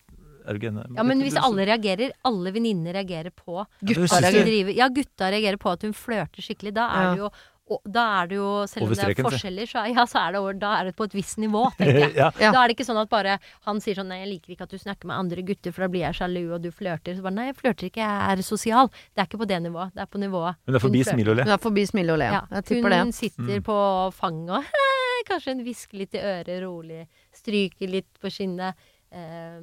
Enig? 0.47 0.95
Ja, 0.95 1.03
men 1.03 1.21
hvis 1.21 1.35
alle 1.41 1.65
reagerer, 1.67 2.11
alle 2.25 2.51
venninner 2.55 2.93
reagerer 2.93 3.31
på 3.35 3.65
Gutta 3.83 4.21
reagerer. 4.23 4.73
Ja, 4.75 4.87
gutta 4.89 5.29
reagerer 5.31 5.57
på 5.57 5.71
at 5.71 5.81
hun 5.83 5.93
flørter 5.93 6.41
skikkelig. 6.41 6.73
Da 6.73 6.87
er 6.87 7.03
Ja. 7.03 7.11
det 7.13 7.17
jo 7.25 7.29
og 7.69 7.81
da 7.83 8.23
er 8.23 8.27
det 8.27 8.35
jo, 8.37 8.63
selv 8.65 8.83
om 8.87 8.93
det 8.95 9.03
er 9.19 9.23
forskjeller, 9.27 9.67
så, 9.67 9.81
ja, 9.93 10.05
så 10.07 10.21
er 10.21 10.31
det, 10.31 10.39
over- 10.39 10.53
da 10.57 10.69
er 10.79 10.85
det 10.85 10.95
på 10.95 11.03
et 11.03 11.11
visst 11.11 11.35
nivå, 11.37 11.65
tenker 11.75 11.99
jeg. 11.99 12.13
ja. 12.23 12.31
Ja. 12.39 12.51
Da 12.55 12.61
er 12.63 12.67
det 12.71 12.77
ikke 12.77 12.85
sånn 12.87 13.01
at 13.01 13.09
bare 13.11 13.33
han 13.65 13.81
sier 13.83 13.93
sånn 13.99 14.07
Nei, 14.07 14.21
jeg 14.23 14.29
liker 14.39 14.53
ikke 14.55 14.63
at 14.63 14.69
du 14.71 14.77
snakker 14.77 15.03
med 15.05 15.17
andre 15.19 15.41
gutter, 15.43 15.73
for 15.75 15.81
da 15.83 15.89
blir 15.91 15.99
jeg 16.07 16.15
sjalu, 16.15 16.53
og 16.55 16.61
du 16.63 16.71
flørter. 16.71 17.17
Så 17.17 17.21
bare 17.21 17.35
Nei, 17.35 17.47
jeg 17.51 17.57
flørter 17.59 17.89
ikke, 17.89 17.99
jeg 18.07 18.39
er 18.39 18.41
sosial. 18.41 18.87
Det 18.87 19.19
er 19.19 19.27
ikke 19.27 19.41
på 19.43 19.47
det 19.51 19.59
nivået. 19.67 19.91
Det 19.93 19.99
er 19.99 20.05
på 20.07 20.17
nivået 20.23 20.55
Men 20.63 20.71
det 20.71 20.79
er 20.79 20.85
forbi 20.87 21.03
smil 21.03 21.27
og 21.27 21.35
le. 21.35 21.43
Hun 21.43 21.51
er 21.57 21.63
forbi 21.67 21.85
smil 21.91 22.09
og 22.15 22.17
le. 22.23 22.29
Ja, 22.31 22.41
Jeg 22.55 22.63
tipper 22.71 22.97
hun 23.03 23.11
sitter 23.11 23.43
Mm. 23.59 23.63
på 23.67 23.77
fanget 24.15 24.49
og 24.49 24.63
Kanskje 25.27 25.51
hun 25.57 25.63
hvisker 25.67 25.97
litt 25.99 26.13
i 26.15 26.19
øret 26.23 26.63
rolig, 26.63 27.03
stryker 27.35 27.89
litt 27.91 28.07
på 28.23 28.31
skinnet. 28.31 28.75
Eh, 29.11 29.59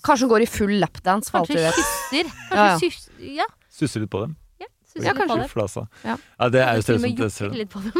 Kanskje 0.00 0.26
hun 0.26 0.32
går 0.32 0.44
i 0.44 0.50
full 0.50 0.76
lapdance, 0.82 1.30
for 1.30 1.46
kanskje 1.46 1.72
kysser. 1.76 2.30
Ja, 2.50 2.70
ja. 2.72 3.42
Ja. 3.42 3.48
Susser 3.72 4.04
litt 4.04 4.12
på 4.12 4.22
dem. 4.24 4.36
ja, 5.06 5.14
kanskje. 5.16 5.36
Ja, 5.38 5.48
kanskje. 5.48 5.84
Ja. 6.04 6.16
det 6.52 6.62
er 6.64 6.78
jo 6.78 6.84
stedet 6.84 7.00
som 7.00 7.06
dem. 7.52 7.92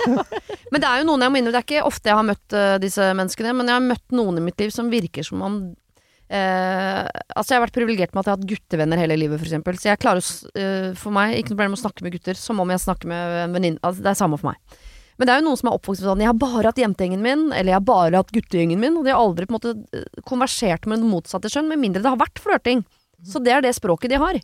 Men 0.72 0.82
det 0.82 0.88
er 0.90 1.02
jo 1.02 1.06
noen 1.08 1.24
jeg 1.24 1.32
må 1.32 1.40
innrømme, 1.40 1.54
det 1.56 1.62
er 1.62 1.66
ikke 1.66 1.86
ofte 1.88 2.10
jeg 2.10 2.18
har 2.18 2.26
møtt 2.26 2.56
uh, 2.56 2.74
disse 2.82 3.08
menneskene, 3.18 3.54
men 3.56 3.70
jeg 3.70 3.74
har 3.74 3.82
møtt 3.82 4.14
noen 4.14 4.38
i 4.38 4.44
mitt 4.44 4.62
liv 4.62 4.70
som 4.74 4.90
virker 4.92 5.26
som 5.26 5.42
om 5.42 5.56
uh, 5.66 7.02
Altså, 7.34 7.48
jeg 7.48 7.56
har 7.56 7.64
vært 7.64 7.78
privilegert 7.80 8.14
med 8.14 8.22
at 8.22 8.28
jeg 8.28 8.34
har 8.36 8.38
hatt 8.38 8.50
guttevenner 8.52 9.02
hele 9.02 9.18
livet, 9.18 9.42
eksempel. 9.42 9.80
Så 9.80 9.90
jeg 9.90 10.00
klarer 10.02 10.22
eh, 10.54 10.92
For 10.98 11.14
meg, 11.14 11.34
ikke 11.40 11.54
noe 11.54 11.58
problem 11.58 11.74
med 11.74 11.80
å 11.80 11.82
snakke 11.82 12.06
med 12.06 12.14
gutter, 12.14 12.38
som 12.38 12.62
om 12.62 12.70
jeg 12.74 12.84
snakker 12.84 13.10
med 13.10 13.36
en 13.40 13.58
venninne. 13.58 13.82
Altså, 13.82 14.04
det 14.04 14.12
er 14.12 14.20
samme 14.20 14.38
for 14.38 14.52
meg. 14.52 14.80
Men 15.20 15.28
det 15.28 15.34
er 15.34 15.42
jo 15.42 15.48
noen 15.50 15.60
som 15.60 15.68
er 15.68 15.76
oppvokst 15.76 16.00
med 16.00 16.08
sånn 16.08 16.22
Jeg 16.24 16.30
har 16.30 16.38
bare 16.40 16.70
hatt 16.70 16.78
jentegjengen 16.80 17.20
min, 17.20 17.42
eller 17.52 17.74
jeg 17.74 17.76
har 17.76 17.84
bare 17.84 18.22
hatt 18.22 18.32
guttegjengen 18.32 18.80
min, 18.80 18.96
og 18.96 19.04
de 19.04 19.12
har 19.12 19.20
aldri 19.20 19.44
på 19.44 19.52
en 19.52 19.58
måte 19.58 19.74
eh, 19.98 20.24
konversert 20.24 20.88
med 20.88 21.02
det 21.02 21.10
motsatte 21.10 21.52
kjønn, 21.52 21.68
med 21.68 21.82
mindre 21.82 22.00
det 22.00 22.08
har 22.08 22.22
vært 22.22 22.40
flørting. 22.40 22.86
Så 23.28 23.42
det 23.44 23.52
er 23.52 23.60
det 23.60 23.74
språket 23.76 24.14
de 24.14 24.20
har. 24.22 24.38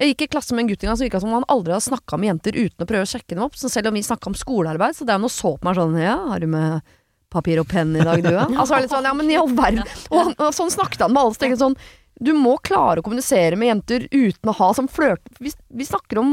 Jeg 0.00 0.14
gikk 0.14 0.24
i 0.24 0.30
klasse 0.32 0.56
med 0.56 0.64
en 0.64 0.70
gutt 0.72 0.82
en 0.82 0.90
gang 0.90 0.98
som 0.98 1.04
virka 1.04 1.20
som 1.22 1.30
om 1.30 1.38
han 1.38 1.46
aldri 1.52 1.74
hadde 1.76 1.86
snakka 1.86 2.18
med 2.18 2.30
jenter 2.30 2.56
uten 2.56 2.82
å 2.82 2.88
prøve 2.88 3.06
å 3.06 3.10
sjekke 3.10 3.36
dem 3.36 3.44
opp. 3.44 3.58
Så 3.60 3.70
selv 3.70 3.90
om 3.90 3.98
vi 3.98 4.02
snakka 4.02 4.30
om 4.32 4.36
skolearbeid, 4.38 4.96
så 4.96 5.06
det 5.06 5.14
er 5.14 5.26
og 5.28 5.34
så 5.34 5.54
på 5.60 5.68
meg 5.68 5.78
sånn 5.78 5.98
Ja, 6.00 6.16
har 6.32 6.42
du 6.42 6.48
med 6.50 6.92
papir 7.30 7.60
og 7.62 7.68
penn 7.70 7.92
i 7.94 8.02
dag, 8.02 8.24
du, 8.24 8.32
ja? 8.34 8.48
Altså 8.48 8.80
litt 8.80 8.90
sånn, 8.90 9.06
ja, 9.06 9.14
men 9.14 9.30
i 9.30 9.38
all 9.38 9.52
verden. 9.54 9.84
Og, 10.08 10.16
han, 10.18 10.36
og 10.40 10.54
sånn 10.56 10.72
snakket 10.72 11.04
han 11.04 11.14
med 11.14 11.22
alle. 11.22 11.36
Så 11.36 11.44
tenkte 11.44 11.60
sånn 11.62 11.76
Du 12.18 12.32
må 12.34 12.56
klare 12.66 12.98
å 12.98 13.06
kommunisere 13.06 13.60
med 13.60 13.70
jenter 13.70 14.08
uten 14.10 14.50
å 14.50 14.56
ha 14.58 14.72
som 14.74 14.88
flørt... 14.90 15.22
Vi, 15.38 15.52
vi 15.52 15.86
snakker 15.86 16.24
om 16.24 16.32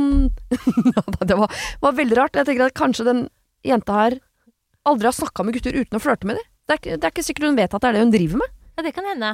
Det 1.30 1.38
var, 1.38 1.54
var 1.84 2.00
veldig 2.00 2.18
rart. 2.18 2.40
Jeg 2.40 2.50
tenker 2.50 2.72
at 2.72 2.80
kanskje 2.80 3.06
den 3.12 3.28
jenta 3.68 3.94
her 4.02 4.18
aldri 4.88 5.10
har 5.10 5.16
snakka 5.18 5.44
med 5.46 5.58
gutter 5.58 5.76
uten 5.76 5.98
å 6.00 6.04
flørte 6.04 6.26
med 6.30 6.40
dem. 6.40 6.48
Det 6.68 6.78
er, 6.80 6.98
det 6.98 7.04
er 7.08 7.12
ikke 7.14 7.24
sikkert 7.28 7.48
hun 7.50 7.58
vet 7.60 7.74
at 7.76 7.82
det 7.84 7.90
er 7.90 7.98
det 7.98 8.06
hun 8.06 8.12
driver 8.16 8.42
med. 8.44 8.56
Ja, 8.78 8.84
det 8.86 8.94
kan 8.96 9.06
hende. 9.08 9.34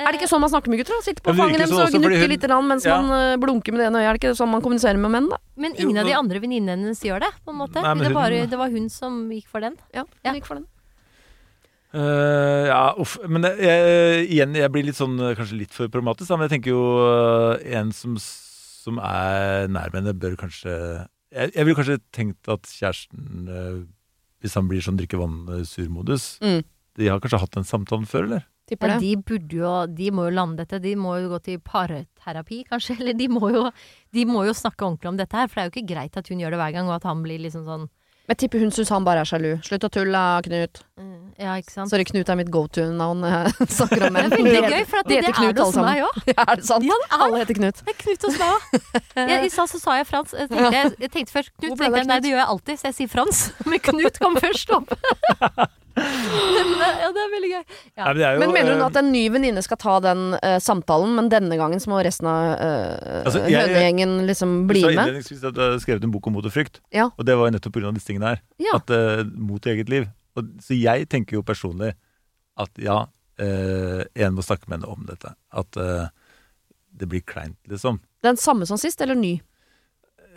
Er 0.00 0.06
det 0.14 0.20
ikke 0.20 0.28
sånn 0.30 0.40
man 0.40 0.50
snakker 0.52 0.70
med 0.72 0.78
gutter? 0.80 0.94
da? 0.96 1.02
Sitter 1.04 1.24
på 1.26 1.32
fanget 1.36 1.58
deres 1.60 1.72
sånn 1.72 1.82
og 1.82 1.92
gnukker 1.92 2.20
hun- 2.22 2.30
litt 2.30 2.44
mens 2.68 2.84
Ja. 2.86 3.00
man 3.02 3.10
eh, 3.16 3.36
blunker 3.36 3.72
med 3.74 3.80
det 3.82 3.86
ene 3.90 3.98
øyet. 4.00 4.08
Er 4.08 4.12
det 4.16 4.20
ikke 4.22 4.36
sånn 4.38 4.48
man 4.52 4.62
kommuniserer 4.62 4.96
med 4.98 5.10
menn, 5.10 5.28
da? 5.28 5.36
Men 5.56 5.74
Jo, 5.74 5.88
ingen 5.88 5.98
av 5.98 6.06
de 6.06 6.14
andre 6.14 6.40
venninnene 6.40 6.78
hennes 6.86 7.00
gjør 7.02 7.20
det, 7.20 7.30
på 7.44 7.50
en 7.50 7.58
måte. 7.58 7.74
Nei, 7.82 7.94
men 7.94 7.98
det, 7.98 8.06
hun- 8.06 8.14
bare, 8.14 8.46
det 8.46 8.58
var 8.58 8.70
hun 8.70 8.88
som 8.88 9.28
gikk 9.30 9.48
for 9.48 9.60
den. 9.60 9.76
Ja, 9.92 10.04
Ja. 10.24 10.30
hun 10.32 10.40
gikk 10.40 10.46
for 10.46 10.54
den. 10.56 10.66
Uh, 11.92 12.66
ja, 12.70 12.94
uff. 12.96 13.18
Men 13.28 13.42
det- 13.42 13.58
jeg, 13.58 14.28
igjen, 14.30 14.54
jeg 14.54 14.70
blir 14.70 14.84
litt 14.86 14.94
sånn 14.96 15.18
eh, 15.18 15.34
kanskje 15.34 15.58
litt 15.58 15.72
for 15.74 15.88
problematisk. 15.88 16.28
da. 16.28 16.36
Men 16.36 16.48
jeg 16.48 16.60
tenker 16.62 16.70
jo 16.70 16.82
uh, 17.02 17.58
en 17.66 17.90
som, 17.90 18.14
som 18.16 18.98
er 19.02 19.66
nær 19.68 19.90
henne, 19.90 20.14
bør 20.14 20.36
kanskje 20.38 21.08
Jeg, 21.30 21.52
jeg 21.54 21.66
ville 21.66 21.78
kanskje 21.78 21.98
tenkt 22.16 22.48
at 22.50 22.66
kjæresten, 22.66 23.48
eh, 23.48 23.80
hvis 24.42 24.56
han 24.58 24.68
blir 24.70 24.82
sånn 24.84 24.98
drikke 24.98 25.20
vann-sur-modus 25.20 26.38
Mm. 26.42 26.62
De 26.98 27.06
har 27.08 27.20
kanskje 27.22 27.38
hatt 27.40 27.54
den 27.54 27.64
samtalen 27.68 28.08
før, 28.08 28.26
eller? 28.26 28.46
Ja, 28.70 28.98
de 29.02 29.16
burde 29.16 29.56
jo 29.56 29.70
De 29.90 30.10
må 30.14 30.28
jo 30.28 30.34
lande 30.34 30.62
dette. 30.62 30.78
De 30.82 30.92
må 30.98 31.16
jo 31.18 31.30
gå 31.32 31.40
til 31.42 31.58
parterapi, 31.58 32.62
kanskje. 32.68 32.94
Eller 33.00 33.16
de 33.18 33.26
må 33.28 33.50
jo 33.50 33.64
De 34.14 34.24
må 34.28 34.44
jo 34.46 34.54
snakke 34.54 34.86
ordentlig 34.86 35.10
om 35.10 35.16
dette 35.18 35.34
her. 35.34 35.48
For 35.48 35.58
det 35.58 35.62
er 35.62 35.70
jo 35.70 35.74
ikke 35.74 35.94
greit 35.94 36.18
at 36.20 36.30
hun 36.30 36.38
gjør 36.42 36.54
det 36.54 36.60
hver 36.60 36.74
gang, 36.76 36.90
og 36.90 36.98
at 37.00 37.08
han 37.08 37.22
blir 37.24 37.42
liksom 37.42 37.64
sånn 37.66 37.88
Men 38.30 38.36
jeg 38.36 38.44
tipper 38.44 38.60
hun 38.62 38.70
syns 38.70 38.90
han 38.94 39.02
bare 39.02 39.24
er 39.24 39.26
sjalu. 39.26 39.48
Slutt 39.66 39.82
å 39.82 39.88
tulle, 39.90 40.18
Knut. 40.46 40.78
mm, 41.00 41.16
Ja, 41.42 41.56
ikke 41.58 41.72
sant. 41.72 41.90
Sorry, 41.90 42.04
Knut 42.06 42.28
er 42.30 42.36
mitt 42.38 42.50
go 42.54 42.60
to-navn. 42.70 43.24
Jeg 43.26 43.66
snakker 43.80 44.04
om 44.06 44.14
Det 44.14 44.22
er 44.22 44.34
veldig 44.36 44.60
gøy, 44.70 44.84
for 44.86 45.02
det, 45.08 45.16
det 45.26 45.32
Knut, 45.34 45.48
er 45.48 45.56
det 45.58 45.64
hos 45.66 45.78
meg 45.82 46.04
òg. 46.06 46.20
Ja, 46.30 46.44
er 46.44 46.60
det 46.60 46.66
sant? 46.68 46.86
Ja, 46.86 46.94
det 47.02 47.08
er. 47.10 47.24
Alle 47.26 47.40
heter 47.42 47.58
Knut. 47.58 47.82
Det 47.82 47.90
er 47.90 47.98
Knut 48.04 48.28
hos 48.28 48.38
meg 48.38 48.54
òg. 48.54 49.34
I 49.34 49.50
stad 49.50 49.72
så 49.74 49.82
sa 49.82 49.96
jeg 49.98 50.06
Frans. 50.12 50.36
Jeg 50.38 50.46
tenkte, 50.52 50.70
jeg, 50.78 50.94
jeg 51.02 51.12
tenkte 51.16 51.34
først 51.40 51.50
Knut, 51.56 51.66
tenkte 51.66 51.80
det 51.80 51.90
jeg, 51.90 52.06
nei, 52.06 52.20
Knut? 52.20 52.22
det 52.28 52.30
gjør 52.30 52.40
jeg 52.44 52.48
alltid, 52.54 52.78
så 52.84 52.88
jeg 52.92 52.98
sier 53.00 53.12
Frans. 53.16 53.42
Men 53.72 53.82
Knut 53.90 54.22
kom 54.22 54.38
først 54.46 54.76
opp. 54.78 54.94
Men 55.96 57.00
ja, 57.00 57.08
det 57.14 57.22
er 57.22 57.30
veldig 57.32 57.50
gøy. 57.50 57.62
Ja. 57.98 58.04
Nei, 58.04 58.12
men 58.12 58.22
er 58.22 58.34
jo, 58.34 58.40
Men 58.42 58.52
mener 58.54 58.74
hun 58.74 58.82
eh, 58.82 58.86
at 58.86 58.98
en 59.00 59.10
ny 59.12 59.22
venninne 59.32 59.62
skal 59.64 59.80
ta 59.80 59.96
den 60.04 60.22
uh, 60.36 60.56
samtalen, 60.62 61.12
men 61.16 61.30
denne 61.32 61.58
gangen 61.60 61.82
så 61.82 61.92
må 61.92 62.00
resten 62.04 62.28
av 62.30 62.52
uh, 62.60 63.22
Altså, 63.24 63.42
hønegjengen 63.46 64.14
liksom 64.28 64.54
bli 64.70 64.84
Du 64.84 64.86
sa 64.86 64.92
med? 64.92 65.00
innledningsvis 65.00 65.44
at 65.50 65.56
du 65.56 65.62
har 65.64 65.76
skrevet 65.82 66.06
en 66.06 66.14
bok 66.14 66.30
om 66.30 66.38
mot 66.38 66.46
og 66.46 66.54
frykt. 66.54 66.80
Ja. 66.94 67.10
Og 67.16 67.26
det 67.28 67.36
var 67.40 67.50
jo 67.50 67.56
nettopp 67.56 67.76
pga. 67.76 67.92
disse 67.96 68.12
tingene 68.12 68.34
her. 68.34 68.44
Ja. 68.62 68.78
At 68.80 68.92
uh, 68.94 69.24
Mot 69.50 69.66
i 69.66 69.74
eget 69.74 69.90
liv. 69.92 70.08
Og, 70.38 70.54
så 70.62 70.76
jeg 70.78 71.08
tenker 71.10 71.38
jo 71.38 71.44
personlig 71.46 71.94
at 72.60 72.80
ja, 72.80 73.02
uh, 73.40 74.00
en 74.14 74.36
må 74.36 74.44
snakke 74.46 74.68
med 74.68 74.80
henne 74.80 74.90
om 74.92 75.06
dette. 75.08 75.32
At 75.56 75.76
eh, 75.80 76.08
det 77.00 77.08
blir 77.10 77.22
kleint, 77.26 77.58
liksom. 77.70 78.00
Den 78.22 78.36
samme 78.36 78.66
som 78.68 78.78
sist, 78.78 79.00
eller 79.00 79.16
ny? 79.18 79.38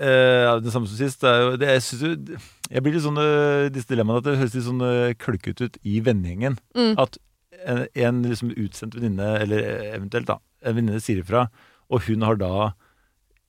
Eh, 0.04 0.44
ja, 0.44 0.54
det 0.60 0.74
samme 0.74 0.90
som 0.90 1.00
sist. 1.00 1.22
Det 1.24 1.30
er 1.32 1.44
jo, 1.44 1.52
det, 1.60 1.70
jeg, 1.78 1.84
synes 1.88 2.04
jo, 2.04 2.40
jeg 2.70 2.84
blir 2.84 2.96
litt 2.96 3.06
sånn 3.06 3.22
eh, 3.24 3.68
disse 3.74 3.92
dilemmaene 3.92 4.24
at 4.24 4.28
det 4.28 4.40
høres 4.42 4.58
litt 4.58 4.68
sånn 4.68 4.84
uh, 4.84 5.14
kløkkete 5.20 5.70
ut 5.70 5.78
i 5.88 6.00
vennegjengen. 6.04 6.58
Mm. 6.76 6.96
At 7.02 7.20
en, 7.64 7.86
en 7.96 8.24
liksom 8.28 8.52
utsendt 8.60 8.98
venninne, 8.98 9.30
eller 9.44 9.64
eh, 9.64 9.92
eventuelt 9.96 10.28
da, 10.30 10.40
en 10.66 10.80
venninne 10.80 11.04
sier 11.04 11.22
ifra, 11.24 11.48
og 11.94 12.04
hun 12.10 12.26
har 12.28 12.40
da 12.42 12.74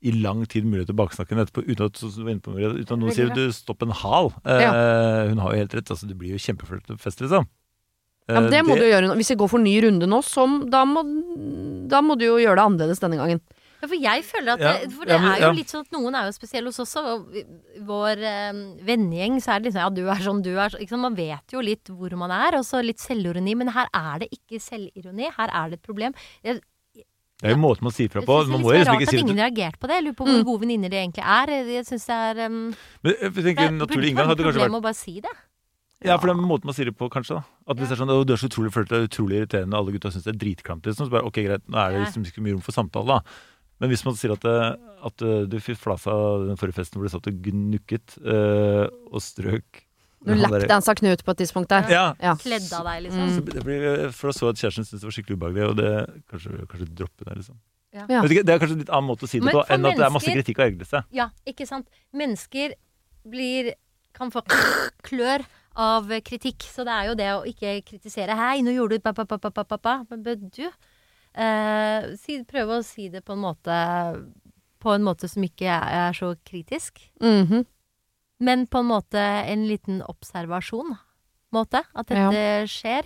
i 0.04 0.12
lang 0.12 0.42
tid 0.50 0.66
mulighet 0.68 0.90
til 0.90 0.98
å 0.98 1.00
baksnakke 1.00 1.32
henne 1.32 1.46
etterpå 1.46 1.64
uten 1.64 1.86
at, 1.86 1.96
du 1.96 2.40
på, 2.44 2.56
uten 2.60 3.00
noen 3.00 3.14
sier 3.16 3.30
du 3.32 3.46
stopp 3.56 3.82
en 3.86 3.94
hal. 4.02 4.34
Eh, 4.44 5.30
Hun 5.30 5.40
har 5.40 5.54
jo 5.54 5.60
helt 5.62 5.76
rett. 5.78 5.92
altså 5.94 6.08
Det 6.10 6.16
blir 6.20 6.34
jo 6.34 6.40
kjempeflørt 6.44 6.90
fest, 7.00 7.22
liksom. 7.24 7.48
Ja, 8.28 8.40
men 8.40 8.50
Eh, 8.50 8.50
det 8.52 8.62
må 8.68 8.76
du 8.76 8.84
gjøre. 8.84 9.14
Hvis 9.16 9.32
vi 9.32 9.38
går 9.40 9.50
for 9.52 9.64
ny 9.64 9.74
runde 9.84 10.08
nå, 10.08 10.20
som, 10.24 10.62
da, 10.72 10.84
må, 10.88 11.04
da 11.88 12.02
må 12.04 12.18
du 12.20 12.26
jo 12.26 12.36
gjøre 12.40 12.58
det 12.60 12.66
annerledes 12.68 13.00
denne 13.00 13.20
gangen. 13.20 13.40
Ja, 13.84 13.88
for 13.92 14.00
jeg 14.00 14.24
føler 14.24 14.56
at 14.56 14.62
det, 14.64 14.92
For 14.96 15.04
ja, 15.04 15.12
det 15.12 15.20
men- 15.20 15.30
er 15.34 15.40
jo 15.42 15.46
ja. 15.50 15.52
litt 15.60 15.68
sånn 15.74 15.84
at 15.84 15.92
noen 15.92 16.16
er 16.16 16.28
jo 16.30 16.34
spesielle 16.38 16.72
hos 16.72 16.80
oss 16.80 16.94
også. 16.96 17.04
og 17.04 17.84
Vår 17.84 18.24
eh, 18.24 18.52
vennegjeng, 18.88 19.36
så 19.44 19.54
er 19.54 19.60
det 19.60 19.68
liksom 19.72 19.84
ja, 19.84 19.90
du 19.92 20.04
er 20.08 20.22
sånn, 20.24 20.42
du 20.42 20.52
er 20.56 20.72
sånn. 20.72 21.00
Man 21.04 21.14
vet 21.18 21.52
jo 21.52 21.60
litt 21.60 21.84
hvor 21.92 22.16
man 22.16 22.32
er, 22.32 22.56
og 22.58 22.64
så 22.64 22.80
litt 22.82 23.02
selvironi. 23.04 23.54
Men 23.60 23.68
her 23.76 23.90
er 23.92 24.24
det 24.24 24.30
ikke 24.32 24.60
selvironi. 24.64 25.28
Her 25.36 25.52
er 25.52 25.68
det 25.74 25.80
et 25.82 25.86
problem. 25.86 26.14
Jeg, 26.42 26.60
Det 27.42 27.50
er 27.50 27.56
jo 27.56 27.60
måten 27.60 27.82
man 27.84 27.92
sier 27.92 28.08
fra 28.08 28.22
på. 28.22 28.40
det 28.46 28.48
Man 28.54 28.60
er 28.60 28.64
må 28.64 28.70
litt 28.72 28.78
jo 28.78 28.84
liksom 28.84 28.94
rart 28.94 29.02
ikke 29.02 29.14
at 29.14 29.20
ingen 29.20 29.36
det. 29.36 29.42
reagerte 29.44 29.78
på 29.82 29.88
det. 29.90 29.96
Jeg 29.98 30.04
lurer 30.06 30.16
på 30.20 30.26
hvor 30.30 30.44
gode 30.48 30.60
venninner 30.64 30.88
de 30.88 30.96
egentlig 31.02 31.24
er. 31.26 31.46
Jeg 31.66 31.84
synes 31.90 32.06
det 32.06 32.20
er 32.28 32.46
um, 32.46 32.74
Men 33.02 33.12
jeg 33.20 33.32
tenker 33.34 33.66
en 33.68 33.78
naturlig 33.82 34.08
inngang 34.14 34.28
hadde 34.30 34.44
kanskje 34.46 34.54
vært 34.54 34.70
problem 34.70 34.78
å 34.80 34.86
bare 34.86 34.94
si 34.96 35.20
det. 35.20 35.34
Ja, 36.04 36.18
for 36.20 36.28
det 36.28 36.34
er 36.36 36.40
måten 36.44 36.68
man 36.68 36.74
sier 36.76 36.84
det 36.90 36.96
på, 36.98 37.08
kanskje. 37.08 37.38
da 37.40 37.72
At 37.72 37.78
hvis 37.78 37.88
det 37.88 37.96
er 37.96 38.00
sånn, 38.04 38.10
«Å, 38.12 38.26
du 38.28 38.32
er 38.34 38.36
så 38.36 38.48
utrolig 38.50 38.70
flørtete, 38.74 38.92
det 38.92 39.00
er 39.00 39.08
utrolig 39.08 39.36
irriterende, 39.40 39.74
alle 39.78 39.92
gutta 39.94 40.10
syns 40.12 40.24
det 40.26 40.34
er 40.34 40.38
dritklamt, 40.42 40.84
liksom. 40.84 41.06
Så 41.08 41.10
bare 41.14 41.24
ok, 41.24 41.38
greit, 41.46 41.62
nå 41.66 41.78
er 41.80 41.90
det 41.94 42.00
liksom 42.04 42.24
ikke 42.28 42.42
mye 42.44 42.52
rom 42.56 42.60
for 42.66 42.72
samtale, 42.76 43.06
da. 43.08 43.20
Men 43.82 43.90
hvis 43.90 44.04
man 44.06 44.14
sier 44.18 44.32
at, 44.36 44.44
det, 44.44 44.58
at 45.08 45.24
eh, 45.26 45.42
du 45.50 45.56
fikk 45.62 45.80
flasa 45.82 46.12
den 46.46 46.58
forrige 46.60 46.78
festen 46.78 47.00
hvor 47.00 47.08
du 47.08 47.12
satt 47.14 47.26
og 47.30 47.40
gnukket 47.42 48.14
øh, 48.22 48.86
og 49.10 49.20
strøk 49.24 49.80
Du 50.24 50.30
med 50.30 50.38
han 50.38 50.52
der- 50.54 50.64
lapdansa 50.64 50.94
Knut 50.94 51.24
på 51.26 51.34
et 51.34 51.42
tidspunkt 51.42 51.68
der. 51.74 51.88
Ja. 51.90 52.04
Ja. 52.22 52.34
Kledde 52.40 52.70
av 52.78 52.86
deg, 52.86 53.02
liksom. 53.08 53.26
Mm. 53.26 53.34
Så 53.34 53.44
det 53.50 53.64
blir, 53.66 53.88
for 54.14 54.30
da 54.30 54.36
så 54.38 54.48
at 54.52 54.60
kjæresten 54.62 54.86
syntes 54.86 55.02
det 55.02 55.08
var 55.10 55.16
skikkelig 55.18 55.36
ubehagelig, 55.40 55.66
og 55.68 55.76
det 55.82 55.90
kanskje, 56.30 56.66
kanskje 56.70 56.88
droppe 57.02 57.26
det, 57.28 57.36
liksom. 57.42 57.58
Ja. 57.94 58.06
Ja. 58.10 58.22
Ikke, 58.26 58.42
det 58.46 58.54
er 58.54 58.62
kanskje 58.62 58.78
en 58.78 58.82
litt 58.86 58.94
annen 58.94 59.10
måte 59.10 59.26
å 59.26 59.30
si 59.30 59.38
det 59.38 59.46
Men 59.50 59.54
på 59.58 59.66
enn 59.70 59.90
at 59.90 59.98
det 60.00 60.06
er 60.06 60.14
masse 60.14 60.32
kritikk 60.38 60.58
og 60.62 60.64
ergrelse. 60.70 61.02
Ja, 61.14 61.28
ikke 61.46 61.66
sant. 61.68 61.86
Mennesker 62.14 62.74
blir 63.26 63.74
kan 64.14 64.30
få 64.34 64.42
klør 65.06 65.44
av 65.76 66.10
kritikk. 66.26 66.62
Så 66.70 66.86
det 66.86 66.94
er 66.94 67.10
jo 67.10 67.14
det 67.18 67.30
å 67.34 67.44
ikke 67.50 67.76
kritisere. 67.86 68.34
Hei, 68.38 68.62
nå 68.62 68.74
gjorde 68.74 68.98
du 68.98 69.04
pa, 69.04 69.12
pa, 69.12 69.26
pa, 69.26 69.38
pa, 69.42 69.50
pa, 69.50 69.64
pa, 69.66 69.78
pa. 69.78 69.94
Men 70.10 70.22
du 70.22 70.70
eh, 71.34 72.14
si, 72.20 72.38
prøve 72.48 72.78
å 72.80 72.84
si 72.86 73.08
det 73.08 73.24
på 73.24 73.32
en 73.36 73.42
måte 73.44 73.76
På 74.84 74.92
en 74.94 75.02
måte 75.06 75.28
som 75.28 75.42
ikke 75.46 75.64
er, 75.64 76.08
er 76.10 76.12
så 76.12 76.34
kritisk. 76.44 77.00
Mhm. 77.22 77.64
Men 78.44 78.66
på 78.66 78.78
en 78.82 78.86
måte 78.90 79.18
en 79.22 79.62
liten 79.68 80.02
observasjon. 80.02 80.96
Måte. 81.54 81.80
At 81.94 82.08
dette 82.10 82.66
skjer. 82.68 83.04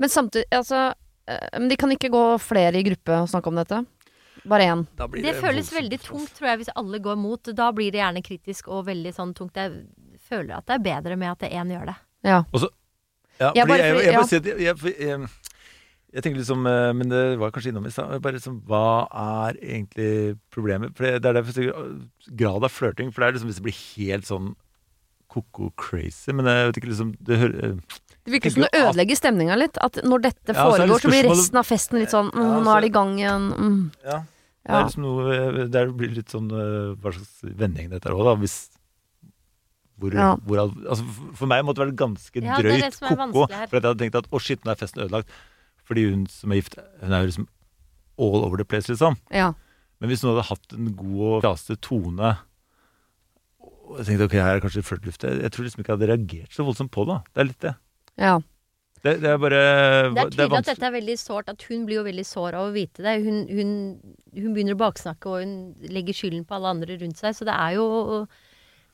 Men 0.00 0.08
samtidig, 0.10 0.46
altså 0.50 0.94
eh, 1.28 1.58
Men 1.60 1.68
de 1.68 1.76
kan 1.76 1.92
ikke 1.92 2.10
gå 2.10 2.24
flere 2.42 2.80
i 2.80 2.82
gruppe 2.82 3.20
og 3.20 3.28
snakke 3.30 3.52
om 3.52 3.60
dette? 3.60 3.82
Bare 4.46 4.62
én. 4.70 4.82
Det 5.22 5.34
føles 5.40 5.70
veldig 5.74 5.98
tungt, 6.00 6.32
tror 6.36 6.48
jeg, 6.52 6.58
hvis 6.64 6.72
alle 6.78 6.98
går 7.02 7.16
mot. 7.18 7.42
Da 7.56 7.70
blir 7.74 7.90
det 7.92 7.98
gjerne 8.00 8.22
kritisk 8.22 8.68
og 8.70 8.84
veldig 8.86 9.12
sånn 9.16 9.32
tungt. 9.34 9.56
Jeg 9.58 9.86
føler 10.28 10.56
at 10.58 10.66
det 10.66 10.76
er 10.78 10.84
bedre 10.86 11.16
med 11.18 11.32
at 11.34 11.46
én 11.50 11.70
gjør 11.74 11.86
det. 11.92 11.96
Ja. 12.26 12.42
Ja, 13.38 13.52
Jeg 13.54 13.66
fordi 13.66 13.68
bare- 13.68 13.78
jeg, 13.86 13.96
jeg, 13.96 14.12
ja. 14.12 14.18
bare 14.18 14.28
sier 14.30 14.40
at 14.40 15.00
jeg, 15.00 15.28
jeg, 16.16 16.22
tenker 16.24 16.40
liksom 16.40 16.66
eh, 16.70 16.90
Men 16.96 17.10
det 17.12 17.22
var 17.40 17.52
kanskje 17.54 17.72
innom 17.72 17.86
i 17.88 17.92
stad. 17.92 18.24
Liksom 18.24 18.60
Hva 18.68 18.84
er 19.12 19.58
egentlig 19.60 20.38
problemet? 20.54 20.94
For 20.96 21.06
det, 21.06 21.20
det 21.22 21.30
er 21.30 21.38
derfor 21.38 21.52
jeg 21.52 21.68
sier, 21.68 21.90
grad 22.40 22.64
av 22.66 22.72
flørting. 22.72 23.12
For 23.12 23.22
det 23.22 23.28
er 23.28 23.36
liksom 23.36 23.50
hvis 23.52 23.60
det 23.60 23.66
blir 23.68 23.80
helt 23.96 24.28
sånn 24.28 24.54
ko-ko 25.32 25.70
crazy. 25.76 26.32
Men 26.32 26.48
jeg 26.48 26.70
vet 26.70 26.80
ikke 26.80 26.92
liksom 26.92 27.10
det 27.28 27.40
hører, 27.42 27.56
eh, 27.66 27.98
Det 28.26 28.34
virker 28.36 28.54
som 28.54 28.64
det 28.64 28.72
ødelegger 28.80 29.20
stemninga 29.20 29.58
litt. 29.60 29.76
At 29.84 30.00
når 30.06 30.24
dette 30.30 30.54
Ja, 30.56 30.64
er 30.64 30.86
det 30.86 30.86
foregår, 30.86 31.04
så 31.04 31.12
blir 31.12 31.28
resten 31.30 31.60
av 31.60 31.68
festen 31.68 32.00
litt 32.00 32.14
sånn 32.14 32.32
mm, 32.32 32.40
Ja, 32.46 32.62
Nå 32.64 32.72
er 32.76 32.86
det 32.86 32.90
i 32.90 32.96
gang 32.96 33.12
igjen. 33.20 33.50
Mm. 33.52 33.82
Ja. 34.06 34.22
Det 34.66 34.74
er 34.74 34.88
liksom 34.88 35.04
noe 35.06 35.66
det 35.70 35.82
blir 35.94 36.16
litt 36.16 36.32
sånn 36.32 36.48
eh, 36.50 36.96
Hva 36.98 37.12
slags 37.14 37.36
vending 37.60 37.92
dette 37.92 38.08
er 38.10 38.16
òg, 38.16 38.24
da. 38.26 38.34
Hvis 38.40 38.56
hvor, 39.96 40.12
Ja. 40.12 40.34
hvor, 40.44 40.58
altså, 40.60 41.04
for- 41.34 41.48
meg 41.48 41.64
måtte 41.64 41.80
det 41.80 41.86
være 41.88 41.96
ganske 41.96 42.42
Ja, 42.42 42.56
drøyt 42.60 42.82
er 42.84 42.90
ko-ko. 43.16 43.46
For 43.48 43.76
jeg 43.78 43.82
hadde 43.82 43.98
tenkt 44.02 44.18
at 44.18 44.26
å 44.30 44.40
shit, 44.40 44.60
nå 44.64 44.72
er 44.72 44.76
festen 44.76 45.04
ødelagt. 45.06 45.28
Fordi 45.86 46.08
hun 46.10 46.26
som 46.30 46.50
er 46.52 46.60
gift, 46.60 46.76
hun 47.02 47.12
er 47.14 47.22
jo 47.22 47.30
liksom 47.30 47.46
all 48.18 48.44
over 48.46 48.56
the 48.60 48.64
place, 48.64 48.88
liksom. 48.90 49.16
Ja. 49.30 49.52
Men 50.00 50.10
hvis 50.10 50.22
hun 50.24 50.32
hadde 50.32 50.48
hatt 50.50 50.74
en 50.76 50.90
god 50.96 51.22
og 51.28 51.40
klaste 51.44 51.76
tone, 51.84 52.34
Og 53.86 54.00
jeg 54.00 54.06
tenkte 54.08 54.26
ok, 54.26 54.32
her 54.42 54.56
er 54.56 54.60
kanskje 54.64 54.82
flørtluft. 54.82 55.22
Jeg, 55.22 55.42
jeg 55.44 55.52
tror 55.54 55.62
liksom 55.62 55.80
ikke 55.80 55.92
jeg 55.92 55.98
hadde 56.00 56.08
reagert 56.10 56.54
så 56.56 56.64
voldsomt 56.66 56.90
på 56.90 57.04
det. 57.06 57.20
Det 57.30 57.40
er 57.42 57.46
litt 57.46 57.62
det. 57.62 57.74
Ja. 58.18 58.32
Det, 59.04 59.12
det 59.22 59.28
er 59.30 59.36
bare 59.38 59.60
Det 59.60 60.22
er 60.24 60.30
tydelig 60.32 60.58
at 60.58 60.70
dette 60.72 60.86
er 60.88 60.94
veldig 60.96 61.14
sårt, 61.20 61.52
at 61.52 61.62
hun 61.68 61.84
blir 61.86 62.00
jo 62.00 62.06
veldig 62.08 62.24
sår 62.26 62.56
av 62.58 62.66
å 62.66 62.72
vite 62.74 63.04
det. 63.04 63.12
Hun, 63.22 63.44
hun, 63.46 63.70
hun 64.34 64.56
begynner 64.56 64.74
å 64.74 64.80
baksnakke, 64.80 65.30
og 65.30 65.44
hun 65.44 65.54
legger 65.94 66.18
skylden 66.18 66.42
på 66.48 66.56
alle 66.58 66.72
andre 66.74 66.96
rundt 66.98 67.20
seg. 67.20 67.36
Så 67.38 67.46
det 67.46 67.54
er 67.54 67.76
jo, 67.76 67.86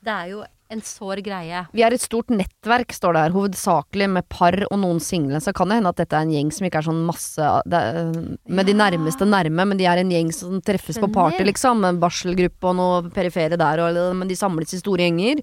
det 0.04 0.12
er 0.12 0.28
jo 0.34 0.42
en 0.72 0.82
sår 0.84 1.20
greie. 1.24 1.64
Vi 1.76 1.84
er 1.84 1.94
et 1.94 2.02
stort 2.02 2.30
nettverk, 2.32 2.94
står 2.96 3.16
det 3.16 3.24
her, 3.26 3.34
hovedsakelig 3.34 4.08
med 4.14 4.28
par 4.32 4.56
og 4.70 4.78
noen 4.80 5.00
single. 5.04 5.40
Så 5.44 5.52
kan 5.56 5.68
det 5.68 5.78
hende 5.80 5.92
at 5.92 6.00
dette 6.00 6.16
er 6.16 6.26
en 6.26 6.32
gjeng 6.32 6.52
som 6.54 6.66
ikke 6.68 6.80
er 6.80 6.88
sånn 6.88 7.02
masse 7.08 7.42
er, 7.42 8.00
Med 8.48 8.68
de 8.68 8.76
nærmeste 8.76 9.28
nærme, 9.28 9.66
men 9.68 9.80
de 9.80 9.88
er 9.88 10.00
en 10.00 10.12
gjeng 10.12 10.32
som 10.34 10.60
treffes 10.64 11.00
på 11.02 11.10
party, 11.12 11.44
liksom. 11.48 11.84
En 11.84 12.00
barselgruppe 12.02 12.72
og 12.72 12.78
noe 12.78 13.14
perifere 13.14 13.60
der, 13.60 13.84
og, 13.84 14.00
men 14.16 14.30
de 14.30 14.38
samles 14.38 14.72
i 14.72 14.80
store 14.80 15.06
gjenger. 15.06 15.42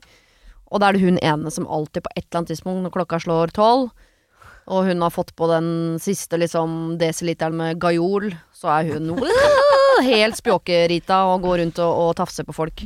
Og 0.69 0.82
da 0.82 0.89
er 0.89 0.97
det 0.97 1.05
hun 1.05 1.17
ene 1.21 1.53
som 1.53 1.67
alltid 1.69 2.05
på 2.05 2.13
et 2.15 2.25
eller 2.25 2.41
annet 2.41 2.53
tidspunkt, 2.53 2.84
når 2.86 2.95
klokka 2.97 3.21
slår 3.23 3.53
tolv, 3.55 3.89
og 4.69 4.86
hun 4.86 5.01
har 5.01 5.09
fått 5.09 5.34
på 5.34 5.47
den 5.49 5.97
siste 6.01 6.38
liksom 6.38 6.99
desiliteren 7.01 7.57
med 7.57 7.80
Gajol, 7.82 8.30
så 8.53 8.69
er 8.77 8.93
hun 8.93 9.15
helt 10.11 10.38
spjåkerita 10.38 11.23
og 11.32 11.45
går 11.47 11.63
rundt 11.63 11.82
og, 11.82 12.01
og 12.05 12.15
tafser 12.21 12.45
på 12.45 12.53
folk. 12.53 12.86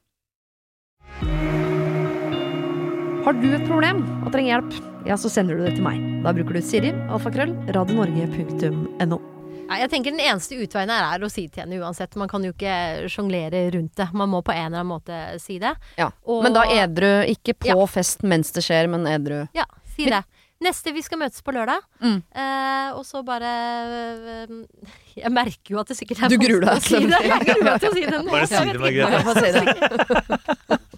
Har 3.25 3.33
du 3.37 3.51
et 3.53 3.65
problem 3.67 3.99
og 4.25 4.31
trenger 4.33 4.55
hjelp, 4.55 4.71
ja, 5.05 5.13
så 5.19 5.29
sender 5.29 5.57
du 5.59 5.65
det 5.67 5.75
til 5.77 5.83
meg. 5.85 5.99
Da 6.25 6.31
bruker 6.33 6.57
du 6.57 6.61
Siri, 6.65 6.89
alfakrøll, 7.13 7.51
radionorge.no. 7.75 9.19
Jeg 9.71 9.87
tenker 9.87 10.11
Den 10.11 10.19
eneste 10.19 10.57
utveien 10.59 10.89
her 10.91 11.05
er 11.15 11.23
å 11.23 11.29
si 11.31 11.45
til 11.47 11.61
henne 11.63 11.77
uansett. 11.79 12.15
Man 12.19 12.27
kan 12.27 12.43
jo 12.43 12.51
ikke 12.51 13.07
sjonglere 13.13 13.61
rundt 13.71 13.95
det. 13.95 14.09
Man 14.17 14.27
må 14.33 14.41
på 14.43 14.51
en 14.51 14.65
eller 14.67 14.81
annen 14.81 14.89
måte 14.91 15.19
si 15.39 15.59
det. 15.63 15.71
Ja. 15.97 16.09
Og- 16.27 16.43
Men 16.43 16.53
da 16.57 16.65
edru, 16.65 17.23
ikke 17.31 17.53
på 17.55 17.67
Ja. 17.71 17.85
fest 17.87 18.21
mens 18.23 18.51
det 18.51 18.63
skjer, 18.65 18.89
men 18.89 19.05
edru. 19.07 19.47
Ja, 19.55 19.63
si 19.95 20.05
det. 20.09 20.23
Neste 20.61 20.91
vi 20.93 21.01
skal 21.01 21.17
møtes 21.19 21.41
på 21.41 21.51
lørdag. 21.55 21.79
Mm. 22.03 22.21
Eh, 22.35 22.91
og 22.93 23.05
så 23.05 23.23
bare 23.25 23.43
eh, 24.43 24.47
Jeg 25.15 25.31
merker 25.31 25.69
jo 25.73 25.79
at 25.79 25.87
det 25.87 25.97
sikkert 25.97 26.21
er 26.23 26.27
Du 26.29 26.37
gruer 26.37 26.59
deg, 26.65 26.81
si 26.83 26.99
det. 26.99 27.21
Jeg 27.23 27.39
gruer 27.47 27.63
meg 27.63 27.79
til 27.79 27.89
å 27.89 27.93
si 27.93 28.05
det. 28.05 28.25
Bare 28.29 28.47
si 28.47 28.55
det. 28.55 28.77
Margrethe. 28.77 30.77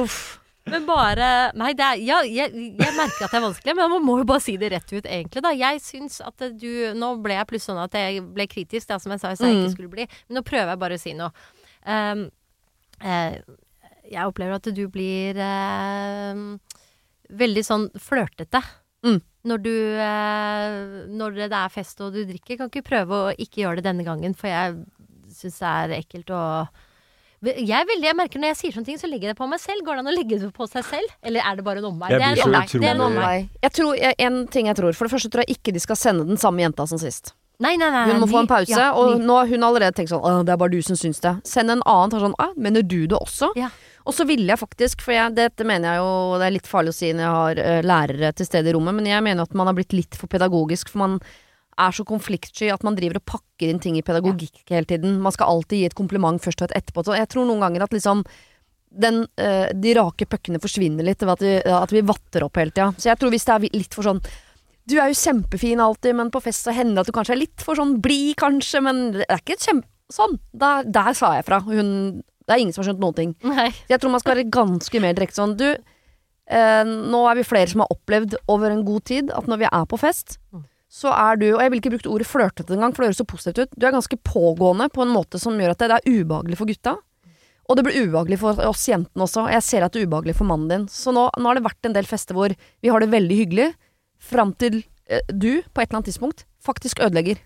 Uff. 0.00 0.40
Men 0.64 0.86
bare 0.88 1.26
Nei, 1.60 1.74
det 1.76 1.84
er, 1.84 1.98
ja, 2.00 2.18
jeg, 2.24 2.52
jeg 2.80 2.94
merker 2.96 3.26
at 3.26 3.34
det 3.34 3.36
er 3.36 3.42
vanskelig, 3.44 3.74
men 3.76 3.90
man 3.92 4.04
må 4.06 4.14
jo 4.22 4.24
bare 4.30 4.40
si 4.40 4.54
det 4.56 4.70
rett 4.72 4.92
ut, 4.94 5.04
egentlig. 5.04 5.42
da 5.44 5.50
Jeg 5.52 5.82
syns 5.84 6.20
at 6.24 6.40
du 6.56 6.70
Nå 6.96 7.10
ble 7.24 7.36
jeg 7.36 7.48
plutselig 7.50 7.74
sånn 7.74 7.82
at 7.82 7.98
jeg 8.00 8.22
ble 8.32 8.46
kritisk, 8.48 8.88
da, 8.88 8.96
som 9.02 9.12
jeg 9.12 9.20
sa 9.20 9.34
jeg 9.34 9.40
sa 9.42 9.50
jeg 9.50 9.58
Mm. 9.58 9.64
ikke 9.66 9.74
skulle 9.74 9.92
bli. 9.92 10.06
Men 10.28 10.38
nå 10.38 10.42
prøver 10.48 10.72
jeg 10.72 10.80
bare 10.80 10.96
å 10.96 11.02
si 11.02 11.12
noe. 11.18 11.30
Um, 11.84 12.22
eh, 13.04 13.36
jeg 14.08 14.24
opplever 14.30 14.56
at 14.56 14.70
du 14.76 14.82
blir 14.88 15.36
eh, 15.36 16.40
veldig 17.44 17.64
sånn 17.68 17.86
flørtete. 18.00 18.62
Mm. 19.04 19.20
Når 19.44 19.62
du 19.66 19.74
eh, 20.00 20.78
Når 21.12 21.36
det 21.44 21.52
er 21.52 21.68
fest 21.76 22.00
og 22.00 22.16
du 22.16 22.22
drikker, 22.24 22.56
kan 22.56 22.72
ikke 22.72 22.86
prøve 22.88 23.20
å 23.26 23.34
ikke 23.36 23.66
gjøre 23.66 23.82
det 23.82 23.88
denne 23.90 24.06
gangen, 24.08 24.32
for 24.32 24.48
jeg 24.48 24.80
syns 25.34 25.60
det 25.60 25.68
er 25.76 25.94
ekkelt 26.00 26.32
å 26.32 26.42
jeg, 27.44 27.76
er 27.76 27.86
veldig, 27.88 28.08
jeg 28.08 28.16
merker 28.18 28.42
Når 28.42 28.52
jeg 28.52 28.58
sier 28.60 28.76
sånne 28.76 28.88
ting, 28.88 28.98
så 29.00 29.10
legger 29.10 29.30
jeg 29.30 29.36
det 29.36 29.40
på 29.40 29.48
meg 29.50 29.62
selv. 29.62 29.84
Går 29.86 29.98
det 29.98 30.04
an 30.04 30.10
å 30.10 30.16
legge 30.16 30.40
det 30.42 30.50
på 30.56 30.68
seg 30.70 30.84
selv? 30.88 31.14
Eller 31.22 31.44
er 31.44 31.60
det 31.60 31.64
bare 31.66 31.82
en 31.82 31.88
omvei? 31.92 32.10
Det 32.12 32.20
er 32.20 32.26
en 32.26 32.44
omvei. 32.48 32.66
Det 32.72 32.88
er 32.88 32.96
en 32.96 33.06
omvei. 33.08 33.38
Jeg 33.66 33.76
tror, 33.78 33.94
jeg, 34.00 34.18
en 34.26 34.42
ting 34.52 34.70
jeg 34.70 34.78
tror 34.80 34.96
For 34.96 35.08
det 35.08 35.14
første 35.16 35.32
tror 35.32 35.44
jeg 35.44 35.58
ikke 35.58 35.74
de 35.76 35.82
skal 35.82 36.00
sende 36.00 36.28
den 36.28 36.40
samme 36.40 36.64
jenta 36.64 36.86
som 36.90 37.00
sist. 37.00 37.34
Nei, 37.62 37.76
nei, 37.78 37.86
nei. 37.86 38.04
Hun 38.10 38.18
må 38.18 38.26
ny- 38.26 38.32
få 38.32 38.40
en 38.42 38.50
pause, 38.50 38.74
ja, 38.74 38.88
og 38.98 39.20
nå 39.22 39.34
har 39.38 39.46
hun 39.46 39.62
allerede 39.62 39.94
tenkt 39.94 40.10
sånn 40.10 40.42
det 40.46 40.52
er 40.52 40.58
bare 40.58 40.74
du 40.74 40.82
som 40.82 40.98
syns 40.98 41.22
det. 41.22 41.36
Send 41.46 41.70
en 41.70 41.84
annen 41.86 42.16
og 42.16 42.24
sånn 42.24 42.56
mener 42.58 42.82
du 42.82 43.06
det 43.06 43.18
også? 43.18 43.52
Ja. 43.54 43.70
Og 44.04 44.12
så 44.12 44.26
ville 44.28 44.50
jeg 44.50 44.60
faktisk, 44.60 45.00
for 45.00 45.14
jeg, 45.14 45.32
dette 45.38 45.64
mener 45.64 45.94
jeg 45.94 46.02
jo 46.02 46.10
Det 46.36 46.44
er 46.44 46.52
litt 46.58 46.66
farlig 46.68 46.92
å 46.92 46.96
si 46.96 47.12
når 47.14 47.24
jeg 47.24 47.36
har 47.38 47.60
uh, 47.62 47.86
lærere 47.86 48.32
til 48.36 48.48
stede 48.48 48.68
i 48.68 48.74
rommet, 48.76 48.98
men 48.98 49.08
jeg 49.08 49.24
mener 49.24 49.46
at 49.46 49.54
man 49.56 49.70
har 49.70 49.76
blitt 49.78 49.94
litt 49.96 50.18
for 50.18 50.28
pedagogisk, 50.28 50.90
for 50.92 51.06
man 51.06 51.16
er 51.80 51.94
så 51.96 52.04
konfliktsky 52.08 52.70
at 52.72 52.84
man 52.86 52.96
driver 52.98 53.20
og 53.20 53.26
pakker 53.28 53.70
inn 53.70 53.80
ting 53.82 53.98
i 53.98 54.04
pedagogikk 54.06 54.64
hele 54.70 54.88
tiden. 54.88 55.20
Man 55.22 55.34
skal 55.34 55.50
alltid 55.52 55.80
gi 55.80 55.86
et 55.88 55.96
kompliment 55.98 56.42
først 56.42 56.62
og 56.62 56.70
et 56.70 56.82
etterpå. 56.82 57.04
Så 57.06 57.16
jeg 57.18 57.30
tror 57.32 57.48
noen 57.48 57.62
ganger 57.64 57.86
at 57.86 57.94
liksom 57.94 58.24
den, 58.94 59.26
eh, 59.36 59.68
de 59.74 59.94
rake 59.98 60.26
puckene 60.30 60.60
forsvinner 60.62 61.06
litt 61.06 61.22
ved 61.22 61.32
at 61.34 61.42
vi, 61.42 61.54
at 61.66 61.94
vi 61.94 62.04
vatter 62.06 62.44
opp 62.46 62.58
hele 62.60 62.70
tida. 62.70 62.92
Så 62.98 63.10
jeg 63.10 63.20
tror 63.20 63.32
hvis 63.34 63.46
det 63.48 63.54
er 63.54 63.66
litt 63.74 63.96
for 63.96 64.06
sånn 64.06 64.22
Du 64.84 64.98
er 65.00 65.08
jo 65.08 65.16
kjempefin 65.16 65.80
alltid, 65.80 66.12
men 66.12 66.28
på 66.28 66.42
fest 66.44 66.66
så 66.66 66.72
hender 66.76 66.98
det 66.98 67.06
at 67.06 67.08
du 67.08 67.16
kanskje 67.16 67.32
er 67.32 67.40
litt 67.40 67.62
for 67.64 67.78
sånn 67.78 68.02
blid, 68.04 68.34
kanskje, 68.36 68.82
men 68.84 68.98
det 69.14 69.24
er 69.32 69.40
ikke 69.40 69.56
kjempe... 69.56 69.88
Sånn. 70.12 70.34
Der, 70.52 70.84
der 70.84 71.14
sa 71.16 71.30
jeg 71.38 71.46
fra. 71.46 71.62
Hun 71.64 72.20
Det 72.44 72.52
er 72.52 72.60
ingen 72.60 72.74
som 72.76 72.82
har 72.82 72.90
skjønt 72.90 73.00
noen 73.00 73.16
ting. 73.16 73.30
Nei. 73.48 73.70
Jeg 73.88 74.02
tror 74.02 74.12
man 74.12 74.20
skal 74.20 74.34
være 74.34 74.50
ganske 74.52 75.00
mer 75.00 75.16
direkte 75.16 75.40
sånn 75.40 75.56
Du, 75.56 75.70
eh, 75.72 76.84
nå 76.84 77.22
er 77.30 77.40
vi 77.40 77.46
flere 77.48 77.72
som 77.72 77.80
har 77.80 77.94
opplevd 77.94 78.36
over 78.52 78.74
en 78.74 78.84
god 78.84 79.06
tid 79.08 79.32
at 79.32 79.48
når 79.48 79.62
vi 79.64 79.70
er 79.70 79.88
på 79.88 80.00
fest, 80.04 80.36
så 80.94 81.10
er 81.10 81.40
du 81.40 81.46
Og 81.56 81.60
jeg 81.64 81.72
vil 81.72 81.80
ikke 81.80 81.90
bruke 81.96 82.10
ordet 82.12 82.26
flørtete 82.30 82.76
engang, 82.76 82.92
for 82.94 83.02
det 83.02 83.08
høres 83.10 83.18
så 83.22 83.26
positivt 83.26 83.58
ut. 83.64 83.72
Du 83.74 83.86
er 83.88 83.94
ganske 83.96 84.18
pågående 84.22 84.86
på 84.94 85.02
en 85.02 85.10
måte 85.14 85.40
som 85.42 85.56
gjør 85.58 85.72
at 85.74 85.82
det, 85.82 85.88
det 85.90 85.98
er 85.98 86.20
ubehagelig 86.22 86.58
for 86.60 86.70
gutta. 86.70 86.96
Og 87.68 87.78
det 87.78 87.84
blir 87.86 87.96
ubehagelig 88.04 88.38
for 88.38 88.60
oss 88.68 88.84
jentene 88.86 89.24
også. 89.26 89.46
Og 89.48 89.54
jeg 89.56 89.64
ser 89.66 89.82
at 89.86 89.94
det 89.96 90.02
er 90.02 90.06
ubehagelig 90.06 90.36
for 90.38 90.46
mannen 90.46 90.68
din. 90.70 90.84
Så 90.92 91.10
nå, 91.16 91.30
nå 91.34 91.50
har 91.50 91.58
det 91.58 91.64
vært 91.66 91.88
en 91.88 91.96
del 91.96 92.06
fester 92.06 92.36
hvor 92.38 92.52
vi 92.54 92.92
har 92.92 93.00
det 93.02 93.08
veldig 93.10 93.38
hyggelig, 93.40 93.70
fram 94.20 94.52
til 94.60 94.82
eh, 95.08 95.24
du, 95.32 95.62
på 95.74 95.82
et 95.82 95.88
eller 95.88 95.98
annet 95.98 96.12
tidspunkt, 96.12 96.44
faktisk 96.62 97.00
ødelegger. 97.02 97.40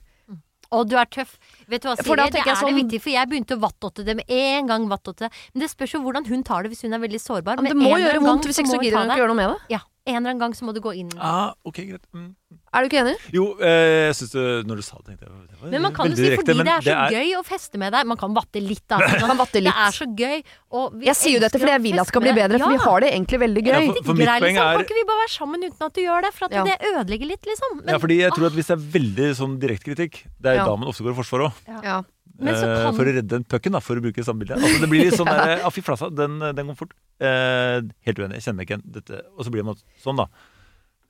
Og 0.69 0.85
du 0.91 0.99
er 1.01 1.07
tøff. 1.09 1.39
Vet 1.65 1.81
du 1.81 1.89
hva, 1.89 1.95
Siri? 1.97 2.27
Det 2.35 2.43
er 2.45 2.59
sånn- 2.61 2.75
det 2.75 2.83
viktig, 2.83 3.01
for 3.01 3.11
jeg 3.15 3.29
begynte 3.31 3.57
å 3.57 3.61
vattotte 3.63 4.05
det 4.05 4.17
med 4.19 4.29
en 4.29 4.67
gang. 4.69 4.85
vattotte. 4.91 5.31
Men 5.55 5.65
det 5.65 5.71
spørs 5.73 5.95
jo 5.97 6.03
hvordan 6.05 6.27
hun 6.29 6.43
tar 6.45 6.63
det 6.67 6.73
hvis 6.75 6.83
hun 6.85 6.93
er 6.93 7.01
veldig 7.01 7.21
sårbar. 7.25 7.57
Men 7.63 7.73
det 7.73 7.77
må 7.81 7.97
gjøre 7.97 8.21
vondt, 8.21 8.45
hvis 8.45 8.59
ikke 8.61 8.75
så 8.75 8.83
gidder 8.83 8.99
hun 9.01 9.09
ikke 9.09 9.23
gjøre 9.23 9.33
noe 9.33 9.41
med 9.41 9.49
det. 9.55 9.59
Ja, 9.73 9.81
en 10.05 10.17
eller 10.17 10.31
annen 10.35 10.39
gang 10.45 10.53
så 10.53 10.69
må 10.69 10.75
du 10.77 10.81
gå 10.85 10.93
inn. 10.95 11.09
Ah, 11.17 11.55
ok, 11.65 11.81
greit. 11.89 12.05
Mm. 12.13 12.35
Er 12.69 12.85
du 12.85 12.89
ikke 12.91 13.01
enig? 13.01 13.15
Jo, 13.33 13.45
eh, 13.65 14.09
jeg 14.11 14.15
syns 14.19 14.33
det 14.35 14.43
Når 14.69 14.77
du 14.77 14.83
sa 14.85 14.97
det, 14.99 15.05
tenkte 15.07 15.25
jeg 15.25 15.71
Men 15.73 15.83
man 15.87 15.95
kan 15.97 16.11
jo 16.11 16.17
si 16.19 16.23
direkte, 16.27 16.53
fordi 16.53 16.65
det 16.67 16.73
er 16.75 16.83
så 16.83 16.85
det 16.85 16.97
er- 16.99 17.15
gøy 17.17 17.31
å 17.39 17.43
feste 17.49 17.79
med 17.81 17.93
deg. 17.97 18.07
Man 18.07 18.19
kan 18.21 18.35
vatte 18.37 18.61
litt, 18.61 18.85
da. 18.87 18.99
Man 19.25 19.39
vatte 19.41 19.63
litt. 19.63 19.73
Det 19.73 19.87
er 19.87 19.95
så 19.97 20.07
gøy. 20.19 20.43
Og 20.77 20.93
vi 21.01 21.07
Jeg 21.09 21.17
sier 21.17 21.33
jo 21.39 21.41
dette 21.47 21.57
fordi 21.59 21.73
jeg 21.73 21.83
vil 21.87 21.97
at 21.99 22.05
det 22.05 22.13
skal 22.13 22.21
bli 22.27 22.35
bedre, 22.37 22.59
for 22.61 22.75
vi 22.77 22.83
har 22.85 23.01
det 23.01 23.11
egentlig 23.15 23.41
veldig 23.41 23.63
Ja, 23.65 23.73
gøy. 23.73 23.87
for- 23.87 23.95
mitt 23.95 24.05
poeng 24.05 24.43
liksom. 24.45 24.61
er- 24.69 24.77
Kan 24.77 24.85
ikke 24.85 24.99
vi 25.01 25.07
bare 25.09 25.23
være 25.25 25.33
sammen 25.39 25.65
uten 25.65 25.87
at 25.89 25.95
du 25.95 26.01
gjør 26.05 26.21
det? 26.29 26.33
For 26.37 26.45
at 26.45 26.53
Ja. 26.53 26.65
det 26.65 26.77
ødelegger 26.93 27.27
litt, 27.33 27.45
liksom. 27.49 27.71
Men, 27.81 27.89
ja, 27.95 27.99
fordi 27.99 28.17
jeg 28.21 28.33
tror 28.37 28.47
at 28.47 28.53
hvis 28.53 28.67
det 28.69 28.77
er 28.77 28.85
veldig 28.99 29.29
sånn 29.41 29.59
direkte 29.59 29.87
kritikk, 29.95 30.15
det 30.41 30.49
er 30.53 30.55
Ja. 30.61 30.65
da 30.69 30.77
man 30.77 30.89
ofte 30.89 31.03
går 31.03 31.13
i 31.17 31.21
forsvar 31.23 31.49
òg. 31.49 31.53
Ja. 31.83 32.03
men 32.41 32.55
så 32.55 32.63
Eh, 32.69 32.83
kan 32.85 32.95
For 32.95 33.03
å 33.03 33.07
redde 33.09 33.27
den 33.27 33.43
pucken, 33.45 33.73
da, 33.73 33.81
for 33.81 33.97
å 33.97 34.01
bruke 34.01 34.23
samme 34.23 34.39
bilde. 34.45 34.55
Altså, 34.63 34.79
det 34.79 34.89
blir 34.89 35.03
litt 35.11 35.15
sånn 35.19 35.27
der, 35.27 35.59
ah, 35.65 35.71
fy 35.71 35.81
flassa, 35.83 36.07
den, 36.15 36.39
den 36.39 36.67
kom 36.69 36.77
fort. 36.77 36.93
Eh, 37.19 37.81
helt 38.07 38.19
uenig, 38.21 38.39
jeg 38.39 38.45
kjenner 38.47 38.55
meg 38.61 38.69
ikke 38.69 38.77
igjen. 38.79 38.93
Dette. 38.93 39.23
Og 39.37 39.45
så 39.45 39.51
blir 39.51 39.65
man 39.65 39.75
sånn, 40.05 40.17
da. 40.17 40.27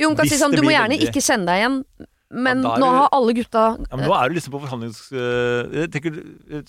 Jo, 0.01 0.15
kan 0.15 0.25
Hvis 0.27 0.37
si 0.37 0.39
sånn, 0.43 0.51
det 0.55 0.61
du 0.61 0.63
må 0.63 0.69
blir 0.71 0.79
gjerne 0.79 0.95
veldig- 0.95 1.09
ikke 1.11 1.23
kjenne 1.27 1.47
deg 1.47 1.59
igjen, 1.63 1.79
men 2.31 2.63
Ja, 2.63 2.69
da 2.69 2.75
er 2.75 2.79
nå 2.81 2.87
det- 2.91 2.99
har 2.99 3.09
alle 3.13 3.33
gutta 3.35 3.63
Ja, 3.91 3.97
men 3.97 4.05
nå 4.09 4.15
er 4.15 4.29
du 4.29 4.35
liksom 4.37 4.53
på 4.53 4.61
forhandlings... 4.63 5.01
eh, 5.13 5.81
jeg 5.81 5.91
tenker, 5.91 6.19
eh, 6.53 6.63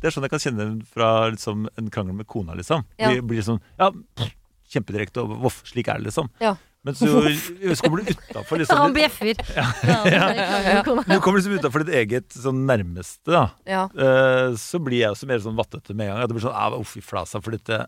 det 0.00 0.04
er 0.08 0.10
sånn 0.14 0.22
jeg 0.24 0.30
kan 0.30 0.38
kjenne 0.40 0.86
fra 0.86 1.30
liksom, 1.30 1.68
en 1.76 1.90
krangel 1.90 2.14
med 2.14 2.26
kona, 2.26 2.54
liksom. 2.54 2.84
Ja. 2.98 3.10
Vi 3.10 3.20
blir 3.20 3.42
sånn 3.42 3.60
Ja, 3.78 3.90
pff, 3.90 4.34
kjempedirekte, 4.70 5.22
og 5.24 5.36
voff, 5.42 5.62
slik 5.66 5.88
er 5.88 5.98
det, 5.98 6.06
liksom. 6.12 6.30
Ja. 6.40 6.54
Men 6.82 6.94
så, 6.94 7.04
så 7.10 7.82
kommer 7.84 8.00
du 8.00 8.08
utafor, 8.14 8.56
han 8.70 8.92
liksom. 8.92 8.94
bjeffer. 9.00 9.34
ja, 9.52 10.82
Du 11.04 11.20
kommer 11.20 11.40
liksom 11.40 11.58
utafor 11.58 11.84
ditt 11.84 11.94
eget 11.94 12.28
sånn 12.32 12.62
nærmeste, 12.68 13.28
da. 13.34 13.42
ja. 13.68 13.82
Eh, 13.92 14.54
så 14.56 14.80
blir 14.82 15.02
jeg 15.02 15.10
også 15.12 15.26
mer 15.28 15.42
sånn 15.44 15.56
vattete 15.58 15.92
med 15.94 16.06
en 16.08 16.14
gang. 16.14 16.22
At 16.24 16.30
det 16.30 16.36
blir 16.38 16.46
sånn, 16.46 16.78
uff, 16.80 16.94
i 16.96 17.02
flasa, 17.04 17.42
for 17.42 17.50
dette 17.56 17.86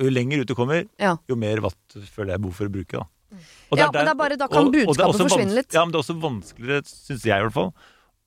Jo 0.00 0.08
lenger 0.08 0.40
ut 0.40 0.48
du 0.48 0.54
kommer, 0.56 0.86
Ja. 0.98 1.16
jo 1.28 1.36
mer 1.36 1.60
vatt 1.60 1.76
føler 2.16 2.32
jeg 2.32 2.40
behov 2.40 2.54
for 2.56 2.66
å 2.66 2.72
bruke. 2.72 2.96
da 2.98 3.04
Og 3.72 3.78
Ja, 3.78 3.88
men 3.90 4.04
det 4.04 4.10
er 4.12 4.18
bare 4.18 4.36
da 4.36 4.46
kan 4.48 4.66
og- 4.66 4.66
og 4.66 4.72
budskapet 4.72 5.20
og 5.20 5.30
forsvinne 5.30 5.54
litt. 5.54 5.72
Ja, 5.72 5.84
men 5.84 5.92
det 5.92 5.98
er 5.98 6.04
også 6.04 6.20
vanskeligere, 6.20 6.82
syns 6.86 7.24
jeg 7.24 7.38
i 7.38 7.42
hvert 7.46 7.52
fall, 7.56 7.72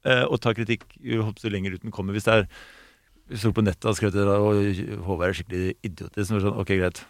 eh, 0.06 0.24
å 0.26 0.40
ta 0.40 0.54
kritikk 0.54 0.84
jo 1.02 1.34
lenger 1.44 1.74
ut 1.76 1.82
den 1.82 1.92
kommer. 1.92 2.14
Hvis 2.14 2.26
det 2.26 2.34
er 2.34 3.38
så 3.38 3.52
på 3.52 3.64
nettet 3.64 3.84
har 3.84 3.94
skrevet 3.98 4.14
det, 4.14 4.28
og 4.28 5.06
Håvard 5.06 5.30
er 5.30 5.34
skikkelig 5.34 5.76
idiotisk, 5.84 6.28
så 6.30 6.36
er 6.36 6.40
det 6.40 6.46
sånn, 6.46 6.60
ok, 6.62 6.68
greit. 6.78 7.04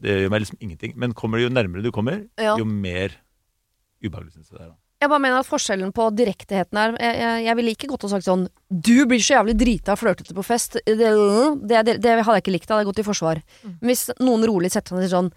Det 0.00 0.10
gjør 0.24 0.30
meg 0.30 0.40
liksom 0.42 0.58
ingenting. 0.60 0.96
Men 0.96 1.12
kommer 1.12 1.38
det 1.38 1.46
jo 1.46 1.54
nærmere 1.54 1.82
du 1.82 1.90
kommer, 1.92 2.26
Ja. 2.38 2.56
jo 2.56 2.64
mer 2.64 3.10
ubehagelig 4.02 4.32
syns 4.34 4.50
jeg 4.50 4.58
det 4.58 4.62
er. 4.66 4.68
da 4.70 4.76
Jeg 5.00 5.08
bare 5.08 5.20
mener 5.20 5.38
at 5.40 5.46
forskjellen 5.48 5.92
på 5.94 6.10
direktheten 6.14 6.76
er 6.76 6.96
Jeg, 7.00 7.16
jeg, 7.20 7.44
jeg 7.46 7.56
ville 7.56 7.70
ikke 7.74 7.88
godt 7.88 8.02
ha 8.02 8.08
sagt 8.08 8.24
sånn 8.26 8.48
Du 8.70 9.06
blir 9.06 9.18
så 9.20 9.38
jævlig 9.40 9.56
drita 9.56 9.92
og 9.92 9.98
flørtete 9.98 10.34
på 10.36 10.44
fest. 10.44 10.76
Det, 10.84 10.96
det, 10.98 11.84
det, 11.86 12.00
det 12.02 12.24
hadde 12.24 12.36
jeg 12.36 12.42
ikke 12.44 12.52
likt. 12.52 12.66
Det 12.68 12.74
hadde 12.74 12.84
jeg 12.84 12.90
gått 12.94 13.00
i 13.04 13.08
forsvar. 13.08 13.42
Mm. 13.64 13.78
Hvis 13.80 14.02
noen 14.20 14.44
rolig 14.48 14.70
setter 14.72 14.96
seg 14.96 15.00
ned 15.00 15.10
sånn 15.12 15.32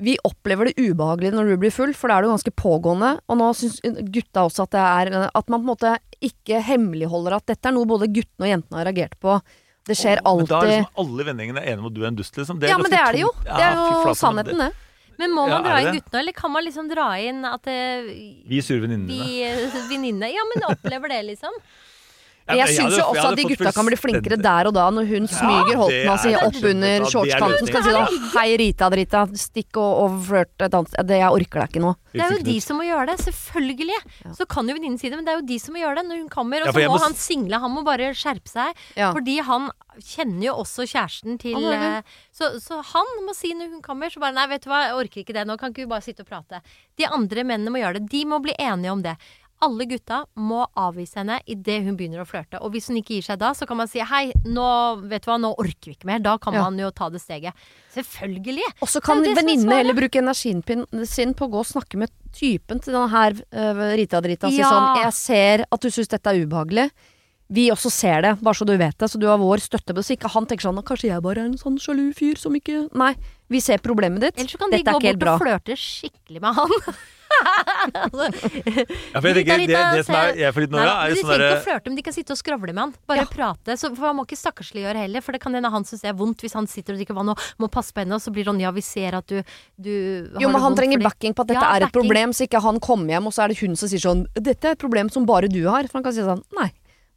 Vi 0.00 0.16
opplever 0.24 0.70
det 0.70 0.80
ubehagelig 0.80 1.32
når 1.36 1.50
du 1.52 1.56
blir 1.60 1.72
full, 1.74 1.92
for 1.96 2.08
da 2.08 2.18
er 2.18 2.24
du 2.24 2.30
ganske 2.32 2.52
pågående. 2.56 3.14
Og 3.28 3.40
nå 3.40 3.50
syns 3.56 3.80
gutta 3.84 4.46
også 4.48 4.64
at 4.64 4.76
det 4.76 4.84
er 4.84 5.12
At 5.28 5.50
man 5.52 5.60
på 5.60 5.66
en 5.66 5.72
måte 5.74 5.96
ikke 6.24 6.60
hemmeligholder 6.64 7.36
at 7.36 7.50
dette 7.52 7.68
er 7.68 7.76
noe 7.76 7.88
både 7.88 8.08
guttene 8.12 8.46
og 8.46 8.52
jentene 8.54 8.80
har 8.80 8.88
reagert 8.88 9.18
på. 9.20 9.40
Det 9.88 9.96
skjer 9.96 10.20
alltid 10.28 10.48
Men 10.48 10.52
da 10.52 10.60
er 10.60 10.70
liksom 10.70 11.02
alle 11.02 11.26
vendingene 11.30 11.62
enige 11.64 11.80
om 11.80 11.88
at 11.88 11.96
du 11.96 12.02
er 12.04 12.08
en 12.10 12.18
dust, 12.18 12.36
liksom. 12.36 12.60
Ja, 12.62 12.78
men 12.78 12.92
det 12.92 13.00
er 13.00 13.16
det 13.16 13.22
jo. 13.24 13.30
Det 13.44 13.56
er 13.56 13.76
jo 13.76 13.84
ja, 13.90 14.04
men 14.04 14.18
sannheten, 14.20 14.64
det. 14.64 14.72
Men 15.20 15.34
må 15.36 15.44
man 15.48 15.52
Ja, 15.52 15.60
dra 15.66 15.78
inn 15.84 15.96
guttene, 15.98 16.20
eller 16.22 16.36
kan 16.36 16.52
man 16.52 16.64
liksom 16.64 16.88
dra 16.88 17.08
inn 17.20 17.44
at 17.44 17.62
det, 17.68 17.78
Vi 18.48 18.60
sure 18.64 18.80
venninnene. 18.84 19.16
eh, 20.24 20.32
Ja, 20.32 20.44
men 20.48 20.68
opplever 20.70 21.12
det, 21.12 21.22
liksom. 21.32 21.52
Jeg 22.58 22.66
men 22.66 22.76
syns 22.76 22.98
jo 22.98 23.06
også 23.10 23.26
at 23.30 23.38
de 23.38 23.46
gutta 23.50 23.72
kan 23.76 23.88
bli 23.88 23.98
flinkere 24.00 24.38
der 24.40 24.70
og 24.70 24.74
da, 24.76 24.86
når 24.94 25.08
hun 25.10 25.28
smyger 25.30 25.80
holdt 25.80 25.96
si 26.00 26.24
sier 26.24 26.38
er 26.38 26.46
opp 26.48 26.60
under 26.70 26.94
er 26.96 27.08
shortskanten. 27.14 27.70
Skal 27.70 27.86
si 27.86 27.94
da 27.96 28.04
Hei, 28.34 28.46
Rita, 28.60 28.90
drita. 28.92 29.24
Stikk 29.40 29.80
og, 29.80 29.90
og 30.04 30.20
flørt 30.28 30.66
et 30.66 30.76
annet 30.78 30.94
sted. 30.94 31.14
Jeg 31.20 31.36
orker 31.40 31.62
deg 31.64 31.74
ikke 31.74 31.84
nå. 31.84 31.94
Det 32.10 32.24
er 32.24 32.34
jo 32.34 32.42
de 32.46 32.56
som 32.64 32.80
må 32.80 32.86
gjøre 32.88 33.12
det. 33.12 33.18
Selvfølgelig. 33.28 34.00
Så 34.38 34.46
kan 34.50 34.70
jo 34.70 34.76
venninnen 34.76 34.98
si 35.00 35.10
det, 35.10 35.18
men 35.18 35.28
det 35.28 35.34
er 35.34 35.40
jo 35.40 35.46
de 35.50 35.60
som 35.62 35.76
må 35.76 35.82
gjøre 35.82 36.00
det 36.00 36.06
når 36.08 36.22
hun 36.24 36.32
kommer. 36.32 36.66
Og 36.66 36.74
så 36.74 36.86
må 36.90 36.98
han 37.04 37.16
single. 37.18 37.62
Han 37.62 37.74
må 37.76 37.84
bare 37.86 38.10
skjerpe 38.18 38.50
seg. 38.50 38.84
Fordi 38.98 39.38
han 39.46 39.70
kjenner 40.00 40.46
jo 40.46 40.52
også 40.62 40.86
kjæresten 40.88 41.38
til 41.40 41.64
eh, 41.74 42.00
så, 42.32 42.52
så 42.62 42.78
han 42.92 43.08
må 43.26 43.34
si 43.36 43.50
når 43.56 43.72
hun 43.74 43.82
kommer, 43.84 44.08
så 44.08 44.22
bare 44.22 44.36
Nei, 44.36 44.46
vet 44.52 44.64
du 44.64 44.70
hva, 44.70 44.84
jeg 44.86 44.96
orker 44.96 45.22
ikke 45.24 45.34
det 45.36 45.44
nå. 45.48 45.56
Kan 45.60 45.74
ikke 45.74 45.84
vi 45.84 45.90
bare 45.90 46.04
sitte 46.04 46.24
og 46.24 46.30
prate? 46.30 46.62
De 46.98 47.08
andre 47.10 47.44
mennene 47.46 47.72
må 47.74 47.82
gjøre 47.82 47.98
det. 47.98 48.10
De 48.12 48.22
må 48.28 48.38
bli 48.42 48.54
enige 48.56 48.94
om 48.94 49.02
det. 49.04 49.16
Alle 49.60 49.84
gutta 49.84 50.22
må 50.40 50.62
avvise 50.78 51.18
henne 51.20 51.36
idet 51.44 51.82
hun 51.84 51.96
begynner 51.98 52.22
å 52.22 52.26
flørte. 52.28 52.56
Og 52.64 52.72
hvis 52.72 52.88
hun 52.88 52.96
ikke 52.96 53.18
gir 53.18 53.26
seg 53.26 53.38
da, 53.42 53.50
så 53.52 53.66
kan 53.68 53.76
man 53.76 53.90
si 53.92 54.00
hei, 54.00 54.30
nå 54.48 54.66
vet 55.10 55.26
du 55.26 55.28
hva, 55.30 55.36
nå 55.42 55.50
orker 55.60 55.90
vi 55.90 55.96
ikke 55.98 56.08
mer. 56.08 56.22
Da 56.24 56.38
kan 56.40 56.54
Ja. 56.54 56.62
man 56.64 56.78
jo 56.80 56.90
ta 56.90 57.10
det 57.12 57.20
steget. 57.20 57.52
Selvfølgelig. 57.92 58.64
Og 58.80 58.88
så 58.88 59.02
kan 59.04 59.20
er 59.20 59.30
er 59.30 59.34
venninnene 59.42 59.76
heller 59.82 59.94
bruke 59.94 60.18
energien 60.22 60.62
sin 61.06 61.34
på 61.34 61.44
å 61.46 61.50
gå 61.52 61.58
og 61.60 61.66
snakke 61.66 61.98
med 61.98 62.10
typen 62.32 62.80
til 62.80 62.94
denne 62.94 63.10
her 63.10 63.32
uh, 63.52 63.96
Rita-drita. 64.00 64.48
Si 64.48 64.58
Ja. 64.62 64.70
sånn 64.70 65.02
Jeg 65.04 65.12
ser 65.12 65.64
at 65.70 65.80
du 65.80 65.88
syns 65.88 66.08
dette 66.08 66.26
er 66.26 66.40
ubehagelig. 66.46 66.90
Vi 67.50 67.68
også 67.68 67.90
ser 67.90 68.22
det, 68.22 68.40
bare 68.40 68.54
så 68.54 68.64
du 68.64 68.76
vet 68.78 68.96
det. 68.96 69.10
Så 69.10 69.18
du 69.18 69.26
har 69.26 69.36
vår 69.36 69.58
støtte. 69.58 69.92
Så 70.02 70.16
ikke 70.16 70.30
han 70.30 70.46
tenker 70.46 70.70
sånn 70.70 70.80
Kanskje 70.82 71.10
jeg 71.10 71.20
bare 71.20 71.40
er 71.42 71.44
en 71.50 71.58
sånn 71.58 71.76
sjalu 71.78 72.14
fyr 72.14 72.38
som 72.38 72.54
ikke 72.54 72.88
Nei, 72.94 73.14
vi 73.50 73.60
ser 73.60 73.78
problemet 73.78 74.20
ditt. 74.20 74.38
Ellers 74.38 74.52
så 74.54 74.58
kan 74.58 74.70
de 74.70 74.78
Dette 74.78 74.88
er 74.88 74.94
gå 74.94 75.00
ikke 75.00 75.10
helt 75.10 75.18
bort 75.18 75.40
og 75.40 75.46
flørte 75.46 75.76
skikkelig 75.76 76.40
med 76.40 76.54
han. 76.54 76.70
altså, 77.40 78.26
Ja, 79.14 79.20
for 79.20 79.28
jeg 79.30 79.36
tenker, 79.40 79.62
det, 79.66 79.78
det 79.96 80.04
som 80.06 80.16
er 80.18 80.32
jeg 80.38 80.46
er 80.50 80.60
litt 80.64 80.74
Nei, 80.74 80.80
noia, 80.82 80.94
er 81.06 81.12
jo 81.14 81.16
sånn 81.16 81.20
de 81.20 81.20
sånn 81.20 81.30
trenger 81.30 81.46
ikke 81.50 81.60
å 81.60 81.64
flørte, 81.66 81.90
men 81.92 81.98
de 82.00 82.04
kan 82.06 82.16
sitte 82.16 82.34
og 82.34 82.40
skravle 82.40 82.74
med 82.74 82.82
han. 82.82 82.92
Bare 83.10 83.24
prate. 83.30 83.76
Så, 83.80 83.90
for 83.96 84.08
han 84.10 84.18
må 84.20 84.24
ikke 84.28 84.38
stakkarsliggjøre 84.40 85.04
heller, 85.06 85.24
for 85.24 85.36
det 85.36 85.42
kan 85.44 85.56
hende 85.56 85.72
han 85.74 85.86
syns 85.88 86.04
det 86.04 86.12
er 86.12 86.18
vondt 86.20 86.44
hvis 86.44 86.56
han 86.58 86.68
sitter 86.70 86.96
og 86.96 87.00
drikker 87.02 87.18
vann 87.18 87.32
og 87.34 87.46
må 87.62 87.70
passe 87.72 87.94
på 87.96 88.04
henne, 88.04 88.18
og 88.18 88.24
så 88.24 88.34
blir 88.34 88.44
det 88.46 88.52
sånn 88.52 88.62
ja, 88.64 88.70
vi 88.76 88.84
ser 88.86 89.18
at 89.20 89.26
du, 89.32 89.40
du 89.80 89.92
har 90.36 90.44
Jo, 90.44 90.52
men 90.52 90.64
han 90.66 90.78
trenger 90.78 91.02
backing 91.04 91.34
på 91.36 91.46
at 91.46 91.52
dette 91.54 91.64
Ja, 91.64 91.72
er 91.76 91.86
et 91.86 91.88
backing. 91.88 91.96
problem, 92.00 92.36
så 92.36 92.46
ikke 92.46 92.62
han 92.64 92.80
kommer 92.84 93.14
hjem, 93.16 93.28
og 93.30 93.36
så 93.36 93.44
er 93.46 93.52
det 93.54 93.60
hun 93.64 93.76
som 93.80 93.90
sier 93.90 94.02
sånn 94.04 94.24
Dette 94.36 94.70
er 94.72 94.78
et 94.78 94.82
problem 94.82 95.10
som 95.12 95.26
bare 95.28 95.48
du 95.50 95.62
har. 95.68 95.88
For 95.90 96.00
han 96.00 96.06
kan 96.06 96.16
si 96.16 96.24
sånn 96.26 96.42
Nei, 96.56 96.70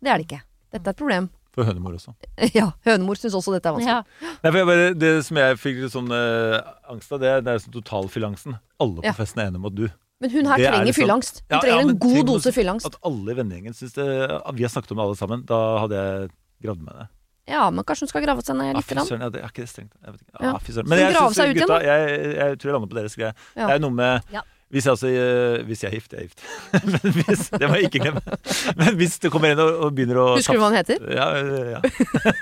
det 0.04 0.12
er 0.14 0.22
det 0.22 0.28
ikke. 0.30 0.44
Dette 0.74 0.90
er 0.90 0.96
et 0.96 1.00
problem. 1.04 1.30
For 1.54 1.68
hønemor 1.70 1.94
også. 2.00 2.16
Ja, 2.58 2.72
hønemor 2.88 3.20
syns 3.22 3.36
også 3.38 3.52
dette 3.54 3.70
er 3.70 3.76
vanskelig. 3.76 4.00
Ja. 4.26 4.32
Nei, 4.42 4.50
for 4.50 4.58
jeg 4.58 4.68
bare, 4.72 4.88
det 4.98 5.12
som 5.28 5.38
jeg 5.38 5.60
fikk 5.62 5.84
litt 5.84 5.94
sånn 5.94 6.10
eh, 6.18 6.56
angst 6.90 7.12
av, 7.14 7.22
det, 7.22 7.34
det 7.46 7.54
er 7.54 7.62
sånn 7.62 7.76
totalfilansen. 7.76 8.56
Alle 8.82 9.04
på 9.04 9.06
Ja. 9.06 9.14
festen 9.18 9.44
er 9.44 9.52
enige 9.52 9.62
om 9.62 9.68
at 9.70 9.76
du 9.78 9.84
Men 10.24 10.32
hun 10.32 10.46
her 10.48 10.58
Det 10.62 10.68
er 10.70 10.72
trenger 10.78 10.96
fyllangst. 10.96 11.42
fylleangst. 11.42 11.42
Hun 11.44 11.52
Ja, 11.52 11.56
ja, 11.58 11.62
trenger 11.68 11.90
en 11.92 11.98
god 12.00 12.22
dose 12.32 12.52
fyllangst. 12.56 12.56
fylleangst. 12.56 12.86
At 12.88 12.96
alle 13.12 13.34
i 13.34 13.36
vennegjengen 13.42 13.76
syns 13.76 13.94
det 14.00 14.08
Vi 14.56 14.64
har 14.64 14.72
snakket 14.72 14.92
om 14.96 15.02
det 15.02 15.06
alle 15.10 15.20
sammen. 15.20 15.44
Da 15.52 15.60
hadde 15.84 16.00
jeg 16.00 16.30
gravd 16.64 16.82
med 16.88 16.94
det. 17.02 17.08
Ja, 17.52 17.66
men 17.76 17.84
kanskje 17.84 18.06
hun 18.08 18.12
skal 18.14 18.24
grave 18.24 18.40
seg 18.48 18.56
ned 18.56 18.72
Ah, 18.72 18.80
litt. 18.80 18.96
Ja, 18.96 19.18
ja, 19.20 19.30
det 19.30 19.42
er 19.44 19.50
ikke 19.52 19.66
det 19.66 19.70
strengt. 19.74 19.92
Jeg 20.00 20.14
vet 20.16 20.22
ikke. 20.24 20.32
Ja. 20.40 20.54
Ah, 20.56 20.60
søren. 20.64 20.86
Så 20.86 20.88
Men 20.88 21.00
jeg 21.04 21.16
synes 21.20 21.36
seg 21.36 21.56
gutta, 21.60 21.80
jeg, 21.84 22.36
jeg 22.40 22.58
tror 22.60 22.70
jeg 22.72 22.76
lander 22.80 22.88
på 22.94 23.00
deres 23.02 23.16
greie. 23.20 23.34
Ja. 23.60 23.68
Det 23.68 23.74
er 23.76 23.80
noe 23.84 23.92
med 23.92 24.24
Ja. 24.32 24.42
hvis, 24.72 24.86
jeg 24.88 24.92
altså, 24.96 25.08
eh, 25.12 25.64
hvis 25.68 25.84
jeg 25.84 25.90
er 25.92 25.96
gift, 26.00 26.14
jeg 26.16 26.20
er 26.20 26.24
gift. 26.24 26.40
Men 27.04 27.12
hvis, 27.20 27.44
det 27.52 27.68
må 27.68 27.76
jeg 27.76 27.90
ikke 27.92 28.00
glemme. 28.06 28.24
Men 28.80 28.96
hvis 28.96 29.20
det 29.20 29.30
kommer 29.36 29.52
en 29.52 29.60
og, 29.60 29.76
og 29.84 29.92
begynner 29.94 30.22
å 30.24 30.28
Husker 30.40 30.56
du 30.56 30.60
hva 30.64 30.72
han 30.72 30.80
heter? 30.80 31.04
Ja, 31.12 31.28
ja. 31.76 31.82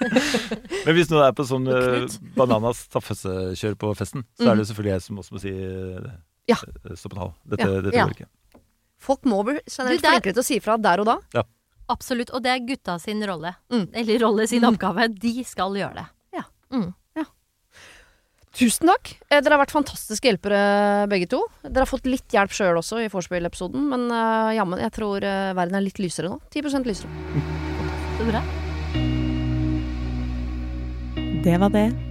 Men 0.85 0.95
hvis 0.97 1.09
noen 1.11 1.25
er 1.25 1.33
på 1.33 1.45
sånn 1.49 1.65
eh, 1.67 2.05
bananas 2.37 2.85
taffesekjør 2.93 3.75
på 3.81 3.95
festen, 3.97 4.23
så 4.37 4.51
er 4.53 4.61
det 4.61 4.67
selvfølgelig 4.69 4.93
jeg 4.99 5.01
som 5.09 5.17
også 5.23 5.33
må 5.33 5.41
si 5.41 5.49
eh, 5.49 5.97
Mhm. 6.01 6.11
Ja. 6.47 6.55
eh, 6.85 6.95
stopp 6.95 7.13
en 7.13 7.19
hal. 7.19 7.33
Dette, 7.47 7.67
Ja. 7.67 7.81
dette 7.81 7.95
Ja. 7.97 8.05
går 8.07 8.15
ikke. 8.15 8.29
Folk 9.01 9.21
må 9.25 9.43
bli 9.43 9.59
generelt 9.65 10.01
flinkere 10.01 10.33
til 10.33 10.41
å 10.41 10.45
si 10.45 10.59
fra 10.59 10.77
der 10.77 10.99
og 10.99 11.05
da. 11.05 11.43
Absolutt. 11.89 12.29
Og 12.33 12.41
det 12.43 12.51
er 12.51 12.59
gutta 12.65 12.99
sin 13.01 13.21
rolle. 13.23 13.55
Mm. 13.71 13.89
Eller 13.93 14.19
rolle 14.19 14.47
sin 14.47 14.61
Mm. 14.61 14.75
oppgave. 14.77 15.07
De 15.19 15.43
skal 15.43 15.71
gjøre 15.73 15.95
det. 15.95 16.05
Ja. 16.33 16.43
Mm. 16.71 16.93
Tusen 18.53 18.85
takk. 18.85 19.13
Eh, 19.31 19.39
Dere 19.39 19.55
har 19.55 19.65
vært 19.65 19.71
fantastiske 19.71 20.27
hjelpere 20.27 21.07
begge 21.07 21.27
to. 21.29 21.39
Dere 21.63 21.85
har 21.85 21.85
fått 21.85 22.03
litt 22.05 22.27
hjelp 22.27 22.51
sjøl 22.51 22.75
også 22.77 22.99
i 22.99 23.07
vorspiel-episoden, 23.07 23.87
men 23.87 24.11
uh, 24.11 24.51
jammen, 24.53 24.77
jeg 24.77 24.91
tror 24.91 25.23
uh, 25.23 25.53
verden 25.55 25.75
er 25.75 25.81
litt 25.85 25.95
lysere 25.99 26.27
nå. 26.27 26.37
10 26.51 26.83
lysere. 26.83 27.07
Så 28.19 28.27
bra. 28.27 28.41
Det 31.43 31.57
var 31.59 31.69
det. 31.69 32.10